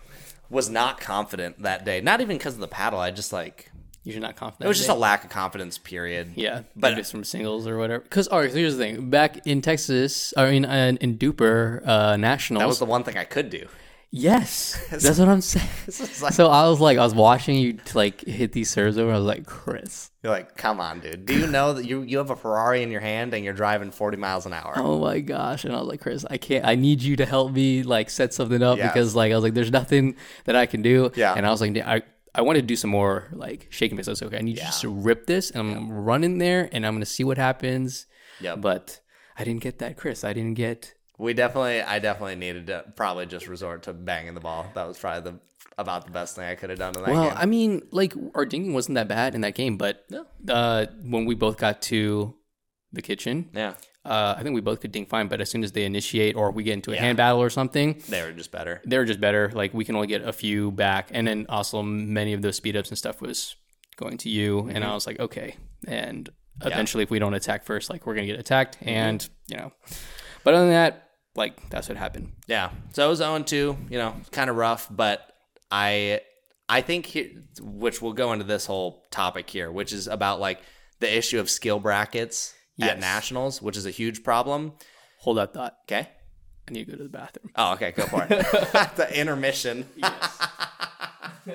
was 0.49 0.70
not 0.70 0.99
confident 0.99 1.60
that 1.64 1.86
day. 1.86 2.01
Not 2.01 2.22
even 2.22 2.38
because 2.38 2.55
of 2.55 2.60
the 2.60 2.68
paddle. 2.68 2.99
I 2.99 3.12
just 3.12 3.32
like 3.32 3.72
you're 4.03 4.20
not 4.20 4.36
confident. 4.36 4.66
it 4.66 4.68
was 4.68 4.78
just 4.78 4.89
a 4.89 4.93
lack 4.93 5.24
of 5.26 5.30
confidence 5.30 5.78
period. 5.78 6.32
Yeah, 6.36 6.64
But- 6.76 6.97
it's 6.97 7.12
from 7.12 7.24
singles 7.24 7.68
or 7.68 7.78
whatever. 7.78 8.01
Because 8.01 8.28
all 8.30 8.39
right, 8.39 8.49
so 8.49 8.57
here's 8.57 8.78
the 8.78 8.84
thing: 8.84 9.10
back 9.10 9.45
in 9.45 9.62
Texas, 9.62 10.34
I 10.36 10.49
mean, 10.49 10.66
in, 10.66 10.97
in 10.97 11.18
DUPR 11.18 11.86
uh, 11.88 12.18
Nationals, 12.18 12.62
That 12.62 12.68
was 12.68 12.80
the 12.80 12.86
one 12.86 13.03
thing 13.03 13.18
I 13.18 13.26
could 13.26 13.49
do. 13.49 13.68
Yes, 14.12 14.80
that's 14.91 15.20
what 15.20 15.30
I'm 15.30 15.41
saying. 15.41 15.68
like- 16.22 16.34
so 16.34 16.47
I 16.47 16.68
was 16.68 16.80
like, 16.80 16.97
I 16.97 17.03
was 17.03 17.14
watching 17.16 17.57
you 17.57 17.78
like 17.93 18.22
hit 18.22 18.51
these 18.51 18.70
serves 18.70 18.97
over. 18.97 19.12
I 19.12 19.18
was 19.18 19.26
like, 19.26 19.45
Chris, 19.45 20.12
You're 20.24 20.32
like, 20.32 20.55
come 20.57 20.80
on, 20.80 20.99
dude. 20.99 21.26
Do 21.26 21.38
you 21.38 21.47
know 21.47 21.74
that 21.74 21.86
you 21.86 22.01
you 22.01 22.18
have 22.18 22.30
a 22.30 22.36
Ferrari 22.36 22.84
in 22.84 22.91
your 22.91 23.01
hand 23.01 23.34
and 23.34 23.43
you're 23.43 23.53
driving 23.53 23.91
40 23.91 24.18
miles 24.18 24.45
an 24.45 24.53
hour? 24.53 24.74
oh 24.76 24.99
my 24.99 25.20
gosh! 25.20 25.66
And 25.66 25.74
I 25.74 25.80
was 25.80 25.88
like, 25.88 26.01
Chris, 26.01 26.26
I 26.30 26.38
can't. 26.38 26.66
I 26.66 26.76
need 26.76 27.01
you 27.01 27.16
to 27.18 27.26
help 27.26 27.51
me 27.51 27.84
like 27.84 28.10
set 28.10 28.34
something 28.34 28.62
up 28.64 28.78
because 28.78 29.16
like 29.16 29.32
I 29.32 29.36
was 29.36 29.43
like, 29.43 29.53
there's 29.53 29.72
nothing 29.72 30.16
that 30.45 30.55
I 30.55 30.66
can 30.66 30.82
do. 30.82 31.12
Yeah. 31.16 31.34
And 31.36 31.45
I 31.45 31.49
was 31.49 31.62
like, 31.62 31.78
I. 31.78 32.01
I 32.36 32.43
wanted 32.43 32.62
to 32.62 32.68
do 32.68 32.76
some 32.76 32.91
more 32.91 33.28
like 33.34 33.66
shaking 33.72 33.97
was 33.97 34.07
like, 34.07 34.22
okay, 34.22 34.38
I 34.38 34.41
need 34.41 34.57
you 34.57 34.62
just 34.62 34.82
to 34.82 34.89
rip 34.89 35.26
this, 35.26 35.49
and 35.49 35.76
I'm 35.76 35.91
running 35.91 36.38
there, 36.38 36.70
and 36.72 36.86
I'm 36.86 36.93
gonna 36.93 37.05
see 37.07 37.24
what 37.24 37.39
happens. 37.39 38.05
Yeah. 38.39 38.55
But 38.55 39.01
I 39.36 39.43
didn't 39.43 39.62
get 39.64 39.80
that, 39.80 39.97
Chris. 39.97 40.24
I 40.24 40.32
didn't 40.34 40.53
get 40.53 40.93
We 41.20 41.34
definitely, 41.34 41.82
I 41.82 41.99
definitely 41.99 42.36
needed 42.36 42.67
to 42.67 42.86
probably 42.95 43.26
just 43.26 43.47
resort 43.47 43.84
to 43.84 43.93
banging 43.93 44.34
the 44.34 44.39
ball. 44.39 44.65
That 44.74 44.88
was 44.88 44.97
probably 44.97 45.32
the 45.32 45.39
about 45.78 46.05
the 46.05 46.11
best 46.11 46.36
thing 46.36 46.45
I 46.45 46.55
could 46.55 46.70
have 46.70 46.80
done 46.80 46.95
in 46.95 47.03
that 47.03 47.11
Well, 47.11 47.30
game. 47.30 47.38
I 47.38 47.45
mean, 47.45 47.88
like 47.91 48.13
our 48.36 48.45
dinking 48.45 48.74
wasn't 48.74 48.95
that 48.95 49.07
bad 49.07 49.36
in 49.36 49.41
that 49.41 49.55
game, 49.55 49.78
but 49.78 50.05
uh, 50.47 50.88
when 51.03 51.26
we 51.26 51.36
both 51.36 51.57
got 51.57 51.82
to 51.84 52.36
the 52.91 53.01
kitchen, 53.01 53.49
yeah, 53.53 53.76
uh, 54.05 54.36
I 54.38 54.43
think 54.43 54.55
we 54.55 54.61
both 54.61 54.82
could 54.82 54.91
dink 54.91 55.09
fine. 55.09 55.28
But 55.28 55.39
as 55.39 55.49
soon 55.49 55.63
as 55.63 55.72
they 55.72 55.86
initiate 55.86 56.36
or 56.36 56.51
we 56.51 56.63
get 56.63 56.74
into 56.74 56.91
a 56.91 56.97
hand 56.97 57.17
battle 57.17 57.41
or 57.41 57.49
something, 57.49 58.01
they 58.09 58.22
were 58.22 58.32
just 58.32 58.51
better. 58.51 58.82
They 58.86 58.97
were 58.97 59.05
just 59.05 59.22
better. 59.22 59.51
Like 59.53 59.74
we 59.74 59.86
can 59.86 59.95
only 59.95 60.07
get 60.07 60.22
a 60.22 60.34
few 60.34 60.72
back, 60.72 61.09
and 61.11 61.28
then 61.28 61.45
also 61.49 61.82
many 61.82 62.34
of 62.34 62.41
those 62.41 62.57
speed 62.57 62.76
ups 62.76 62.89
and 62.89 62.97
stuff 62.97 63.22
was 63.22 63.55
going 63.95 64.17
to 64.20 64.30
you, 64.30 64.70
and 64.70 64.84
I 64.84 64.93
was 64.93 65.07
like, 65.07 65.20
okay. 65.20 65.55
And 65.88 66.30
eventually, 66.61 67.03
if 67.03 67.09
we 67.09 67.20
don't 67.20 67.34
attack 67.34 67.63
first, 67.63 67.89
like 67.89 68.05
we're 68.05 68.15
gonna 68.15 68.28
get 68.28 68.39
attacked, 68.39 68.78
and 68.82 69.28
you 69.47 69.55
know. 69.57 69.72
But 70.43 70.55
other 70.55 70.65
than 70.65 70.74
that, 70.74 71.09
like 71.36 71.69
that's 71.69 71.89
what 71.89 71.97
happened. 71.97 72.32
Yeah. 72.47 72.71
So 72.93 73.05
it 73.05 73.09
was 73.09 73.19
0 73.19 73.43
2, 73.43 73.77
you 73.89 73.97
know, 73.97 74.15
kind 74.32 74.49
of 74.49 74.55
rough, 74.55 74.88
but 74.89 75.34
I 75.71 76.21
I 76.67 76.82
think 76.82 77.05
here, 77.07 77.30
which 77.61 78.01
we'll 78.01 78.13
go 78.13 78.34
into 78.34 78.45
this 78.45 78.65
whole 78.65 79.05
topic 79.11 79.49
here, 79.49 79.71
which 79.71 79.91
is 79.91 80.07
about 80.07 80.39
like 80.39 80.61
the 80.99 81.17
issue 81.17 81.39
of 81.39 81.49
skill 81.49 81.80
brackets 81.80 82.53
at 82.82 82.99
nationals, 82.99 83.61
which 83.61 83.75
is 83.75 83.86
a 83.86 83.91
huge 83.91 84.23
problem. 84.23 84.73
Hold 85.19 85.38
that 85.38 85.53
thought. 85.53 85.77
Okay. 85.84 86.07
I 86.67 86.71
need 86.71 86.86
to 86.86 86.91
go 86.91 86.97
to 86.97 87.03
the 87.03 87.09
bathroom. 87.09 87.51
Oh, 87.55 87.73
okay, 87.73 87.91
go 87.91 88.05
for 88.05 88.23
it. 88.23 88.30
the 88.95 89.07
intermission. 89.19 89.86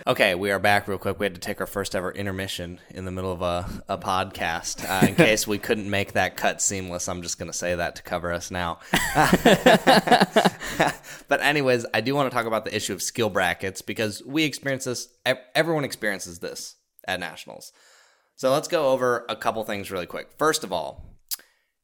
Okay, 0.06 0.34
we 0.34 0.50
are 0.50 0.58
back 0.58 0.88
real 0.88 0.98
quick. 0.98 1.18
We 1.18 1.26
had 1.26 1.34
to 1.34 1.40
take 1.40 1.60
our 1.60 1.66
first 1.66 1.94
ever 1.94 2.10
intermission 2.10 2.80
in 2.90 3.04
the 3.04 3.10
middle 3.10 3.32
of 3.32 3.42
a, 3.42 3.82
a 3.88 3.98
podcast. 3.98 4.88
Uh, 4.88 5.06
in 5.06 5.14
case 5.14 5.46
we 5.46 5.58
couldn't 5.58 5.88
make 5.88 6.12
that 6.12 6.36
cut 6.36 6.60
seamless, 6.60 7.08
I'm 7.08 7.22
just 7.22 7.38
going 7.38 7.50
to 7.50 7.56
say 7.56 7.74
that 7.74 7.96
to 7.96 8.02
cover 8.02 8.32
us 8.32 8.50
now. 8.50 8.78
but, 11.28 11.40
anyways, 11.40 11.86
I 11.92 12.00
do 12.00 12.14
want 12.14 12.30
to 12.30 12.34
talk 12.34 12.46
about 12.46 12.64
the 12.64 12.74
issue 12.74 12.92
of 12.92 13.02
skill 13.02 13.30
brackets 13.30 13.82
because 13.82 14.22
we 14.24 14.44
experience 14.44 14.84
this, 14.84 15.08
everyone 15.54 15.84
experiences 15.84 16.38
this 16.38 16.76
at 17.06 17.20
nationals. 17.20 17.72
So 18.36 18.52
let's 18.52 18.68
go 18.68 18.90
over 18.90 19.24
a 19.28 19.36
couple 19.36 19.62
things 19.64 19.90
really 19.90 20.06
quick. 20.06 20.30
First 20.38 20.64
of 20.64 20.72
all, 20.72 21.10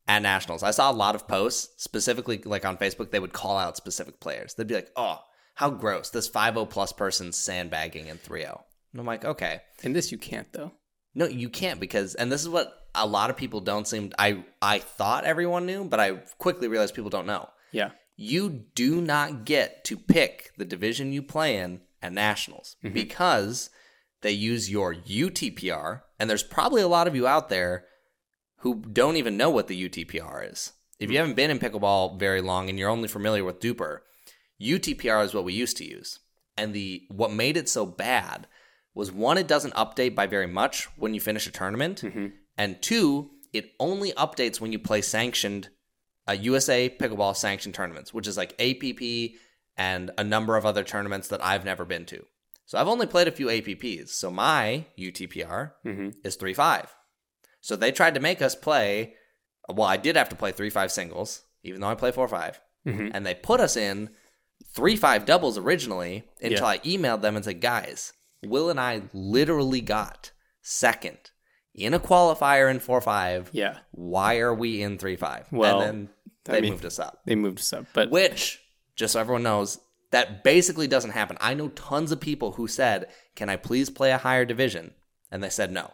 at 0.08 0.22
nationals. 0.22 0.64
I 0.64 0.72
saw 0.72 0.90
a 0.90 0.92
lot 0.92 1.14
of 1.14 1.28
posts, 1.28 1.68
specifically 1.76 2.40
like 2.44 2.64
on 2.64 2.76
Facebook, 2.76 3.12
they 3.12 3.20
would 3.20 3.32
call 3.32 3.56
out 3.56 3.76
specific 3.76 4.18
players. 4.18 4.54
They'd 4.54 4.66
be 4.66 4.74
like, 4.74 4.90
"Oh, 4.96 5.20
how 5.60 5.68
gross! 5.68 6.08
This 6.08 6.28
5-0 6.28 6.70
plus 6.70 6.90
person 6.92 7.32
sandbagging 7.32 8.06
in 8.06 8.16
3-0." 8.16 8.62
And 8.92 9.00
I'm 9.00 9.06
like, 9.06 9.26
"Okay." 9.26 9.60
In 9.82 9.92
this, 9.92 10.10
you 10.10 10.16
can't 10.16 10.50
though. 10.54 10.72
No, 11.14 11.26
you 11.26 11.50
can't 11.50 11.78
because, 11.78 12.14
and 12.14 12.32
this 12.32 12.40
is 12.40 12.48
what 12.48 12.72
a 12.94 13.06
lot 13.06 13.28
of 13.28 13.36
people 13.36 13.60
don't 13.60 13.86
seem. 13.86 14.10
I 14.18 14.42
I 14.62 14.78
thought 14.78 15.24
everyone 15.24 15.66
knew, 15.66 15.84
but 15.84 16.00
I 16.00 16.12
quickly 16.38 16.66
realized 16.66 16.94
people 16.94 17.10
don't 17.10 17.26
know. 17.26 17.50
Yeah. 17.72 17.90
You 18.16 18.64
do 18.74 19.02
not 19.02 19.44
get 19.44 19.84
to 19.84 19.98
pick 19.98 20.52
the 20.56 20.64
division 20.64 21.12
you 21.12 21.22
play 21.22 21.58
in 21.58 21.82
at 22.00 22.12
nationals 22.12 22.76
mm-hmm. 22.82 22.94
because 22.94 23.68
they 24.22 24.32
use 24.32 24.70
your 24.70 24.94
UTPR, 24.94 26.02
and 26.18 26.30
there's 26.30 26.42
probably 26.42 26.80
a 26.80 26.88
lot 26.88 27.06
of 27.06 27.14
you 27.14 27.26
out 27.26 27.50
there 27.50 27.84
who 28.60 28.82
don't 28.92 29.16
even 29.16 29.36
know 29.36 29.50
what 29.50 29.68
the 29.68 29.88
UTPR 29.88 30.50
is. 30.50 30.72
If 30.98 31.10
you 31.10 31.14
mm-hmm. 31.14 31.20
haven't 31.20 31.36
been 31.36 31.50
in 31.50 31.58
pickleball 31.58 32.18
very 32.18 32.40
long 32.40 32.68
and 32.68 32.78
you're 32.78 32.90
only 32.90 33.08
familiar 33.08 33.44
with 33.44 33.60
DUPR, 33.60 34.00
UTPR 34.60 35.24
is 35.24 35.34
what 35.34 35.44
we 35.44 35.52
used 35.52 35.76
to 35.78 35.88
use. 35.88 36.18
And 36.56 36.74
the 36.74 37.02
what 37.08 37.32
made 37.32 37.56
it 37.56 37.68
so 37.68 37.86
bad 37.86 38.46
was 38.94 39.12
one, 39.12 39.38
it 39.38 39.46
doesn't 39.46 39.74
update 39.74 40.14
by 40.14 40.26
very 40.26 40.46
much 40.46 40.88
when 40.96 41.14
you 41.14 41.20
finish 41.20 41.46
a 41.46 41.52
tournament, 41.52 42.02
mm-hmm. 42.02 42.26
and 42.58 42.82
two, 42.82 43.30
it 43.52 43.72
only 43.78 44.12
updates 44.12 44.60
when 44.60 44.72
you 44.72 44.78
play 44.78 45.00
sanctioned 45.00 45.68
uh, 46.28 46.32
USA 46.32 46.88
pickleball 46.88 47.36
sanctioned 47.36 47.74
tournaments, 47.74 48.12
which 48.12 48.26
is 48.26 48.36
like 48.36 48.60
APP 48.60 49.36
and 49.76 50.10
a 50.18 50.24
number 50.24 50.56
of 50.56 50.66
other 50.66 50.84
tournaments 50.84 51.28
that 51.28 51.44
I've 51.44 51.64
never 51.64 51.84
been 51.84 52.04
to. 52.06 52.24
So 52.66 52.78
I've 52.78 52.88
only 52.88 53.06
played 53.06 53.26
a 53.26 53.32
few 53.32 53.46
APPs. 53.46 54.10
So 54.10 54.30
my 54.30 54.84
UTPR 54.98 55.72
mm-hmm. 55.84 56.10
is 56.22 56.36
3 56.36 56.54
5. 56.54 56.94
So 57.60 57.74
they 57.76 57.90
tried 57.90 58.14
to 58.14 58.20
make 58.20 58.42
us 58.42 58.54
play. 58.54 59.14
Well, 59.68 59.88
I 59.88 59.96
did 59.96 60.16
have 60.16 60.28
to 60.28 60.36
play 60.36 60.52
3 60.52 60.70
5 60.70 60.92
singles, 60.92 61.42
even 61.62 61.80
though 61.80 61.88
I 61.88 61.94
play 61.94 62.12
4 62.12 62.28
5. 62.28 62.60
Mm-hmm. 62.86 63.08
And 63.12 63.26
they 63.26 63.34
put 63.34 63.60
us 63.60 63.76
in 63.76 64.10
3 64.74 64.96
5 64.96 65.24
doubles 65.26 65.58
originally 65.58 66.24
until 66.40 66.58
Yeah. 66.64 66.66
I 66.66 66.78
emailed 66.78 67.22
them 67.22 67.36
and 67.36 67.44
said, 67.44 67.60
guys, 67.60 68.12
Will 68.44 68.70
and 68.70 68.80
I 68.80 69.02
literally 69.12 69.80
got 69.80 70.30
second 70.62 71.18
in 71.74 71.94
a 71.94 72.00
qualifier 72.00 72.70
in 72.70 72.80
4 72.80 73.00
5. 73.00 73.50
Yeah. 73.52 73.78
Why 73.92 74.38
are 74.38 74.54
we 74.54 74.82
in 74.82 74.98
3 74.98 75.16
5? 75.16 75.46
Well, 75.52 75.80
and 75.80 75.86
then 75.88 76.08
they 76.44 76.60
mean- 76.60 76.72
moved 76.72 76.84
us 76.84 76.98
up. 76.98 77.20
They 77.26 77.34
moved 77.34 77.58
us 77.60 77.72
up, 77.72 77.86
but 77.92 78.10
Which, 78.10 78.60
just 78.96 79.14
so 79.14 79.20
everyone 79.20 79.42
knows, 79.42 79.78
that 80.10 80.42
basically 80.42 80.86
doesn't 80.88 81.12
happen. 81.12 81.36
I 81.40 81.54
know 81.54 81.68
tons 81.68 82.10
of 82.12 82.20
people 82.20 82.52
who 82.52 82.66
said, 82.66 83.06
Can 83.36 83.48
I 83.48 83.56
please 83.56 83.90
play 83.90 84.10
a 84.10 84.18
higher 84.18 84.44
division? 84.44 84.94
And 85.30 85.42
they 85.42 85.50
said 85.50 85.70
no. 85.70 85.92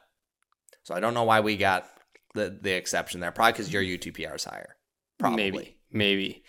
So 0.83 0.95
I 0.95 1.01
don't 1.01 1.15
know 1.15 1.25
why 1.25 1.41
we 1.41 1.57
got 1.57 1.87
the, 2.35 2.57
the 2.63 2.73
exception 2.75 3.21
there. 3.21 3.33
Probably 3.33 3.53
because 3.53 3.73
your 3.73 3.83
UTPR 3.83 4.37
is 4.37 4.45
higher. 4.45 4.77
Probably. 5.19 5.51
maybe, 5.51 5.77
maybe. 5.91 6.45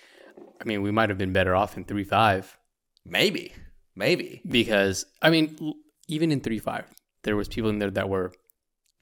I 0.61 0.63
mean, 0.65 0.81
we 0.81 0.91
might 0.91 1.09
have 1.09 1.17
been 1.17 1.33
better 1.33 1.55
off 1.55 1.77
in 1.77 1.83
three 1.85 2.03
five 2.03 2.57
Maybe. 3.05 3.53
Maybe. 3.95 4.41
because 4.47 5.05
I 5.21 5.29
mean, 5.29 5.57
l- 5.61 5.75
even 6.07 6.31
in 6.31 6.41
three 6.41 6.59
five, 6.59 6.85
there 7.23 7.35
was 7.35 7.47
people 7.47 7.69
in 7.69 7.79
there 7.79 7.91
that 7.91 8.09
were 8.09 8.31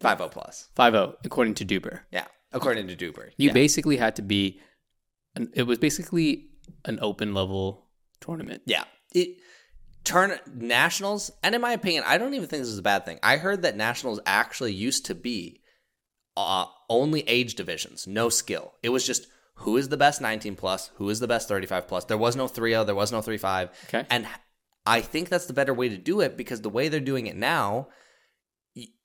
5 0.01 0.31
plus. 0.31 0.69
five 0.75 0.93
zero 0.93 1.15
according 1.23 1.55
to 1.55 1.65
DUPR. 1.65 2.01
Yeah. 2.11 2.25
According 2.51 2.87
to 2.87 2.95
DUPR. 2.95 3.31
You 3.37 3.47
yeah. 3.47 3.53
basically 3.53 3.97
had 3.97 4.15
to 4.17 4.21
be. 4.21 4.59
An, 5.35 5.51
it 5.53 5.63
was 5.63 5.79
basically 5.79 6.47
an 6.85 6.99
open 7.01 7.33
level 7.33 7.87
tournament. 8.21 8.63
Yeah. 8.65 8.85
It 9.13 9.37
turn 10.03 10.37
nationals, 10.53 11.31
and 11.43 11.55
in 11.55 11.61
my 11.61 11.73
opinion, 11.73 12.03
I 12.05 12.17
don't 12.17 12.33
even 12.33 12.47
think 12.47 12.61
this 12.61 12.69
is 12.69 12.77
a 12.77 12.83
bad 12.83 13.05
thing. 13.05 13.19
I 13.23 13.37
heard 13.37 13.63
that 13.63 13.75
nationals 13.75 14.19
actually 14.25 14.73
used 14.73 15.05
to 15.07 15.15
be 15.15 15.61
uh, 16.37 16.65
only 16.89 17.27
age 17.27 17.55
divisions, 17.55 18.07
no 18.07 18.29
skill. 18.29 18.73
It 18.83 18.89
was 18.89 19.05
just 19.05 19.27
who 19.59 19.77
is 19.77 19.89
the 19.89 19.97
best 19.97 20.21
19 20.21 20.55
plus, 20.55 20.91
who 20.95 21.09
is 21.09 21.19
the 21.19 21.27
best 21.27 21.47
35 21.47 21.87
plus. 21.87 22.05
There 22.05 22.17
was 22.17 22.35
no 22.35 22.47
3-0, 22.47 22.85
there 22.85 22.95
was 22.95 23.11
no 23.11 23.19
3-5. 23.21 23.69
Okay. 23.87 24.05
And 24.09 24.27
I 24.85 25.01
think 25.01 25.29
that's 25.29 25.45
the 25.45 25.53
better 25.53 25.73
way 25.73 25.89
to 25.89 25.97
do 25.97 26.21
it 26.21 26.37
because 26.37 26.61
the 26.61 26.69
way 26.69 26.87
they're 26.89 26.99
doing 26.99 27.27
it 27.27 27.35
now, 27.35 27.87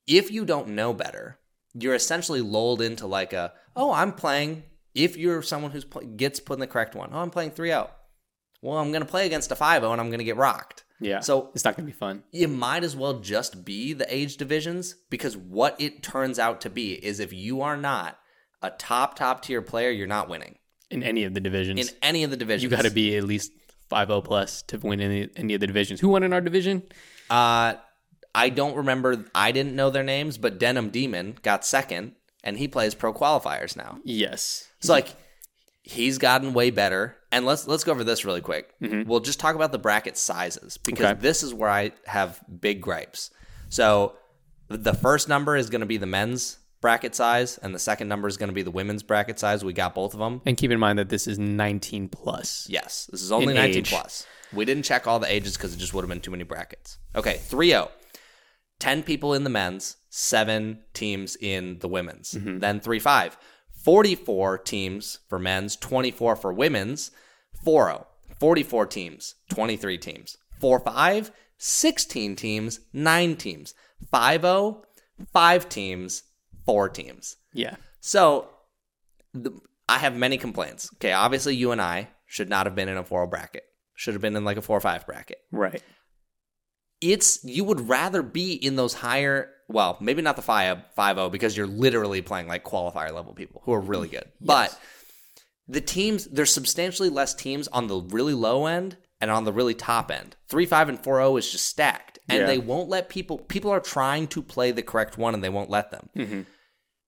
if 0.07 0.29
you 0.31 0.45
don't 0.45 0.69
know 0.69 0.93
better, 0.93 1.39
you're 1.73 1.95
essentially 1.95 2.41
lulled 2.41 2.81
into 2.81 3.07
like 3.07 3.33
a, 3.33 3.53
oh, 3.75 3.91
I'm 3.93 4.13
playing. 4.13 4.63
If 4.93 5.15
you're 5.15 5.41
someone 5.41 5.71
who 5.71 5.81
pl- 5.81 6.01
gets 6.01 6.39
put 6.39 6.55
in 6.55 6.59
the 6.59 6.67
correct 6.67 6.95
one, 6.95 7.11
oh, 7.13 7.19
I'm 7.19 7.29
playing 7.29 7.51
3-0. 7.51 7.89
Well, 8.61 8.77
I'm 8.77 8.91
going 8.91 9.03
to 9.03 9.09
play 9.09 9.25
against 9.25 9.51
a 9.51 9.55
5-0 9.55 9.91
and 9.91 10.01
I'm 10.01 10.09
going 10.09 10.19
to 10.19 10.25
get 10.25 10.37
rocked. 10.37 10.83
Yeah. 11.01 11.21
So 11.21 11.49
it's 11.55 11.65
not 11.65 11.75
gonna 11.75 11.87
be 11.87 11.91
fun. 11.93 12.23
you 12.31 12.47
might 12.47 12.83
as 12.83 12.95
well 12.95 13.19
just 13.19 13.65
be 13.65 13.93
the 13.93 14.13
age 14.13 14.37
divisions 14.37 14.95
because 15.09 15.35
what 15.35 15.75
it 15.81 16.03
turns 16.03 16.37
out 16.37 16.61
to 16.61 16.69
be 16.69 16.93
is 16.93 17.19
if 17.19 17.33
you 17.33 17.61
are 17.61 17.75
not 17.75 18.19
a 18.61 18.69
top 18.71 19.15
top 19.15 19.41
tier 19.43 19.61
player, 19.61 19.89
you're 19.91 20.07
not 20.07 20.29
winning 20.29 20.57
in 20.89 21.03
any 21.03 21.23
of 21.23 21.33
the 21.33 21.39
divisions. 21.39 21.79
in 21.89 21.95
any 22.01 22.23
of 22.23 22.29
the 22.31 22.37
divisions. 22.37 22.63
you 22.63 22.69
got 22.69 22.83
to 22.85 22.91
be 22.91 23.15
at 23.17 23.23
least 23.23 23.51
5-0 23.89 24.23
plus 24.23 24.61
to 24.63 24.77
win 24.77 25.01
any 25.01 25.29
any 25.35 25.53
of 25.53 25.59
the 25.61 25.67
divisions. 25.67 25.99
Who 25.99 26.09
won 26.09 26.23
in 26.23 26.33
our 26.33 26.41
division? 26.41 26.83
Uh, 27.29 27.73
I 28.33 28.49
don't 28.49 28.75
remember. 28.75 29.25
I 29.35 29.51
didn't 29.51 29.75
know 29.75 29.89
their 29.89 30.03
names, 30.03 30.37
but 30.37 30.59
Denim 30.59 30.89
Demon 30.89 31.37
got 31.41 31.65
second, 31.65 32.13
and 32.43 32.57
he 32.57 32.67
plays 32.67 32.95
pro 32.95 33.13
qualifiers 33.13 33.75
now. 33.75 33.99
Yes. 34.05 34.69
So 34.79 34.93
like, 34.93 35.09
he's 35.83 36.17
gotten 36.17 36.53
way 36.53 36.69
better. 36.71 37.17
And 37.33 37.45
let's 37.45 37.67
let's 37.67 37.83
go 37.83 37.91
over 37.93 38.03
this 38.03 38.23
really 38.25 38.41
quick. 38.41 38.69
We'll 38.79 39.19
just 39.21 39.39
talk 39.39 39.55
about 39.55 39.71
the 39.71 39.79
bracket 39.79 40.17
sizes 40.17 40.77
because 40.77 41.05
Okay. 41.05 41.19
this 41.21 41.43
is 41.43 41.53
where 41.53 41.69
I 41.69 41.91
have 42.05 42.39
big 42.59 42.81
gripes. 42.81 43.31
So 43.69 44.15
the 44.67 44.93
first 44.93 45.27
number 45.29 45.55
is 45.55 45.69
going 45.69 45.79
to 45.81 45.85
be 45.85 45.97
the 45.97 46.05
men's 46.05 46.57
bracket 46.81 47.15
size, 47.15 47.57
and 47.59 47.73
the 47.73 47.79
second 47.79 48.07
number 48.07 48.27
is 48.27 48.37
going 48.37 48.49
to 48.49 48.53
be 48.53 48.63
the 48.63 48.71
women's 48.71 49.03
bracket 49.03 49.39
size. 49.39 49.63
We 49.63 49.73
got 49.73 49.95
both 49.95 50.13
of 50.13 50.19
them. 50.19 50.41
And 50.45 50.57
keep 50.57 50.71
in 50.71 50.79
mind 50.79 50.99
that 50.99 51.09
this 51.09 51.27
is 51.27 51.39
19 51.39 52.09
plus. 52.09 52.67
Yes, 52.69 53.07
this 53.11 53.21
is 53.21 53.31
only 53.31 53.53
In 53.53 53.55
19 53.55 53.77
age. 53.77 53.89
plus. 53.89 54.25
We 54.51 54.65
didn't 54.65 54.83
check 54.83 55.07
all 55.07 55.19
the 55.19 55.31
ages 55.31 55.55
because 55.55 55.73
it 55.73 55.77
just 55.77 55.93
would 55.93 56.01
have 56.01 56.09
been 56.09 56.19
too 56.19 56.31
many 56.31 56.43
brackets. 56.43 56.97
Okay, 57.15 57.37
3 57.37 57.69
0. 57.69 57.91
10 58.79 59.03
people 59.03 59.33
in 59.35 59.43
the 59.43 59.49
men's, 59.49 59.97
7 60.09 60.79
teams 60.93 61.37
in 61.39 61.77
the 61.79 61.87
women's. 61.87 62.31
Mm-hmm. 62.31 62.59
Then 62.59 62.79
3 62.79 62.99
5. 62.99 63.37
44 63.83 64.57
teams 64.59 65.19
for 65.29 65.39
men's, 65.39 65.75
24 65.75 66.35
for 66.35 66.51
women's. 66.51 67.11
4 67.63 67.85
0. 67.87 68.07
44 68.39 68.85
teams, 68.87 69.35
23 69.49 69.97
teams. 69.99 70.37
4 70.59 70.79
5. 70.79 71.31
16 71.57 72.35
teams, 72.35 72.79
9 72.91 73.35
teams. 73.35 73.73
5 74.09 74.41
0. 74.41 74.83
5 75.31 75.69
teams, 75.69 76.23
4 76.71 76.89
teams. 76.89 77.35
Yeah. 77.53 77.75
So, 77.99 78.47
the, 79.33 79.51
I 79.89 79.97
have 79.97 80.15
many 80.15 80.37
complaints. 80.37 80.89
Okay, 80.95 81.11
obviously, 81.11 81.55
you 81.55 81.71
and 81.71 81.81
I 81.81 82.07
should 82.25 82.49
not 82.49 82.65
have 82.65 82.75
been 82.75 82.87
in 82.89 82.97
a 82.97 83.03
4 83.03 83.27
bracket. 83.27 83.63
Should 83.95 84.13
have 84.13 84.21
been 84.21 84.35
in 84.37 84.45
like 84.45 84.57
a 84.57 84.61
4 84.61 84.77
or 84.77 84.79
5 84.79 85.05
bracket. 85.05 85.39
Right. 85.51 85.83
It's, 87.01 87.43
you 87.43 87.63
would 87.65 87.89
rather 87.89 88.21
be 88.21 88.53
in 88.53 88.75
those 88.75 88.93
higher, 88.93 89.49
well, 89.67 89.97
maybe 89.99 90.21
not 90.21 90.35
the 90.35 90.41
5 90.41 90.77
5 90.95 91.31
because 91.31 91.57
you're 91.57 91.67
literally 91.67 92.21
playing 92.21 92.47
like 92.47 92.63
qualifier 92.63 93.11
level 93.11 93.33
people 93.33 93.61
who 93.65 93.73
are 93.73 93.81
really 93.81 94.07
good. 94.07 94.25
But 94.39 94.77
the 95.67 95.81
teams, 95.81 96.25
there's 96.25 96.53
substantially 96.53 97.09
less 97.09 97.33
teams 97.33 97.67
on 97.69 97.87
the 97.87 97.97
really 97.97 98.33
low 98.33 98.65
end 98.67 98.97
and 99.19 99.29
on 99.31 99.43
the 99.45 99.53
really 99.53 99.73
top 99.73 100.11
end. 100.11 100.35
3 100.49 100.65
5 100.65 100.89
and 100.89 101.03
4 101.03 101.17
0 101.17 101.37
is 101.37 101.51
just 101.51 101.65
stacked. 101.65 102.19
And 102.29 102.41
Yeah. 102.41 102.45
they 102.45 102.59
won't 102.59 102.87
let 102.87 103.09
people, 103.09 103.39
people 103.39 103.71
are 103.71 103.79
trying 103.81 104.27
to 104.27 104.41
play 104.41 104.71
the 104.71 104.83
correct 104.83 105.17
one 105.17 105.33
and 105.33 105.43
they 105.43 105.49
won't 105.49 105.69
let 105.69 105.91
them. 105.91 106.09
Mm-hmm. 106.15 106.41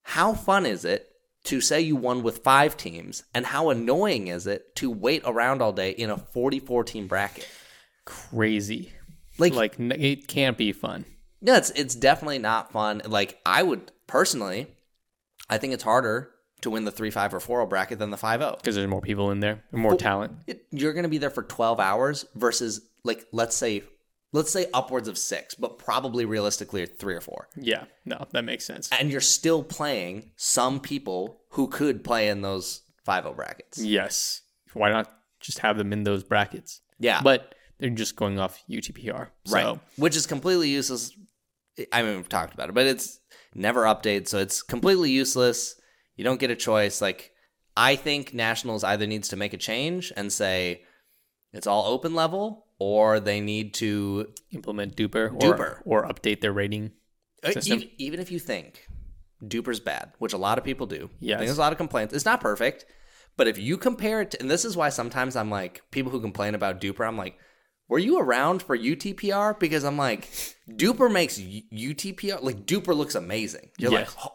How 0.04 0.32
fun 0.34 0.64
is 0.66 0.84
it 0.84 1.08
to 1.44 1.60
say 1.60 1.80
you 1.80 1.96
won 1.96 2.22
with 2.22 2.38
five 2.38 2.76
teams, 2.76 3.24
and 3.34 3.44
how 3.46 3.68
annoying 3.70 4.28
is 4.28 4.46
it 4.46 4.74
to 4.76 4.90
wait 4.90 5.22
around 5.26 5.60
all 5.60 5.72
day 5.72 5.90
in 5.90 6.08
a 6.10 6.16
44 6.16 6.84
team 6.84 7.06
bracket? 7.06 7.46
Crazy. 8.04 8.92
Like, 9.38 9.54
Like 9.54 9.74
it 9.78 10.28
can't 10.28 10.56
be 10.56 10.72
fun. 10.72 11.04
yeah, 11.40 11.56
it's 11.56 11.70
it's 11.70 11.94
definitely 11.94 12.38
not 12.38 12.70
fun. 12.72 13.02
Like, 13.06 13.40
I 13.44 13.62
would 13.62 13.90
personally, 14.06 14.68
I 15.50 15.58
think 15.58 15.72
it's 15.74 15.82
harder 15.82 16.30
to 16.60 16.70
win 16.70 16.84
the 16.84 16.90
three 16.92 17.10
five 17.10 17.34
or 17.34 17.40
four 17.40 17.58
zero 17.58 17.66
bracket 17.66 17.98
than 17.98 18.10
the 18.10 18.16
five 18.16 18.40
zero. 18.40 18.56
because 18.56 18.74
there's 18.76 18.88
more 18.88 19.00
people 19.02 19.30
in 19.32 19.40
there, 19.40 19.64
and 19.72 19.80
more 19.80 19.96
talent. 19.96 20.32
It, 20.46 20.66
you're 20.70 20.92
going 20.92 21.02
to 21.02 21.08
be 21.08 21.18
there 21.18 21.30
for 21.30 21.42
12 21.42 21.80
hours 21.80 22.24
versus 22.34 22.80
like 23.02 23.26
let's 23.32 23.56
say 23.56 23.82
let's 24.34 24.50
say 24.50 24.66
upwards 24.74 25.06
of 25.06 25.16
six, 25.16 25.54
but 25.54 25.78
probably 25.78 26.24
realistically 26.24 26.84
three 26.84 27.14
or 27.14 27.20
four. 27.20 27.48
Yeah, 27.56 27.84
no, 28.04 28.26
that 28.32 28.44
makes 28.44 28.66
sense. 28.66 28.90
And 28.90 29.10
you're 29.10 29.20
still 29.20 29.62
playing 29.62 30.32
some 30.36 30.80
people 30.80 31.40
who 31.50 31.68
could 31.68 32.02
play 32.02 32.28
in 32.28 32.42
those 32.42 32.82
5 33.04 33.36
brackets. 33.36 33.82
Yes, 33.82 34.42
why 34.74 34.90
not 34.90 35.08
just 35.40 35.60
have 35.60 35.78
them 35.78 35.92
in 35.92 36.02
those 36.02 36.24
brackets? 36.24 36.80
Yeah. 36.98 37.20
But 37.22 37.54
they're 37.78 37.90
just 37.90 38.16
going 38.16 38.40
off 38.40 38.62
UTPR, 38.68 39.28
so 39.44 39.54
Right. 39.54 39.78
Which 39.96 40.16
is 40.16 40.26
completely 40.26 40.68
useless. 40.68 41.12
I 41.92 42.02
mean, 42.02 42.16
we've 42.16 42.28
talked 42.28 42.54
about 42.54 42.68
it, 42.68 42.74
but 42.74 42.86
it's 42.86 43.20
never 43.54 43.84
updated, 43.84 44.26
so 44.26 44.38
it's 44.38 44.62
completely 44.62 45.10
useless. 45.10 45.76
You 46.16 46.24
don't 46.24 46.40
get 46.40 46.50
a 46.50 46.56
choice. 46.56 47.00
Like, 47.00 47.30
I 47.76 47.94
think 47.94 48.34
Nationals 48.34 48.82
either 48.82 49.06
needs 49.06 49.28
to 49.28 49.36
make 49.36 49.52
a 49.52 49.58
change 49.58 50.12
and 50.16 50.32
say 50.32 50.82
it's 51.54 51.66
all 51.66 51.86
open 51.86 52.14
level, 52.14 52.66
or 52.78 53.20
they 53.20 53.40
need 53.40 53.74
to 53.74 54.28
implement 54.50 54.96
DUPR, 54.96 55.32
or, 55.32 55.38
DUPR. 55.38 55.78
or 55.84 56.04
update 56.06 56.40
their 56.40 56.52
rating. 56.52 56.92
Uh, 57.42 57.52
System. 57.52 57.78
Even, 57.78 57.90
even 57.98 58.20
if 58.20 58.30
you 58.30 58.38
think 58.38 58.86
DUPR's 59.42 59.80
bad, 59.80 60.12
which 60.18 60.32
a 60.32 60.38
lot 60.38 60.58
of 60.58 60.64
people 60.64 60.86
do. 60.86 61.08
Think 61.20 61.38
there's 61.38 61.56
a 61.58 61.60
lot 61.60 61.72
of 61.72 61.78
complaints. 61.78 62.12
It's 62.14 62.24
not 62.24 62.40
perfect, 62.40 62.84
but 63.36 63.46
if 63.48 63.58
you 63.58 63.76
compare 63.78 64.20
it 64.22 64.30
to, 64.32 64.40
and 64.40 64.50
this 64.50 64.64
is 64.64 64.76
why 64.76 64.88
sometimes 64.88 65.36
I'm 65.36 65.50
like, 65.50 65.82
people 65.90 66.10
who 66.12 66.20
complain 66.20 66.54
about 66.54 66.80
DUPR, 66.80 67.06
I'm 67.06 67.16
like, 67.18 67.36
were 67.88 67.98
you 67.98 68.18
around 68.18 68.62
for 68.62 68.76
UTPR? 68.78 69.58
Because 69.60 69.84
I'm 69.84 69.98
like, 69.98 70.30
DUPR 70.70 71.12
makes 71.12 71.38
UTPR, 71.38 72.42
like, 72.42 72.64
DUPR 72.66 72.96
looks 72.96 73.14
amazing. 73.14 73.68
You're 73.78 73.92
Yes. 73.92 74.16
like, 74.16 74.26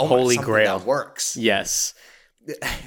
oh, 0.00 0.06
Holy 0.08 0.36
grail. 0.36 0.78
that 0.80 0.86
works. 0.86 1.36
Yes. 1.36 1.94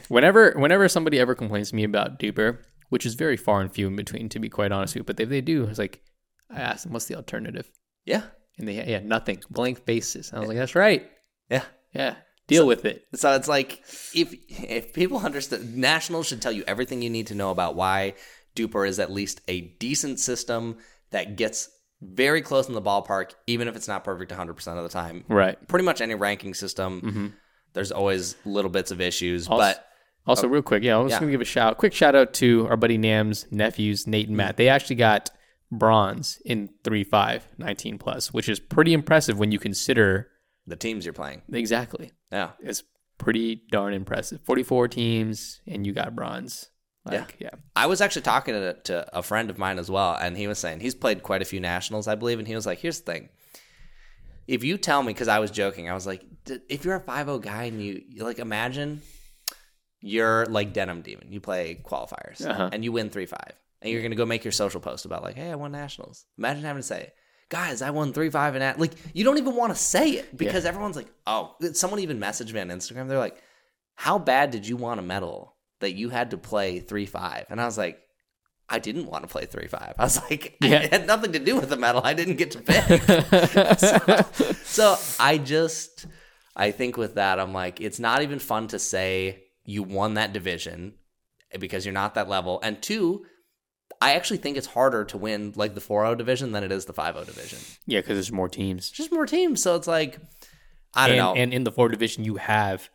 Whenever 0.10 0.52
whenever 0.58 0.90
somebody 0.90 1.20
ever 1.20 1.36
complains 1.36 1.70
to 1.70 1.76
me 1.76 1.84
about 1.84 2.20
DUPR, 2.20 2.58
which 2.94 3.08
is 3.08 3.16
very 3.16 3.36
far 3.38 3.60
and 3.60 3.72
few 3.74 3.88
in 3.88 3.96
between, 3.96 4.30
to 4.30 4.38
be 4.40 4.50
quite 4.50 4.72
honest 4.72 4.94
with 4.94 5.00
you, 5.02 5.04
but 5.06 5.20
if 5.20 5.28
they 5.30 5.42
do, 5.42 5.64
it's 5.64 5.80
like 5.80 6.04
I 6.52 6.60
asked 6.62 6.84
them, 6.84 6.94
"What's 6.94 7.06
the 7.06 7.16
alternative?" 7.16 7.68
Yeah. 8.06 8.22
And 8.60 8.68
they 8.68 8.76
yeah, 8.88 9.00
nothing, 9.04 9.42
blank 9.50 9.84
faces. 9.84 10.30
And 10.30 10.38
I 10.38 10.40
was 10.42 10.50
like, 10.50 10.58
"That's 10.60 10.76
right, 10.76 11.10
Yeah. 11.50 11.64
yeah, 11.92 12.18
deal 12.48 12.68
with 12.68 12.86
it." 12.86 13.08
So 13.16 13.34
it's 13.34 13.48
like 13.48 13.80
if 14.14 14.36
if 14.76 14.94
people 14.94 15.18
understand, 15.18 15.76
nationals 15.76 16.28
should 16.28 16.40
tell 16.44 16.52
you 16.52 16.64
everything 16.68 17.02
you 17.02 17.10
need 17.10 17.28
to 17.28 17.36
know 17.36 17.50
about 17.50 17.76
why 17.76 18.14
DUPR 18.56 18.88
is 18.88 19.00
at 19.00 19.12
least 19.12 19.42
a 19.48 19.62
decent 19.80 20.20
system 20.20 20.78
that 21.10 21.36
gets 21.36 21.70
very 22.00 22.44
close 22.44 22.68
in 22.68 22.76
the 22.76 22.82
ballpark, 22.82 23.32
even 23.48 23.68
if 23.68 23.76
it's 23.76 23.88
not 23.88 24.04
perfect 24.04 24.30
100 24.32 24.54
percent 24.54 24.78
of 24.78 24.84
the 24.84 24.90
time. 24.90 25.26
Right. 25.28 25.58
Pretty 25.68 25.86
much 25.86 26.00
any 26.00 26.14
ranking 26.14 26.54
system, 26.54 27.02
mm-hmm. 27.02 27.28
there's 27.74 27.92
always 27.92 28.36
little 28.46 28.70
bits 28.70 28.92
of 28.92 29.02
issues, 29.02 29.48
Also- 29.48 29.64
but 29.64 29.88
Also, 30.26 30.48
real 30.48 30.62
quick, 30.62 30.84
yeah, 30.84 30.96
I 30.96 31.00
was 31.02 31.12
Yeah. 31.12 31.20
gonna 31.20 31.32
give 31.32 31.42
a 31.42 31.46
shout, 31.46 31.78
quick 31.78 31.94
shout 31.94 32.16
out 32.16 32.34
to 32.36 32.66
our 32.70 32.78
buddy 32.78 32.98
Nam's 32.98 33.46
nephews, 33.52 34.08
Nate 34.08 34.28
and 34.30 34.38
Matt. 34.38 34.56
They 34.58 34.70
actually 34.70 34.96
got 34.96 35.30
bronze 35.72 36.40
in 36.46 36.70
3-5, 36.84 37.44
19 37.58 37.98
plus, 37.98 38.32
which 38.34 38.48
is 38.48 38.60
pretty 38.60 38.94
impressive 38.94 39.38
when 39.38 39.52
you 39.52 39.60
consider 39.60 40.30
the 40.66 40.76
teams 40.78 41.04
you're 41.06 41.14
playing, 41.14 41.42
exactly. 41.52 42.12
yeah, 42.32 42.52
It's 42.62 42.84
pretty 43.18 43.64
darn 43.72 43.94
impressive. 43.94 44.40
44 44.46 44.88
teams 44.88 45.60
and 45.68 45.86
you 45.86 45.92
got 45.94 46.16
bronze. 46.16 46.70
Like, 47.06 47.36
yeah. 47.40 47.50
I 47.76 47.88
was 47.88 48.00
actually 48.00 48.22
talking 48.22 48.54
to, 48.54 48.74
to 48.84 49.18
a 49.18 49.22
friend 49.22 49.50
of 49.50 49.58
mine 49.58 49.78
as 49.78 49.92
well, 49.92 50.16
and 50.16 50.38
he 50.38 50.48
was 50.48 50.58
saying 50.58 50.80
he's 50.80 50.96
played 50.96 51.22
quite 51.22 51.42
a 51.42 51.46
few 51.46 51.60
nationals, 51.60 52.08
I 52.08 52.16
believe, 52.16 52.40
and 52.40 52.48
he 52.48 52.56
was 52.56 52.66
like, 52.66 52.80
"Here's 52.80 53.02
the 53.02 53.12
thing: 53.12 53.30
if 54.48 54.64
you 54.64 54.78
tell 54.78 55.04
me, 55.04 55.12
because 55.12 55.28
I 55.28 55.40
was 55.40 55.52
joking, 55.52 55.90
I 55.90 55.94
was 55.94 56.08
like, 56.08 56.24
"D- 56.46 56.60
if 56.70 56.86
you're 56.86 56.96
a 56.96 57.02
5-0 57.02 57.40
guy 57.42 57.64
and 57.64 57.82
you 57.84 58.04
like 58.24 58.40
imagine 58.40 59.02
you're 60.06 60.46
like 60.48 60.74
Denim 60.74 61.02
Demon, 61.02 61.32
you 61.32 61.40
play 61.40 61.82
qualifiers 61.84 62.46
Uh-huh. 62.46 62.70
and 62.74 62.84
you 62.84 62.92
win 62.92 63.10
three 63.10 63.26
five, 63.26 63.54
and 63.82 63.90
you're 63.92 64.02
gonna 64.02 64.16
go 64.16 64.26
make 64.26 64.44
your 64.44 64.52
social 64.52 64.82
post 64.82 65.06
about 65.06 65.24
like, 65.24 65.36
hey, 65.38 65.50
I 65.50 65.56
won 65.56 65.72
nationals. 65.72 66.26
Imagine 66.38 66.64
having 66.64 66.82
to 66.82 66.88
say. 66.88 67.14
Guys, 67.50 67.82
I 67.82 67.92
won 67.92 68.12
three 68.14 68.30
five 68.30 68.56
and 68.56 68.64
at 68.64 68.80
like 68.80 68.92
you 69.14 69.24
don't 69.24 69.38
even 69.38 69.56
want 69.56 69.74
to 69.74 69.80
say 69.80 70.10
it 70.12 70.36
because 70.36 70.66
everyone's 70.66 70.96
like, 70.96 71.08
oh, 71.26 71.56
someone 71.74 72.00
even 72.02 72.20
messaged 72.20 72.52
me 72.54 72.60
on 72.60 72.68
Instagram. 72.70 73.08
They're 73.08 73.18
like, 73.20 73.42
how 73.96 74.18
bad 74.18 74.52
did 74.52 74.68
you 74.68 74.76
want 74.76 75.00
a 75.00 75.04
medal 75.04 75.56
that 75.80 75.92
you 75.94 76.10
had 76.10 76.32
to 76.32 76.38
play 76.38 76.80
three 76.80 77.06
five? 77.06 77.46
And 77.50 77.62
I 77.62 77.66
was 77.66 77.78
like, 77.78 78.00
I 78.68 78.80
didn't 78.80 79.06
want 79.06 79.24
to 79.24 79.28
play 79.28 79.46
three 79.46 79.68
five. 79.68 79.94
I 80.00 80.04
was 80.04 80.20
like, 80.22 80.58
Yeah. 80.62 80.80
it 80.82 80.92
had 80.94 81.06
nothing 81.06 81.32
to 81.34 81.40
do 81.40 81.56
with 81.56 81.70
the 81.70 81.78
medal. 81.78 82.02
I 82.04 82.14
didn't 82.16 82.38
get 82.38 82.52
to 82.52 82.60
pick. 82.62 83.02
so, 84.64 84.96
so 84.96 84.96
I 85.20 85.38
just, 85.38 86.08
I 86.56 86.72
think 86.72 86.98
with 86.98 87.16
that, 87.16 87.40
I'm 87.40 87.54
like, 87.54 87.82
it's 87.82 88.00
not 88.00 88.24
even 88.24 88.40
fun 88.40 88.68
to 88.70 88.80
say 88.80 89.43
you 89.66 89.84
won 89.84 90.16
that 90.16 90.34
division 90.34 90.94
because 91.60 91.86
you're 91.86 91.94
not 91.94 92.16
that 92.16 92.28
level. 92.30 92.60
And 92.64 92.82
two, 92.82 93.26
I 94.02 94.14
actually 94.14 94.38
think 94.38 94.58
it's 94.58 94.68
harder 94.68 95.06
to 95.06 95.18
win 95.18 95.54
like 95.56 95.76
the 95.76 95.82
4-0 95.82 96.18
division 96.18 96.52
than 96.52 96.64
it 96.64 96.72
is 96.72 96.86
the 96.86 96.94
5-0 96.94 97.26
division. 97.26 97.60
Yeah, 97.86 98.00
because 98.00 98.16
there's 98.16 98.32
more 98.32 98.50
teams. 98.50 98.90
Just 98.90 99.12
more 99.12 99.26
teams, 99.26 99.62
so 99.62 99.76
it's 99.76 99.88
like, 99.88 100.20
I 100.94 101.08
don't 101.08 101.18
and, 101.18 101.26
know. 101.26 101.42
and 101.42 101.54
in 101.54 101.64
the 101.64 101.72
four 101.72 101.90
division, 101.90 102.24
you 102.24 102.36
have 102.36 102.90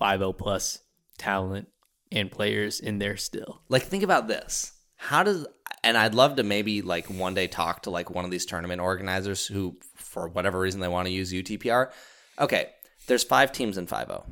5-0 0.00 0.36
plus 0.36 0.80
talent 1.18 1.68
and 2.10 2.30
players 2.30 2.80
in 2.80 2.98
there 2.98 3.16
still. 3.16 3.62
like 3.68 3.82
think 3.84 4.02
about 4.02 4.28
this 4.28 4.72
how 4.96 5.22
does 5.22 5.46
and 5.82 5.96
i'd 5.96 6.14
love 6.14 6.36
to 6.36 6.42
maybe 6.42 6.82
like 6.82 7.06
one 7.06 7.34
day 7.34 7.46
talk 7.46 7.82
to 7.82 7.90
like 7.90 8.10
one 8.10 8.24
of 8.24 8.30
these 8.30 8.44
tournament 8.46 8.80
organizers 8.80 9.46
who 9.46 9.76
for 9.96 10.28
whatever 10.28 10.60
reason 10.60 10.80
they 10.80 10.88
want 10.88 11.06
to 11.06 11.12
use 11.12 11.32
utpr 11.32 11.90
okay 12.38 12.68
there's 13.06 13.24
five 13.24 13.50
teams 13.50 13.78
in 13.78 13.86
5-0 13.86 14.24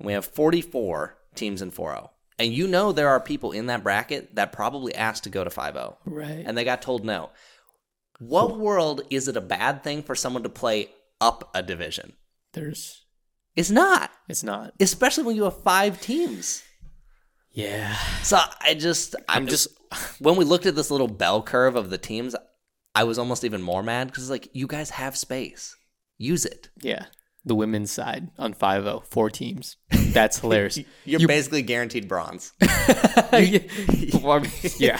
and 0.00 0.06
we 0.06 0.12
have 0.14 0.24
44 0.26 1.16
teams 1.36 1.62
in 1.62 1.70
4-0 1.70 2.08
and 2.40 2.52
you 2.52 2.66
know 2.66 2.90
there 2.90 3.08
are 3.08 3.20
people 3.20 3.52
in 3.52 3.66
that 3.66 3.84
bracket 3.84 4.34
that 4.34 4.50
probably 4.50 4.92
asked 4.94 5.22
to 5.24 5.30
go 5.30 5.44
to 5.44 5.50
5-0 5.50 5.96
Right. 6.04 6.42
and 6.44 6.58
they 6.58 6.64
got 6.64 6.82
told 6.82 7.04
no 7.04 7.30
what 8.18 8.58
world 8.58 9.02
is 9.10 9.28
it 9.28 9.36
a 9.36 9.40
bad 9.40 9.82
thing 9.84 10.02
for 10.02 10.14
someone 10.16 10.42
to 10.42 10.48
play 10.48 10.88
up 11.20 11.50
a 11.54 11.62
division 11.62 12.14
There's, 12.52 13.04
it's 13.54 13.70
not 13.70 14.10
it's 14.28 14.42
not. 14.42 14.72
especially 14.80 15.24
when 15.24 15.36
you 15.36 15.44
have 15.44 15.62
five 15.62 16.00
teams 16.00 16.62
Yeah. 17.52 17.94
So 18.22 18.38
I 18.60 18.74
just, 18.74 19.16
I'm 19.28 19.46
just, 19.48 19.68
when 20.20 20.36
we 20.36 20.44
looked 20.44 20.66
at 20.66 20.76
this 20.76 20.90
little 20.90 21.08
bell 21.08 21.42
curve 21.42 21.74
of 21.74 21.90
the 21.90 21.98
teams, 21.98 22.36
I 22.94 23.02
was 23.04 23.18
almost 23.18 23.42
even 23.44 23.60
more 23.60 23.82
mad 23.82 24.06
because 24.06 24.22
it's 24.24 24.30
like 24.30 24.48
you 24.52 24.68
guys 24.68 24.90
have 24.90 25.16
space, 25.16 25.74
use 26.16 26.44
it. 26.46 26.68
Yeah. 26.80 27.06
The 27.44 27.54
women's 27.54 27.90
side 27.90 28.28
on 28.38 28.52
5 28.52 29.04
four 29.06 29.30
teams. 29.30 29.76
That's 29.90 30.38
hilarious. 30.40 30.78
You're 31.04 31.26
basically 31.26 31.62
guaranteed 31.62 32.06
bronze. 32.06 32.52
I 32.60 33.66
yeah. 34.78 34.98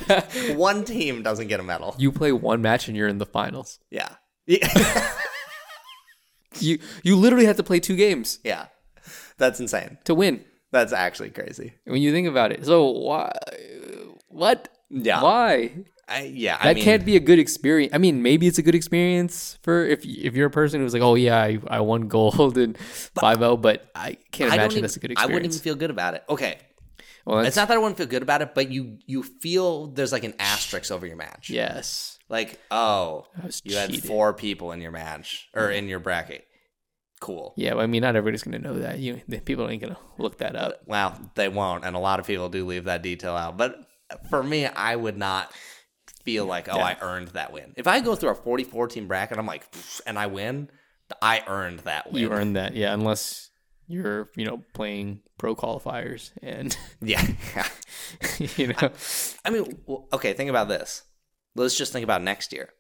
One 0.55 0.85
team 0.85 1.23
doesn't 1.23 1.49
get 1.49 1.61
a 1.61 1.63
medal. 1.63 1.95
You 1.99 2.13
play 2.13 2.33
one 2.33 2.63
match 2.63 2.89
and 2.89 2.97
you're 2.97 3.09
in 3.09 3.19
the 3.19 3.27
finals. 3.27 3.79
Yeah, 3.91 4.15
yeah, 4.47 5.13
You 6.59 6.79
you 7.03 7.17
literally 7.17 7.47
have 7.47 7.57
to 7.57 7.63
play 7.63 7.81
two 7.81 7.97
games 7.97 8.39
yeah. 8.45 8.67
That's 9.37 9.61
insane. 9.61 9.99
to 10.05 10.15
win. 10.15 10.45
That's 10.73 10.93
actually 10.93 11.31
crazy. 11.31 11.75
When 11.85 12.01
you 12.01 12.13
think 12.13 12.29
about 12.29 12.53
it. 12.53 12.65
So 12.65 12.91
why 12.91 13.33
what? 14.29 14.69
Yeah. 14.89 15.23
Why? 15.23 15.85
I, 16.11 16.23
yeah, 16.25 16.59
I 16.61 16.69
That 16.69 16.75
mean, 16.77 16.85
can't 16.85 17.05
be 17.05 17.17
a 17.17 17.21
good 17.21 17.39
experience. 17.39 17.95
I 17.95 17.99
mean, 17.99 18.23
maybe 18.23 18.47
it's 18.49 18.59
a 18.59 18.63
good 18.63 18.75
experience 18.75 19.59
for 19.63 19.85
if 19.87 20.05
if 20.05 20.35
you're 20.35 20.49
a 20.49 20.51
person 20.51 20.81
who's 20.81 20.93
like, 20.93 21.03
"Oh 21.03 21.15
yeah, 21.15 21.39
I, 21.41 21.59
I 21.69 21.81
won 21.81 22.09
gold 22.09 22.59
and 22.59 22.77
5-0, 22.77 23.63
but 23.63 23.91
I 23.95 24.17
can't 24.33 24.51
I 24.51 24.57
imagine 24.57 24.73
even, 24.73 24.83
that's 24.83 24.97
a 24.97 25.01
good 25.01 25.15
I 25.17 25.27
wouldn't 25.27 25.47
even 25.47 25.59
feel 25.59 25.77
good 25.77 25.91
about 25.91 26.15
it. 26.15 26.25
Okay, 26.29 26.59
well, 27.25 27.41
it's 27.41 27.57
not 27.57 27.69
that 27.69 27.75
I 27.75 27.79
wouldn't 27.79 27.97
feel 27.97 28.07
good 28.07 28.23
about 28.23 28.43
it, 28.43 28.55
but 28.55 28.71
you 28.71 28.99
you 29.07 29.23
feel 29.23 29.87
there's 29.87 30.13
like 30.13 30.25
an 30.25 30.35
asterisk 30.39 30.91
over 30.91 31.07
your 31.07 31.17
match. 31.17 31.49
yes. 31.51 32.19
Like, 32.29 32.61
oh, 32.71 33.27
I 33.43 33.51
you 33.65 33.77
had 33.77 34.05
four 34.05 34.33
people 34.35 34.71
in 34.71 34.81
your 34.81 34.93
match 34.93 35.49
or 35.53 35.69
in 35.71 35.89
your 35.89 35.99
bracket. 35.99 36.47
Cool. 37.21 37.53
Yeah, 37.57 37.75
well, 37.75 37.83
I 37.83 37.87
mean, 37.87 38.03
not 38.03 38.15
everybody's 38.17 38.43
gonna 38.43 38.61
know 38.61 38.79
that. 38.79 38.99
You 38.99 39.21
the 39.29 39.41
people 39.41 39.69
ain't 39.69 39.83
gonna 39.83 39.99
look 40.17 40.39
that 40.39 40.55
up. 40.57 40.81
Well, 40.87 41.19
they 41.35 41.49
won't, 41.49 41.85
and 41.85 41.95
a 41.97 41.99
lot 41.99 42.21
of 42.21 42.27
people 42.27 42.49
do 42.49 42.65
leave 42.65 42.85
that 42.85 43.03
detail 43.03 43.35
out. 43.35 43.57
But 43.57 43.77
for 44.29 44.43
me, 44.43 44.67
I 44.67 44.97
would 44.97 45.19
not 45.19 45.53
feel 46.31 46.47
like, 46.47 46.69
oh, 46.69 46.79
I 46.79 46.97
earned 47.01 47.29
that 47.29 47.53
win. 47.53 47.73
If 47.77 47.87
I 47.87 48.01
go 48.01 48.15
through 48.15 48.31
a 48.31 48.35
44 48.35 48.89
team 48.89 49.09
bracket, 49.09 49.39
I'm 49.39 49.47
like, 49.47 49.65
and 50.07 50.19
I 50.19 50.27
win, 50.27 50.71
I 51.21 51.43
earned 51.47 51.81
that 51.81 52.13
win. 52.13 52.23
You 52.23 52.31
earned 52.31 52.57
that, 52.57 52.75
yeah. 52.75 52.95
Unless 52.95 53.51
you're, 53.89 54.29
you 54.37 54.45
know, 54.45 54.63
playing 54.75 55.21
pro 55.39 55.57
qualifiers 55.57 56.31
and 56.43 56.77
yeah. 57.01 57.27
you 58.57 58.69
know, 58.69 58.91
I 59.45 59.51
mean, 59.51 59.79
okay, 60.13 60.33
think 60.33 60.51
about 60.51 60.69
this. 60.69 61.03
Let's 61.57 61.77
just 61.77 61.93
think 61.93 62.05
about 62.05 62.23
next 62.23 62.53
year. 62.53 62.71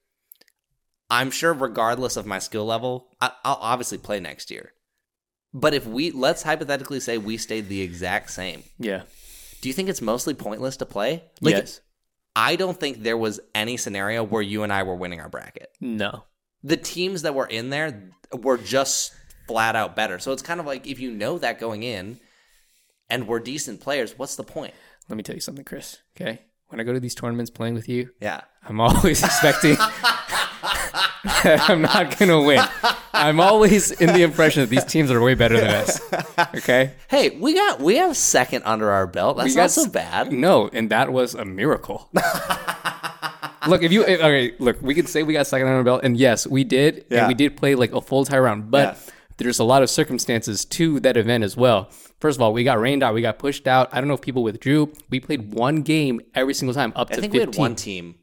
I'm 1.10 1.32
sure, 1.32 1.52
regardless 1.52 2.16
of 2.16 2.24
my 2.24 2.38
skill 2.38 2.64
level, 2.64 3.08
I, 3.20 3.32
I'll 3.44 3.58
obviously 3.60 3.98
play 3.98 4.20
next 4.20 4.50
year. 4.50 4.72
But 5.52 5.74
if 5.74 5.84
we, 5.84 6.12
let's 6.12 6.44
hypothetically 6.44 7.00
say 7.00 7.18
we 7.18 7.36
stayed 7.36 7.68
the 7.68 7.80
exact 7.80 8.30
same, 8.30 8.62
yeah, 8.78 9.02
do 9.60 9.68
you 9.68 9.72
think 9.72 9.88
it's 9.88 10.00
mostly 10.00 10.34
pointless 10.34 10.76
to 10.76 10.86
play? 10.86 11.24
Like, 11.40 11.56
yes, 11.56 11.80
I 12.36 12.56
don't 12.56 12.78
think 12.78 13.02
there 13.02 13.16
was 13.16 13.40
any 13.54 13.76
scenario 13.76 14.22
where 14.24 14.42
you 14.42 14.62
and 14.62 14.72
I 14.72 14.82
were 14.84 14.94
winning 14.94 15.20
our 15.20 15.28
bracket. 15.28 15.68
no, 15.80 16.24
The 16.62 16.76
teams 16.76 17.22
that 17.22 17.34
were 17.34 17.46
in 17.46 17.70
there 17.70 18.10
were 18.32 18.56
just 18.58 19.12
flat 19.48 19.74
out 19.76 19.96
better. 19.96 20.18
So 20.20 20.32
it's 20.32 20.42
kind 20.42 20.60
of 20.60 20.66
like 20.66 20.86
if 20.86 21.00
you 21.00 21.10
know 21.10 21.38
that 21.38 21.58
going 21.58 21.82
in 21.82 22.20
and 23.08 23.26
we're 23.26 23.40
decent 23.40 23.80
players, 23.80 24.16
what's 24.16 24.36
the 24.36 24.44
point? 24.44 24.74
Let 25.08 25.16
me 25.16 25.22
tell 25.24 25.34
you 25.34 25.40
something, 25.40 25.64
Chris. 25.64 25.98
Okay, 26.16 26.40
when 26.68 26.78
I 26.80 26.84
go 26.84 26.92
to 26.92 27.00
these 27.00 27.16
tournaments 27.16 27.50
playing 27.50 27.74
with 27.74 27.88
you, 27.88 28.10
Yeah. 28.20 28.42
I'm 28.62 28.80
always 28.80 29.24
expecting. 29.24 29.76
I'm 31.44 31.82
not 31.82 32.18
gonna 32.18 32.40
win. 32.42 32.62
I'm 33.12 33.40
always 33.40 33.90
in 33.90 34.12
the 34.14 34.22
impression 34.22 34.62
that 34.62 34.70
these 34.70 34.84
teams 34.84 35.10
are 35.10 35.20
way 35.20 35.34
better 35.34 35.56
than 35.60 35.70
us. 35.70 36.00
Okay. 36.54 36.94
Hey, 37.08 37.30
we 37.38 37.54
got 37.54 37.80
we 37.80 37.96
have 37.96 38.16
second 38.16 38.62
under 38.64 38.90
our 38.90 39.06
belt. 39.06 39.36
That's 39.36 39.54
We 39.54 39.60
not 39.60 39.70
so 39.70 39.86
bad. 39.88 40.32
No, 40.32 40.68
and 40.72 40.90
that 40.90 41.12
was 41.12 41.34
a 41.34 41.44
miracle. 41.44 42.08
look, 43.66 43.82
if 43.82 43.92
you 43.92 44.02
if- 44.04 44.20
okay, 44.20 44.54
look, 44.58 44.80
we 44.82 44.94
could 44.94 45.08
say 45.08 45.22
we 45.22 45.32
got 45.34 45.46
second 45.46 45.66
under 45.68 45.78
our 45.78 45.84
belt, 45.84 46.00
and 46.04 46.16
yes, 46.16 46.46
we 46.46 46.64
did, 46.64 47.04
Yeah. 47.10 47.18
and 47.20 47.28
we 47.28 47.34
did 47.34 47.56
play 47.56 47.74
like 47.74 47.92
a 47.92 48.00
full 48.00 48.24
tie 48.24 48.38
round. 48.38 48.70
But 48.70 48.96
Yeah. 48.96 49.12
there's 49.38 49.58
a 49.58 49.64
lot 49.64 49.82
of 49.82 49.90
circumstances 49.90 50.64
to 50.66 50.98
that 51.00 51.16
event 51.16 51.44
as 51.44 51.56
well. 51.56 51.90
First 52.20 52.38
of 52.38 52.42
all, 52.42 52.52
we 52.52 52.64
got 52.64 52.80
rained 52.80 53.02
out, 53.02 53.14
we 53.14 53.22
got 53.22 53.38
pushed 53.38 53.66
out. 53.66 53.88
I 53.92 54.00
don't 54.00 54.08
know 54.08 54.14
if 54.14 54.20
people 54.20 54.42
withdrew. 54.42 54.92
We 55.10 55.20
played 55.20 55.52
one 55.52 55.82
game 55.82 56.20
every 56.34 56.54
single 56.54 56.74
time 56.74 56.92
up 56.96 57.08
I 57.10 57.14
to 57.16 57.20
think 57.20 57.32
we 57.32 57.38
15. 57.40 57.52
had 57.54 57.58
one 57.60 57.76
team 57.76 58.14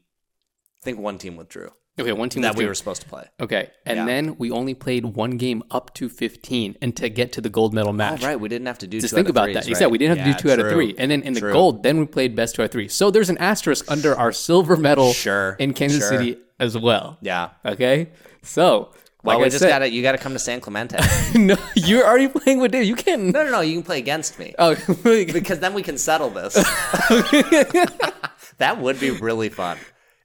I 0.80 0.84
think 0.84 0.98
one 0.98 1.18
team 1.18 1.36
withdrew 1.36 1.70
Okay, 2.00 2.12
one 2.12 2.28
team 2.28 2.42
that 2.42 2.56
we 2.56 2.66
were 2.66 2.74
supposed 2.74 3.02
to 3.02 3.08
play. 3.08 3.24
Okay, 3.40 3.70
and 3.86 3.98
Yeah. 3.98 4.06
then 4.06 4.36
we 4.38 4.50
only 4.50 4.74
played 4.74 5.04
one 5.04 5.32
game 5.36 5.62
up 5.70 5.94
to 5.94 6.08
15 6.08 6.76
and 6.80 6.96
to 6.96 7.08
get 7.08 7.32
to 7.32 7.40
the 7.40 7.48
gold 7.48 7.74
medal 7.74 7.90
Oh, 7.90 7.92
match. 7.92 8.22
right. 8.22 8.38
We 8.38 8.48
didn't 8.48 8.66
have 8.66 8.78
to 8.78 8.86
do 8.86 9.00
Just 9.00 9.10
two 9.10 9.16
think 9.16 9.26
out 9.28 9.30
about 9.30 9.44
threes, 9.44 9.54
that. 9.54 9.60
right? 9.64 9.68
Exactly. 9.70 9.92
We 9.92 9.98
didn't 9.98 10.18
have 10.18 10.26
to 10.26 10.32
do 10.32 10.38
two 10.48 10.52
out 10.52 10.58
of 10.64 10.72
three. 10.72 10.94
And 10.98 11.10
then 11.10 11.22
in 11.22 11.34
the 11.34 11.40
True. 11.40 11.52
gold, 11.52 11.82
then 11.82 11.98
we 11.98 12.06
played 12.06 12.36
best 12.36 12.54
two 12.54 12.62
out 12.62 12.66
of 12.66 12.70
three. 12.70 12.88
So 12.88 13.10
there's 13.10 13.30
an 13.30 13.38
asterisk 13.38 13.90
under 13.90 14.16
our 14.16 14.32
silver 14.32 14.76
medal 14.76 15.12
Sure, 15.12 15.56
in 15.58 15.74
Kansas 15.74 16.00
sure. 16.08 16.18
City 16.18 16.38
as 16.60 16.76
well. 16.78 17.18
Yeah. 17.20 17.50
Okay? 17.64 18.10
So, 18.42 18.92
Well, 19.24 19.36
like 19.36 19.40
we 19.40 19.46
I 19.46 19.48
just 19.48 19.60
said, 19.62 19.68
gotta 19.68 19.90
you 19.90 20.02
gotta 20.02 20.18
come 20.18 20.32
to 20.32 20.38
San 20.38 20.60
Clemente. 20.60 20.96
no, 21.34 21.56
you're 21.74 22.06
already 22.06 22.28
playing 22.28 22.60
with 22.60 22.70
Dave. 22.72 22.84
You 22.84 22.94
can't. 22.94 23.24
no, 23.32 23.44
no, 23.44 23.50
no. 23.50 23.60
You 23.60 23.74
can 23.74 23.82
play 23.82 23.98
against 23.98 24.38
me 24.38 24.54
Oh, 24.58 24.76
because 25.04 25.58
then 25.58 25.74
we 25.74 25.82
can 25.82 25.98
settle 25.98 26.30
this. 26.30 26.54
that 28.58 28.78
would 28.80 29.00
be 29.00 29.10
really 29.10 29.48
fun. 29.48 29.76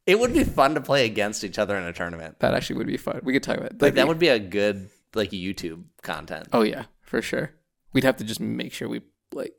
It 0.06 0.20
would 0.20 0.34
be 0.34 0.44
fun 0.44 0.76
to 0.76 0.82
play 0.82 1.06
against 1.06 1.44
each 1.44 1.58
other 1.58 1.78
in 1.78 1.84
a 1.86 1.94
tournament. 1.94 2.40
that 2.40 2.54
actually 2.54 2.78
would 2.78 2.88
be 2.88 2.98
fun. 2.98 3.22
We 3.24 3.34
could 3.34 3.44
talk 3.44 3.58
about 3.58 3.82
Like 3.82 3.96
that 3.96 4.08
would 4.08 4.20
be 4.20 4.28
a 4.28 4.40
good 4.40 4.90
like 5.14 5.32
YouTube 5.32 5.84
content. 6.02 6.50
Oh 6.52 6.64
yeah, 6.64 6.86
for 7.02 7.22
sure. 7.22 7.52
We'd 7.94 8.04
have 8.04 8.18
to 8.18 8.24
just 8.24 8.40
make 8.40 8.74
sure 8.74 8.90
we 8.90 9.02
like. 9.34 9.54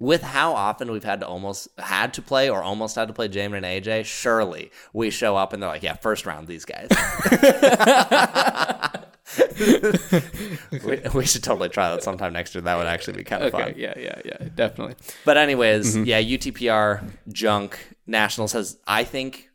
With 0.00 0.22
how 0.22 0.54
often 0.54 0.90
we've 0.90 1.04
had 1.04 1.20
to 1.20 1.26
almost 1.26 1.68
had 1.78 2.14
to 2.14 2.22
play 2.22 2.50
or 2.50 2.62
almost 2.62 2.96
had 2.96 3.06
to 3.06 3.14
play 3.14 3.28
Jamin 3.28 3.58
and 3.58 3.64
AJ, 3.64 4.06
surely 4.06 4.72
we 4.92 5.10
show 5.10 5.36
up 5.36 5.52
and 5.52 5.62
they're 5.62 5.70
like, 5.70 5.84
"Yeah, 5.84 5.94
first 5.94 6.26
round, 6.26 6.48
these 6.48 6.64
guys." 6.64 6.88
we, 10.84 11.00
we 11.14 11.26
should 11.26 11.42
totally 11.42 11.68
try 11.68 11.90
that 11.90 12.02
sometime 12.02 12.32
next 12.32 12.54
year. 12.54 12.62
That 12.62 12.76
would 12.76 12.86
actually 12.86 13.18
be 13.18 13.24
kind 13.24 13.42
of 13.44 13.54
Okay, 13.54 13.64
fun. 13.64 13.74
yeah, 13.76 13.94
yeah, 13.96 14.20
yeah, 14.24 14.48
definitely. 14.54 14.94
But 15.24 15.36
anyways, 15.36 15.96
mm-hmm. 15.96 16.04
yeah, 16.04 16.20
UTPR 16.20 17.04
junk 17.30 17.78
Nationals 18.06 18.52
has. 18.52 18.78
I 18.86 19.04
think 19.04 19.50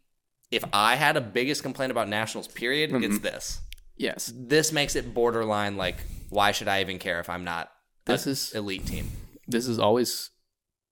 if 0.52 0.64
I 0.74 0.96
had 0.96 1.18
a 1.18 1.22
biggest 1.22 1.64
complaint 1.64 1.92
about 1.92 2.10
Nationals, 2.10 2.48
period, 2.48 2.92
it's 2.92 3.06
mm-hmm. 3.16 3.24
this. 3.24 3.62
Yes, 3.98 4.32
This 4.34 4.72
makes 4.72 4.96
it 4.96 5.14
borderline 5.14 5.76
like, 5.76 5.98
why 6.30 6.54
should 6.54 6.70
I 6.70 6.80
even 6.82 7.00
care 7.00 7.20
if 7.20 7.30
I'm 7.30 7.44
not 7.44 7.70
This 8.06 8.26
is- 8.28 8.54
elite 8.54 8.86
team? 8.86 9.10
this 9.48 9.68
is 9.68 9.80
always. 9.80 10.30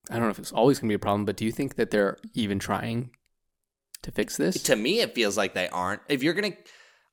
I 0.09 0.13
don't 0.13 0.23
know 0.23 0.29
if 0.29 0.39
it's 0.39 0.51
always 0.51 0.79
going 0.79 0.87
to 0.89 0.91
be 0.93 0.95
a 0.95 0.99
problem, 0.99 1.25
but 1.25 1.35
do 1.37 1.45
you 1.45 1.51
think 1.51 1.75
that 1.75 1.91
they're 1.91 2.17
even 2.33 2.59
trying 2.59 3.11
to 4.03 4.11
fix 4.11 4.37
this? 4.37 4.63
To 4.63 4.75
me, 4.75 5.01
it 5.01 5.13
feels 5.13 5.37
like 5.37 5.53
they 5.53 5.67
aren't. 5.69 6.01
If 6.07 6.23
you're 6.23 6.33
gonna, 6.33 6.53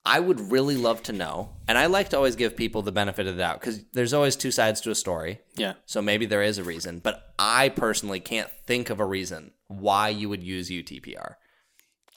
I 0.04 0.20
would 0.20 0.52
really 0.52 0.76
love 0.76 1.02
to 1.04 1.12
know, 1.12 1.50
and 1.66 1.76
I 1.76 1.86
like 1.86 2.10
to 2.10 2.16
always 2.16 2.36
give 2.36 2.56
people 2.56 2.82
the 2.82 2.92
benefit 2.92 3.26
of 3.26 3.34
the 3.36 3.42
doubt 3.42 3.60
because 3.60 3.84
there's 3.92 4.14
always 4.14 4.36
two 4.36 4.52
sides 4.52 4.80
to 4.82 4.90
a 4.90 4.94
story. 4.94 5.40
Yeah, 5.56 5.74
So 5.86 6.00
maybe 6.00 6.24
there 6.24 6.42
is 6.42 6.58
a 6.58 6.64
reason, 6.64 7.00
but 7.00 7.34
I 7.38 7.68
personally 7.68 8.20
can't 8.20 8.50
think 8.64 8.90
of 8.90 9.00
a 9.00 9.04
reason 9.04 9.52
why 9.66 10.08
you 10.10 10.28
would 10.28 10.42
use 10.42 10.70
UTPR 10.70 11.34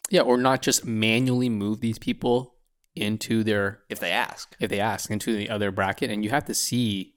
yeah, 0.10 0.22
or 0.22 0.38
not 0.38 0.62
just 0.62 0.86
manually 0.86 1.50
move 1.50 1.82
these 1.82 2.00
people 2.00 2.56
into 2.96 3.44
their 3.44 3.82
if 3.90 4.00
they 4.00 4.12
ask. 4.12 4.56
if 4.60 4.70
they 4.70 4.80
ask 4.80 5.12
into 5.12 5.36
the 5.36 5.50
other 5.50 5.72
bracket, 5.72 6.10
and 6.10 6.24
you 6.24 6.30
have 6.30 6.46
to 6.46 6.54
see 6.54 7.14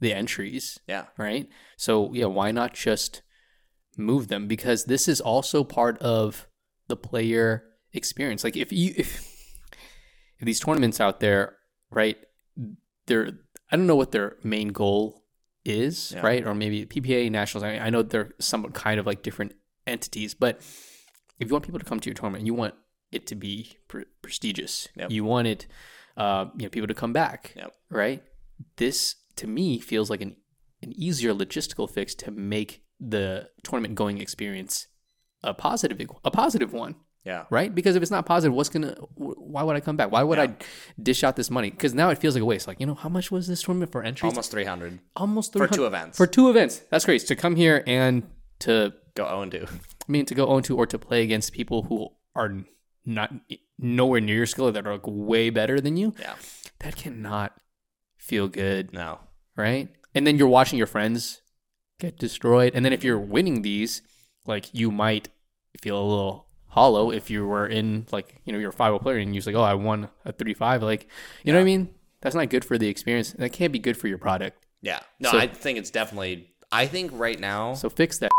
the 0.00 0.12
entries. 0.12 0.78
Yeah. 0.88 1.06
right? 1.18 1.48
So 1.76 2.12
yeah, 2.14 2.26
why 2.26 2.50
not 2.52 2.74
just 2.74 3.22
move 3.96 4.28
them? 4.28 4.48
Because 4.48 4.84
this 4.84 5.06
is 5.08 5.20
also 5.20 5.62
part 5.64 5.98
of 5.98 6.46
the 6.88 6.96
player 6.96 7.64
experience. 7.92 8.42
Like 8.44 8.56
if 8.56 8.72
you 8.72 8.94
if 8.96 9.18
if 10.38 10.46
these 10.46 10.60
tournaments 10.60 11.00
out 11.00 11.20
there, 11.20 11.56
right? 11.90 12.16
They're 13.06 13.32
I 13.70 13.76
don't 13.76 13.86
know 13.86 13.96
what 13.96 14.10
their 14.12 14.36
main 14.42 14.68
goal 14.68 15.22
is, 15.64 16.12
Yeah. 16.12 16.22
right? 16.22 16.44
Or 16.46 16.54
maybe 16.54 16.86
PPA 16.86 17.30
nationals. 17.30 17.62
I, 17.62 17.78
I 17.78 17.90
know 17.90 18.02
they're 18.02 18.32
somewhat 18.40 18.74
kind 18.74 18.98
of 18.98 19.06
like 19.06 19.22
different 19.22 19.52
entities, 19.86 20.34
but 20.34 20.60
if 21.40 21.48
you 21.48 21.52
want 21.54 21.64
people 21.64 21.80
to 21.80 21.84
come 21.84 21.98
to 22.00 22.08
your 22.08 22.14
tournament, 22.14 22.46
you 22.46 22.54
want 22.54 22.74
it 23.10 23.26
to 23.26 23.34
be 23.34 23.76
pre- 23.88 24.04
prestigious. 24.22 24.86
Yep. 24.96 25.10
You 25.10 25.24
want 25.24 25.48
it, 25.48 25.66
uh, 26.16 26.46
you 26.56 26.64
know, 26.66 26.70
people 26.70 26.86
to 26.88 26.94
come 26.94 27.12
back 27.12 27.52
Yep. 27.56 27.72
right? 27.90 28.22
This 28.76 29.16
to 29.36 29.46
me 29.46 29.78
feels 29.80 30.10
like 30.10 30.20
an 30.20 30.36
an 30.82 30.92
easier 30.96 31.34
logistical 31.34 31.90
fix 31.90 32.14
to 32.14 32.30
make 32.30 32.82
the 32.98 33.50
tournament 33.62 33.94
going 33.96 34.18
experience 34.18 34.86
a 35.42 35.52
positive 35.52 35.98
a 36.24 36.30
positive 36.30 36.72
one, 36.72 36.94
Yeah. 37.24 37.44
right? 37.50 37.74
Because 37.74 37.96
if 37.96 38.02
it's 38.02 38.10
not 38.10 38.24
positive, 38.26 38.54
what's 38.54 38.68
gonna 38.70 38.94
why 39.14 39.62
would 39.62 39.76
I 39.76 39.80
come 39.80 39.96
back? 39.96 40.10
Why 40.12 40.22
would 40.22 40.38
I 40.38 40.54
dish 41.02 41.22
out 41.24 41.36
this 41.36 41.50
money? 41.50 41.70
Because 41.70 41.92
now 41.94 42.08
it 42.10 42.18
feels 42.18 42.34
like 42.34 42.42
a 42.42 42.46
waste. 42.46 42.66
Like 42.68 42.80
you 42.80 42.86
know, 42.86 42.94
how 42.94 43.08
much 43.10 43.30
was 43.30 43.46
this 43.46 43.62
tournament 43.62 43.92
for 43.92 44.02
entries? 44.02 44.32
Almost 44.32 44.50
300 44.52 45.00
Almost 45.16 45.52
for 45.52 45.66
two 45.66 45.84
events. 45.86 46.16
For 46.16 46.26
two 46.26 46.48
events, 46.48 46.82
that's 46.90 47.04
great. 47.04 47.26
To 47.26 47.36
come 47.36 47.56
here 47.56 47.82
and 47.86 48.22
to 48.60 48.92
Go 49.14 49.24
0 49.26 49.42
and 49.42 49.52
2. 49.52 49.66
I 49.66 49.68
mean 50.10 50.26
to 50.26 50.34
go 50.34 50.48
on 50.48 50.62
to 50.64 50.76
or 50.76 50.86
to 50.86 50.98
play 50.98 51.22
against 51.22 51.52
people 51.52 51.84
who 51.84 52.08
are 52.34 52.64
not 53.06 53.32
nowhere 53.78 54.20
near 54.20 54.36
your 54.36 54.46
skill 54.46 54.70
that 54.72 54.86
are 54.86 54.92
like 54.92 55.06
way 55.06 55.50
better 55.50 55.80
than 55.80 55.96
you. 55.96 56.14
Yeah. 56.18 56.34
That 56.80 56.96
cannot 56.96 57.54
feel 58.18 58.48
good 58.48 58.92
No. 58.92 59.20
right? 59.56 59.88
And 60.14 60.26
then 60.26 60.36
you're 60.36 60.48
watching 60.48 60.76
your 60.78 60.86
friends 60.86 61.40
get 61.98 62.18
destroyed. 62.18 62.72
And 62.74 62.84
then 62.84 62.92
if 62.92 63.02
you're 63.04 63.18
winning 63.18 63.62
these, 63.62 64.02
like 64.46 64.72
you 64.74 64.90
might 64.90 65.28
feel 65.80 65.98
a 65.98 66.04
little 66.04 66.46
hollow 66.68 67.10
if 67.10 67.30
you 67.30 67.46
were 67.46 67.66
in 67.66 68.06
like, 68.12 68.40
you 68.44 68.52
know, 68.52 68.58
you're 68.58 68.70
a 68.70 68.72
5 68.72 69.00
player 69.00 69.16
and 69.18 69.34
you're 69.34 69.38
just 69.40 69.46
like, 69.46 69.56
oh, 69.56 69.62
I 69.62 69.74
won 69.74 70.08
a 70.24 70.32
3 70.32 70.52
5. 70.54 70.82
Like, 70.82 71.08
you 71.44 71.52
know 71.52 71.58
what 71.58 71.62
I 71.62 71.66
mean? 71.66 71.94
That's 72.20 72.34
not 72.34 72.50
good 72.50 72.64
for 72.64 72.76
the 72.76 72.88
experience. 72.88 73.32
That 73.32 73.52
can't 73.52 73.72
be 73.72 73.78
good 73.78 73.96
for 73.96 74.08
your 74.08 74.18
product. 74.18 74.66
Yeah. 74.82 75.00
No, 75.18 75.30
So- 75.30 75.38
I 75.38 75.46
think 75.46 75.78
it's 75.78 75.90
definitely. 75.90 76.48
I 76.72 76.86
think 76.86 77.10
right 77.14 77.38
now 77.40 77.74
So 77.74 77.88
fix 77.90 78.18
that. 78.18 78.30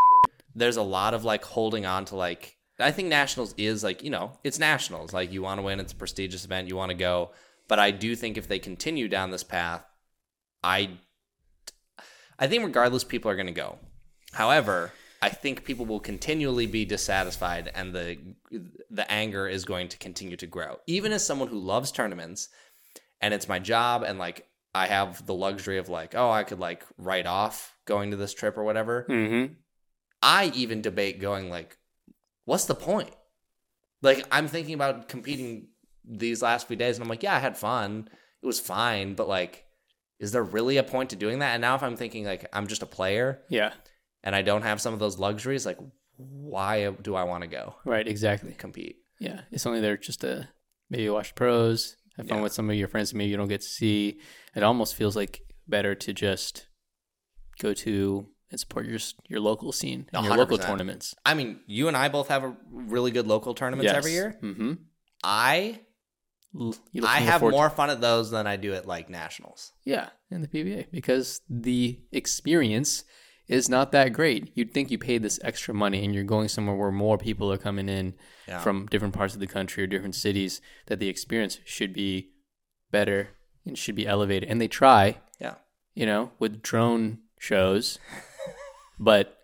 There's 0.55 0.77
a 0.77 0.81
lot 0.81 1.13
of 1.13 1.23
like 1.23 1.43
holding 1.43 1.85
on 1.85 2.05
to 2.05 2.15
like. 2.15 2.57
I 2.79 2.91
think 2.91 3.09
nationals 3.09 3.53
is 3.57 3.83
like 3.83 4.03
you 4.03 4.09
know 4.09 4.37
it's 4.43 4.59
nationals. 4.59 5.13
Like 5.13 5.31
you 5.31 5.41
want 5.41 5.59
to 5.59 5.63
win, 5.63 5.79
it's 5.79 5.93
a 5.93 5.95
prestigious 5.95 6.45
event. 6.45 6.67
You 6.67 6.75
want 6.75 6.89
to 6.89 6.97
go, 6.97 7.31
but 7.67 7.79
I 7.79 7.91
do 7.91 8.15
think 8.15 8.37
if 8.37 8.47
they 8.47 8.59
continue 8.59 9.07
down 9.07 9.31
this 9.31 9.43
path, 9.43 9.85
I, 10.63 10.97
I 12.37 12.47
think 12.47 12.63
regardless, 12.65 13.03
people 13.03 13.31
are 13.31 13.35
going 13.35 13.47
to 13.47 13.53
go. 13.53 13.77
However, 14.33 14.91
I 15.21 15.29
think 15.29 15.63
people 15.63 15.85
will 15.85 15.99
continually 15.99 16.65
be 16.65 16.85
dissatisfied, 16.85 17.71
and 17.73 17.93
the 17.93 18.17
the 18.89 19.09
anger 19.11 19.47
is 19.47 19.65
going 19.65 19.87
to 19.89 19.97
continue 19.97 20.37
to 20.37 20.47
grow. 20.47 20.79
Even 20.87 21.11
as 21.11 21.25
someone 21.25 21.47
who 21.47 21.59
loves 21.59 21.91
tournaments, 21.91 22.49
and 23.21 23.33
it's 23.33 23.47
my 23.47 23.59
job, 23.59 24.03
and 24.03 24.17
like 24.17 24.47
I 24.73 24.87
have 24.87 25.25
the 25.25 25.33
luxury 25.33 25.77
of 25.77 25.89
like, 25.89 26.15
oh, 26.15 26.31
I 26.31 26.43
could 26.43 26.59
like 26.59 26.83
write 26.97 27.27
off 27.27 27.75
going 27.85 28.11
to 28.11 28.17
this 28.17 28.33
trip 28.33 28.57
or 28.57 28.63
whatever. 28.63 29.05
Mm-hmm. 29.09 29.53
I 30.21 30.51
even 30.55 30.81
debate 30.81 31.19
going 31.19 31.49
like, 31.49 31.77
what's 32.45 32.65
the 32.65 32.75
point? 32.75 33.11
Like 34.01 34.25
I'm 34.31 34.47
thinking 34.47 34.73
about 34.73 35.07
competing 35.09 35.67
these 36.03 36.41
last 36.41 36.67
few 36.67 36.75
days, 36.75 36.95
and 36.97 37.03
I'm 37.03 37.09
like, 37.09 37.23
yeah, 37.23 37.35
I 37.35 37.39
had 37.39 37.57
fun. 37.57 38.09
It 38.41 38.45
was 38.45 38.59
fine, 38.59 39.13
but 39.13 39.27
like, 39.27 39.65
is 40.19 40.31
there 40.31 40.43
really 40.43 40.77
a 40.77 40.83
point 40.83 41.11
to 41.11 41.15
doing 41.15 41.39
that? 41.39 41.53
And 41.53 41.61
now 41.61 41.75
if 41.75 41.83
I'm 41.83 41.95
thinking 41.95 42.25
like 42.25 42.47
I'm 42.53 42.67
just 42.67 42.81
a 42.81 42.87
player 42.87 43.41
Yeah. 43.49 43.73
and 44.23 44.35
I 44.35 44.41
don't 44.41 44.63
have 44.63 44.81
some 44.81 44.93
of 44.93 44.99
those 44.99 45.19
luxuries, 45.19 45.65
like, 45.65 45.77
why 46.17 46.89
do 46.91 47.15
I 47.15 47.23
want 47.23 47.41
to 47.43 47.47
go 47.47 47.75
Right. 47.85 48.07
Exactly. 48.07 48.53
compete? 48.53 48.97
Yeah. 49.19 49.41
It's 49.51 49.65
only 49.65 49.79
there 49.81 49.97
just 49.97 50.21
to 50.21 50.49
maybe 50.89 51.09
watch 51.09 51.33
pros, 51.35 51.95
have 52.17 52.27
fun 52.27 52.37
Yeah. 52.39 52.43
with 52.43 52.53
some 52.53 52.69
of 52.69 52.75
your 52.75 52.87
friends 52.87 53.11
that 53.11 53.17
maybe 53.17 53.29
you 53.31 53.37
don't 53.37 53.47
get 53.47 53.61
to 53.61 53.67
see. 53.67 54.19
It 54.55 54.63
almost 54.63 54.95
feels 54.95 55.15
like 55.15 55.41
better 55.67 55.93
to 55.95 56.13
just 56.13 56.67
go 57.59 57.73
to 57.75 58.27
and 58.51 58.59
support 58.59 58.85
your 58.85 58.99
your 59.27 59.39
local 59.39 59.71
scene 59.71 60.07
and 60.13 60.25
your 60.25 60.37
local 60.37 60.57
tournaments. 60.57 61.15
I 61.25 61.33
mean, 61.33 61.61
you 61.65 61.87
and 61.87 61.97
I 61.97 62.09
both 62.09 62.27
have 62.27 62.43
a 62.43 62.55
really 62.71 63.11
good 63.11 63.25
local 63.27 63.53
tournaments 63.53 63.91
every 63.91 64.11
year. 64.11 64.37
Mm-hmm. 64.41 64.73
I 65.23 65.79
I 67.03 67.19
have 67.21 67.41
more 67.41 67.69
fun 67.69 67.89
at 67.89 68.01
those 68.01 68.29
than 68.31 68.45
I 68.47 68.57
do 68.57 68.73
at 68.73 68.85
like 68.85 69.09
nationals. 69.09 69.71
Yeah, 69.85 70.09
in 70.29 70.41
the 70.41 70.47
PPA 70.47 70.87
because 70.91 71.41
the 71.49 71.99
experience 72.11 73.03
is 73.47 73.69
not 73.69 73.91
that 73.91 74.13
great. 74.13 74.51
You'd 74.55 74.73
think 74.73 74.91
you 74.91 74.97
paid 74.97 75.23
this 75.23 75.39
extra 75.43 75.73
money 75.73 76.03
and 76.05 76.13
you're 76.13 76.23
going 76.23 76.47
somewhere 76.47 76.75
where 76.75 76.91
more 76.91 77.17
people 77.17 77.51
are 77.51 77.57
coming 77.57 77.89
in 77.89 78.13
Yeah. 78.47 78.59
from 78.59 78.85
different 78.87 79.13
parts 79.13 79.33
of 79.33 79.39
the 79.41 79.47
country 79.47 79.83
or 79.83 79.87
different 79.87 80.15
cities 80.15 80.61
that 80.87 80.99
the 80.99 81.09
experience 81.09 81.59
should 81.65 81.91
be 81.93 82.31
better 82.91 83.29
and 83.65 83.77
should 83.77 83.95
be 83.95 84.07
elevated. 84.07 84.47
And 84.49 84.61
they 84.61 84.69
try, 84.69 85.17
Yeah. 85.39 85.55
you 85.95 86.05
know, 86.05 86.31
with 86.39 86.61
drone 86.61 87.19
shows. 87.39 87.99
but 89.01 89.37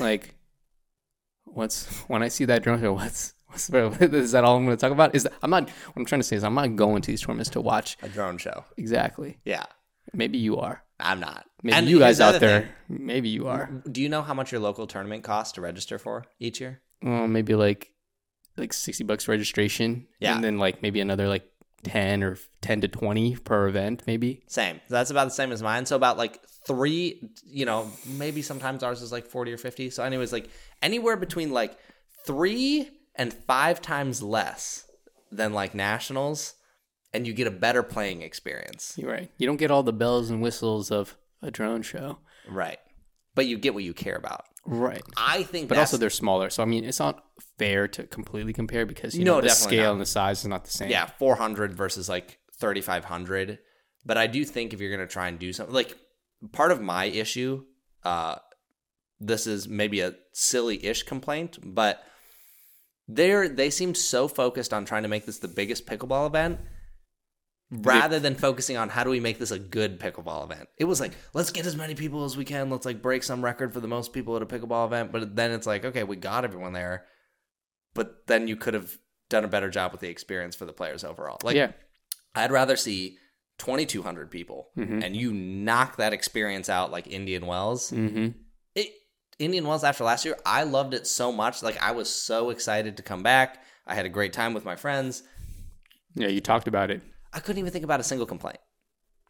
like 0.00 0.34
what's 1.44 1.86
when 2.08 2.22
I 2.22 2.28
see 2.28 2.44
that 2.46 2.62
drone 2.62 2.80
show, 2.80 2.92
what's 2.94 3.34
what's 3.46 3.68
is 3.70 4.32
that 4.32 4.42
all 4.44 4.56
I'm 4.56 4.64
going 4.64 4.76
to 4.76 4.80
talk 4.80 4.90
about? 4.92 5.14
Is 5.14 5.22
that, 5.24 5.32
I'm 5.42 5.50
not 5.50 5.68
what 5.68 5.96
I'm 5.96 6.04
trying 6.04 6.20
to 6.20 6.26
say 6.26 6.36
is 6.36 6.42
I'm 6.44 6.54
not 6.54 6.74
going 6.74 7.02
to 7.02 7.10
these 7.10 7.20
tournaments 7.20 7.50
to 7.50 7.60
watch 7.60 7.96
A 8.02 8.08
drone 8.08 8.38
show. 8.38 8.64
exactly. 8.76 9.38
Yeah. 9.44 9.66
Maybe 10.12 10.38
you 10.38 10.58
are. 10.58 10.82
I'm 11.00 11.18
not. 11.20 11.44
Maybe 11.62 11.74
And 11.76 11.88
you 11.88 11.98
guys 11.98 12.20
out 12.20 12.38
there, 12.40 12.70
thing. 12.88 13.06
maybe 13.06 13.28
you 13.28 13.48
are. 13.48 13.70
Do 13.90 14.00
you 14.02 14.08
know 14.08 14.22
how 14.22 14.34
much 14.34 14.52
your 14.52 14.60
local 14.60 14.86
tournament 14.86 15.24
costs 15.24 15.52
to 15.54 15.60
register 15.60 15.98
for 15.98 16.24
each 16.38 16.60
year? 16.60 16.82
Well, 17.02 17.26
maybe 17.26 17.54
like 17.54 17.90
like 18.56 18.72
sixty 18.72 19.02
bucks 19.02 19.26
registration. 19.26 20.06
Yeah. 20.20 20.34
And 20.34 20.44
then 20.44 20.58
like 20.58 20.82
maybe 20.82 21.00
another 21.00 21.26
like 21.26 21.44
ten 21.84 22.22
or 22.22 22.38
ten 22.60 22.80
to 22.80 22.88
twenty 22.88 23.36
per 23.36 23.68
event, 23.68 24.02
maybe. 24.06 24.42
Same. 24.48 24.80
That's 24.88 25.10
about 25.10 25.24
the 25.24 25.30
same 25.30 25.52
as 25.52 25.62
mine. 25.62 25.86
So 25.86 25.96
about 25.96 26.18
like 26.18 26.40
three, 26.66 27.30
you 27.44 27.64
know, 27.64 27.90
maybe 28.06 28.42
sometimes 28.42 28.82
ours 28.82 29.02
is 29.02 29.12
like 29.12 29.26
40 29.26 29.52
or 29.52 29.58
50. 29.58 29.90
So 29.90 30.02
anyways, 30.02 30.32
like 30.32 30.48
anywhere 30.82 31.16
between 31.16 31.52
like 31.52 31.78
three 32.26 32.88
and 33.14 33.32
five 33.32 33.82
times 33.82 34.22
less 34.22 34.86
than 35.30 35.52
like 35.52 35.74
nationals, 35.74 36.54
and 37.12 37.26
you 37.26 37.32
get 37.32 37.46
a 37.46 37.50
better 37.52 37.82
playing 37.82 38.22
experience. 38.22 38.94
You're 38.96 39.10
right. 39.10 39.30
You 39.38 39.46
don't 39.46 39.56
get 39.56 39.70
all 39.70 39.82
the 39.82 39.92
bells 39.92 40.30
and 40.30 40.42
whistles 40.42 40.90
of 40.90 41.16
a 41.42 41.50
drone 41.50 41.82
show. 41.82 42.18
Right. 42.48 42.78
But 43.34 43.46
you 43.46 43.58
get 43.58 43.74
what 43.74 43.84
you 43.84 43.94
care 43.94 44.16
about. 44.16 44.44
Right. 44.66 45.02
I 45.16 45.42
think 45.42 45.68
But 45.68 45.78
also 45.78 45.96
they're 45.96 46.10
smaller. 46.10 46.48
So 46.50 46.62
I 46.62 46.66
mean 46.66 46.84
it's 46.84 46.98
not 46.98 47.24
fair 47.58 47.86
to 47.88 48.04
completely 48.06 48.52
compare 48.52 48.86
because 48.86 49.14
you 49.16 49.24
No, 49.24 49.34
know 49.36 49.40
the 49.42 49.48
definitely 49.48 49.76
scale 49.76 49.84
not. 49.86 49.92
and 49.92 50.00
the 50.00 50.06
size 50.06 50.38
is 50.40 50.46
not 50.46 50.64
the 50.64 50.70
same. 50.70 50.90
yeah, 50.90 51.06
400 51.18 51.74
versus 51.74 52.08
like 52.08 52.38
3500. 52.60 53.58
But 54.06 54.16
I 54.18 54.26
do 54.26 54.44
think 54.44 54.72
if 54.72 54.80
you're 54.80 54.94
going 54.94 55.06
to 55.06 55.12
try 55.12 55.28
and 55.28 55.38
do 55.38 55.52
something 55.52 55.74
like 55.74 55.96
part 56.52 56.70
of 56.72 56.80
my 56.80 57.04
issue 57.06 57.64
uh 58.04 58.36
this 59.20 59.46
is 59.46 59.66
maybe 59.68 60.00
a 60.00 60.14
silly-ish 60.32 61.04
complaint, 61.04 61.58
but 61.62 62.02
they're 63.08 63.48
they 63.48 63.70
seem 63.70 63.94
so 63.94 64.28
focused 64.28 64.72
on 64.74 64.84
trying 64.84 65.02
to 65.02 65.08
make 65.08 65.24
this 65.26 65.38
the 65.38 65.48
biggest 65.48 65.86
pickleball 65.86 66.26
event 66.26 66.58
rather 67.82 68.20
than 68.20 68.34
focusing 68.34 68.76
on 68.76 68.88
how 68.88 69.02
do 69.04 69.10
we 69.10 69.20
make 69.20 69.38
this 69.38 69.50
a 69.50 69.58
good 69.58 69.98
pickleball 69.98 70.44
event. 70.44 70.68
It 70.78 70.84
was 70.84 71.00
like, 71.00 71.12
let's 71.32 71.50
get 71.50 71.66
as 71.66 71.76
many 71.76 71.94
people 71.94 72.24
as 72.24 72.36
we 72.36 72.44
can. 72.44 72.70
Let's 72.70 72.86
like 72.86 73.02
break 73.02 73.22
some 73.22 73.44
record 73.44 73.72
for 73.72 73.80
the 73.80 73.88
most 73.88 74.12
people 74.12 74.36
at 74.36 74.42
a 74.42 74.46
pickleball 74.46 74.86
event, 74.86 75.12
but 75.12 75.34
then 75.34 75.50
it's 75.50 75.66
like, 75.66 75.84
okay, 75.84 76.04
we 76.04 76.16
got 76.16 76.44
everyone 76.44 76.72
there. 76.72 77.06
But 77.94 78.26
then 78.26 78.48
you 78.48 78.56
could 78.56 78.74
have 78.74 78.96
done 79.28 79.44
a 79.44 79.48
better 79.48 79.70
job 79.70 79.92
with 79.92 80.00
the 80.00 80.08
experience 80.08 80.54
for 80.54 80.66
the 80.66 80.72
players 80.72 81.04
overall. 81.04 81.38
Like 81.42 81.56
yeah. 81.56 81.72
I'd 82.34 82.52
rather 82.52 82.76
see 82.76 83.16
2200 83.58 84.30
people 84.30 84.68
Mhm. 84.76 85.02
and 85.02 85.16
you 85.16 85.32
knock 85.32 85.96
that 85.96 86.12
experience 86.12 86.68
out 86.68 86.90
like 86.90 87.06
Indian 87.06 87.46
Wells. 87.46 87.90
Mm-hmm. 87.90 88.28
It, 88.74 88.88
Indian 89.38 89.66
Wells 89.66 89.84
after 89.84 90.04
last 90.04 90.24
year, 90.24 90.36
I 90.44 90.64
loved 90.64 90.94
it 90.94 91.06
so 91.06 91.32
much. 91.32 91.62
Like 91.62 91.80
I 91.82 91.92
was 91.92 92.08
so 92.14 92.50
excited 92.50 92.96
to 92.96 93.02
come 93.02 93.22
back. 93.22 93.62
I 93.86 93.94
had 93.94 94.06
a 94.06 94.10
great 94.10 94.32
time 94.32 94.54
with 94.54 94.64
my 94.64 94.76
friends. 94.76 95.22
Yeah, 96.14 96.28
you 96.28 96.40
talked 96.40 96.68
about 96.68 96.90
it. 96.90 97.02
I 97.34 97.40
couldn't 97.40 97.58
even 97.60 97.72
think 97.72 97.84
about 97.84 98.00
a 98.00 98.04
single 98.04 98.26
complaint 98.26 98.58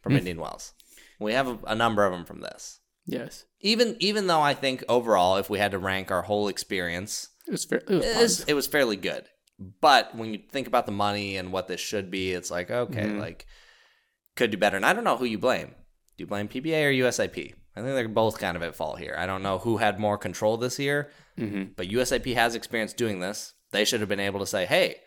from 0.01 0.13
Hmm. 0.13 0.19
Indian 0.19 0.39
Wells. 0.39 0.73
We 1.19 1.33
have 1.33 1.47
a, 1.47 1.57
a 1.67 1.75
number 1.75 2.05
of 2.05 2.11
them 2.13 2.25
from 2.25 2.41
this. 2.41 2.79
Yes. 3.05 3.45
Even 3.61 3.97
even 3.99 4.27
though 4.27 4.41
I 4.41 4.53
think 4.53 4.83
overall, 4.87 5.37
if 5.37 5.49
we 5.49 5.59
had 5.59 5.71
to 5.71 5.79
rank 5.79 6.11
our 6.11 6.21
whole 6.23 6.47
experience, 6.47 7.29
It 7.47 7.51
was 7.51 7.65
fair. 7.65 7.79
It 7.79 7.89
was 7.89 8.05
it 8.05 8.17
was, 8.21 8.39
it 8.45 8.53
was 8.53 8.67
fairly 8.67 8.95
good. 8.95 9.25
But 9.81 10.15
when 10.15 10.33
you 10.33 10.39
think 10.51 10.67
about 10.67 10.85
the 10.85 10.91
money 10.91 11.37
and 11.37 11.51
what 11.53 11.67
this 11.67 11.79
should 11.81 12.09
be, 12.11 12.31
it's 12.31 12.51
like 12.51 12.69
okay, 12.71 13.03
Mhm. 13.05 13.19
like 13.19 13.45
could 14.35 14.51
do 14.51 14.57
better. 14.57 14.75
And 14.75 14.85
I 14.85 14.93
don't 14.93 15.03
know 15.03 15.17
who 15.17 15.25
you 15.25 15.37
blame. 15.37 15.67
Do 16.17 16.23
you 16.23 16.27
blame 16.27 16.47
PPA 16.47 16.85
or 16.85 16.91
USAP? 16.91 17.53
I 17.77 17.81
think 17.81 17.93
they're 17.95 18.07
both 18.07 18.39
kind 18.39 18.55
of 18.57 18.63
at 18.63 18.75
fault 18.75 18.99
here. 18.99 19.15
I 19.17 19.25
don't 19.25 19.43
know 19.43 19.57
who 19.59 19.77
had 19.77 19.99
more 19.99 20.17
control 20.17 20.57
this 20.57 20.79
year, 20.79 21.11
Mhm. 21.37 21.75
but 21.75 21.87
USAP 21.89 22.33
has 22.33 22.55
experience 22.55 22.93
doing 22.93 23.19
this. 23.19 23.53
They 23.71 23.83
should 23.85 23.99
have 23.99 24.09
been 24.09 24.19
able 24.21 24.39
to 24.39 24.45
say, 24.45 24.65
hey, 24.65 25.01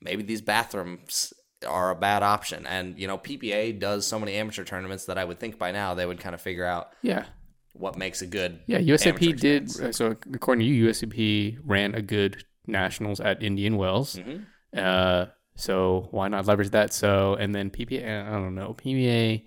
maybe 0.00 0.22
these 0.22 0.40
bathrooms 0.42 1.32
are 1.64 1.90
a 1.90 1.94
bad 1.96 2.22
option. 2.22 2.66
And, 2.66 2.98
you 2.98 3.06
know, 3.06 3.18
PPA 3.18 3.78
does 3.78 4.06
so 4.06 4.18
many 4.18 4.34
amateur 4.34 4.64
tournaments 4.64 5.06
that 5.06 5.18
I 5.18 5.24
would 5.24 5.38
think 5.40 5.58
by 5.58 5.72
now 5.72 5.94
they 5.94 6.06
would 6.06 6.20
kind 6.20 6.34
of 6.34 6.40
figure 6.40 6.64
out 6.64 6.90
Yeah. 7.02 7.26
what 7.72 7.96
makes 7.96 8.22
a 8.22 8.26
good. 8.26 8.60
Yeah, 8.66 8.78
USAP 8.78 9.18
did. 9.36 9.62
experience. 9.64 9.96
So 9.96 10.16
according 10.32 10.60
to 10.60 10.72
you, 10.72 10.86
USAP 10.88 11.58
ran 11.64 11.94
a 11.94 12.02
good 12.02 12.44
nationals 12.66 13.20
at 13.20 13.42
Indian 13.42 13.76
Wells. 13.76 14.16
Mhm. 14.16 14.46
Uh, 14.76 15.26
so 15.56 16.08
why 16.10 16.28
not 16.28 16.46
leverage 16.46 16.70
that? 16.70 16.92
So 16.92 17.34
and 17.34 17.54
then 17.54 17.70
PPA. 17.70 18.26
I 18.26 18.30
don't 18.32 18.54
know 18.54 18.74
PPA. 18.74 19.44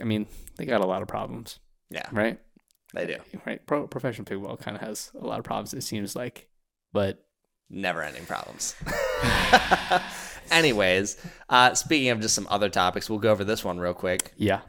I 0.00 0.04
mean, 0.04 0.26
they 0.56 0.64
got 0.64 0.80
a 0.80 0.86
lot 0.86 1.02
of 1.02 1.08
problems, 1.08 1.58
Yeah, 1.90 2.08
right? 2.12 2.38
they 2.94 3.06
do. 3.06 3.16
Right. 3.46 3.64
Pro, 3.66 3.86
professional 3.86 4.24
pickleball 4.24 4.58
kind 4.60 4.76
of 4.76 4.82
has 4.82 5.10
a 5.18 5.24
lot 5.26 5.38
of 5.38 5.44
problems. 5.44 5.74
It 5.74 5.82
seems 5.82 6.14
like, 6.16 6.48
but 6.92 7.24
Never 7.70 8.02
ending 8.02 8.26
problems. 8.26 8.74
Anyways, 10.50 11.16
uh, 11.48 11.74
speaking 11.74 12.10
of 12.10 12.20
just 12.20 12.34
some 12.34 12.46
other 12.50 12.68
topics, 12.68 13.08
we'll 13.08 13.18
go 13.18 13.30
over 13.30 13.44
this 13.44 13.64
one 13.64 13.78
real 13.78 13.94
quick. 13.94 14.32
yeah, 14.36 14.60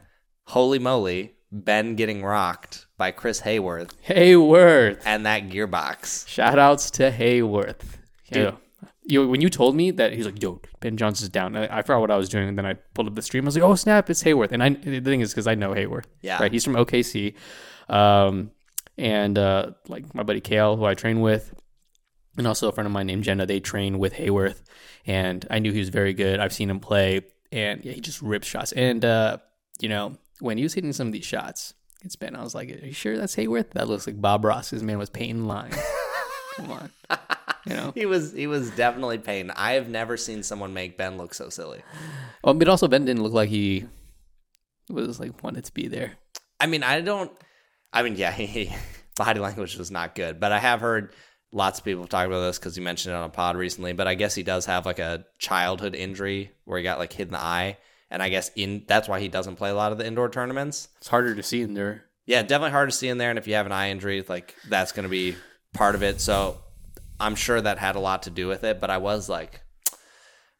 Holy 0.46 0.78
moly, 0.78 1.34
Ben 1.52 1.94
getting 1.96 2.22
rocked 2.22 2.86
by 2.96 3.10
Chris 3.10 3.40
Haworth 3.40 3.92
Haworth. 4.02 5.02
and 5.06 5.26
that 5.26 5.48
gearbox. 5.48 6.26
Shout 6.28 6.58
outs 6.58 6.90
to 6.92 7.10
Haworth. 7.10 7.98
Dude. 8.30 8.44
Yeah. 8.44 8.88
You, 9.06 9.28
when 9.28 9.42
you 9.42 9.50
told 9.50 9.76
me 9.76 9.90
that 9.90 10.14
he's 10.14 10.24
like, 10.24 10.42
yo, 10.42 10.62
Ben 10.80 10.96
Johnson's 10.96 11.28
down, 11.28 11.54
I, 11.56 11.78
I 11.78 11.82
forgot 11.82 12.00
what 12.00 12.10
I 12.10 12.16
was 12.16 12.30
doing, 12.30 12.48
and 12.48 12.56
then 12.56 12.64
I 12.64 12.72
pulled 12.94 13.06
up 13.08 13.14
the 13.14 13.20
stream. 13.20 13.44
I 13.44 13.46
was 13.46 13.54
like, 13.56 13.64
oh 13.64 13.74
snap, 13.74 14.08
it's 14.08 14.22
Haworth. 14.22 14.52
And 14.52 14.62
I, 14.62 14.70
the 14.70 15.00
thing 15.00 15.20
is, 15.20 15.30
because 15.32 15.46
I 15.46 15.54
know 15.54 15.74
Haworth, 15.74 16.06
Yeah. 16.22 16.38
right? 16.40 16.50
He's 16.50 16.64
from 16.64 16.72
OKC, 16.74 17.34
um, 17.90 18.50
and 18.96 19.36
uh, 19.36 19.72
like 19.88 20.14
my 20.14 20.22
buddy 20.22 20.40
Kale, 20.40 20.76
who 20.76 20.86
I 20.86 20.94
train 20.94 21.20
with, 21.20 21.52
and 22.36 22.46
also 22.46 22.68
a 22.68 22.72
friend 22.72 22.86
of 22.86 22.92
mine 22.92 23.06
named 23.06 23.24
Jenna. 23.24 23.46
They 23.46 23.60
train 23.60 23.98
with 23.98 24.14
Haworth, 24.14 24.62
and 25.06 25.46
I 25.50 25.58
knew 25.58 25.72
he 25.72 25.80
was 25.80 25.88
very 25.88 26.14
good. 26.14 26.40
I've 26.40 26.52
seen 26.52 26.70
him 26.70 26.80
play, 26.80 27.22
and 27.52 27.84
yeah, 27.84 27.92
he 27.92 28.00
just 28.00 28.22
rips 28.22 28.46
shots. 28.46 28.72
And 28.72 29.04
uh, 29.04 29.38
you 29.80 29.88
know, 29.88 30.16
when 30.40 30.56
he 30.58 30.62
was 30.62 30.74
hitting 30.74 30.92
some 30.92 31.06
of 31.06 31.12
these 31.12 31.24
shots, 31.24 31.74
it's 32.02 32.16
Ben. 32.16 32.36
I 32.36 32.42
was 32.42 32.54
like, 32.54 32.70
are 32.70 32.86
you 32.86 32.92
sure 32.92 33.16
that's 33.16 33.34
Haworth? 33.34 33.70
That 33.70 33.88
looks 33.88 34.06
like 34.06 34.20
Bob 34.20 34.44
Ross. 34.44 34.70
His 34.70 34.82
man 34.82 34.98
was 34.98 35.10
painting 35.10 35.46
lines. 35.46 35.76
Come 36.56 36.70
on. 36.70 36.90
You 37.66 37.74
know. 37.76 37.92
He 37.94 38.04
was 38.04 38.32
he 38.32 38.46
was 38.46 38.70
definitely 38.72 39.16
pain. 39.16 39.50
I 39.50 39.72
have 39.72 39.88
never 39.88 40.18
seen 40.18 40.42
someone 40.42 40.74
make 40.74 40.98
Ben 40.98 41.16
look 41.16 41.32
so 41.32 41.48
silly. 41.48 41.82
Well, 42.42 42.52
but 42.52 42.68
also 42.68 42.88
Ben 42.88 43.06
didn't 43.06 43.22
look 43.22 43.32
like 43.32 43.48
he 43.48 43.86
was 44.90 45.18
like 45.18 45.42
wanted 45.42 45.64
to 45.64 45.72
be 45.72 45.88
there. 45.88 46.12
I 46.60 46.66
mean, 46.66 46.82
I 46.82 47.00
don't. 47.00 47.32
I 47.92 48.02
mean, 48.02 48.16
yeah, 48.16 48.32
he, 48.32 48.70
body 49.16 49.40
language 49.40 49.76
was 49.76 49.90
not 49.90 50.14
good, 50.14 50.40
but 50.40 50.52
I 50.52 50.58
have 50.58 50.80
heard 50.80 51.14
lots 51.54 51.78
of 51.78 51.84
people 51.84 52.02
have 52.02 52.10
talked 52.10 52.26
about 52.26 52.40
this 52.40 52.58
because 52.58 52.76
you 52.76 52.82
mentioned 52.82 53.14
it 53.14 53.16
on 53.16 53.24
a 53.24 53.30
pod 53.30 53.56
recently. 53.56 53.94
But 53.94 54.08
I 54.08 54.14
guess 54.14 54.34
he 54.34 54.42
does 54.42 54.66
have 54.66 54.84
like 54.84 54.98
a 54.98 55.24
childhood 55.38 55.94
injury 55.94 56.50
where 56.64 56.76
he 56.76 56.84
got 56.84 56.98
like 56.98 57.12
hit 57.12 57.28
in 57.28 57.32
the 57.32 57.40
eye, 57.40 57.78
and 58.10 58.22
I 58.22 58.28
guess 58.28 58.50
in 58.56 58.84
that's 58.86 59.08
why 59.08 59.20
he 59.20 59.28
doesn't 59.28 59.56
play 59.56 59.70
a 59.70 59.74
lot 59.74 59.92
of 59.92 59.98
the 59.98 60.06
indoor 60.06 60.28
tournaments. 60.28 60.88
It's 60.98 61.08
harder 61.08 61.34
to 61.34 61.42
see 61.42 61.62
in 61.62 61.72
there. 61.74 62.04
Yeah, 62.26 62.42
definitely 62.42 62.72
hard 62.72 62.90
to 62.90 62.96
see 62.96 63.08
in 63.08 63.18
there, 63.18 63.30
and 63.30 63.38
if 63.38 63.46
you 63.46 63.54
have 63.54 63.66
an 63.66 63.72
eye 63.72 63.90
injury, 63.90 64.24
like 64.28 64.54
that's 64.68 64.92
going 64.92 65.04
to 65.04 65.08
be 65.10 65.36
part 65.72 65.94
of 65.94 66.02
it. 66.02 66.20
So 66.20 66.58
I'm 67.20 67.36
sure 67.36 67.60
that 67.60 67.78
had 67.78 67.96
a 67.96 68.00
lot 68.00 68.24
to 68.24 68.30
do 68.30 68.48
with 68.48 68.64
it. 68.64 68.80
But 68.80 68.90
I 68.90 68.98
was 68.98 69.28
like, 69.28 69.60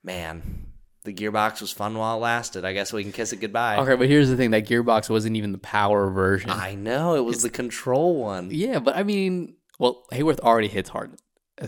man, 0.03 0.69
the 1.05 1.12
gearbox 1.12 1.61
was 1.61 1.73
fun 1.73 1.97
while 1.99 2.16
it 2.19 2.21
lasted. 2.21 2.65
I 2.65 2.73
guess 2.73 2.93
we 2.93 3.03
can 3.03 3.12
kiss 3.12 3.33
it 3.33 3.41
goodbye. 3.41 3.79
Okay, 3.79 3.97
but 3.97 4.09
here's 4.09 4.29
the 4.29 4.37
thing: 4.37 4.53
that 4.53 4.66
gearbox 4.66 5.11
wasn't 5.11 5.37
even 5.37 5.53
the 5.53 5.59
power 5.59 6.09
version. 6.11 6.51
I 6.51 6.75
know 6.77 7.16
it 7.16 7.25
was 7.25 7.43
the 7.43 7.51
control 7.51 8.16
one. 8.16 8.51
yeah, 8.53 8.79
but 8.79 8.97
I 8.97 9.03
mean, 9.03 9.57
well, 9.78 10.05
Haworth 10.12 10.40
already 10.40 10.68
hits 10.68 10.88
hard. 10.90 11.16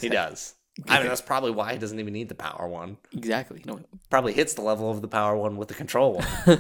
He 0.01 0.09
does. 0.09 0.55
I 0.89 0.99
mean, 0.99 1.09
that's 1.09 1.23
probably 1.23 1.53
why 1.53 1.73
he 1.73 1.79
doesn't 1.79 1.99
even 1.99 2.13
need 2.13 2.29
the 2.29 2.35
power 2.35 2.69
one. 2.69 2.99
exactly. 3.13 3.63
No, 3.65 3.81
Probably 4.11 4.35
hits 4.35 4.53
the 4.55 4.61
level 4.61 4.91
of 4.91 5.01
the 5.01 5.09
power 5.09 5.35
one 5.37 5.57
with 5.57 5.69
the 5.69 5.75
control 5.75 6.15
one. 6.21 6.59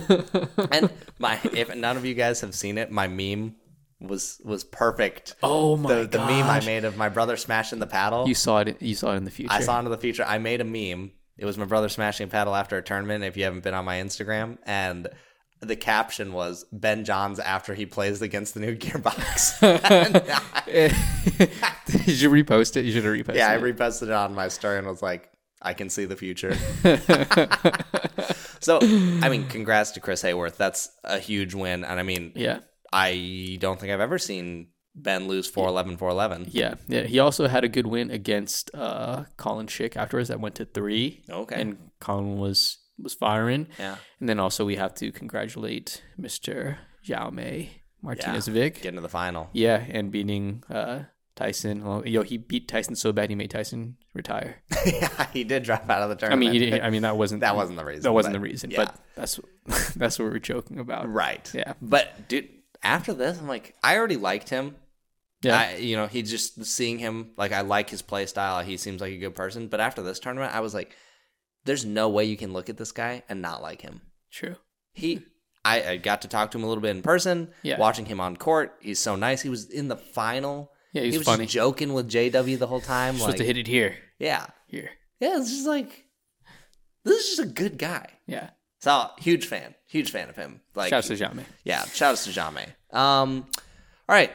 and 0.72 0.90
my, 1.18 1.38
if 1.52 1.74
none 1.76 1.96
of 1.98 2.04
you 2.06 2.14
guys 2.14 2.40
have 2.40 2.54
seen 2.54 2.78
it, 2.78 2.90
my 2.90 3.08
meme 3.08 3.56
was 4.00 4.40
was 4.44 4.62
perfect. 4.64 5.36
oh 5.42 5.76
my 5.76 5.94
the 5.94 6.06
the 6.06 6.18
meme 6.18 6.46
I 6.46 6.60
made 6.60 6.84
of 6.84 6.96
my 6.98 7.08
brother 7.08 7.36
smashing 7.36 7.78
the 7.78 7.86
paddle. 7.86 8.26
You 8.28 8.34
saw 8.34 8.58
it. 8.60 8.80
You 8.80 8.94
saw 8.94 9.12
it 9.12 9.16
in 9.16 9.24
the 9.24 9.30
future. 9.30 9.52
I 9.52 9.60
saw 9.60 9.76
it 9.80 9.84
in 9.84 9.90
the 9.90 9.98
future. 9.98 10.24
I 10.24 10.38
made 10.38 10.60
a 10.60 10.64
meme. 10.64 11.12
It 11.38 11.44
was 11.44 11.58
my 11.58 11.64
brother 11.66 11.88
smashing 11.90 12.24
a 12.24 12.30
paddle 12.30 12.54
after 12.54 12.78
a 12.78 12.82
tournament. 12.82 13.22
If 13.24 13.36
you 13.36 13.44
haven't 13.44 13.64
been 13.64 13.74
on 13.74 13.84
my 13.84 13.96
Instagram, 13.96 14.56
and 14.64 15.08
the 15.60 15.76
caption 15.76 16.32
was 16.32 16.64
Ben 16.72 17.04
Johns 17.04 17.38
after 17.38 17.74
he 17.74 17.86
plays 17.86 18.20
against 18.22 18.54
the 18.54 18.60
new 18.60 18.76
gearbox. 18.76 19.60
Did 21.86 22.20
you 22.20 22.30
repost 22.30 22.76
it? 22.76 22.84
You 22.84 22.92
should 22.92 23.04
have 23.04 23.14
reposted. 23.14 23.28
It. 23.30 23.36
Yeah, 23.36 23.50
I 23.50 23.56
reposted 23.58 24.02
it 24.04 24.10
on 24.10 24.34
my 24.34 24.48
story 24.48 24.78
and 24.78 24.86
was 24.86 25.02
like, 25.02 25.30
I 25.62 25.72
can 25.72 25.88
see 25.88 26.04
the 26.04 26.16
future. 26.16 26.54
so, 28.60 28.78
I 28.82 29.28
mean, 29.28 29.48
congrats 29.48 29.92
to 29.92 30.00
Chris 30.00 30.22
Haworth. 30.22 30.56
That's 30.58 30.90
a 31.04 31.18
huge 31.18 31.54
win. 31.54 31.84
And 31.84 31.98
I 31.98 32.02
mean, 32.02 32.32
yeah, 32.34 32.58
I 32.92 33.56
don't 33.60 33.80
think 33.80 33.92
I've 33.92 34.00
ever 34.00 34.18
seen 34.18 34.68
Ben 34.94 35.28
lose 35.28 35.46
411 35.46 35.96
411. 35.98 36.48
yeah, 36.52 36.74
yeah. 36.88 37.02
He 37.04 37.18
also 37.18 37.48
had 37.48 37.64
a 37.64 37.68
good 37.68 37.86
win 37.86 38.10
against 38.10 38.70
uh, 38.74 39.24
Collin 39.36 39.66
Shick 39.66 39.96
afterwards. 39.96 40.28
That 40.28 40.40
went 40.40 40.54
to 40.56 40.64
three. 40.66 41.22
Okay. 41.28 41.60
and 41.60 41.78
Collin 42.00 42.38
was 42.38 42.78
was 43.02 43.14
firing. 43.14 43.68
yeah. 43.78 43.96
And 44.20 44.28
then 44.28 44.40
also 44.40 44.64
we 44.64 44.76
have 44.76 44.94
to 44.94 45.12
congratulate 45.12 46.02
Mr. 46.20 46.78
Jaume 47.06 47.68
Martinez. 48.02 48.48
Vich. 48.48 48.82
Getting 48.82 48.96
to 48.96 49.00
the 49.00 49.08
final. 49.08 49.48
Yeah, 49.52 49.84
and 49.88 50.10
beating 50.10 50.62
uh, 50.70 51.04
Tyson. 51.34 51.84
Well, 51.84 52.06
yo, 52.06 52.22
he 52.22 52.36
beat 52.38 52.68
Tyson 52.68 52.94
so 52.96 53.12
bad 53.12 53.30
he 53.30 53.36
made 53.36 53.50
Tyson 53.50 53.96
retire. 54.14 54.62
yeah, 54.86 55.26
he 55.32 55.44
did 55.44 55.62
drop 55.62 55.88
out 55.88 56.02
of 56.02 56.08
the 56.08 56.16
tournament. 56.16 56.48
I 56.48 56.52
mean, 56.52 56.52
he 56.52 56.70
didn't, 56.70 56.84
I 56.84 56.90
mean 56.90 57.02
that 57.02 57.16
wasn't 57.16 57.40
that 57.42 57.56
wasn't 57.56 57.78
the 57.78 57.84
reason. 57.84 58.02
that 58.02 58.12
wasn't 58.12 58.34
but- 58.34 58.38
the 58.38 58.44
reason, 58.44 58.70
yeah. 58.70 58.84
but 58.84 58.96
that's 59.14 59.40
that's 59.96 60.18
what 60.18 60.26
we're 60.26 60.38
joking 60.38 60.78
about. 60.78 61.12
Right. 61.12 61.50
Yeah. 61.54 61.74
But 61.82 62.28
dude, 62.28 62.48
after 62.82 63.12
this, 63.12 63.38
I'm 63.38 63.48
like, 63.48 63.74
I 63.82 63.96
already 63.98 64.16
liked 64.16 64.48
him. 64.48 64.76
Yeah. 65.42 65.58
I, 65.58 65.76
you 65.76 65.96
know, 65.96 66.06
he 66.06 66.22
just 66.22 66.64
seeing 66.64 66.98
him 66.98 67.32
like 67.36 67.52
I 67.52 67.60
like 67.60 67.90
his 67.90 68.02
play 68.02 68.26
style. 68.26 68.64
He 68.64 68.76
seems 68.76 69.00
like 69.00 69.12
a 69.12 69.18
good 69.18 69.34
person. 69.34 69.68
But 69.68 69.80
after 69.80 70.02
this 70.02 70.18
tournament, 70.18 70.54
I 70.54 70.60
was 70.60 70.74
like, 70.74 70.96
there's 71.66 71.84
no 71.84 72.08
way 72.08 72.24
you 72.24 72.36
can 72.36 72.52
look 72.52 72.68
at 72.70 72.76
this 72.76 72.92
guy 72.92 73.22
and 73.28 73.42
not 73.42 73.60
like 73.62 73.82
him. 73.82 74.00
True. 74.30 74.56
He, 74.92 75.22
I, 75.64 75.82
I 75.90 75.96
got 75.98 76.22
to 76.22 76.28
talk 76.28 76.50
to 76.52 76.58
him 76.58 76.64
a 76.64 76.66
little 76.68 76.80
bit 76.82 76.96
in 76.96 77.02
person. 77.02 77.50
Yeah. 77.62 77.78
Watching 77.78 78.06
him 78.06 78.20
on 78.20 78.36
court, 78.36 78.74
he's 78.80 78.98
so 78.98 79.16
nice. 79.16 79.42
He 79.42 79.48
was 79.48 79.68
in 79.68 79.88
the 79.88 79.96
final 79.96 80.72
Yeah, 80.92 81.02
he 81.02 81.08
he's 81.08 81.18
was 81.18 81.26
funny. 81.26 81.44
just 81.44 81.54
joking 81.54 81.92
with 81.92 82.10
JW 82.10 82.58
the 82.58 82.66
whole 82.66 82.80
time. 82.80 83.14
Supposed 83.16 83.32
Like, 83.32 83.38
to 83.38 83.44
hit 83.44 83.58
it 83.58 83.66
here, 83.66 83.96
yeah, 84.18 84.46
here. 84.68 84.90
yeah. 85.20 85.38
It's 85.38 85.50
just 85.50 85.66
like 85.66 86.04
this 87.04 87.22
is 87.24 87.36
just 87.36 87.48
a 87.48 87.52
good 87.52 87.78
guy. 87.78 88.06
Yeah. 88.26 88.50
So 88.80 89.08
huge 89.18 89.46
fan, 89.46 89.74
huge 89.88 90.10
fan 90.10 90.28
of 90.28 90.36
him. 90.36 90.60
Like, 90.74 90.90
Shouts 90.90 91.08
to 91.08 91.14
Jaume. 91.14 91.44
yeah, 91.64 91.84
shout 91.86 92.12
out 92.12 92.18
to 92.18 92.30
Jaume. 92.30 92.66
Um, 92.96 93.46
all 94.08 94.14
right, 94.14 94.30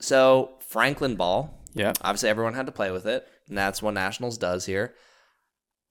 so 0.00 0.58
Franklin 0.68 1.16
Ball. 1.16 1.52
Yeah. 1.74 1.92
Obviously, 2.02 2.28
everyone 2.28 2.54
had 2.54 2.66
to 2.66 2.72
play 2.72 2.90
with 2.90 3.06
it, 3.06 3.26
and 3.48 3.58
that's 3.58 3.82
what 3.82 3.94
Nationals 3.94 4.38
does 4.38 4.64
here. 4.66 4.94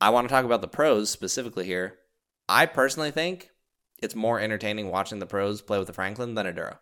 I 0.06 0.10
want 0.10 0.28
to 0.28 0.32
talk 0.34 0.46
about 0.46 0.62
the 0.62 0.68
pros 0.68 1.10
specifically 1.10 1.66
here. 1.66 1.96
I 2.48 2.68
personally 2.68 3.10
think 3.12 3.50
it's 4.04 4.14
more 4.14 4.40
entertaining 4.40 4.92
watching 4.92 5.18
the 5.20 5.26
pros 5.26 5.62
play 5.64 5.80
with 5.80 5.88
the 5.88 5.94
Franklin 5.94 6.36
than 6.36 6.46
a 6.46 6.54
Dura. 6.54 6.80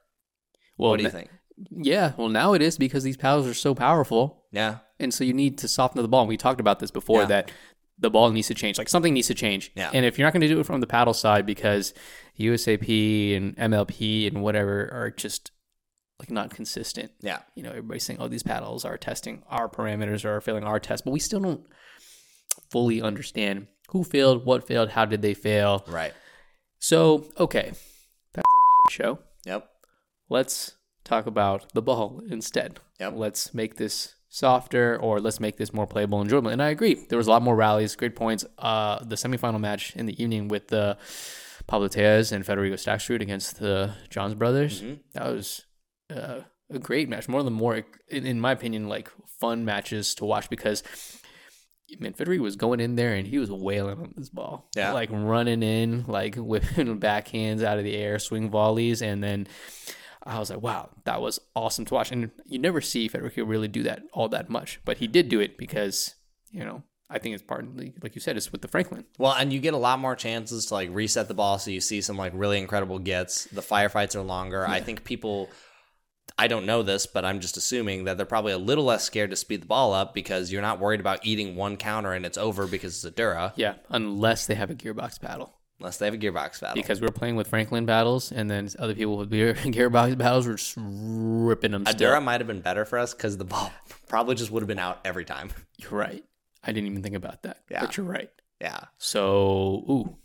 Well, 0.77 0.89
what 0.91 0.97
do 0.97 1.03
you 1.03 1.09
think? 1.09 1.29
Yeah. 1.69 2.11
Well, 2.17 2.27
now 2.29 2.53
it 2.53 2.61
is 2.61 2.77
because 2.77 3.03
these 3.03 3.15
paddles 3.15 3.47
are 3.47 3.53
so 3.53 3.73
powerful, 3.73 4.43
Yeah, 4.51 4.79
and 4.99 5.13
so 5.13 5.23
you 5.23 5.33
need 5.33 5.57
to 5.59 5.67
soften 5.69 6.01
the 6.01 6.07
ball. 6.07 6.21
And 6.23 6.29
we 6.29 6.35
talked 6.35 6.59
about 6.59 6.79
this 6.79 6.91
before 6.91 7.21
Yeah. 7.21 7.27
that 7.27 7.51
the 7.97 8.09
ball 8.09 8.29
needs 8.31 8.47
to 8.47 8.55
change. 8.55 8.77
Like 8.77 8.89
something 8.89 9.13
needs 9.13 9.27
to 9.27 9.35
change. 9.35 9.71
Yeah. 9.75 9.91
And 9.93 10.05
if 10.05 10.17
you're 10.17 10.25
not 10.27 10.33
going 10.33 10.41
to 10.41 10.47
do 10.47 10.59
it 10.59 10.65
from 10.65 10.81
the 10.81 10.87
paddle 10.87 11.13
side 11.13 11.45
because 11.45 11.93
USAP 12.39 13.37
and 13.37 13.55
MLP 13.55 14.27
and 14.27 14.41
whatever 14.43 14.89
are 14.91 15.11
just 15.11 15.51
like 16.19 16.29
not 16.31 16.49
consistent. 16.49 17.11
yeah, 17.21 17.39
You 17.55 17.63
know, 17.63 17.69
everybody's 17.69 18.03
saying, 18.03 18.19
"Oh, 18.19 18.27
these 18.27 18.43
paddles 18.43 18.83
are 18.85 18.97
testing 18.97 19.43
our 19.47 19.69
parameters 19.69 20.25
or 20.25 20.35
are 20.35 20.41
failing 20.41 20.63
our 20.63 20.79
test," 20.79 21.05
but 21.05 21.11
we 21.11 21.19
still 21.19 21.39
don't 21.39 21.65
fully 22.73 23.01
understand 23.01 23.67
who 23.89 24.03
failed, 24.03 24.43
what 24.43 24.67
failed, 24.67 24.89
how 24.89 25.05
did 25.05 25.21
they 25.21 25.35
fail. 25.35 25.85
right. 25.87 26.13
So, 26.79 27.25
okay, 27.39 27.71
that's 28.33 28.47
a 28.89 28.91
show. 28.91 29.19
Yep, 29.45 29.69
Let's 30.29 30.75
talk 31.03 31.27
about 31.27 31.71
the 31.73 31.81
ball 31.81 32.21
instead. 32.29 32.79
Yep. 32.99 33.13
Let's 33.15 33.53
make 33.53 33.75
this 33.75 34.15
softer 34.29 34.97
or 34.97 35.19
let's 35.19 35.39
make 35.39 35.57
this 35.57 35.71
more 35.73 35.85
playable 35.85 36.19
and 36.19 36.25
enjoyable. 36.27 36.49
And 36.49 36.61
I 36.61 36.69
agree. 36.69 36.95
There 37.07 37.17
was 37.17 37.27
a 37.27 37.29
lot 37.29 37.43
more 37.43 37.55
rallies, 37.55 37.95
great 37.95 38.15
points. 38.15 38.43
Uh, 38.57 39.03
the 39.03 39.15
semifinal 39.15 39.59
match 39.59 39.95
in 39.95 40.07
the 40.07 40.21
evening 40.21 40.47
with 40.47 40.69
the 40.69 40.97
Pablo 41.67 41.87
Tellez 41.87 42.31
and 42.31 42.45
Federico 42.45 42.75
Staksrud 42.75 43.21
against 43.21 43.59
the 43.59 43.93
Johns 44.09 44.33
brothers. 44.33 44.81
Mm-hmm. 44.81 45.01
That 45.13 45.25
was 45.25 45.65
uh, 46.09 46.39
a 46.69 46.79
great 46.79 47.09
match. 47.09 47.29
More 47.29 47.43
than 47.43 47.53
more, 47.53 47.85
in, 48.07 48.25
in 48.25 48.39
my 48.39 48.51
opinion, 48.53 48.89
like 48.89 49.11
fun 49.39 49.63
matches 49.63 50.15
to 50.15 50.25
watch 50.25 50.49
because 50.49 50.83
man, 51.99 52.13
Federico 52.13 52.43
was 52.43 52.55
going 52.55 52.79
in 52.79 52.95
there 52.95 53.13
and 53.13 53.27
he 53.27 53.37
was 53.37 53.51
wailing 53.51 53.99
on 53.99 54.13
this 54.15 54.29
ball. 54.29 54.69
Yeah. 54.75 54.93
Like 54.93 55.09
running 55.11 55.63
in, 55.63 56.05
like 56.07 56.35
whipping 56.37 56.99
backhands 56.99 57.63
out 57.63 57.77
of 57.77 57.83
the 57.83 57.95
air, 57.95 58.19
swing 58.19 58.49
volleys. 58.49 59.01
And 59.01 59.23
then 59.23 59.47
I 60.23 60.39
was 60.39 60.49
like, 60.49 60.61
wow, 60.61 60.89
that 61.05 61.21
was 61.21 61.39
awesome 61.55 61.85
to 61.85 61.93
watch. 61.93 62.11
And 62.11 62.31
you 62.45 62.59
never 62.59 62.81
see 62.81 63.07
Federico 63.07 63.45
really 63.45 63.67
do 63.67 63.83
that 63.83 64.03
all 64.13 64.29
that 64.29 64.49
much, 64.49 64.79
but 64.85 64.97
he 64.97 65.07
did 65.07 65.29
do 65.29 65.39
it 65.39 65.57
because, 65.57 66.15
you 66.51 66.63
know, 66.63 66.83
I 67.09 67.19
think 67.19 67.35
it's 67.35 67.43
partly, 67.43 67.93
like 68.01 68.15
you 68.15 68.21
said, 68.21 68.37
it's 68.37 68.51
with 68.51 68.61
the 68.61 68.67
Franklin. 68.67 69.05
Well, 69.19 69.33
and 69.33 69.53
you 69.53 69.59
get 69.59 69.75
a 69.75 69.77
lot 69.77 69.99
more 69.99 70.15
chances 70.15 70.65
to 70.67 70.73
like 70.73 70.89
reset 70.91 71.27
the 71.27 71.35
ball, 71.35 71.59
so 71.59 71.69
you 71.69 71.79
see 71.79 72.01
some 72.01 72.17
like 72.17 72.31
really 72.35 72.57
incredible 72.57 72.97
gets. 72.97 73.45
The 73.45 73.61
firefights 73.61 74.15
are 74.15 74.23
longer. 74.23 74.67
I 74.67 74.81
think 74.81 75.03
people, 75.03 75.49
I 76.37 76.47
don't 76.47 76.65
know 76.65 76.81
this, 76.83 77.05
but 77.05 77.23
I'm 77.25 77.39
just 77.39 77.57
assuming 77.57 78.05
that 78.05 78.17
they're 78.17 78.25
probably 78.25 78.53
a 78.53 78.57
little 78.57 78.83
less 78.85 79.03
scared 79.03 79.29
to 79.29 79.35
speed 79.35 79.61
the 79.61 79.67
ball 79.67 79.93
up 79.93 80.13
because 80.13 80.51
you're 80.51 80.61
not 80.63 80.79
worried 80.79 80.99
about 80.99 81.25
eating 81.25 81.55
one 81.55 81.77
counter 81.77 82.11
and 82.13 82.25
it's 82.25 82.37
over 82.37 82.65
because 82.67 82.95
it's 82.95 83.03
a 83.05 83.11
Dura, 83.11 83.53
Yeah, 83.55 83.75
unless 83.89 84.47
they 84.47 84.55
have 84.55 84.71
a 84.71 84.75
gearbox 84.75 85.21
paddle. 85.21 85.53
unless 85.79 85.97
they 85.97 86.05
have 86.05 86.13
a 86.13 86.17
gearbox 86.17 86.59
battle. 86.61 86.75
Because 86.75 87.01
we're 87.01 87.09
playing 87.09 87.35
with 87.35 87.47
Franklin 87.47 87.85
battles, 87.85 88.31
and 88.31 88.49
then 88.49 88.69
other 88.79 88.95
people 88.95 89.17
with 89.17 89.29
gear, 89.29 89.53
gearbox 89.57 90.17
battles 90.17 90.47
were 90.47 90.55
just 90.55 90.75
ripping 90.77 91.71
them. 91.71 91.83
a. 91.85 91.93
Dura 91.93 92.19
might 92.21 92.39
have 92.41 92.47
been 92.47 92.61
better 92.61 92.85
for 92.85 92.97
us 92.99 93.13
because 93.13 93.37
the 93.37 93.45
ball 93.45 93.71
probably 94.07 94.35
just 94.35 94.49
would 94.49 94.61
have 94.63 94.67
been 94.67 94.79
out 94.79 94.99
every 95.05 95.25
time. 95.25 95.49
You're 95.77 95.91
right. 95.91 96.23
I 96.63 96.71
didn't 96.71 96.89
even 96.89 97.03
think 97.03 97.15
about 97.15 97.43
that. 97.43 97.57
Yeah. 97.69 97.81
But 97.81 97.97
you're 97.97 98.05
right. 98.05 98.29
Yeah. 98.61 98.85
So, 98.97 99.83
ooh. 99.89 100.15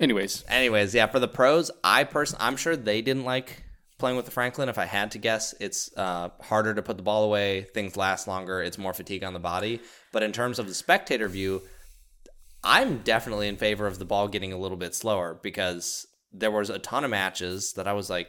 Anyways, 0.00 0.42
Anyways, 0.48 0.94
yeah, 0.94 1.06
for 1.06 1.18
the 1.20 1.28
pros, 1.28 1.70
I 1.84 2.04
person 2.04 2.38
I'm 2.40 2.56
sure 2.56 2.74
they 2.74 3.02
didn't 3.02 3.24
like 3.24 3.63
playing 3.98 4.16
with 4.16 4.24
the 4.24 4.30
Franklin. 4.30 4.68
If 4.68 4.78
I 4.78 4.84
had 4.86 5.12
to 5.12 5.18
guess, 5.18 5.54
it's 5.60 5.90
uh, 5.96 6.30
harder 6.40 6.74
to 6.74 6.82
put 6.82 6.96
the 6.96 7.02
ball 7.02 7.24
away. 7.24 7.62
Things 7.74 7.96
last 7.96 8.26
longer. 8.26 8.62
It's 8.62 8.78
more 8.78 8.92
fatigue 8.92 9.24
on 9.24 9.32
the 9.32 9.40
body. 9.40 9.80
But 10.12 10.22
in 10.22 10.32
terms 10.32 10.58
of 10.58 10.66
the 10.66 10.74
spectator 10.74 11.28
view, 11.28 11.62
I'm 12.62 12.98
definitely 12.98 13.48
in 13.48 13.56
favor 13.56 13.86
of 13.86 13.98
the 13.98 14.04
ball 14.04 14.28
getting 14.28 14.52
a 14.52 14.58
little 14.58 14.76
bit 14.76 14.94
slower 14.94 15.38
because 15.42 16.06
there 16.32 16.50
was 16.50 16.70
a 16.70 16.78
ton 16.78 17.04
of 17.04 17.10
matches 17.10 17.74
that 17.74 17.86
I 17.86 17.92
was 17.92 18.10
like, 18.10 18.28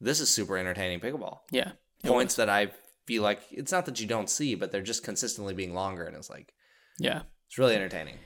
this 0.00 0.20
is 0.20 0.30
super 0.30 0.56
entertaining 0.56 1.00
pickleball. 1.00 1.38
yeah. 1.50 1.72
Points 2.04 2.34
that 2.34 2.48
I 2.48 2.72
feel 3.06 3.22
like 3.22 3.40
it's 3.52 3.70
not 3.70 3.86
that 3.86 4.00
you 4.00 4.08
don't 4.08 4.28
see, 4.28 4.56
but 4.56 4.72
they're 4.72 4.82
just 4.82 5.04
consistently 5.04 5.54
being 5.54 5.72
longer, 5.72 6.04
and 6.04 6.16
it's 6.16 6.28
like. 6.28 6.52
Yeah. 6.98 7.22
it's 7.46 7.58
really 7.58 7.76
entertaining. 7.76 8.16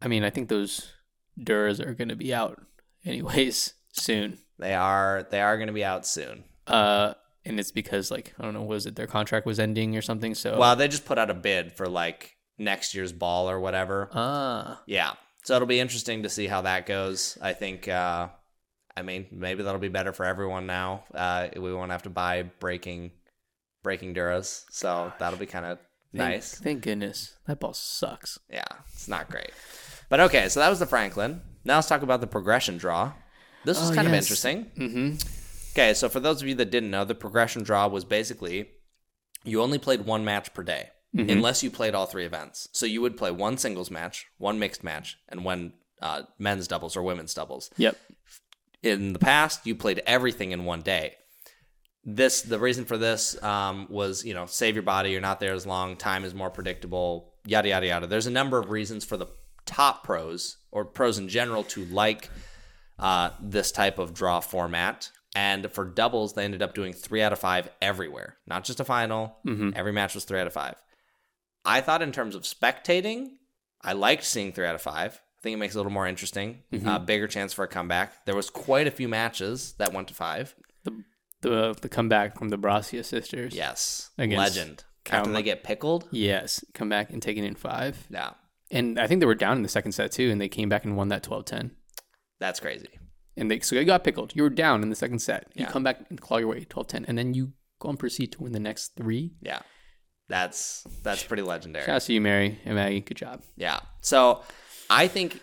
I 0.00 0.06
mean, 0.06 0.22
I 0.22 0.30
think 0.30 0.48
those 0.48 0.92
Duras 1.36 1.80
are 1.80 1.94
going 1.94 2.10
to 2.10 2.14
be 2.14 2.32
out 2.32 2.60
anyways 3.04 3.74
soon. 3.98 4.38
They 4.58 4.74
are 4.74 5.26
they 5.30 5.40
are 5.40 5.56
going 5.56 5.68
to 5.68 5.72
be 5.72 5.84
out 5.84 6.06
soon. 6.06 6.44
Uh, 6.66 7.14
and 7.44 7.58
it's 7.58 7.70
because, 7.72 8.10
like, 8.10 8.34
I 8.38 8.42
don't 8.42 8.54
know, 8.54 8.62
was 8.62 8.84
it 8.86 8.94
their 8.96 9.06
contract 9.06 9.46
was 9.46 9.58
ending 9.58 9.96
or 9.96 10.02
something? 10.02 10.34
So, 10.34 10.58
Well, 10.58 10.76
they 10.76 10.86
just 10.88 11.06
put 11.06 11.16
out 11.18 11.30
a 11.30 11.34
bid 11.34 11.72
for 11.72 11.86
like 11.88 12.36
next 12.58 12.94
year's 12.94 13.12
ball 13.12 13.48
or 13.48 13.58
whatever. 13.60 14.08
ah, 14.12 14.82
Yeah. 14.86 15.12
So 15.44 15.54
it'll 15.54 15.68
be 15.68 15.80
interesting 15.80 16.24
to 16.24 16.28
see 16.28 16.46
how 16.46 16.62
that 16.62 16.84
goes. 16.84 17.38
I 17.40 17.52
think 17.54 17.88
uh 17.88 18.28
I 18.96 19.02
mean, 19.02 19.26
maybe 19.30 19.62
that'll 19.62 19.80
be 19.80 19.88
better 19.88 20.12
for 20.12 20.26
everyone 20.26 20.66
now. 20.66 21.04
Uh 21.14 21.48
we 21.56 21.72
won't 21.72 21.92
have 21.92 22.02
to 22.02 22.10
buy 22.10 22.42
breaking 22.42 23.12
breaking 23.82 24.12
Duras. 24.12 24.66
So 24.70 25.10
that'll 25.18 25.38
be 25.38 25.46
kind 25.46 25.64
of 25.64 25.78
nice. 26.12 26.54
Thank 26.56 26.82
goodness. 26.82 27.34
That 27.46 27.60
ball 27.60 27.72
sucks. 27.72 28.38
Yeah, 28.50 28.64
it's 28.92 29.08
not 29.08 29.30
great. 29.30 29.52
But 30.10 30.20
okay, 30.20 30.48
so 30.50 30.60
that 30.60 30.68
was 30.68 30.80
the 30.80 30.86
Franklin. 30.86 31.40
Now 31.64 31.76
let's 31.76 31.88
talk 31.88 32.02
about 32.02 32.20
the 32.20 32.26
progression 32.26 32.76
draw. 32.76 33.12
This 33.68 33.80
is 33.82 33.90
Oh, 33.90 33.94
kind 33.94 34.08
of 34.08 34.14
interesting. 34.14 34.64
Mm-hmm. 34.76 35.16
Okay, 35.72 35.92
so 35.94 36.08
for 36.08 36.20
those 36.20 36.40
of 36.42 36.48
you 36.48 36.54
that 36.56 36.70
didn't 36.70 36.90
know, 36.90 37.04
the 37.04 37.14
progression 37.14 37.62
draw 37.62 37.86
was 37.86 38.04
basically 38.04 38.70
you 39.44 39.60
only 39.62 39.78
played 39.78 40.06
one 40.06 40.24
match 40.24 40.52
per 40.54 40.62
day 40.62 40.88
Mm-hmm. 41.16 41.30
unless 41.30 41.62
you 41.62 41.70
played 41.70 41.94
all 41.94 42.04
three 42.04 42.26
events. 42.26 42.68
So 42.72 42.84
you 42.84 43.00
would 43.00 43.16
play 43.16 43.30
one 43.30 43.56
singles 43.56 43.90
match, 43.90 44.26
one 44.36 44.58
mixed 44.58 44.84
match, 44.84 45.16
and 45.30 45.42
one 45.42 45.72
uh, 46.02 46.22
men's 46.38 46.68
doubles 46.68 46.96
or 46.98 47.02
women's 47.02 47.32
doubles. 47.32 47.70
Yep. 47.78 47.96
In 48.82 49.14
the 49.14 49.18
past, 49.18 49.66
you 49.66 49.74
played 49.74 50.02
everything 50.06 50.52
in 50.52 50.66
one 50.66 50.82
day. 50.82 51.14
This 52.04 52.42
the 52.42 52.58
reason 52.58 52.84
for 52.84 52.98
this 52.98 53.42
um, 53.42 53.86
was 53.90 54.22
you 54.24 54.34
know 54.34 54.44
save 54.46 54.74
your 54.76 54.82
body. 54.82 55.10
You're 55.10 55.22
not 55.22 55.40
there 55.40 55.54
as 55.54 55.66
long. 55.66 55.96
Time 55.96 56.24
is 56.24 56.34
more 56.34 56.50
predictable. 56.50 57.32
Yada 57.46 57.68
yada 57.70 57.86
yada. 57.86 58.06
There's 58.06 58.26
a 58.26 58.30
number 58.30 58.58
of 58.58 58.68
reasons 58.70 59.04
for 59.04 59.16
the 59.16 59.28
top 59.64 60.04
pros 60.04 60.58
or 60.70 60.84
pros 60.84 61.18
in 61.18 61.28
general 61.28 61.64
to 61.64 61.84
like 61.86 62.28
uh, 62.98 63.30
this 63.40 63.72
type 63.72 63.98
of 63.98 64.14
draw 64.14 64.40
format. 64.40 65.10
And 65.36 65.70
for 65.72 65.84
doubles, 65.84 66.32
they 66.32 66.44
ended 66.44 66.62
up 66.62 66.74
doing 66.74 66.92
three 66.92 67.22
out 67.22 67.32
of 67.32 67.38
five 67.38 67.68
everywhere, 67.80 68.38
not 68.46 68.64
just 68.64 68.80
a 68.80 68.84
final. 68.84 69.36
Every 69.76 69.92
match 69.92 70.14
was 70.14 70.24
three 70.24 70.40
out 70.40 70.46
of 70.46 70.52
five. 70.52 70.74
I 71.64 71.80
thought, 71.80 72.02
in 72.02 72.12
terms 72.12 72.34
of 72.34 72.42
spectating, 72.42 73.32
I 73.82 73.92
liked 73.92 74.24
seeing 74.24 74.52
three 74.52 74.66
out 74.66 74.74
of 74.74 74.82
five. 74.82 75.20
I 75.38 75.40
think 75.42 75.54
it 75.54 75.58
makes 75.58 75.74
it 75.74 75.76
a 75.76 75.80
little 75.80 75.92
more 75.92 76.06
interesting, 76.08 76.62
uh, 76.84 76.98
bigger 76.98 77.28
chance 77.28 77.52
for 77.52 77.62
a 77.64 77.68
comeback. 77.68 78.24
There 78.24 78.34
was 78.34 78.50
quite 78.50 78.86
a 78.88 78.90
few 78.90 79.06
matches 79.08 79.74
that 79.78 79.92
went 79.92 80.08
to 80.08 80.14
five. 80.14 80.56
The 80.84 81.04
the 81.42 81.76
the 81.80 81.88
comeback 81.88 82.36
from 82.36 82.48
the 82.48 82.58
Brascia 82.58 83.04
sisters. 83.04 83.54
Yes, 83.54 84.10
Against 84.18 84.56
legend. 84.56 84.84
Cal- 85.04 85.20
After 85.20 85.32
they 85.32 85.42
get 85.44 85.62
pickled, 85.62 86.08
Yes. 86.10 86.64
Come 86.74 86.88
back 86.88 87.10
and 87.10 87.22
take 87.22 87.36
it 87.36 87.44
in 87.44 87.54
five. 87.54 88.06
yeah, 88.10 88.30
And 88.72 88.98
I 88.98 89.06
think 89.06 89.20
they 89.20 89.26
were 89.26 89.34
down 89.36 89.56
in 89.56 89.62
the 89.62 89.68
second 89.68 89.92
set 89.92 90.10
too, 90.10 90.30
and 90.30 90.40
they 90.40 90.48
came 90.48 90.68
back 90.68 90.84
and 90.84 90.96
won 90.96 91.08
that 91.08 91.22
12-10. 91.22 91.70
That's 92.40 92.60
crazy. 92.60 92.88
And 93.36 93.50
they 93.50 93.60
so 93.60 93.76
you 93.76 93.84
got 93.84 94.02
pickled. 94.04 94.34
You 94.34 94.42
were 94.42 94.50
down 94.50 94.82
in 94.82 94.90
the 94.90 94.96
second 94.96 95.20
set. 95.20 95.46
You 95.54 95.64
Yeah. 95.64 95.70
come 95.70 95.84
back 95.84 96.00
and 96.10 96.20
claw 96.20 96.38
your 96.38 96.48
way 96.48 96.64
12-10, 96.64 97.04
and 97.08 97.16
then 97.16 97.34
you 97.34 97.52
go 97.78 97.88
and 97.88 97.98
proceed 97.98 98.32
to 98.32 98.42
win 98.42 98.52
the 98.52 98.60
next 98.60 98.96
three. 98.96 99.34
Yeah, 99.40 99.60
that's 100.28 100.84
that's 101.02 101.22
pretty 101.22 101.42
legendary. 101.42 101.86
Shout 101.86 101.96
out 101.96 102.02
to 102.02 102.12
you, 102.12 102.20
Mary 102.20 102.60
and 102.64 102.74
Maggie. 102.74 103.00
Good 103.00 103.16
job. 103.16 103.42
Yeah. 103.56 103.80
So 104.00 104.42
I 104.90 105.06
think 105.08 105.40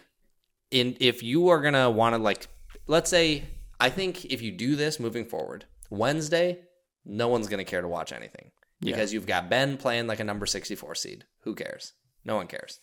in 0.71 0.97
if 0.99 1.23
you 1.23 1.49
are 1.49 1.61
gonna 1.61 1.89
want 1.89 2.15
to 2.15 2.21
like, 2.21 2.47
let's 2.87 3.09
say, 3.09 3.43
I 3.79 3.89
think 3.89 4.25
if 4.25 4.41
you 4.41 4.51
do 4.51 4.75
this 4.75 4.99
moving 4.99 5.25
forward, 5.25 5.65
Wednesday, 5.89 6.59
no 7.05 7.27
one's 7.29 7.47
gonna 7.47 7.63
care 7.65 7.81
to 7.81 7.87
watch 7.87 8.11
anything 8.11 8.51
Yeah. 8.81 8.91
because 8.93 9.13
you've 9.13 9.27
got 9.27 9.49
Ben 9.49 9.77
playing 9.77 10.07
like 10.07 10.19
a 10.19 10.23
number 10.23 10.45
sixty-four 10.45 10.95
seed. 10.95 11.25
Who 11.43 11.55
cares? 11.55 11.93
No 12.25 12.35
one 12.35 12.47
cares. 12.47 12.79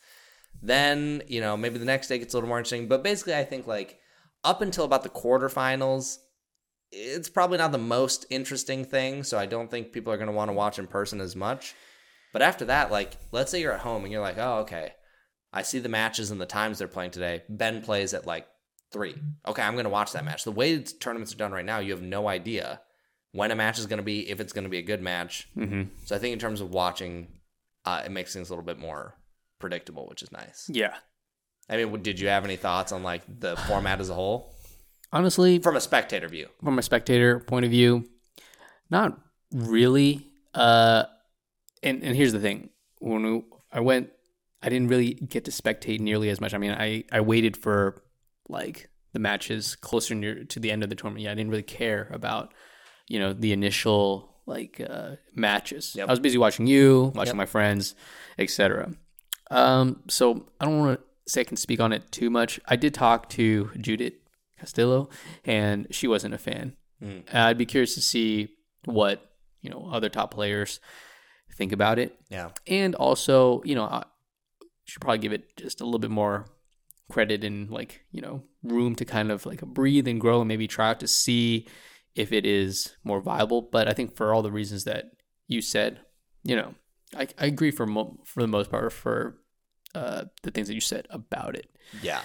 Then 0.62 1.22
you 1.28 1.40
know 1.40 1.56
maybe 1.56 1.78
the 1.78 1.84
next 1.84 2.08
day 2.08 2.18
gets 2.18 2.32
a 2.34 2.36
little 2.36 2.48
more 2.48 2.58
interesting, 2.58 2.88
but 2.88 3.02
basically 3.02 3.34
I 3.34 3.44
think 3.44 3.66
like 3.66 3.98
up 4.44 4.60
until 4.60 4.84
about 4.84 5.02
the 5.02 5.08
quarterfinals. 5.08 6.18
It's 6.90 7.28
probably 7.30 7.58
not 7.58 7.72
the 7.72 7.78
most 7.78 8.26
interesting 8.28 8.84
thing, 8.84 9.22
so 9.22 9.38
I 9.38 9.46
don't 9.46 9.70
think 9.70 9.92
people 9.92 10.12
are 10.12 10.18
going 10.18 10.26
to 10.26 10.32
want 10.34 10.50
to 10.50 10.54
watch 10.54 10.78
in 10.78 10.86
person 10.86 11.20
as 11.20 11.34
much. 11.34 11.74
But 12.32 12.42
after 12.42 12.66
that, 12.66 12.90
like, 12.90 13.12
let's 13.30 13.50
say 13.50 13.60
you're 13.60 13.72
at 13.72 13.80
home 13.80 14.04
and 14.04 14.12
you're 14.12 14.22
like, 14.22 14.38
oh, 14.38 14.60
okay, 14.60 14.92
I 15.52 15.62
see 15.62 15.78
the 15.78 15.88
matches 15.88 16.30
and 16.30 16.40
the 16.40 16.46
times 16.46 16.78
they're 16.78 16.88
playing 16.88 17.10
today. 17.10 17.42
Ben 17.48 17.82
plays 17.82 18.14
at 18.14 18.26
like 18.26 18.46
three. 18.92 19.14
Okay, 19.46 19.62
I'm 19.62 19.74
going 19.74 19.84
to 19.84 19.90
watch 19.90 20.12
that 20.12 20.24
match. 20.24 20.44
The 20.44 20.52
way 20.52 20.82
tournaments 20.82 21.32
are 21.32 21.38
done 21.38 21.52
right 21.52 21.64
now, 21.64 21.78
you 21.78 21.92
have 21.92 22.02
no 22.02 22.28
idea 22.28 22.80
when 23.32 23.50
a 23.50 23.56
match 23.56 23.78
is 23.78 23.86
going 23.86 23.98
to 23.98 24.02
be, 24.02 24.28
if 24.28 24.40
it's 24.40 24.52
going 24.52 24.64
to 24.64 24.70
be 24.70 24.78
a 24.78 24.82
good 24.82 25.02
match. 25.02 25.48
Mm-hmm. 25.56 25.84
So 26.04 26.16
I 26.16 26.18
think 26.18 26.32
in 26.34 26.38
terms 26.38 26.60
of 26.60 26.70
watching, 26.70 27.28
uh, 27.84 28.02
it 28.04 28.12
makes 28.12 28.32
things 28.32 28.50
a 28.50 28.52
little 28.52 28.64
bit 28.64 28.78
more 28.78 29.14
predictable, 29.58 30.06
which 30.08 30.22
is 30.22 30.32
nice. 30.32 30.68
Yeah. 30.70 30.94
I 31.72 31.76
mean, 31.84 32.02
did 32.02 32.20
you 32.20 32.28
have 32.28 32.44
any 32.44 32.56
thoughts 32.56 32.92
on 32.92 33.02
like 33.02 33.22
the 33.40 33.56
format 33.68 34.00
as 34.00 34.10
a 34.10 34.14
whole 34.14 34.54
Honestly, 35.12 35.58
from 35.58 35.76
a 35.76 35.80
spectator 35.80 36.28
view? 36.28 36.48
from 36.62 36.78
a 36.78 36.82
spectator 36.82 37.40
point 37.40 37.64
of 37.64 37.70
view, 37.70 38.08
not 38.90 39.18
really. 39.52 40.26
Uh, 40.54 41.04
and 41.82 42.02
and 42.02 42.14
here's 42.16 42.32
the 42.32 42.40
thing: 42.40 42.70
when 43.00 43.22
we, 43.22 43.42
I 43.72 43.80
went, 43.80 44.10
I 44.62 44.68
didn't 44.68 44.88
really 44.88 45.14
get 45.14 45.44
to 45.46 45.50
spectate 45.50 46.00
nearly 46.00 46.28
as 46.30 46.40
much. 46.40 46.54
I 46.54 46.58
mean, 46.58 46.72
I 46.72 47.04
I 47.12 47.20
waited 47.20 47.56
for 47.56 48.02
like 48.48 48.88
the 49.12 49.18
matches 49.18 49.76
closer 49.76 50.14
near 50.14 50.44
to 50.44 50.58
the 50.60 50.70
end 50.70 50.82
of 50.82 50.88
the 50.88 50.96
tournament. 50.96 51.24
Yeah, 51.24 51.32
I 51.32 51.34
didn't 51.34 51.50
really 51.50 51.62
care 51.62 52.08
about 52.10 52.54
you 53.08 53.18
know 53.18 53.32
the 53.34 53.52
initial 53.52 54.30
like 54.46 54.80
uh, 54.80 55.16
matches. 55.34 55.94
Yep. 55.94 56.08
I 56.08 56.12
was 56.12 56.20
busy 56.20 56.38
watching 56.38 56.66
you, 56.66 57.12
watching 57.14 57.32
Yep. 57.32 57.36
my 57.36 57.46
friends, 57.46 57.94
etc. 58.38 58.92
Um, 59.50 60.02
so 60.08 60.46
I 60.58 60.64
don't 60.64 60.78
want 60.78 60.98
to 60.98 61.04
say 61.32 61.40
I 61.40 61.44
can 61.44 61.56
speak 61.56 61.80
on 61.80 61.92
it 61.92 62.10
too 62.12 62.30
much. 62.30 62.60
I 62.66 62.76
did 62.76 62.94
talk 62.94 63.28
to 63.30 63.70
Judit 63.80 64.14
Castillo, 64.58 65.08
and 65.44 65.86
she 65.90 66.06
wasn't 66.06 66.34
a 66.34 66.38
fan. 66.38 66.76
Mm. 67.02 67.34
I'd 67.34 67.58
be 67.58 67.66
curious 67.66 67.94
to 67.94 68.02
see 68.02 68.50
what 68.84 69.32
you 69.60 69.70
know 69.70 69.88
other 69.92 70.08
top 70.08 70.32
players 70.32 70.80
think 71.56 71.72
about 71.72 71.98
it, 71.98 72.16
Yeah. 72.30 72.50
and 72.66 72.94
also 72.94 73.62
you 73.64 73.74
know 73.74 73.84
I 73.84 74.04
should 74.84 75.00
probably 75.00 75.18
give 75.18 75.32
it 75.32 75.56
just 75.56 75.80
a 75.80 75.84
little 75.84 75.98
bit 76.00 76.10
more 76.10 76.46
credit 77.10 77.44
and 77.44 77.70
like 77.70 78.00
you 78.10 78.20
know 78.20 78.42
room 78.62 78.94
to 78.96 79.04
kind 79.04 79.30
of 79.30 79.44
like 79.46 79.60
breathe 79.62 80.08
and 80.08 80.20
grow 80.20 80.40
and 80.40 80.48
maybe 80.48 80.66
try 80.68 80.90
out 80.90 81.00
to 81.00 81.06
see 81.08 81.66
if 82.14 82.32
it 82.32 82.44
is 82.46 82.94
more 83.04 83.20
viable. 83.20 83.62
But 83.62 83.88
I 83.88 83.92
think 83.92 84.16
for 84.16 84.32
all 84.34 84.42
the 84.42 84.52
reasons 84.52 84.84
that 84.84 85.12
you 85.48 85.60
said, 85.62 86.00
you 86.44 86.56
know, 86.56 86.74
I, 87.16 87.26
I 87.38 87.46
agree 87.46 87.70
for 87.70 87.86
mo- 87.86 88.20
for 88.24 88.42
the 88.42 88.48
most 88.48 88.70
part 88.70 88.92
for 88.92 89.38
uh, 89.94 90.24
the 90.42 90.50
things 90.50 90.68
that 90.68 90.74
you 90.74 90.80
said 90.80 91.06
about 91.10 91.54
it. 91.54 91.68
Yeah. 92.02 92.20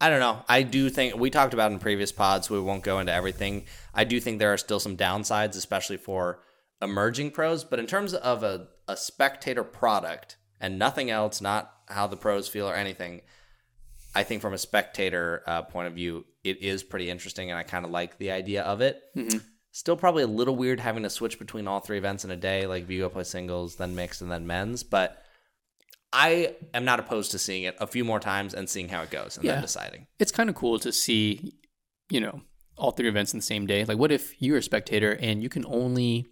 I 0.00 0.10
don't 0.10 0.20
know. 0.20 0.44
I 0.48 0.62
do 0.62 0.90
think 0.90 1.16
we 1.16 1.30
talked 1.30 1.54
about 1.54 1.72
in 1.72 1.78
previous 1.78 2.12
pods, 2.12 2.50
we 2.50 2.60
won't 2.60 2.82
go 2.82 2.98
into 2.98 3.12
everything. 3.12 3.64
I 3.94 4.04
do 4.04 4.20
think 4.20 4.38
there 4.38 4.52
are 4.52 4.58
still 4.58 4.80
some 4.80 4.96
downsides, 4.96 5.56
especially 5.56 5.96
for 5.96 6.40
emerging 6.82 7.30
pros. 7.30 7.64
But 7.64 7.78
in 7.78 7.86
terms 7.86 8.12
of 8.12 8.42
a, 8.42 8.68
a 8.88 8.96
spectator 8.96 9.64
product 9.64 10.36
and 10.60 10.78
nothing 10.78 11.10
else, 11.10 11.40
not 11.40 11.72
how 11.88 12.06
the 12.06 12.16
pros 12.16 12.46
feel 12.46 12.68
or 12.68 12.74
anything, 12.74 13.22
I 14.14 14.22
think 14.22 14.42
from 14.42 14.52
a 14.52 14.58
spectator 14.58 15.42
uh, 15.46 15.62
point 15.62 15.88
of 15.88 15.94
view, 15.94 16.26
it 16.44 16.62
is 16.62 16.82
pretty 16.82 17.10
interesting, 17.10 17.50
and 17.50 17.58
I 17.58 17.62
kind 17.62 17.84
of 17.84 17.90
like 17.90 18.18
the 18.18 18.30
idea 18.30 18.62
of 18.62 18.80
it. 18.80 19.02
Mhm. 19.16 19.42
Still, 19.72 19.96
probably 19.96 20.22
a 20.22 20.26
little 20.28 20.56
weird 20.56 20.80
having 20.80 21.02
to 21.02 21.10
switch 21.10 21.38
between 21.38 21.68
all 21.68 21.80
three 21.80 21.98
events 21.98 22.24
in 22.24 22.30
a 22.30 22.36
day, 22.36 22.66
like 22.66 22.84
if 22.84 22.90
you 22.90 23.00
go 23.00 23.10
play 23.10 23.24
singles, 23.24 23.76
then 23.76 23.94
mixed, 23.94 24.22
and 24.22 24.30
then 24.30 24.46
men's. 24.46 24.82
But 24.82 25.22
I 26.24 26.54
am 26.72 26.84
not 26.84 26.98
opposed 26.98 27.30
to 27.32 27.38
seeing 27.38 27.64
it 27.64 27.76
a 27.78 27.86
few 27.86 28.04
more 28.04 28.20
times 28.20 28.54
and 28.54 28.68
seeing 28.70 28.88
how 28.88 29.02
it 29.02 29.10
goes, 29.10 29.36
and 29.36 29.44
Yeah. 29.44 29.52
then 29.54 29.62
deciding. 29.62 30.06
It's 30.18 30.32
kind 30.32 30.48
of 30.48 30.56
cool 30.56 30.78
to 30.78 30.90
see, 30.92 31.52
you 32.10 32.20
know, 32.20 32.40
all 32.78 32.92
three 32.92 33.08
events 33.08 33.32
in 33.34 33.38
the 33.40 33.48
same 33.54 33.66
day. 33.66 33.84
Like, 33.84 33.98
what 33.98 34.10
if 34.10 34.40
you're 34.40 34.56
a 34.58 34.62
spectator 34.62 35.12
and 35.20 35.42
you 35.42 35.48
can 35.48 35.64
only 35.66 36.26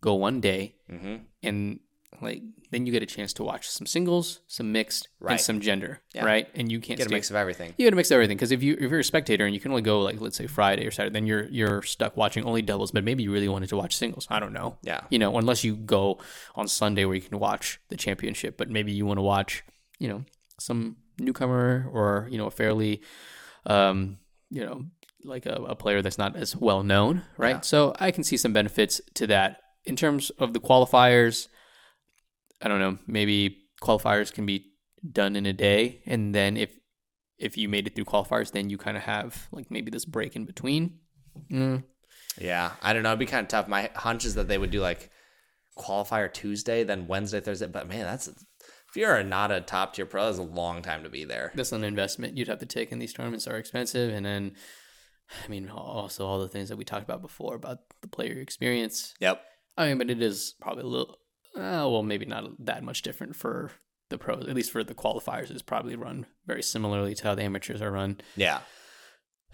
go 0.00 0.14
one 0.14 0.40
day 0.40 0.76
hmm 0.88 1.16
and 1.42 1.80
like 2.22 2.42
then 2.70 2.86
you 2.86 2.92
get 2.92 3.02
a 3.02 3.06
chance 3.06 3.32
to 3.34 3.44
watch 3.44 3.68
some 3.68 3.86
singles, 3.86 4.40
some 4.46 4.72
mixed, 4.72 5.08
Right. 5.20 5.32
and 5.32 5.40
some 5.40 5.60
gender, 5.60 6.00
Yeah. 6.14 6.24
right? 6.24 6.48
And 6.54 6.70
you 6.72 6.80
can't 6.80 6.96
Get 6.98 7.06
a 7.06 7.10
mix 7.10 7.30
of 7.30 7.36
everything. 7.36 7.74
You 7.76 7.86
got 7.86 7.90
to 7.90 7.96
mix 7.96 8.10
of 8.10 8.14
everything 8.16 8.36
because 8.36 8.52
if 8.52 8.62
you 8.62 8.74
if 8.80 8.90
you're 8.90 9.00
a 9.00 9.04
spectator 9.04 9.44
and 9.44 9.54
you 9.54 9.60
can 9.60 9.70
only 9.70 9.82
go 9.82 10.00
like 10.00 10.20
let's 10.20 10.36
say 10.36 10.46
Friday 10.46 10.86
or 10.86 10.90
Saturday, 10.90 11.12
then 11.12 11.26
you're 11.26 11.44
you're 11.48 11.82
stuck 11.82 12.16
watching 12.16 12.44
only 12.44 12.62
doubles. 12.62 12.90
But 12.90 13.04
maybe 13.04 13.22
you 13.22 13.32
really 13.32 13.48
wanted 13.48 13.68
to 13.70 13.76
watch 13.76 13.96
singles. 13.96 14.26
I 14.30 14.40
don't 14.40 14.52
know. 14.52 14.78
Yeah. 14.82 15.02
You 15.10 15.18
know, 15.18 15.36
unless 15.36 15.62
you 15.62 15.76
go 15.76 16.18
on 16.54 16.68
Sunday 16.68 17.04
where 17.04 17.14
you 17.14 17.20
can 17.22 17.38
watch 17.38 17.78
the 17.88 17.96
championship, 17.96 18.56
but 18.56 18.70
maybe 18.70 18.92
you 18.92 19.04
want 19.06 19.18
to 19.18 19.22
watch 19.22 19.62
you 19.98 20.08
know 20.08 20.24
some 20.58 20.96
newcomer 21.18 21.88
or 21.92 22.28
you 22.30 22.38
know 22.38 22.46
a 22.46 22.50
fairly 22.50 23.02
um 23.66 24.18
you 24.50 24.64
know 24.64 24.84
like 25.24 25.44
a, 25.46 25.54
a 25.68 25.74
player 25.74 26.02
that's 26.02 26.18
not 26.18 26.36
as 26.36 26.56
well 26.56 26.82
known, 26.82 27.22
right? 27.36 27.56
Yeah. 27.56 27.60
So 27.60 27.94
I 27.98 28.10
can 28.10 28.22
see 28.24 28.36
some 28.36 28.52
benefits 28.52 29.00
to 29.14 29.26
that 29.26 29.60
in 29.84 29.96
terms 29.96 30.30
of 30.38 30.52
the 30.52 30.60
qualifiers. 30.60 31.48
I 32.62 32.68
don't 32.68 32.80
know. 32.80 32.98
Maybe 33.06 33.64
qualifiers 33.82 34.32
can 34.32 34.46
be 34.46 34.66
done 35.10 35.36
in 35.36 35.46
a 35.46 35.52
day, 35.52 36.02
and 36.06 36.34
then 36.34 36.56
if 36.56 36.78
if 37.38 37.58
you 37.58 37.68
made 37.68 37.86
it 37.86 37.94
through 37.94 38.06
qualifiers, 38.06 38.52
then 38.52 38.70
you 38.70 38.78
kind 38.78 38.96
of 38.96 39.02
have 39.02 39.48
like 39.52 39.70
maybe 39.70 39.90
this 39.90 40.04
break 40.04 40.36
in 40.36 40.44
between. 40.44 40.98
Mm. 41.50 41.84
Yeah, 42.38 42.72
I 42.82 42.92
don't 42.92 43.02
know. 43.02 43.10
It'd 43.10 43.18
be 43.18 43.26
kind 43.26 43.44
of 43.44 43.48
tough. 43.48 43.68
My 43.68 43.90
hunch 43.94 44.24
is 44.24 44.34
that 44.34 44.48
they 44.48 44.58
would 44.58 44.70
do 44.70 44.80
like 44.80 45.10
qualifier 45.78 46.32
Tuesday, 46.32 46.84
then 46.84 47.06
Wednesday, 47.06 47.40
Thursday. 47.40 47.66
But 47.66 47.88
man, 47.88 48.04
that's 48.04 48.28
if 48.28 48.96
you're 48.96 49.22
not 49.22 49.50
a 49.50 49.60
top 49.60 49.94
tier 49.94 50.06
pro, 50.06 50.26
that's 50.26 50.38
a 50.38 50.42
long 50.42 50.82
time 50.82 51.02
to 51.02 51.10
be 51.10 51.24
there. 51.24 51.52
That's 51.54 51.72
an 51.72 51.84
investment 51.84 52.36
you'd 52.36 52.48
have 52.48 52.60
to 52.60 52.66
take, 52.66 52.92
and 52.92 53.00
these 53.00 53.12
tournaments 53.12 53.46
are 53.46 53.56
expensive. 53.56 54.12
And 54.12 54.24
then, 54.24 54.52
I 55.44 55.48
mean, 55.48 55.68
also 55.68 56.26
all 56.26 56.40
the 56.40 56.48
things 56.48 56.68
that 56.68 56.76
we 56.76 56.84
talked 56.84 57.04
about 57.04 57.22
before 57.22 57.54
about 57.54 57.78
the 58.00 58.08
player 58.08 58.38
experience. 58.38 59.14
Yep. 59.20 59.42
I 59.76 59.88
mean, 59.88 59.98
but 59.98 60.10
it 60.10 60.22
is 60.22 60.54
probably 60.60 60.84
a 60.84 60.86
little, 60.86 61.18
uh, 61.56 61.88
well, 61.88 62.02
maybe 62.02 62.26
not 62.26 62.44
that 62.64 62.82
much 62.82 63.02
different 63.02 63.34
for 63.36 63.70
the 64.10 64.18
pros. 64.18 64.46
At 64.46 64.54
least 64.54 64.70
for 64.70 64.84
the 64.84 64.94
qualifiers, 64.94 65.50
is 65.54 65.62
probably 65.62 65.96
run 65.96 66.26
very 66.46 66.62
similarly 66.62 67.14
to 67.14 67.24
how 67.24 67.34
the 67.34 67.42
amateurs 67.42 67.82
are 67.82 67.90
run. 67.90 68.18
Yeah. 68.36 68.60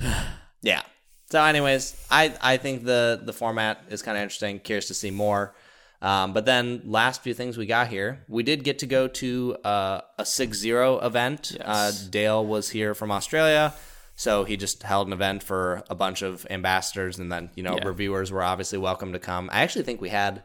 yeah. 0.63 0.83
So, 1.31 1.43
anyways, 1.43 1.97
I 2.11 2.35
I 2.43 2.57
think 2.59 2.85
the 2.85 3.21
the 3.25 3.33
format 3.33 3.85
is 3.89 4.03
kind 4.03 4.17
of 4.19 4.23
interesting. 4.23 4.59
Curious 4.61 4.89
to 4.89 4.95
see 4.95 5.11
more. 5.11 5.55
Um, 6.03 6.33
but 6.33 6.47
then 6.47 6.83
last 6.85 7.23
few 7.23 7.33
things 7.33 7.57
we 7.57 7.65
got 7.65 7.87
here, 7.87 8.25
we 8.29 8.43
did 8.43 8.65
get 8.65 8.81
to 8.81 8.87
go 8.87 9.07
to 9.07 9.57
uh, 9.65 10.01
a 10.19 10.27
six 10.27 10.59
zero 10.59 10.99
event. 10.99 11.57
Uh, 11.61 11.93
Dale 12.11 12.45
was 12.45 12.71
here 12.71 12.93
from 12.93 13.13
Australia, 13.13 13.73
so 14.17 14.43
he 14.45 14.57
just 14.57 14.83
held 14.83 15.07
an 15.07 15.13
event 15.13 15.45
for 15.45 15.85
a 15.89 15.95
bunch 15.95 16.23
of 16.23 16.45
ambassadors, 16.51 17.19
and 17.21 17.31
then 17.31 17.51
you 17.55 17.63
know 17.63 17.77
Yeah. 17.77 17.87
reviewers 17.87 18.33
were 18.33 18.43
obviously 18.43 18.79
welcome 18.79 19.13
to 19.13 19.21
come. 19.21 19.49
I 19.53 19.63
actually 19.63 19.85
think 19.85 20.01
we 20.01 20.09
had 20.09 20.43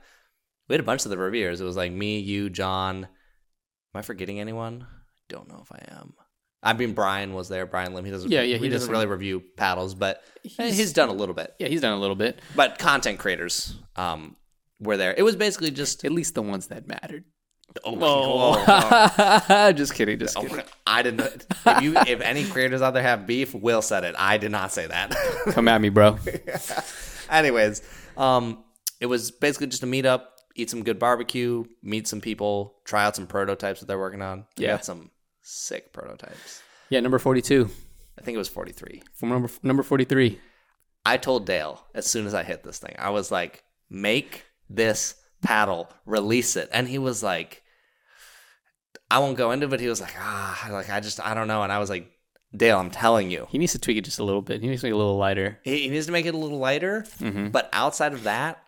we 0.67 0.73
had 0.73 0.79
a 0.79 0.83
bunch 0.83 1.05
of 1.05 1.11
the 1.11 1.17
reviewers. 1.17 1.61
It 1.61 1.65
was 1.65 1.77
like 1.77 1.91
me, 1.91 2.19
you, 2.19 2.49
John. 2.49 3.03
Am 3.05 3.99
I 3.99 4.01
forgetting 4.01 4.39
anyone? 4.39 4.85
Don't 5.29 5.49
know 5.49 5.61
if 5.63 5.71
I 5.71 5.83
am. 5.99 6.13
I 6.63 6.73
mean, 6.73 6.93
Brian 6.93 7.33
was 7.33 7.49
there. 7.49 7.65
Brian 7.65 7.93
Lim. 7.93 8.03
He 8.05 8.11
doesn't. 8.11 8.31
Yeah, 8.31 8.41
yeah, 8.41 8.57
He, 8.57 8.67
doesn't 8.69 8.91
really 8.91 9.05
review 9.05 9.41
paddles, 9.55 9.93
but 9.93 10.23
He's- 10.43 10.75
he's 10.75 10.93
done 10.93 11.09
a 11.09 11.13
little 11.13 11.35
bit. 11.35 11.53
Yeah, 11.59 11.67
he's 11.67 11.81
done 11.81 11.93
a 11.93 11.99
little 11.99 12.15
bit. 12.15 12.39
But 12.55 12.79
content 12.79 13.19
creators 13.19 13.75
um, 13.95 14.35
were 14.79 14.97
there. 14.97 15.13
It 15.17 15.23
was 15.23 15.35
basically 15.35 15.71
just. 15.71 16.03
At 16.03 16.11
least 16.11 16.33
the 16.35 16.41
ones 16.41 16.67
that 16.67 16.87
mattered. 16.87 17.25
Oh, 17.83 17.93
whoa, 17.93 18.55
whoa. 18.57 19.71
just 19.73 19.93
kidding, 19.93 20.17
just 20.17 20.35
kidding. 20.35 20.63
I 20.87 21.03
didn't. 21.03 21.45
If 21.65 21.81
you, 21.81 21.95
if 22.07 22.21
any 22.21 22.43
creators 22.43 22.81
out 22.81 22.93
there 22.93 23.03
have 23.03 23.27
beef, 23.27 23.53
Will 23.53 23.81
said 23.81 24.03
it. 24.03 24.15
I 24.17 24.37
did 24.37 24.51
not 24.51 24.71
say 24.71 24.87
that. 24.87 25.15
Come 25.51 25.67
at 25.67 25.79
me, 25.79 25.89
bro. 25.89 26.17
Anyways, 27.29 27.81
um, 28.15 28.63
it 28.99 29.05
was 29.05 29.31
basically 29.31 29.67
just 29.67 29.83
a 29.83 29.85
meetup, 29.85 30.23
eat 30.57 30.69
some 30.69 30.83
good 30.83 30.99
barbecue, 30.99 31.63
meet 31.81 32.07
some 32.07 32.19
people, 32.21 32.75
try 32.83 33.05
out 33.05 33.15
some 33.15 33.27
prototypes 33.27 33.79
that 33.79 33.85
they're 33.85 33.97
working 33.99 34.21
on. 34.21 34.45
They 34.55 34.63
Yeah. 34.65 34.73
got 34.73 34.85
some 34.85 35.11
sick 35.41 35.93
prototypes. 35.93 36.61
Yeah, 36.89 36.99
number 36.99 37.19
forty-two. 37.19 37.69
I 38.19 38.23
think 38.23 38.35
it 38.35 38.39
was 38.39 38.49
43. 38.49 39.03
From 39.13 39.29
number 39.29 39.49
number 39.63 39.83
forty-three. 39.83 40.39
I 41.05 41.17
told 41.17 41.45
Dale 41.45 41.85
as 41.95 42.05
soon 42.07 42.25
as 42.27 42.33
I 42.33 42.43
hit 42.43 42.63
this 42.63 42.79
thing, 42.79 42.95
I 42.99 43.11
was 43.11 43.31
like, 43.31 43.63
make 43.89 44.45
this 44.69 45.15
paddle, 45.41 45.89
release 46.05 46.55
it. 46.57 46.67
And 46.73 46.87
he 46.87 46.97
was 46.97 47.23
like, 47.23 47.63
I 49.09 49.19
won't 49.19 49.37
go 49.37 49.51
into 49.51 49.67
it, 49.67 49.69
but 49.69 49.79
he 49.79 49.87
was 49.87 50.01
like, 50.01 50.13
ah, 50.19 50.67
like, 50.71 50.89
I 50.89 50.99
just, 50.99 51.19
I 51.25 51.33
don't 51.33 51.47
know. 51.47 51.63
And 51.63 51.71
I 51.71 51.79
was 51.79 51.89
like, 51.89 52.11
Dale, 52.55 52.79
I'm 52.79 52.89
telling 52.91 53.29
you, 53.29 53.47
He 53.49 53.57
needs 53.57 53.73
to 53.73 53.79
tweak 53.79 53.97
it 53.97 54.03
just 54.05 54.19
a 54.19 54.23
little 54.23 54.41
bit. 54.41 54.61
He 54.61 54.67
needs 54.67 54.81
to 54.81 54.87
make 54.87 54.91
it 54.91 54.95
a 54.95 54.97
little 54.97 55.17
lighter. 55.17 55.59
he, 55.63 55.81
he 55.83 55.89
needs 55.89 56.07
to 56.07 56.11
make 56.11 56.25
it 56.25 56.33
a 56.33 56.37
little 56.37 56.57
lighter. 56.59 57.05
Mhm. 57.19 57.51
But 57.51 57.69
outside 57.71 58.13
of 58.13 58.23
that, 58.23 58.61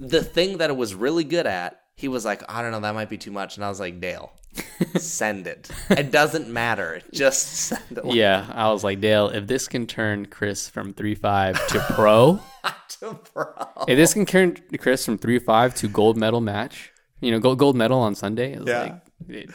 the 0.00 0.24
thing 0.24 0.58
that 0.58 0.70
it 0.70 0.76
was 0.76 0.94
really 0.94 1.22
good 1.24 1.46
at, 1.46 1.80
he 1.94 2.08
was 2.08 2.24
like, 2.24 2.42
I 2.48 2.62
don't 2.62 2.72
know, 2.72 2.80
that 2.80 2.94
might 2.94 3.10
be 3.10 3.18
too 3.18 3.30
much. 3.30 3.56
And 3.56 3.64
I 3.64 3.68
was 3.68 3.78
like, 3.78 4.00
Dale, 4.00 4.32
send 4.96 5.46
it. 5.46 5.70
It 5.90 6.10
doesn't 6.10 6.48
matter. 6.48 7.02
Just 7.12 7.46
send 7.48 7.98
it. 7.98 8.04
Yeah, 8.06 8.50
I 8.52 8.72
was 8.72 8.82
like, 8.82 9.00
Dale, 9.00 9.28
if 9.28 9.46
this 9.46 9.68
can 9.68 9.86
turn 9.86 10.26
Chris 10.26 10.68
from 10.68 10.94
three 10.94 11.14
five 11.14 11.54
to 11.68 11.80
pro, 11.90 12.40
to 13.00 13.14
pro. 13.32 13.44
if 13.86 13.96
this 13.96 14.14
can 14.14 14.24
turn 14.26 14.56
Chris 14.78 15.04
from 15.04 15.18
three 15.18 15.38
five 15.38 15.74
to 15.76 15.88
gold 15.88 16.16
medal 16.16 16.40
match, 16.40 16.90
you 17.20 17.30
know, 17.30 17.38
gold 17.38 17.58
gold 17.58 17.76
medal 17.76 18.00
on 18.00 18.14
Sunday, 18.14 18.54
it 18.54 18.60
was 18.60 18.68
Yeah. 18.68 18.80
like, 18.82 18.94
it, 19.28 19.50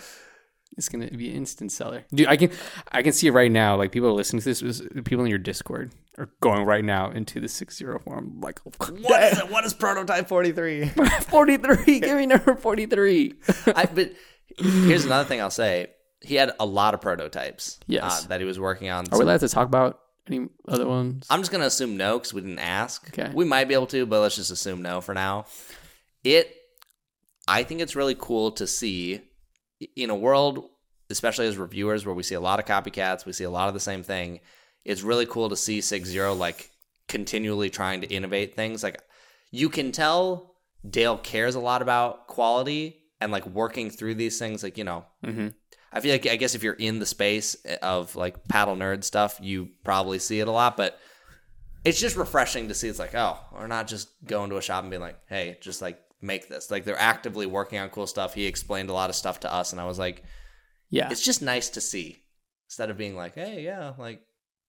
it's 0.77 0.89
gonna 0.89 1.07
be 1.10 1.30
an 1.30 1.35
instant 1.38 1.72
seller. 1.72 2.03
Dude, 2.14 2.27
I 2.27 2.35
can 2.38 2.52
I 2.91 3.02
can 3.03 3.14
see 3.14 3.27
it 3.27 3.31
right 3.31 3.52
now. 3.52 3.76
Like 3.76 3.91
people 3.91 4.10
are 4.10 4.14
listening 4.14 4.41
to 4.41 4.45
this, 4.49 4.61
is- 4.61 4.81
people 5.06 5.23
in 5.23 5.30
your 5.30 5.39
Discord 5.39 5.91
are 6.18 6.30
going 6.41 6.64
right 6.65 6.84
now 6.84 7.11
into 7.11 7.39
the 7.39 7.47
six 7.47 7.77
zero 7.77 7.99
form. 7.99 8.39
Like, 8.41 8.60
What 8.77 9.23
is, 9.23 9.39
it? 9.39 9.49
what 9.52 9.65
is 9.65 9.73
prototype 9.73 10.27
43? 10.27 10.89
forty 11.30 11.57
three, 11.57 11.99
give 11.99 12.18
me 12.18 12.26
number 12.26 12.56
forty 12.56 12.85
three. 12.85 13.34
I, 13.68 13.85
but 13.85 14.11
here's 14.57 15.06
another 15.06 15.27
thing 15.27 15.41
I'll 15.41 15.49
say. 15.49 15.88
He 16.22 16.35
had 16.35 16.53
a 16.60 16.65
lot 16.65 16.93
of 16.95 17.02
prototypes 17.02 17.80
Yes. 17.88 18.26
uh, 18.26 18.27
that 18.30 18.39
he 18.39 18.45
was 18.47 18.60
working 18.60 18.89
on. 18.89 19.06
Are 19.11 19.19
we 19.19 19.23
allowed 19.26 19.41
to 19.41 19.49
talk 19.49 19.68
about 19.68 19.99
Any 20.27 20.47
other 20.68 20.88
ones? 20.88 21.27
I'm 21.30 21.41
just 21.41 21.52
gonna 21.52 21.65
assume 21.65 21.97
no 21.97 22.18
because 22.18 22.34
we 22.34 22.41
didn't 22.41 22.60
ask. 22.60 23.07
Okay. 23.10 23.31
We 23.34 23.45
might 23.45 23.65
be 23.68 23.73
able 23.76 23.88
to, 23.88 24.06
but 24.07 24.22
let's 24.22 24.35
just 24.35 24.49
assume 24.52 24.81
no 24.81 25.02
for 25.02 25.14
now. 25.14 25.45
It, 26.23 26.52
I 27.47 27.61
think 27.64 27.81
it's 27.81 27.95
really 27.95 28.15
cool 28.18 28.52
to 28.53 28.65
see 28.65 29.22
in 29.95 30.10
a 30.10 30.16
world, 30.16 30.66
especially 31.10 31.48
as 31.48 31.57
reviewers, 31.57 32.06
where 32.06 32.16
we 32.16 32.24
see 32.24 32.36
a 32.36 32.40
lot 32.40 32.60
of 32.60 32.66
copycats, 32.66 33.26
we 33.26 33.34
see 33.34 33.44
a 33.44 33.49
lot 33.49 33.68
of 33.68 33.74
the 33.74 33.80
same 33.80 34.03
thing. 34.03 34.40
It's 34.84 35.02
really 35.02 35.26
cool 35.26 35.49
to 35.49 35.56
see 35.56 35.82
Six 35.82 36.10
Zero 36.10 36.34
like 36.34 36.70
continually 37.07 37.70
trying 37.70 38.02
to 38.02 38.07
innovate 38.07 38.56
things. 38.56 38.84
Like 38.84 39.02
you 39.52 39.70
can 39.70 39.91
tell 39.91 40.56
Dale 40.88 41.18
cares 41.18 41.56
a 41.56 41.60
lot 41.60 41.82
about 41.82 42.28
quality 42.28 43.03
and 43.22 43.32
like 43.32 43.45
working 43.48 43.90
through 43.90 44.16
these 44.16 44.38
things. 44.38 44.64
Like 44.64 44.78
you 44.78 44.84
know, 44.84 45.06
mm-hmm. 45.26 45.49
I 45.91 45.99
feel 46.02 46.12
like 46.12 46.28
I 46.28 46.36
guess 46.36 46.56
if 46.56 46.64
you're 46.64 46.74
in 46.74 46.99
the 46.99 47.06
space 47.06 47.56
of 47.82 48.16
like 48.16 48.48
paddle 48.48 48.76
nerd 48.76 49.03
stuff, 49.03 49.40
you 49.41 49.70
probably 49.84 50.20
see 50.20 50.40
it 50.40 50.48
a 50.48 50.52
lot, 50.52 50.78
but 50.78 50.99
it's 51.86 51.99
just 51.99 52.18
refreshing 52.18 52.68
to 52.68 52.74
see 52.74 52.88
it's 52.88 52.99
like, 52.99 53.16
oh, 53.16 53.40
we're 53.53 53.68
not 53.68 53.88
just 53.88 54.10
going 54.26 54.49
to 54.49 54.57
a 54.57 54.62
shop 54.62 54.84
and 54.84 54.90
being 54.90 55.02
like, 55.02 55.20
hey, 55.30 55.57
just 55.62 55.82
like 55.82 55.99
make 56.26 56.49
this. 56.49 56.69
Like 56.72 56.84
they're 56.85 56.99
actively 56.99 57.45
working 57.45 57.80
on 57.80 57.89
cool 57.89 58.07
stuff. 58.07 58.34
He 58.34 58.45
explained 58.45 58.89
a 58.89 58.93
lot 58.93 59.10
of 59.10 59.15
stuff 59.15 59.39
to 59.41 59.53
us 59.53 59.72
and 59.72 59.80
I 59.81 59.85
was 59.85 59.99
like, 59.99 60.23
Yeah. 60.89 61.10
it's 61.11 61.23
just 61.23 61.41
nice 61.41 61.69
to 61.72 61.81
see. 61.81 62.22
Instead 62.68 62.89
of 62.89 62.97
being 62.97 63.15
like, 63.15 63.35
hey, 63.35 63.64
yeah, 63.64 63.93
like 63.97 64.22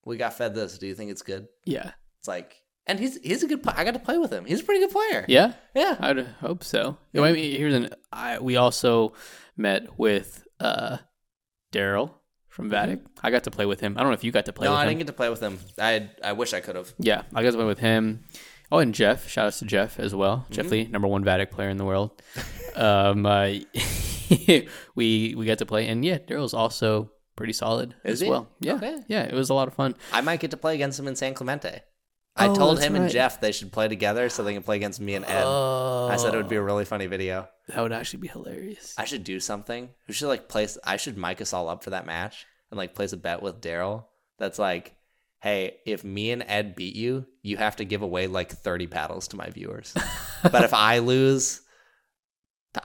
we 0.05 0.17
got 0.17 0.35
fed 0.35 0.55
this. 0.55 0.79
Do 0.79 0.87
you 0.87 0.95
think 0.95 1.11
it's 1.11 1.23
good? 1.23 1.49
Yeah. 1.65 1.93
It's 2.21 2.29
like 2.29 2.63
and 2.87 3.01
he's 3.01 3.17
he's 3.23 3.43
a 3.43 3.49
good 3.49 3.67
I 3.67 3.83
got 3.85 3.95
to 3.95 3.99
play 3.99 4.19
with 4.19 4.31
him. 4.33 4.45
He's 4.45 4.61
a 4.61 4.65
pretty 4.65 4.81
good 4.81 4.93
player. 4.93 5.25
Yeah. 5.29 5.55
Yeah. 5.75 5.97
I'd 5.99 6.19
hope 6.41 6.63
so. 6.63 6.99
You 7.13 7.21
know, 7.21 7.27
I 7.27 7.33
mean, 7.33 7.57
here's 7.57 7.75
an. 7.75 7.91
I, 8.13 8.39
we 8.39 8.57
also 8.57 9.13
met 9.57 9.99
with 9.99 10.47
uh, 10.61 10.99
Daryl 11.73 12.13
from 12.49 12.71
Vatic. 12.71 13.01
I 13.23 13.31
got 13.31 13.45
to 13.45 13.51
play 13.51 13.67
with 13.67 13.81
him. 13.81 13.95
I 13.97 14.01
don't 14.03 14.11
know 14.11 14.15
if 14.15 14.23
you 14.25 14.31
got 14.31 14.45
to 14.47 14.53
play 14.53 14.67
Mm-hmm. 14.67 14.75
no, 14.75 14.79
I 14.79 14.83
him. 14.85 14.89
didn't 14.91 14.99
get 15.01 15.07
to 15.09 15.13
play 15.15 15.29
with 15.31 15.41
him. 15.41 15.59
I 15.79 16.11
I 16.23 16.33
wish 16.33 16.53
I 16.55 16.61
could 16.61 16.77
have. 16.77 16.95
Yeah, 16.99 17.23
I 17.35 17.43
got 17.43 17.51
to 17.51 17.57
play 17.57 17.67
with 17.67 17.79
him. 17.81 18.25
Oh, 18.73 18.79
and 18.79 18.95
Jeff. 18.95 19.29
Shout 19.29 19.47
outs 19.47 19.59
to 19.61 19.65
Jeff 19.65 19.99
as 20.01 20.15
well. 20.15 20.39
Mm-hmm. 20.39 20.53
Jeff 20.55 20.71
Lee, 20.71 20.85
number 20.87 21.09
one 21.09 21.25
Vatic 21.25 21.51
player 21.51 21.69
in 21.71 21.77
the 21.77 21.85
world. 21.85 22.21
um, 22.77 23.25
uh, 23.27 23.55
we 24.95 25.35
we 25.37 25.47
got 25.47 25.59
to 25.59 25.67
play, 25.67 25.87
and 25.89 26.05
yeah, 26.05 26.19
Daryl's 26.19 26.55
also 26.55 27.11
pretty 27.37 27.53
solid 27.53 27.95
Is 28.05 28.15
as 28.15 28.21
he? 28.21 28.31
well. 28.31 28.49
Yeah, 28.61 28.75
Okay. 28.75 28.99
yeah, 29.09 29.23
it 29.23 29.35
was 29.35 29.51
a 29.51 29.55
lot 29.55 29.69
of 29.69 29.75
fun. 29.75 29.95
I 30.13 30.21
might 30.21 30.41
get 30.41 30.51
to 30.53 30.57
play 30.57 30.75
against 30.75 30.99
him 30.99 31.07
in 31.07 31.17
San 31.17 31.35
Clemente. 31.35 31.81
I 32.39 32.49
Oh, 32.49 32.55
told 32.55 32.81
him 32.83 32.95
and. 32.97 33.11
Jeff 33.11 33.41
they 33.41 33.53
should 33.53 33.73
play 33.73 33.89
together 33.89 34.29
so 34.29 34.43
they 34.43 34.53
can 34.55 34.63
play 34.63 34.77
against 34.77 35.01
me 35.01 35.15
and 35.15 35.25
Ed. 35.25 35.43
Oh, 35.45 36.09
I 36.11 36.17
said 36.17 36.35
it 36.35 36.37
would 36.37 36.49
be 36.49 36.57
a 36.57 36.63
really 36.63 36.85
funny 36.85 37.07
video. 37.07 37.49
that 37.69 37.81
would 37.81 37.93
actually 37.93 38.21
be 38.21 38.29
hilarious. 38.29 38.95
I 38.99 39.05
should 39.05 39.25
do 39.25 39.41
something. 39.41 39.89
We 40.09 40.15
should 40.15 40.29
like 40.29 40.49
place. 40.49 40.77
I 40.85 40.97
should 40.99 41.17
mic 41.17 41.41
us 41.41 41.53
all 41.53 41.69
up 41.69 41.83
for 41.85 41.91
that 41.91 42.05
match 42.07 42.47
and 42.71 42.77
like 42.79 42.95
place 42.95 43.13
a 43.13 43.17
bet 43.17 43.43
with 43.43 43.61
Daryl. 43.61 44.05
That's 44.39 44.59
like, 44.59 44.96
hey, 45.41 45.77
if 45.87 46.03
me 46.05 46.31
and 46.31 46.43
Ed 46.47 46.75
beat 46.77 46.97
you, 46.97 47.27
you 47.43 47.57
have 47.57 47.77
to 47.77 47.85
give 47.85 48.03
away 48.03 48.27
like 48.27 48.51
thirty 48.51 48.87
paddles 48.87 49.29
to 49.29 49.37
my 49.37 49.51
viewers. 49.51 49.95
but 50.43 50.65
if 50.65 50.75
I 50.75 50.99
lose, 50.99 51.61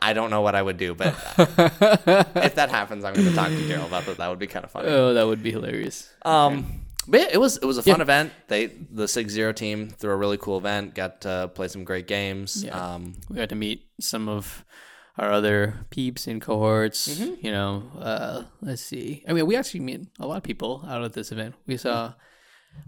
I 0.02 0.14
don't 0.14 0.30
know 0.30 0.41
what 0.41 0.56
I 0.56 0.61
would 0.61 0.78
do. 0.78 0.94
But 0.95 1.15
if 1.38 2.56
that 2.56 2.69
happens, 2.69 3.03
I'm 3.03 3.14
going 3.14 3.28
to 3.28 3.34
talk 3.36 3.48
to 3.49 3.53
Daryl 3.56 3.88
about 3.88 4.06
that. 4.06 4.18
That 4.18 4.30
would 4.30 4.40
be 4.40 4.48
kind 4.48 4.64
of 4.65 4.72
funny. 4.72 4.88
oh, 4.90 5.14
that 5.14 5.26
would 5.26 5.44
be 5.44 5.52
hilarious. 5.52 6.10
Um, 6.23 6.86
but 7.07 7.19
yeah, 7.22 7.28
it 7.32 7.38
was 7.40 7.57
it 7.57 7.65
was 7.65 7.78
a 7.78 7.84
fun 7.84 7.98
Yeah. 7.98 8.02
event. 8.03 8.34
They 8.48 8.68
the 8.68 9.07
six 9.07 9.34
zero 9.34 9.52
team 9.53 9.90
threw 9.90 10.11
a 10.11 10.15
really 10.15 10.38
cool 10.38 10.57
event. 10.57 10.94
Got 10.95 11.22
to 11.22 11.49
play 11.53 11.68
some 11.68 11.84
great 11.84 12.07
games. 12.07 12.64
Yeah. 12.64 12.78
Um, 12.95 13.15
we 13.30 13.36
got 13.38 13.49
to 13.49 13.56
meet 13.56 13.88
some 13.99 14.30
of 14.30 14.64
our 15.18 15.32
other 15.32 15.86
peeps 15.90 16.28
in 16.28 16.40
cohorts. 16.40 17.07
Mm-hmm. 17.07 17.45
You 17.45 17.52
know, 17.52 17.84
uh, 17.99 18.44
let's 18.61 18.82
see. 18.84 19.23
I 19.28 19.34
mean, 19.34 19.45
we 19.48 19.56
actually 19.56 19.82
meet 19.82 20.07
a 20.19 20.28
lot 20.28 20.38
of 20.38 20.44
people 20.44 20.86
out 20.88 21.03
at 21.03 21.14
this 21.14 21.32
event. 21.32 21.56
We 21.65 21.76
saw, 21.78 22.14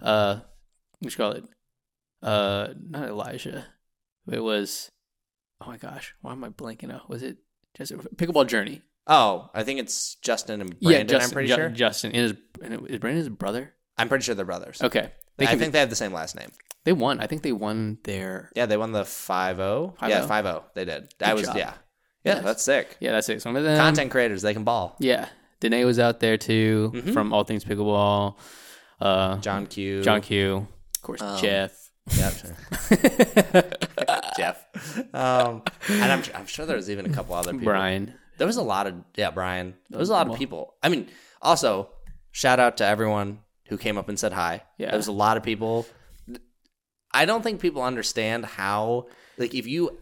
uh, 0.02 0.40
what 1.00 1.12
you 1.12 1.18
call 1.18 1.32
it? 1.32 1.44
Uh, 2.22 2.70
not 2.90 3.10
Elijah. 3.10 3.66
It 4.32 4.40
was, 4.40 4.92
oh 5.62 5.68
my 5.68 5.78
gosh, 5.78 6.16
why 6.22 6.32
am 6.32 6.44
I 6.44 6.50
blanking 6.50 6.94
out? 6.94 7.10
Was 7.10 7.24
it 7.24 7.38
just 7.76 7.92
Pickleball 8.16 8.48
Journey? 8.48 8.82
oh, 9.08 9.50
I 9.54 9.64
think 9.64 9.80
it's 9.82 10.16
Justin 10.16 10.62
and 10.62 10.80
Brandon. 10.80 11.08
Justin, 11.08 11.30
I'm 11.30 11.34
pretty 11.34 11.50
Ju- 11.50 11.56
sure. 11.56 11.70
Justin 11.70 12.12
and 12.14 12.22
his, 12.22 12.34
and 12.64 12.90
is 12.90 13.00
Brandon 13.00 13.18
his 13.18 13.30
brother? 13.30 13.74
I'm 13.98 14.08
pretty 14.08 14.24
sure 14.24 14.34
they're 14.36 14.46
brothers. 14.46 14.82
Okay, 14.82 15.12
they 15.38 15.46
I 15.48 15.56
think 15.58 15.74
they 15.74 15.80
have 15.80 15.90
the 15.90 15.96
same 15.98 16.14
last 16.14 16.36
name. 16.36 16.50
they 16.86 16.94
won. 16.94 17.20
I 17.20 17.28
think 17.28 17.42
they 17.42 17.52
won 17.52 17.98
their. 18.06 18.50
Yeah, 18.56 18.66
they 18.66 18.78
won 18.78 18.94
the 18.94 19.04
5-0. 19.04 19.96
Yeah, 20.02 20.22
5-0. 20.22 20.28
5-0. 20.28 20.64
They 20.74 20.86
did. 20.86 21.14
That 21.20 21.36
was 21.36 21.44
job. 21.48 21.58
yeah. 21.58 21.74
Yeah, 22.24 22.36
Nice. 22.36 22.44
that's 22.46 22.64
sick. 22.64 22.96
Yeah, 23.02 23.12
that's 23.12 23.28
sick. 23.28 23.42
Some 23.42 23.58
of 23.58 23.64
them 23.66 23.78
Content 23.78 24.10
creators, 24.10 24.42
they 24.42 24.54
can 24.54 24.64
ball. 24.64 24.96
Yeah, 25.00 25.28
Danae 25.60 25.84
was 25.84 26.00
out 26.00 26.22
there 26.22 26.38
too 26.38 26.92
Mhm. 26.96 27.12
from 27.14 27.34
All 27.34 27.44
Things 27.44 27.66
Pickleball. 27.66 28.38
Uh, 29.02 29.38
John 29.38 29.66
Q. 29.68 30.02
John 30.04 30.22
Q, 30.22 30.68
of 30.96 31.02
course, 31.02 31.22
Um, 31.22 31.40
Jeff. 31.42 31.80
Yep. 32.18 32.34
Jeff. 34.38 34.66
Um, 35.14 35.64
and 35.90 36.12
I'm, 36.12 36.24
I'm 36.36 36.46
sure 36.46 36.66
there 36.66 36.76
was 36.76 36.90
even 36.90 37.06
a 37.06 37.10
couple 37.10 37.36
other 37.36 37.52
people. 37.52 37.66
Brian. 37.66 38.14
There 38.38 38.48
was 38.48 38.58
a 38.58 38.62
lot 38.64 38.88
of 38.88 38.96
yeah, 39.16 39.32
Brian. 39.32 39.76
There 39.90 40.00
was 40.00 40.10
a 40.10 40.14
lot 40.14 40.30
of 40.30 40.36
people. 40.38 40.74
I 40.84 40.90
mean, 40.90 41.08
also 41.42 41.90
shout 42.32 42.60
out 42.60 42.78
to 42.78 42.86
everyone 42.86 43.40
who 43.68 43.78
came 43.78 43.98
up 43.98 44.10
and 44.10 44.20
said 44.20 44.34
hi. 44.34 44.64
Yeah. 44.78 44.90
there 44.90 44.98
was 44.98 45.08
a 45.08 45.12
lot 45.14 45.38
of 45.38 45.44
people. 45.44 45.86
I 47.12 47.26
don't 47.26 47.42
think 47.44 47.62
people 47.62 47.84
understand 47.84 48.46
how 48.46 49.08
like 49.38 49.54
if 49.54 49.68
you. 49.68 49.98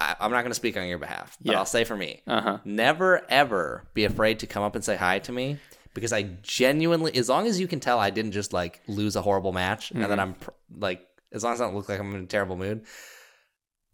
I, 0.00 0.14
I'm 0.20 0.30
not 0.30 0.42
going 0.42 0.50
to 0.52 0.54
speak 0.54 0.76
on 0.76 0.86
your 0.86 0.98
behalf, 0.98 1.36
but 1.42 1.52
Yeah. 1.52 1.58
I'll 1.58 1.66
say 1.66 1.82
for 1.84 1.96
me, 1.96 2.22
Uh 2.26 2.40
huh. 2.40 2.58
never 2.64 3.20
ever 3.28 3.84
be 3.94 4.04
afraid 4.04 4.38
to 4.40 4.46
come 4.46 4.62
up 4.62 4.74
and 4.76 4.84
say 4.84 4.96
hi 4.96 5.18
to 5.20 5.32
me 5.32 5.58
because 5.98 6.12
I 6.12 6.22
genuinely, 6.42 7.14
as 7.16 7.28
long 7.28 7.46
as 7.46 7.58
you 7.60 7.66
can 7.68 7.80
tell, 7.80 7.98
I 7.98 8.10
didn't 8.10 8.32
just 8.32 8.52
like 8.52 8.80
lose 8.86 9.16
a 9.16 9.22
horrible 9.22 9.52
match 9.52 9.90
and 9.90 10.00
Mm-hmm. 10.00 10.08
that 10.10 10.20
I'm 10.20 10.34
pr- 10.34 10.50
like, 10.70 11.06
as 11.32 11.44
long 11.44 11.52
as 11.52 11.60
I 11.60 11.64
don't 11.64 11.74
look 11.74 11.88
like 11.88 12.00
I'm 12.00 12.14
in 12.14 12.22
a 12.22 12.26
terrible 12.26 12.56
mood. 12.56 12.84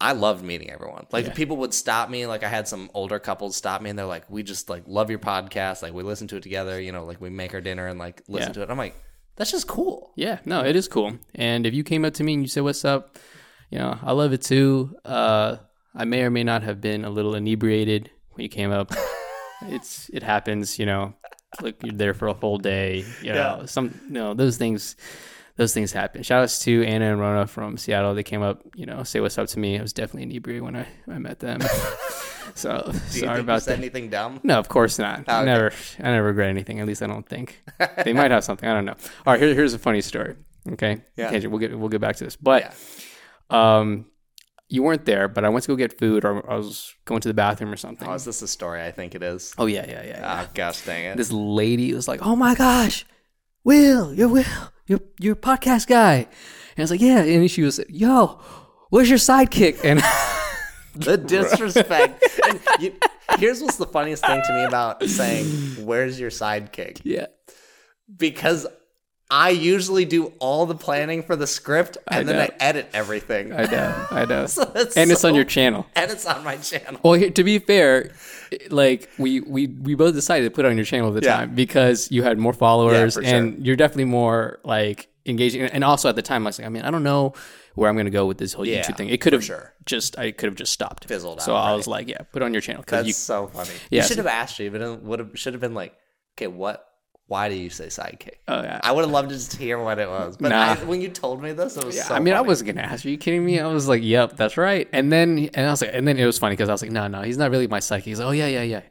I 0.01 0.11
loved 0.11 0.43
meeting 0.43 0.69
everyone. 0.69 1.05
Like 1.11 1.27
Yeah. 1.27 1.33
people 1.33 1.57
would 1.57 1.73
stop 1.73 2.09
me. 2.09 2.27
Like 2.27 2.43
I 2.43 2.49
had 2.49 2.67
some 2.67 2.91
older 2.93 3.17
couples 3.17 3.55
stop 3.55 3.81
me 3.81 3.89
and 3.89 3.97
they're 3.97 4.05
like, 4.05 4.29
"We 4.29 4.43
just 4.43 4.69
like 4.69 4.83
love 4.87 5.09
your 5.09 5.19
podcast. 5.19 5.81
Like 5.81 5.93
we 5.93 6.03
listen 6.03 6.27
to 6.27 6.35
it 6.37 6.43
together. 6.43 6.79
You 6.81 6.91
know, 6.91 7.05
like 7.05 7.21
we 7.21 7.29
make 7.29 7.53
our 7.53 7.61
dinner 7.61 7.87
and 7.87 7.97
like 7.97 8.21
listen 8.27 8.49
Yeah. 8.49 8.53
to 8.55 8.61
it." 8.63 8.69
I'm 8.69 8.77
like, 8.77 8.95
"That's 9.37 9.51
just 9.51 9.67
cool." 9.67 10.11
Yeah, 10.17 10.39
no, 10.45 10.65
it 10.65 10.75
is 10.75 10.87
cool. 10.89 11.17
And 11.33 11.65
if 11.65 11.73
you 11.73 11.83
came 11.83 12.03
up 12.03 12.13
to 12.15 12.23
me 12.23 12.33
and 12.33 12.43
you 12.43 12.47
said, 12.49 12.63
"What's 12.63 12.83
up?" 12.83 13.15
You 13.71 13.79
know, 13.79 13.97
I 14.03 14.11
love 14.11 14.33
it 14.33 14.41
too. 14.41 14.95
Uh, 15.05 15.57
I 15.95 16.03
may 16.03 16.23
or 16.23 16.29
may 16.29 16.43
not 16.43 16.61
have 16.63 16.81
been 16.81 17.05
a 17.05 17.09
little 17.09 17.33
inebriated 17.33 18.11
when 18.33 18.43
you 18.43 18.49
came 18.49 18.71
up. 18.71 18.91
it's 19.67 20.09
it 20.13 20.23
happens. 20.23 20.77
You 20.77 20.85
know, 20.87 21.13
like 21.61 21.81
you're 21.83 21.93
there 21.93 22.13
for 22.13 22.27
a 22.27 22.33
full 22.35 22.57
day. 22.57 23.05
You 23.21 23.33
know, 23.33 23.59
Yeah. 23.61 23.65
some 23.65 23.99
you 24.07 24.13
know 24.13 24.33
those 24.33 24.57
things. 24.57 24.95
Those 25.57 25.73
things 25.73 25.93
happen. 25.93 26.21
Shout 26.21 26.43
outs 26.43 26.59
to 26.65 26.83
Anna 26.83 27.11
and 27.11 27.17
Rona 27.21 27.47
from 27.47 27.77
Seattle. 27.77 28.13
They 28.13 28.23
came 28.23 28.41
up, 28.41 28.61
you 28.75 28.85
know, 28.85 29.03
say 29.03 29.21
what's 29.21 29.37
up 29.37 29.47
to 29.47 29.57
me. 29.59 29.79
I 29.79 29.81
was 29.81 29.93
definitely 29.93 30.23
inebriated 30.23 30.61
when 30.63 30.75
I, 30.75 30.85
I 31.09 31.17
met 31.17 31.39
them. 31.39 31.61
so 32.55 32.91
sorry 33.07 33.39
about 33.39 33.63
that. 33.63 33.77
anything 33.77 34.09
dumb? 34.09 34.41
No, 34.43 34.59
of 34.59 34.67
course 34.67 34.99
not. 34.99 35.23
Oh, 35.29 35.37
okay. 35.37 35.45
Never. 35.45 35.71
I 35.99 36.03
never 36.11 36.27
regret 36.27 36.49
anything. 36.49 36.81
At 36.81 36.87
least 36.87 37.01
I 37.01 37.07
don't 37.07 37.25
think 37.25 37.63
they 38.03 38.11
might 38.11 38.31
have 38.31 38.43
something. 38.43 38.67
I 38.67 38.73
don't 38.73 38.83
know. 38.83 38.95
All 39.25 39.31
right, 39.33 39.39
here, 39.41 39.53
here's 39.53 39.73
a 39.73 39.79
funny 39.79 40.01
story. 40.01 40.35
Okay. 40.73 41.01
Yeah. 41.15 41.27
Okay, 41.29 41.47
we'll 41.47 41.59
get 41.59 41.77
we'll 41.79 41.87
get 41.87 42.01
back 42.01 42.17
to 42.17 42.25
this. 42.25 42.35
But 42.35 42.75
Yeah. 43.49 43.77
um, 43.77 44.07
you 44.67 44.83
weren't 44.83 45.05
there. 45.05 45.27
But 45.27 45.45
I 45.45 45.49
went 45.49 45.63
to 45.63 45.67
go 45.67 45.75
get 45.75 45.97
food, 45.97 46.25
or 46.25 46.49
I 46.51 46.55
was 46.55 46.93
going 47.05 47.21
to 47.21 47.27
the 47.27 47.33
bathroom 47.33 47.71
or 47.71 47.77
something. 47.77 48.07
Oh, 48.07 48.13
is 48.13 48.25
this 48.25 48.41
a 48.41 48.47
story? 48.47 48.81
I 48.81 48.91
think 48.91 49.15
it 49.15 49.23
is. 49.23 49.53
Oh 49.57 49.65
yeah, 49.65 49.85
yeah, 49.87 50.03
yeah. 50.03 50.21
Ah, 50.23 50.41
yeah. 50.41 50.45
Oh 50.47 50.51
gosh, 50.53 50.85
dang 50.85 51.05
it! 51.05 51.17
This 51.17 51.31
lady 51.31 51.93
was 51.93 52.07
like, 52.07 52.21
"Oh 52.25 52.35
my 52.35 52.55
gosh, 52.55 53.05
Will, 53.63 54.13
you're 54.13 54.27
Will, 54.29 54.71
you're 54.87 55.01
you're 55.19 55.33
a 55.33 55.37
podcast 55.37 55.87
guy," 55.87 56.15
and 56.15 56.27
I 56.77 56.81
was 56.81 56.91
like, 56.91 57.01
"Yeah," 57.01 57.19
and 57.21 57.49
she 57.49 57.61
was, 57.63 57.77
like, 57.77 57.87
"Yo, 57.89 58.39
where's 58.89 59.09
your 59.09 59.19
sidekick?" 59.19 59.83
And 59.83 59.99
the 60.95 61.17
disrespect. 61.17 62.23
and 62.45 62.59
you, 62.79 62.93
here's 63.37 63.61
what's 63.61 63.77
the 63.77 63.85
funniest 63.85 64.25
thing 64.25 64.41
to 64.45 64.53
me 64.53 64.63
about 64.63 65.03
saying, 65.03 65.45
"Where's 65.85 66.19
your 66.19 66.29
sidekick?" 66.31 67.01
yeah, 67.03 67.27
Because 68.17 68.65
I 69.31 69.49
usually 69.49 70.05
do 70.05 70.27
all 70.39 70.65
the 70.67 70.75
planning 70.75 71.23
for 71.23 71.35
the 71.35 71.47
script, 71.47 71.97
and 72.07 72.29
I 72.29 72.33
then. 72.33 72.41
I 72.41 72.63
edit 72.63 72.89
everything. 72.93 73.53
I 73.53 73.63
know, 73.65 74.05
I 74.11 74.25
know, 74.25 74.45
So 74.47 74.71
it's 74.75 74.95
and 74.95 75.09
it's 75.11 75.23
on 75.25 75.33
your 75.33 75.43
channel. 75.45 75.87
and 75.95 76.11
it's 76.11 76.25
on 76.27 76.43
my 76.43 76.57
channel. 76.57 76.99
Well, 77.03 77.19
to 77.31 77.43
be 77.43 77.57
fair, 77.59 78.11
like 78.69 79.09
we 79.17 79.39
we 79.41 79.67
we 79.67 79.95
both 79.95 80.13
decided 80.13 80.45
to 80.45 80.51
put 80.51 80.65
it 80.65 80.67
on 80.69 80.75
your 80.77 80.85
channel 80.85 81.07
at 81.15 81.21
the 81.21 81.25
Yeah. 81.27 81.37
time 81.37 81.55
because 81.55 82.11
you 82.11 82.21
had 82.23 82.37
more 82.37 82.53
followers 82.53 83.15
for 83.15 83.23
and 83.23 83.65
you're 83.65 83.75
definitely 83.75 84.05
more 84.05 84.59
like 84.63 85.07
engaging. 85.25 85.63
And 85.63 85.83
also 85.83 86.07
at 86.07 86.15
the 86.15 86.21
time, 86.21 86.45
I 86.45 86.49
was 86.49 86.59
like, 86.59 86.67
I 86.67 86.69
mean, 86.69 86.83
I 86.83 86.91
don't 86.91 87.03
know 87.03 87.33
where 87.73 87.89
I'm 87.89 87.95
going 87.95 88.05
to 88.05 88.11
go 88.11 88.27
with 88.27 88.37
this 88.37 88.53
whole 88.53 88.65
Yeah, 88.65 88.83
YouTube 88.83 88.95
thing. 88.95 89.09
It 89.09 89.21
could 89.21 89.33
have 89.33 89.43
sure. 89.43 89.73
just 89.85 90.19
I 90.19 90.31
could 90.31 90.47
have 90.47 90.55
just 90.55 90.71
stopped, 90.71 91.05
Fizzled 91.05 91.41
So 91.41 91.55
out, 91.55 91.65
I 91.65 91.73
was 91.73 91.87
like, 91.87 92.07
yeah, 92.07 92.19
put 92.31 92.41
it 92.43 92.45
on 92.45 92.53
your 92.53 92.61
channel 92.61 92.83
because 92.83 92.99
That's 92.99 93.07
you. 93.07 93.13
so 93.13 93.47
funny. 93.47 93.71
Yeah, 93.89 94.03
you 94.03 94.07
should 94.07 94.17
so- 94.17 94.23
have 94.23 94.27
asked 94.31 94.59
you, 94.59 94.69
but 94.69 94.81
it 94.81 95.01
would 95.01 95.17
have 95.19 95.31
should 95.33 95.53
have 95.53 95.61
been 95.61 95.73
like, 95.73 95.93
okay, 96.37 96.45
what? 96.47 96.87
Why 97.27 97.49
do 97.49 97.55
you 97.55 97.71
say 97.71 97.87
sidekick? 97.87 98.35
Oh 98.47 98.61
yeah. 98.61 98.79
I 98.83 98.91
would 98.91 99.01
have 99.01 99.09
loved 99.11 99.29
to 99.29 99.35
just 99.35 99.55
hear 99.55 99.79
what 99.79 99.97
it 99.97 100.07
was, 100.07 100.37
but 100.37 100.49
Nah. 100.49 100.73
I, 100.73 100.83
when 100.83 101.01
you 101.01 101.09
told 101.09 101.41
me 101.41 101.53
this, 101.53 101.75
it 101.75 101.83
was 101.83 101.95
Yeah, 101.95 102.03
so. 102.03 102.13
I 102.15 102.19
mean, 102.19 102.35
I 102.35 102.41
wasn't 102.41 102.67
gonna 102.75 102.87
ask. 102.87 103.03
Are 103.03 103.09
you 103.09 103.17
kidding 103.17 103.43
me? 103.43 103.59
I 103.59 103.65
was 103.67 103.87
like, 103.87 104.03
"Yep, 104.03 104.37
that's 104.37 104.57
right." 104.57 104.87
And 104.93 105.11
then, 105.11 105.49
and 105.55 105.65
I 105.67 105.71
was 105.71 105.81
like, 105.81 105.89
and 105.93 106.07
then 106.07 106.17
it 106.19 106.25
was 106.25 106.37
funny 106.37 106.53
because 106.53 106.69
I 106.69 106.73
was 106.73 106.83
like, 106.83 106.91
"No, 106.91 107.07
no, 107.07 107.23
he's 107.23 107.37
not 107.37 107.49
really 107.49 107.65
my 107.67 107.79
psychic." 107.79 108.05
He's 108.05 108.19
like, 108.19 108.27
"Oh 108.27 108.31
yeah, 108.31 108.47
yeah, 108.47 108.61
yeah." 108.61 108.81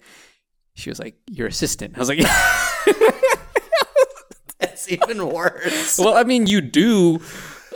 She 0.75 0.91
was 0.91 0.99
like, 0.99 1.15
"Your 1.31 1.47
assistant." 1.47 1.95
I 1.97 2.01
was 2.01 2.09
like, 2.09 2.19
It's 2.21 2.29
That's 4.59 4.91
even 4.91 5.27
worse. 5.29 5.99
well, 5.99 6.15
I 6.17 6.25
mean, 6.25 6.47
you 6.47 6.61
do 6.61 7.21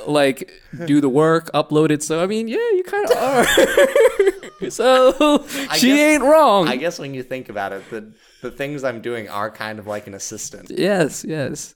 like 0.06 0.50
do 0.86 1.00
the 1.00 1.08
work, 1.08 1.50
upload 1.52 1.90
it. 1.90 2.02
So 2.02 2.20
I 2.22 2.26
mean, 2.26 2.48
yeah, 2.48 2.56
you 2.56 2.82
kind 2.84 3.04
of 3.10 3.16
are. 3.16 3.46
so 4.70 5.46
she 5.76 5.88
guess- 5.88 5.98
ain't 5.98 6.22
wrong. 6.24 6.66
I 6.68 6.76
guess 6.76 6.98
when 6.98 7.14
you 7.14 7.22
think 7.22 7.48
about 7.48 7.72
it, 7.72 7.88
the 7.90 8.12
the 8.42 8.50
things 8.50 8.84
I'm 8.84 9.00
doing 9.00 9.28
are 9.28 9.50
kind 9.50 9.78
of 9.78 9.86
like 9.86 10.06
an 10.06 10.14
assistant. 10.14 10.70
yes, 10.70 11.24
yes. 11.26 11.74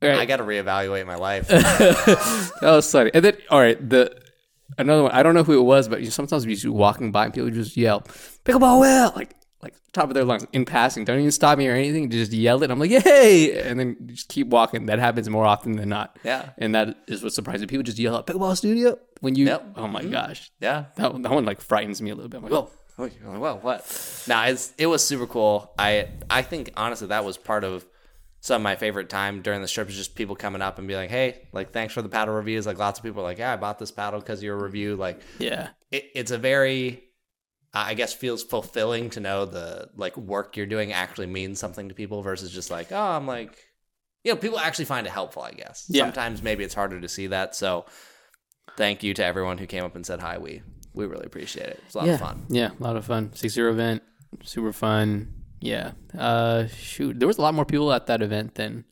All 0.00 0.10
I 0.10 0.26
got 0.26 0.36
to 0.36 0.44
reevaluate 0.44 1.06
my 1.06 1.16
life. 1.16 1.48
that 1.48 2.58
was 2.62 2.90
funny. 2.90 3.10
And 3.12 3.24
then, 3.24 3.36
all 3.50 3.60
right, 3.60 3.88
the 3.88 4.16
another 4.78 5.02
one. 5.02 5.12
I 5.12 5.24
don't 5.24 5.34
know 5.34 5.42
who 5.42 5.58
it 5.58 5.64
was, 5.64 5.88
but 5.88 6.02
you, 6.02 6.10
sometimes 6.10 6.46
you 6.46 6.54
just 6.54 6.66
walking 6.68 7.10
by 7.10 7.24
and 7.24 7.34
people 7.34 7.50
just 7.50 7.76
yell, 7.76 8.02
"Pickleball 8.44 8.78
well!" 8.78 9.12
Like 9.16 9.34
like 9.60 9.74
top 9.92 10.04
of 10.04 10.14
their 10.14 10.24
lungs 10.24 10.46
in 10.52 10.64
passing. 10.64 11.04
Don't 11.04 11.18
even 11.18 11.32
stop 11.32 11.58
me 11.58 11.66
or 11.66 11.72
anything. 11.74 12.10
Just 12.10 12.32
yell 12.32 12.62
it. 12.62 12.70
I'm 12.70 12.78
like, 12.78 12.92
"Yay!" 12.92 13.60
And 13.60 13.80
then 13.80 13.96
just 14.06 14.28
keep 14.28 14.46
walking. 14.46 14.86
That 14.86 15.00
happens 15.00 15.28
more 15.28 15.44
often 15.44 15.72
than 15.72 15.88
not. 15.88 16.16
Yeah. 16.22 16.50
And 16.58 16.76
that 16.76 16.96
is 17.08 17.24
what's 17.24 17.34
surprising. 17.34 17.66
People 17.66 17.82
just 17.82 17.98
yell 17.98 18.14
out 18.14 18.28
"Pickleball 18.28 18.56
studio" 18.56 19.00
when 19.18 19.34
you. 19.34 19.46
Yep. 19.46 19.72
Oh 19.74 19.88
my 19.88 20.02
mm-hmm. 20.02 20.12
gosh, 20.12 20.52
yeah. 20.60 20.86
that 20.94 21.12
one, 21.12 21.22
that 21.22 21.32
one 21.32 21.44
like 21.44 21.60
frightens 21.60 22.00
me 22.00 22.10
a 22.10 22.14
little 22.14 22.28
bit. 22.28 22.36
I'm 22.36 22.44
like, 22.44 22.52
oh, 22.52 22.70
Oh, 22.70 22.70
well, 22.98 23.58
what? 23.58 24.24
Nah, 24.28 24.46
it's 24.46 24.72
it 24.78 24.86
was 24.86 25.04
super 25.06 25.26
cool. 25.26 25.72
I 25.78 26.08
I 26.28 26.42
think 26.42 26.70
honestly 26.76 27.08
that 27.08 27.24
was 27.24 27.36
part 27.38 27.64
of 27.64 27.86
some 28.40 28.60
of 28.60 28.62
my 28.62 28.76
favorite 28.76 29.08
time 29.08 29.42
during 29.42 29.62
the 29.62 29.68
trip 29.68 29.88
is 29.88 29.96
just 29.96 30.14
people 30.14 30.36
coming 30.36 30.62
up 30.62 30.78
and 30.78 30.86
be 30.86 30.94
like, 30.94 31.10
hey, 31.10 31.48
like 31.52 31.72
thanks 31.72 31.92
for 31.94 32.02
the 32.02 32.08
paddle 32.08 32.34
reviews. 32.34 32.66
Like 32.66 32.78
lots 32.78 32.98
of 32.98 33.04
people 33.04 33.20
are 33.20 33.24
like, 33.24 33.38
yeah, 33.38 33.52
I 33.52 33.56
bought 33.56 33.78
this 33.78 33.90
paddle 33.90 34.20
because 34.20 34.42
your 34.42 34.56
review. 34.56 34.96
Like 34.96 35.20
yeah, 35.38 35.70
it, 35.90 36.10
it's 36.14 36.30
a 36.30 36.38
very 36.38 37.04
I 37.74 37.94
guess 37.94 38.12
feels 38.14 38.42
fulfilling 38.42 39.10
to 39.10 39.20
know 39.20 39.44
the 39.44 39.90
like 39.96 40.16
work 40.16 40.56
you're 40.56 40.66
doing 40.66 40.92
actually 40.92 41.26
means 41.26 41.58
something 41.60 41.88
to 41.88 41.94
people 41.94 42.22
versus 42.22 42.50
just 42.50 42.70
like, 42.70 42.90
oh, 42.92 42.96
I'm 42.98 43.26
like, 43.26 43.56
you 44.24 44.32
know, 44.32 44.36
people 44.36 44.58
actually 44.58 44.86
find 44.86 45.06
it 45.06 45.10
helpful. 45.10 45.42
I 45.42 45.52
guess 45.52 45.86
Yeah. 45.88 46.04
sometimes 46.04 46.42
maybe 46.42 46.64
it's 46.64 46.74
harder 46.74 47.00
to 47.00 47.08
see 47.08 47.26
that. 47.28 47.54
So 47.54 47.84
thank 48.76 49.02
you 49.02 49.14
to 49.14 49.24
everyone 49.24 49.58
who 49.58 49.66
came 49.66 49.84
up 49.84 49.94
and 49.96 50.06
said 50.06 50.20
hi. 50.20 50.38
We 50.38 50.62
we 50.98 51.06
really 51.06 51.26
appreciate 51.26 51.68
it. 51.68 51.82
It's 51.86 51.94
a 51.94 51.98
lot 51.98 52.06
yeah, 52.08 52.14
of 52.14 52.20
fun. 52.20 52.46
yeah, 52.48 52.70
a 52.78 52.82
lot 52.82 52.96
of 52.96 53.04
fun. 53.04 53.32
Six 53.32 53.54
zero 53.54 53.70
event, 53.70 54.02
super 54.42 54.72
fun. 54.72 55.32
Yeah. 55.60 55.92
Uh, 56.16 56.66
shoot, 56.66 57.18
there 57.18 57.28
was 57.28 57.38
a 57.38 57.40
lot 57.42 57.54
more 57.54 57.64
people 57.64 57.92
at 57.92 58.06
that 58.06 58.20
event 58.20 58.56
than 58.56 58.84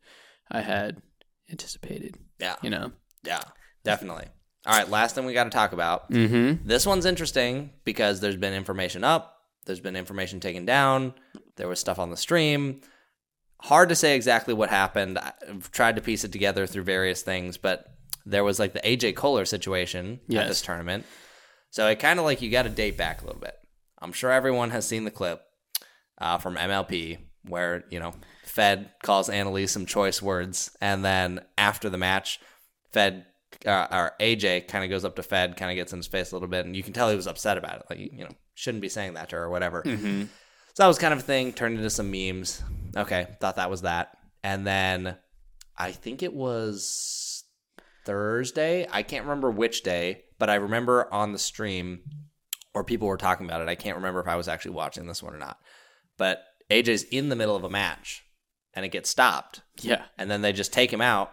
I 0.51 0.61
had 0.61 1.03
anticipated. 1.51 2.17
Yeah. 2.39 2.57
You 2.63 2.71
know. 2.71 2.93
Yeah, 3.25 3.43
definitely. 3.85 4.27
All 4.65 4.77
right, 4.77 4.89
last 4.89 5.15
thing 5.15 5.27
we 5.27 5.33
got 5.33 5.45
to 5.45 5.51
talk 5.51 5.73
about. 5.73 6.11
Mm-hmm. 6.11 6.67
This 6.67 6.87
one's 6.87 7.07
interesting 7.07 7.71
because 7.85 8.21
there's 8.21 8.37
been 8.37 8.55
information 8.55 9.03
up, 9.05 9.39
there's 9.65 9.81
been 9.81 9.97
information 9.97 10.39
taken 10.39 10.65
down, 10.65 11.15
there 11.57 11.69
was 11.69 11.81
stuff 11.81 11.99
on 11.99 12.11
the 12.11 12.17
stream. 12.17 12.81
Hard 13.63 13.89
to 13.89 13.95
say 13.97 14.15
exactly 14.15 14.55
what 14.55 14.71
happened. 14.71 15.19
I've 15.19 15.73
tried 15.73 15.97
to 15.97 16.03
piece 16.03 16.25
it 16.25 16.33
together 16.33 16.67
through 16.67 16.83
various 16.83 17.23
things, 17.23 17.57
but 17.57 17.87
there 18.27 18.45
was 18.45 18.59
like 18.59 18.75
the 18.75 18.81
AJ 18.81 19.17
Koller 19.17 19.45
situation 19.45 20.21
at 20.31 20.47
this 20.47 20.63
tournament. 20.63 21.05
So 21.77 21.87
it 21.89 21.99
kind 21.99 22.19
of 22.19 22.25
like 22.25 22.41
you 22.41 22.51
got 22.51 22.63
to 22.63 22.71
date 22.71 22.97
back 22.97 23.21
a 23.21 23.27
little 23.27 23.39
bit. 23.39 23.55
I'm 23.99 24.15
sure 24.15 24.33
everyone 24.33 24.71
has 24.71 24.89
seen 24.89 25.05
the 25.05 25.11
clip 25.11 25.43
uh, 26.17 26.39
from 26.39 26.57
MLP 26.57 27.19
where, 27.47 27.85
you 27.91 28.01
know, 28.01 28.15
Fed 28.47 28.89
calls 29.03 29.29
Annalise 29.29 29.73
some 29.73 29.85
choice 29.85 30.23
words. 30.23 30.75
And 30.81 31.05
then 31.05 31.41
after 31.59 31.91
the 31.91 31.99
match, 31.99 32.41
Fed 32.95 33.27
uh, 33.67 33.89
or 33.91 34.13
AJ 34.19 34.69
kind 34.69 34.85
of 34.85 34.91
goes 34.91 35.05
up 35.05 35.17
to 35.17 35.23
Fed, 35.23 35.59
kind 35.59 35.71
of 35.71 35.77
gets 35.77 35.93
in 35.93 35.99
his 35.99 36.07
face 36.07 36.33
a 36.33 36.35
little 36.35 36.49
bit. 36.49 36.65
And 36.65 36.75
you 36.75 36.83
can 36.83 36.95
tell 36.95 37.11
he 37.11 37.17
was 37.17 37.27
upset 37.27 37.59
about 37.59 37.81
it. 37.81 37.87
Like, 37.91 37.99
you 37.99 38.25
know, 38.25 38.31
shouldn't 38.55 38.81
be 38.81 38.89
saying 38.89 39.13
that 39.13 39.29
to 39.29 39.37
her 39.37 39.45
or 39.45 39.51
whatever. 39.51 39.83
Mm-hmm. 39.83 40.23
So 40.23 40.83
that 40.83 40.87
was 40.87 40.99
kind 40.99 41.13
of 41.13 41.19
a 41.19 41.25
thing, 41.25 41.53
turned 41.53 41.77
into 41.77 41.91
some 41.91 42.11
memes. 42.11 42.63
Okay, 42.97 43.27
thought 43.39 43.57
that 43.57 43.69
was 43.69 43.83
that. 43.83 44.17
And 44.43 44.67
then 44.67 45.19
I 45.77 45.93
think 45.93 46.23
it 46.23 46.33
was 46.33 47.45
Thursday. 48.07 48.87
I 48.91 49.03
can't 49.03 49.25
remember 49.25 49.51
which 49.51 49.83
day, 49.83 50.23
but 50.39 50.51
I 50.51 50.55
remember 50.57 51.13
on 51.13 51.33
the 51.33 51.39
stream 51.39 52.01
or 52.75 52.85
people 52.85 53.09
were 53.09 53.17
talking 53.17 53.47
about 53.47 53.63
it. 53.63 53.69
I 53.69 53.75
can't 53.75 53.97
remember 53.97 54.21
if 54.21 54.29
I 54.29 54.37
was 54.37 54.49
actually 54.49 54.73
watching 54.73 55.07
this 55.07 55.23
one 55.23 55.35
or 55.35 55.39
not. 55.39 55.59
But 56.19 56.45
AJ's 56.71 57.05
in 57.05 57.29
the 57.29 57.37
middle 57.37 57.57
of 57.57 57.65
a 57.65 57.71
match 57.71 58.23
and 58.75 58.85
it 58.85 58.91
gets 58.91 59.09
stopped. 59.09 59.63
Yeah. 59.81 60.03
And 60.19 60.31
then 60.31 60.43
they 60.43 60.53
just 60.53 60.73
take 60.73 60.93
him 60.93 61.01
out 61.01 61.33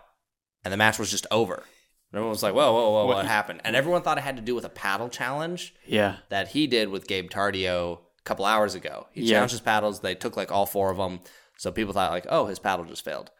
and 0.63 0.71
the 0.71 0.77
match 0.77 0.99
was 0.99 1.11
just 1.11 1.27
over. 1.31 1.55
And 1.55 1.63
everyone 2.19 2.30
was 2.31 2.43
like, 2.43 2.53
whoa, 2.53 2.71
whoa, 2.71 2.91
whoa, 2.91 3.05
what, 3.07 3.17
What- 3.17 3.25
happened? 3.25 3.61
And 3.63 3.75
everyone 3.75 4.01
thought 4.03 4.17
it 4.17 4.21
had 4.23 4.35
to 4.38 4.41
do 4.41 4.55
with 4.55 4.65
a 4.65 4.69
paddle 4.69 5.09
challenge 5.09 5.73
Yeah. 5.85 6.17
that 6.30 6.49
he 6.49 6.67
did 6.67 6.89
with 6.89 7.07
Gabe 7.07 7.30
Tardio 7.30 7.99
a 8.19 8.23
couple 8.23 8.45
hours 8.45 8.75
ago. 8.75 9.07
He 9.11 9.23
Yeah. 9.23 9.35
challenged 9.38 9.51
his 9.53 9.61
paddles. 9.61 9.99
They 9.99 10.15
took 10.15 10.38
like 10.38 10.51
all 10.51 10.65
four 10.65 10.91
of 10.91 10.97
them. 10.97 11.19
So 11.57 11.71
people 11.71 11.93
thought 11.93 12.11
like, 12.11 12.27
oh, 12.30 12.45
his 12.45 12.59
paddle 12.59 12.85
just 12.85 13.03
failed. 13.03 13.31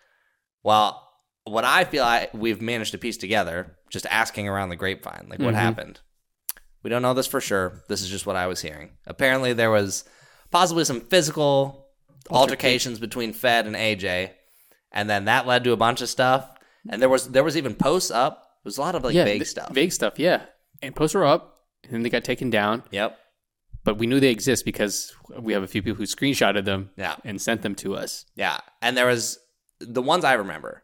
Well, 0.64 1.10
what 1.46 1.64
I 1.66 1.84
feel 1.84 2.04
I, 2.04 2.30
we've 2.34 2.62
managed 2.62 2.92
to 2.92 2.98
piece 2.98 3.18
together, 3.18 3.76
just 3.90 4.06
asking 4.08 4.48
around 4.48 4.70
the 4.70 4.76
grapevine, 4.76 5.28
like 5.30 5.40
what 5.40 5.54
Mhm. 5.54 5.58
happened. 5.58 6.00
We 6.84 6.90
don't 6.90 7.02
know 7.02 7.14
this 7.14 7.28
for 7.28 7.42
sure. 7.42 7.84
This 7.90 8.02
is 8.02 8.10
just 8.10 8.26
what 8.26 8.36
I 8.36 8.48
was 8.48 8.62
hearing. 8.62 8.92
Apparently, 9.06 9.54
there 9.54 9.72
was 9.72 10.04
possibly 10.52 10.84
some 10.86 11.02
physical 11.02 11.88
altercations 12.30 13.00
between 13.00 13.34
Fed 13.34 13.66
and 13.68 13.76
AJ, 13.76 14.32
and 14.92 15.10
then 15.10 15.26
that 15.26 15.48
led 15.48 15.64
to 15.66 15.72
a 15.72 15.78
bunch 15.78 16.02
of 16.02 16.10
stuff. 16.10 16.50
And 16.90 17.02
there 17.02 17.10
was 17.10 17.30
there 17.30 17.44
was 17.44 17.56
even 17.58 17.76
posts 17.76 18.12
up. 18.12 18.42
There 18.64 18.70
was 18.70 18.78
a 18.78 18.82
lot 18.82 18.96
of 18.96 19.04
like 19.04 19.14
yeah. 19.16 19.24
vague 19.26 19.40
th- 19.40 19.50
stuff. 19.50 19.70
Vague 19.74 19.92
stuff. 19.94 20.20
Yeah. 20.20 20.44
And 20.82 20.96
posts 20.96 21.16
were 21.16 21.26
up, 21.26 21.62
and 21.84 21.94
then 21.94 22.04
they 22.04 22.10
got 22.10 22.24
taken 22.26 22.50
down. 22.50 22.84
Yep. 22.92 23.18
But 23.86 23.98
we 23.98 24.08
knew 24.08 24.20
they 24.20 24.30
exist 24.32 24.64
because 24.66 25.14
we 25.40 25.52
have 25.54 25.64
a 25.64 25.68
few 25.68 25.82
people 25.82 25.98
who 25.98 26.04
screenshotted 26.06 26.64
them 26.66 26.92
Yeah. 26.96 27.16
and 27.26 27.42
sent 27.42 27.62
them 27.64 27.76
to 27.76 27.96
us. 27.96 28.26
Yeah, 28.36 28.60
and 28.82 28.96
there 28.96 29.08
was 29.08 29.40
the 29.80 30.02
ones 30.02 30.24
I 30.24 30.34
remember. 30.34 30.84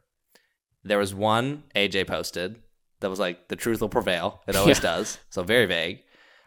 There 0.83 0.97
was 0.97 1.13
one 1.13 1.63
AJ 1.75 2.07
posted 2.07 2.55
that 3.01 3.09
was 3.09 3.19
like 3.19 3.47
the 3.47 3.55
truth 3.55 3.81
will 3.81 3.89
prevail. 3.89 4.41
It 4.47 4.55
always 4.55 4.77
Yeah. 4.77 4.83
does. 4.83 5.17
So 5.29 5.43
very 5.43 5.65
vague. 5.65 5.99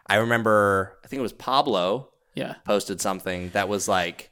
I 0.07 0.15
remember 0.17 0.97
I 1.03 1.07
think 1.07 1.19
it 1.19 1.23
was 1.23 1.33
Pablo 1.33 2.09
Yeah. 2.35 2.55
posted 2.65 2.99
something 3.01 3.49
that 3.51 3.69
was 3.69 3.87
like 3.87 4.31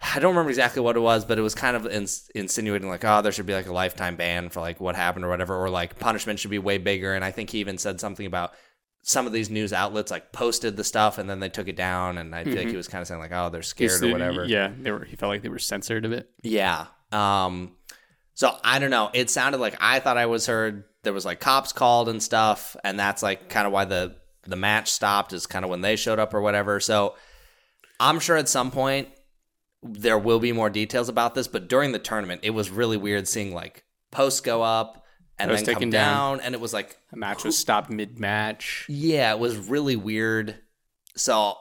I 0.00 0.18
don't 0.20 0.32
remember 0.32 0.50
exactly 0.50 0.82
what 0.82 0.94
it 0.96 1.00
was, 1.00 1.24
but 1.24 1.38
it 1.38 1.42
was 1.42 1.54
kind 1.54 1.74
of 1.74 1.86
ins- 1.86 2.30
insinuating 2.34 2.88
like, 2.88 3.02
oh, 3.04 3.22
there 3.22 3.32
should 3.32 3.46
be 3.46 3.54
like 3.54 3.66
a 3.66 3.72
lifetime 3.72 4.14
ban 4.16 4.50
for 4.50 4.60
like 4.60 4.78
what 4.78 4.94
happened 4.94 5.24
or 5.24 5.28
whatever, 5.28 5.56
or 5.56 5.70
like 5.70 5.98
punishment 5.98 6.38
should 6.38 6.50
be 6.50 6.58
way 6.58 6.76
bigger. 6.76 7.14
And 7.14 7.24
I 7.24 7.30
think 7.30 7.48
he 7.50 7.58
even 7.60 7.78
said 7.78 7.98
something 7.98 8.26
about 8.26 8.52
some 9.02 9.26
of 9.26 9.32
these 9.32 9.48
news 9.48 9.72
outlets 9.72 10.10
like 10.10 10.32
posted 10.32 10.76
the 10.76 10.84
stuff 10.84 11.16
and 11.16 11.30
then 11.30 11.40
they 11.40 11.48
took 11.48 11.66
it 11.66 11.76
down. 11.76 12.18
And 12.18 12.34
I 12.34 12.44
feel 12.44 12.56
like 12.56 12.68
he 12.68 12.76
was 12.76 12.88
kind 12.88 13.00
of 13.00 13.08
saying 13.08 13.20
like, 13.20 13.32
oh, 13.32 13.48
they're 13.48 13.62
scared 13.62 14.02
or 14.02 14.10
whatever. 14.12 14.44
Yeah. 14.44 14.70
They 14.78 14.90
were. 14.90 15.04
He 15.04 15.16
felt 15.16 15.30
like 15.30 15.42
they 15.42 15.48
were 15.48 15.58
censored 15.58 16.04
a 16.04 16.08
bit. 16.10 16.30
Yeah. 16.42 16.86
Um 17.10 17.72
so 18.36 18.54
I 18.62 18.78
don't 18.78 18.90
know. 18.90 19.10
It 19.14 19.30
sounded 19.30 19.58
like 19.58 19.76
I 19.80 19.98
thought 19.98 20.18
I 20.18 20.26
was 20.26 20.46
heard 20.46 20.84
there 21.02 21.12
was 21.14 21.24
like 21.24 21.40
cops 21.40 21.72
called 21.72 22.08
and 22.08 22.22
stuff 22.22 22.76
and 22.84 22.98
that's 22.98 23.22
like 23.22 23.48
kind 23.48 23.66
of 23.66 23.72
why 23.72 23.86
the 23.86 24.14
the 24.46 24.56
match 24.56 24.90
stopped 24.92 25.32
is 25.32 25.46
kind 25.46 25.64
of 25.64 25.70
when 25.70 25.80
they 25.80 25.96
showed 25.96 26.18
up 26.18 26.34
or 26.34 26.40
whatever. 26.42 26.78
So 26.78 27.16
I'm 27.98 28.20
sure 28.20 28.36
at 28.36 28.48
some 28.48 28.70
point 28.70 29.08
there 29.82 30.18
will 30.18 30.38
be 30.38 30.52
more 30.52 30.68
details 30.68 31.08
about 31.08 31.34
this, 31.34 31.48
but 31.48 31.68
during 31.68 31.92
the 31.92 31.98
tournament 31.98 32.42
it 32.44 32.50
was 32.50 32.70
really 32.70 32.96
weird 32.98 33.26
seeing 33.26 33.54
like 33.54 33.84
posts 34.10 34.40
go 34.40 34.62
up 34.62 35.04
and 35.38 35.50
then 35.50 35.56
come 35.58 35.64
taken 35.64 35.90
down. 35.90 36.38
down. 36.38 36.46
and 36.46 36.54
it 36.54 36.60
was 36.60 36.72
like 36.72 36.96
a 37.12 37.16
match 37.16 37.42
was 37.42 37.56
stopped 37.58 37.90
mid 37.90 38.18
match. 38.18 38.84
yeah, 38.88 39.32
it 39.32 39.38
was 39.38 39.56
really 39.56 39.96
weird. 39.96 40.58
So 41.16 41.54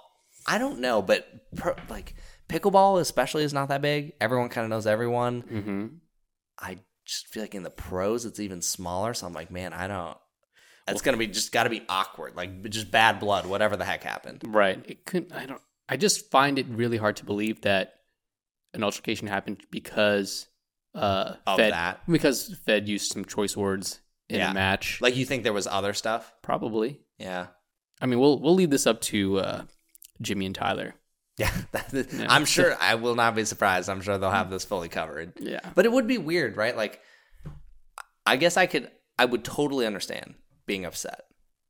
I 0.46 0.58
don't 0.58 0.80
know, 0.80 1.02
but 1.02 1.28
pro, 1.56 1.76
like 1.90 2.16
pickleball 2.50 3.00
especially 3.00 3.44
is 3.44 3.54
not 3.54 3.70
that 3.70 3.82
big. 3.82 4.14
Everyone 4.20 4.50
kind 4.50 4.66
of 4.66 4.70
knows 4.70 4.86
everyone. 4.88 5.44
Mm-hmm. 5.44 5.86
I 6.60 6.80
just 7.06 7.28
feel 7.28 7.44
like 7.44 7.56
in 7.56 7.64
the 7.64 7.70
pros 7.70 8.26
it's 8.26 8.40
even 8.40 8.62
smaller. 8.62 9.14
So 9.14 9.28
I'm 9.28 9.34
like, 9.34 9.52
man, 9.52 9.74
I 9.74 9.88
don't. 9.88 10.18
That's 10.88 11.02
gonna 11.02 11.18
be 11.18 11.26
just 11.28 11.52
got 11.52 11.64
to 11.64 11.70
be 11.72 11.82
awkward, 11.90 12.36
like 12.36 12.70
just 12.70 12.92
bad 12.92 13.20
blood, 13.20 13.48
whatever 13.48 13.76
the 13.76 13.86
heck 13.86 14.04
happened. 14.04 14.44
Right. 14.46 14.80
It 14.86 15.06
couldn't. 15.06 15.32
I 15.34 15.46
don't. 15.48 15.62
I 15.90 15.98
just 15.98 16.30
find 16.32 16.60
it 16.60 16.68
really 16.70 16.98
hard 16.98 17.16
to 17.18 17.26
believe 17.26 17.62
that 17.62 17.94
an 18.74 18.84
altercation 18.84 19.28
happened 19.28 19.64
because 19.72 20.48
uh 20.94 21.36
Of 21.48 21.58
Fed 21.58 21.74
that. 21.74 22.02
because 22.08 22.56
Fed 22.66 22.88
used 22.88 23.12
some 23.12 23.26
choice 23.26 23.58
words 23.58 24.00
in 24.30 24.38
Yeah. 24.38 24.52
a 24.52 24.54
match. 24.54 25.02
Like 25.02 25.16
you 25.16 25.26
think 25.26 25.44
there 25.44 25.54
was 25.54 25.68
other 25.68 25.94
stuff? 25.94 26.32
Probably. 26.44 27.00
Yeah, 27.18 27.48
I 28.02 28.06
mean, 28.06 28.20
we'll 28.20 28.40
we'll 28.40 28.54
leave 28.56 28.70
this 28.70 28.86
up 28.86 29.02
to 29.02 29.40
uh, 29.40 29.64
Jimmy 30.22 30.46
and 30.46 30.54
Tyler. 30.56 30.94
yeah. 31.38 31.52
I'm 32.30 32.46
sure. 32.46 32.76
I 32.80 32.96
will 32.96 33.16
not 33.16 33.36
be 33.36 33.44
surprised. 33.46 33.90
I'm 33.90 34.02
sure 34.02 34.18
they'll 34.18 34.30
have 34.32 34.50
this 34.50 34.64
fully 34.66 34.88
covered. 34.90 35.34
Yeah. 35.40 35.60
But 35.76 35.86
it 35.86 35.92
would 35.92 36.08
be 36.08 36.18
weird, 36.18 36.56
right? 36.56 36.76
Like, 36.76 37.02
I 38.26 38.38
guess 38.38 38.58
I 38.58 38.66
could. 38.66 38.90
I 39.18 39.26
would 39.26 39.44
totally 39.44 39.86
understand 39.86 40.36
being 40.66 40.86
upset 40.86 41.22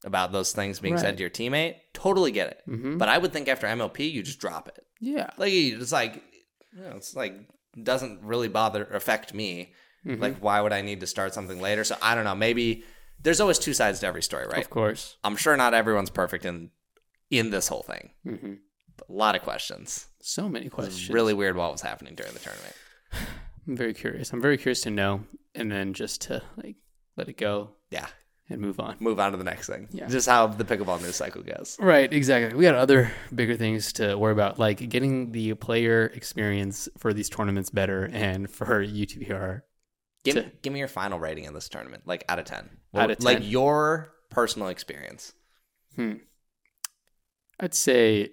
about 0.04 0.32
those 0.32 0.52
things 0.52 0.80
being 0.80 0.98
said 0.98 1.18
to 1.18 1.22
your 1.22 1.30
teammate. 1.30 1.76
Totally 1.94 2.32
get 2.32 2.50
it. 2.50 2.62
Mm-hmm. 2.68 2.98
But 2.98 3.10
I 3.10 3.18
would 3.18 3.34
think 3.34 3.48
after 3.48 3.68
MLP, 3.68 4.12
you 4.12 4.24
just 4.24 4.40
drop 4.40 4.68
it. 4.68 4.86
Yeah. 5.00 5.30
Like 5.38 5.52
it's 5.54 5.92
like, 5.92 6.24
you 6.76 6.82
know, 6.82 6.94
it's 6.96 7.16
like 7.16 7.34
doesn't 7.82 8.22
really 8.24 8.48
bother 8.48 8.84
affect 8.86 9.34
me. 9.34 9.74
Mhm. 10.06 10.20
Like, 10.22 10.38
why 10.38 10.62
would 10.62 10.74
I 10.74 10.82
need 10.82 11.00
to 11.02 11.08
start 11.08 11.34
something 11.34 11.60
later? 11.60 11.84
So 11.84 11.96
I 12.02 12.16
don't 12.16 12.24
know. 12.24 12.36
Maybe 12.36 12.84
there's 13.22 13.40
always 13.42 13.60
two 13.60 13.74
sides 13.74 14.00
to 14.02 14.08
every 14.08 14.22
story, 14.24 14.46
right? 14.48 14.62
Of 14.62 14.70
course. 14.70 15.18
I'm 15.24 15.36
sure 15.36 15.58
not 15.58 15.74
everyone's 15.74 16.10
perfect 16.12 16.46
in 16.46 16.70
in 17.32 17.50
this 17.50 17.68
whole 17.68 17.84
thing. 17.84 18.12
hmm 18.24 18.54
But 18.56 18.60
a 19.08 19.12
lot 19.12 19.36
of 19.36 19.42
questions. 19.42 20.08
So 20.22 20.48
many 20.50 20.68
It 20.68 20.76
was 20.76 20.86
questions. 20.86 21.10
really 21.14 21.34
weird 21.34 21.56
what 21.56 21.72
was 21.72 21.82
happening 21.82 22.16
during 22.16 22.34
the 22.34 22.40
tournament. 22.40 22.76
I'm 23.68 23.76
very 23.76 23.94
curious. 23.94 24.32
I'm 24.34 24.42
very 24.42 24.58
curious 24.58 24.82
to 24.82 24.92
know, 24.92 25.24
and 25.56 25.72
then 25.72 25.94
just 25.94 26.22
to 26.24 26.42
like 26.58 26.76
let 27.18 27.30
it 27.30 27.38
go 27.38 27.72
Yeah. 27.90 28.08
and 28.50 28.62
move 28.62 28.80
on. 28.80 28.98
Move 29.00 29.20
on 29.20 29.32
to 29.32 29.38
the 29.38 29.44
next 29.44 29.68
thing. 29.68 29.88
Yeah. 29.92 30.08
Just 30.08 30.28
how 30.28 30.48
the 30.48 30.64
pickleball 30.66 31.02
news 31.02 31.16
cycle 31.16 31.42
goes. 31.42 31.78
Right, 31.80 32.12
exactly. 32.12 32.56
We 32.58 32.64
got 32.64 32.76
other 32.76 33.12
bigger 33.34 33.56
things 33.56 33.94
to 33.94 34.16
worry 34.18 34.34
about, 34.34 34.60
like 34.60 34.88
getting 34.90 35.32
the 35.32 35.54
player 35.56 36.06
experience 36.14 36.88
for 36.98 37.14
these 37.14 37.30
tournaments 37.30 37.70
better 37.72 38.10
and 38.14 38.50
for 38.50 38.84
DUPR. 38.86 39.62
Give, 40.24 40.36
To- 40.36 40.52
give 40.62 40.74
me 40.74 40.80
your 40.80 40.88
final 40.88 41.20
rating 41.20 41.46
in 41.46 41.54
this 41.54 41.70
tournament, 41.70 42.04
like 42.06 42.24
out 42.30 42.38
of 42.40 42.46
10. 42.46 42.70
Out 42.96 43.12
of 43.12 43.24
Like 43.24 43.40
your 43.42 44.12
personal 44.30 44.68
experience. 44.70 45.34
Hmm. 45.96 46.14
I'd 47.60 47.74
say 47.74 48.32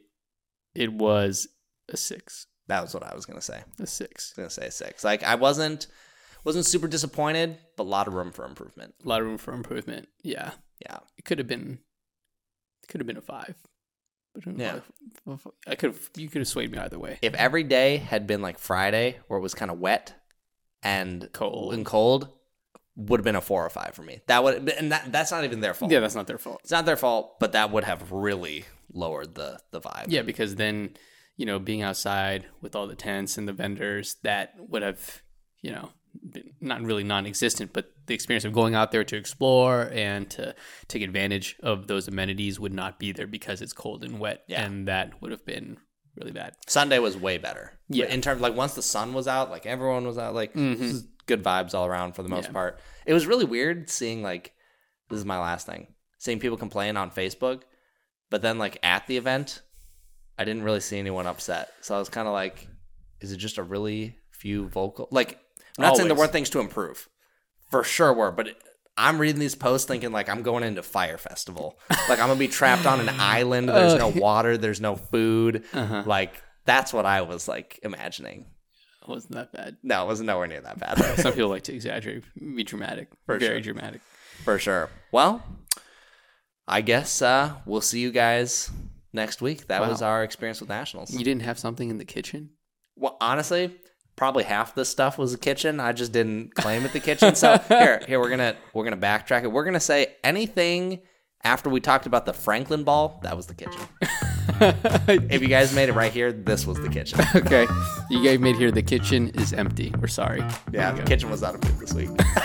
it 0.75 0.93
was 0.93 1.49
a 1.89 1.97
six. 1.97 2.47
That 2.69 2.83
was 2.83 2.95
what 2.95 3.03
I 3.03 3.15
was 3.15 3.27
going 3.27 3.39
to 3.39 3.45
say. 3.45 3.63
A 3.81 3.87
six. 3.87 4.33
I 4.37 4.43
was 4.43 4.57
going 4.57 4.67
to 4.69 4.73
say 4.79 4.85
six. 4.87 5.05
Like 5.05 5.23
I 5.23 5.35
wasn't 5.35 5.87
wasn't 6.45 6.67
super 6.67 6.89
disappointed, 6.89 7.59
but 7.77 7.85
a 7.85 7.85
lot 7.85 8.09
of 8.09 8.15
room 8.15 8.33
for 8.33 8.45
improvement. 8.45 8.95
A 9.05 9.09
lot 9.09 9.21
of 9.21 9.27
room 9.27 9.39
for 9.39 9.53
improvement. 9.55 10.09
Yeah, 10.23 10.53
Yeah. 10.85 10.99
it 11.17 11.25
could 11.25 11.39
have 11.39 11.47
been. 11.47 11.79
It 12.83 12.89
could 12.89 13.01
have 13.01 13.07
been 13.07 13.17
a 13.17 13.21
five. 13.21 13.55
But 14.35 14.59
Yeah. 14.59 14.81
I 15.67 15.75
could 15.75 15.91
have. 15.93 16.11
You 16.17 16.29
could 16.29 16.41
have 16.41 16.49
swayed 16.49 16.73
me 16.73 16.79
either 16.79 16.99
way. 16.99 17.19
If 17.23 17.35
every 17.35 17.63
day 17.65 17.99
had 17.99 18.27
been 18.27 18.43
like 18.43 18.59
Friday, 18.59 19.19
where 19.29 19.39
it 19.39 19.43
was 19.43 19.55
kind 19.55 19.71
of 19.71 19.79
wet 19.79 20.15
and 20.83 21.29
Cold. 21.33 21.75
and 21.75 21.85
cold, 21.87 22.29
would 22.97 23.21
have 23.21 23.25
been 23.25 23.37
a 23.37 23.41
four 23.41 23.65
or 23.65 23.71
five 23.71 23.95
for 23.95 24.03
me. 24.03 24.21
That 24.27 24.45
would, 24.45 24.69
and 24.69 24.93
that, 24.93 25.11
that's 25.13 25.31
not 25.31 25.45
even 25.45 25.61
their 25.61 25.75
fault. 25.75 25.91
Yeah, 25.91 26.01
that's 26.01 26.15
not 26.15 26.27
their 26.27 26.39
fault. 26.39 26.61
It's 26.63 26.73
not 26.73 26.85
their 26.85 26.97
fault, 26.97 27.41
but 27.41 27.53
that 27.53 27.71
would 27.71 27.85
have 27.85 28.13
really 28.13 28.65
lowered 28.93 29.35
the 29.35 29.59
the 29.71 29.81
vibe. 29.81 30.07
Yeah, 30.09 30.23
because 30.23 30.57
then, 30.57 30.91
you 31.37 31.47
know, 31.47 31.59
being 31.59 31.83
outside 31.83 32.47
with 32.61 32.77
all 32.77 32.87
the 32.87 32.95
tents 32.95 33.39
and 33.39 33.49
the 33.49 33.53
vendors, 33.55 34.17
that 34.23 34.55
would 34.59 34.83
have, 34.83 35.23
you 35.63 35.71
know, 35.73 35.91
been 36.31 36.53
not 36.61 36.83
really 36.83 37.05
non 37.05 37.25
existent, 37.27 37.73
but 37.73 37.93
the 38.07 38.15
experience 38.15 38.45
of 38.45 38.53
going 38.53 38.75
out 38.75 38.93
there 38.93 39.05
to 39.05 39.17
explore 39.17 39.89
and 39.93 40.29
to 40.29 40.55
take 40.89 41.01
advantage 41.03 41.57
of 41.63 41.87
those 41.87 42.07
amenities 42.09 42.61
would 42.61 42.75
not 42.75 42.99
be 42.99 43.13
there 43.13 43.27
because 43.27 43.63
it's 43.63 43.73
cold 43.73 44.05
and 44.05 44.19
wet. 44.19 44.43
Yeah. 44.49 44.63
And 44.65 44.87
that 44.89 45.23
would 45.23 45.31
have 45.31 45.47
been 45.47 45.79
really 46.17 46.33
bad. 46.33 46.55
Sunday 46.67 46.99
was 46.99 47.17
way 47.17 47.39
better. 47.39 47.73
Yeah. 47.89 48.05
In 48.07 48.21
terms 48.21 48.43
like 48.43 48.55
once 48.55 48.75
the 48.75 48.83
sun 48.83 49.15
was 49.15 49.27
out, 49.27 49.51
like 49.51 49.65
everyone 49.65 50.07
was 50.07 50.19
out, 50.19 50.35
like 50.35 50.53
Mhm. 50.53 51.07
Good 51.27 51.43
vibes 51.43 51.75
all 51.75 51.87
around 51.87 52.15
for 52.15 52.23
the 52.23 52.29
most 52.29 52.47
Yeah. 52.47 52.53
part. 52.53 52.81
It 53.07 53.15
was 53.15 53.27
really 53.27 53.45
weird 53.45 53.89
seeing 53.91 54.23
like 54.23 54.53
this 55.09 55.19
is 55.19 55.25
my 55.25 55.39
last 55.39 55.67
thing. 55.67 55.89
Seeing 56.19 56.39
people 56.39 56.57
complain 56.57 56.97
on 56.97 57.11
Facebook, 57.11 57.63
but 58.31 58.43
then 58.43 58.59
like 58.59 58.79
at 58.83 59.07
the 59.07 59.17
event, 59.17 59.63
I 60.39 60.45
didn't 60.45 60.63
really 60.63 60.81
see 60.81 60.99
anyone 60.99 61.27
upset. 61.27 61.73
So 61.81 61.95
I 61.95 61.99
was 61.99 62.09
kind 62.09 62.27
of 62.29 62.33
like, 62.35 62.67
is 63.21 63.33
it 63.33 63.37
just 63.37 63.59
a 63.59 63.63
really 63.63 64.17
few 64.31 64.67
vocal 64.69 65.07
like 65.13 65.39
I'm 65.79 65.83
not 65.83 65.97
saying 65.97 66.09
there 66.09 66.17
weren't 66.17 66.33
things 66.33 66.51
to 66.51 66.61
improve. 66.61 67.09
For 67.71 67.85
sure 67.85 68.13
were, 68.13 68.31
but 68.33 68.49
I'm 68.99 69.19
reading 69.19 69.39
these 69.41 69.55
posts 69.55 69.87
thinking 69.87 70.13
like 70.13 70.29
I'm 70.29 70.43
going 70.43 70.65
into 70.65 70.83
Fyre 70.83 71.17
Festival. 71.19 71.79
like 72.09 72.19
I'm 72.21 72.29
gonna 72.29 72.37
be 72.37 72.49
trapped 72.49 72.85
on 72.87 73.01
an 73.01 73.09
island. 73.19 73.69
There's 73.69 73.95
no 73.95 74.09
water. 74.09 74.59
There's 74.59 74.81
no 74.81 74.97
food. 74.97 75.65
Uh-huh. 75.73 76.03
Like 76.05 76.43
that's 76.65 76.93
what 76.93 77.07
I 77.07 77.23
was 77.23 77.49
like 77.49 77.81
imagining. 77.83 78.47
It 79.03 79.09
wasn't 79.09 79.35
that 79.35 79.53
bad. 79.53 79.77
No, 79.83 80.05
it 80.05 80.09
was 80.09 80.21
nowhere 80.21 80.47
near 80.47 80.61
that 80.61 80.79
bad 80.79 80.97
Some 81.19 81.33
people 81.33 81.51
like 81.51 81.65
to 81.65 81.75
exaggerate, 81.75 82.23
be 82.39 82.63
dramatic, 82.65 83.09
For 83.27 83.39
very 83.39 83.63
sure. 83.63 83.73
dramatic. 83.75 84.01
for 84.45 84.59
sure. 84.59 84.91
Well, 85.11 85.43
I 86.69 86.81
guess 86.81 87.21
uh, 87.21 87.55
we'll 87.67 87.81
see 87.81 88.01
you 88.01 88.13
guys 88.13 88.71
next 89.13 89.43
week. 89.43 89.67
That 89.67 89.81
Wow. 89.83 89.89
was 89.91 90.03
our 90.03 90.23
experience 90.23 90.61
with 90.61 90.69
nationals. 90.69 91.11
You 91.13 91.25
didn't 91.25 91.43
have 91.43 91.59
something 91.59 91.91
in 91.91 91.99
the 91.99 92.05
kitchen? 92.05 92.51
Well, 92.97 93.17
honestly, 93.21 93.75
probably 94.17 94.45
half 94.45 94.75
the 94.75 94.85
stuff 94.85 95.19
was 95.19 95.33
the 95.33 95.39
kitchen. 95.39 95.81
I 95.81 95.93
just 95.93 96.13
didn't 96.13 96.55
claim 96.55 96.85
it 96.85 96.93
the 96.93 97.01
kitchen. 97.01 97.35
So 97.35 97.59
here, 97.69 98.03
here 98.07 98.21
we're 98.21 98.31
gonna 98.31 98.55
we're 98.73 98.85
gonna 98.85 98.97
backtrack 98.97 99.43
it. 99.43 99.49
We're 99.51 99.65
gonna 99.65 99.81
say 99.81 100.15
anything 100.23 101.01
after 101.45 101.69
we 101.69 101.81
talked 101.81 102.07
about 102.07 102.27
the 102.27 102.33
Franklin 102.33 102.85
ball. 102.85 103.21
That 103.23 103.37
was 103.37 103.47
the 103.47 103.55
kitchen. 103.55 103.81
if 105.31 105.43
you 105.43 105.49
guys 105.49 105.75
made 105.75 105.89
it 105.89 105.93
right 105.93 106.13
here, 106.13 106.33
this 106.33 106.67
was 106.67 106.79
the 106.79 106.89
kitchen. 106.89 107.21
okay. 107.35 107.67
You 108.11 108.25
guys 108.25 108.39
made 108.39 108.57
it 108.57 108.59
here 108.59 108.71
the 108.71 108.83
kitchen 108.83 109.31
is 109.31 109.53
empty. 109.53 109.93
We're 109.99 110.07
sorry. 110.07 110.45
Yeah, 110.71 110.93
the 110.93 111.03
kitchen 111.03 111.31
was 111.31 111.43
out 111.43 111.55
of 111.55 111.63
food 111.63 111.79
this 111.79 111.95
week. 111.95 112.09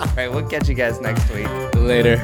All 0.00 0.06
right, 0.16 0.28
we'll 0.28 0.48
catch 0.48 0.68
you 0.68 0.74
guys 0.74 1.00
next 1.00 1.30
week. 1.30 1.48
Later. 1.74 2.16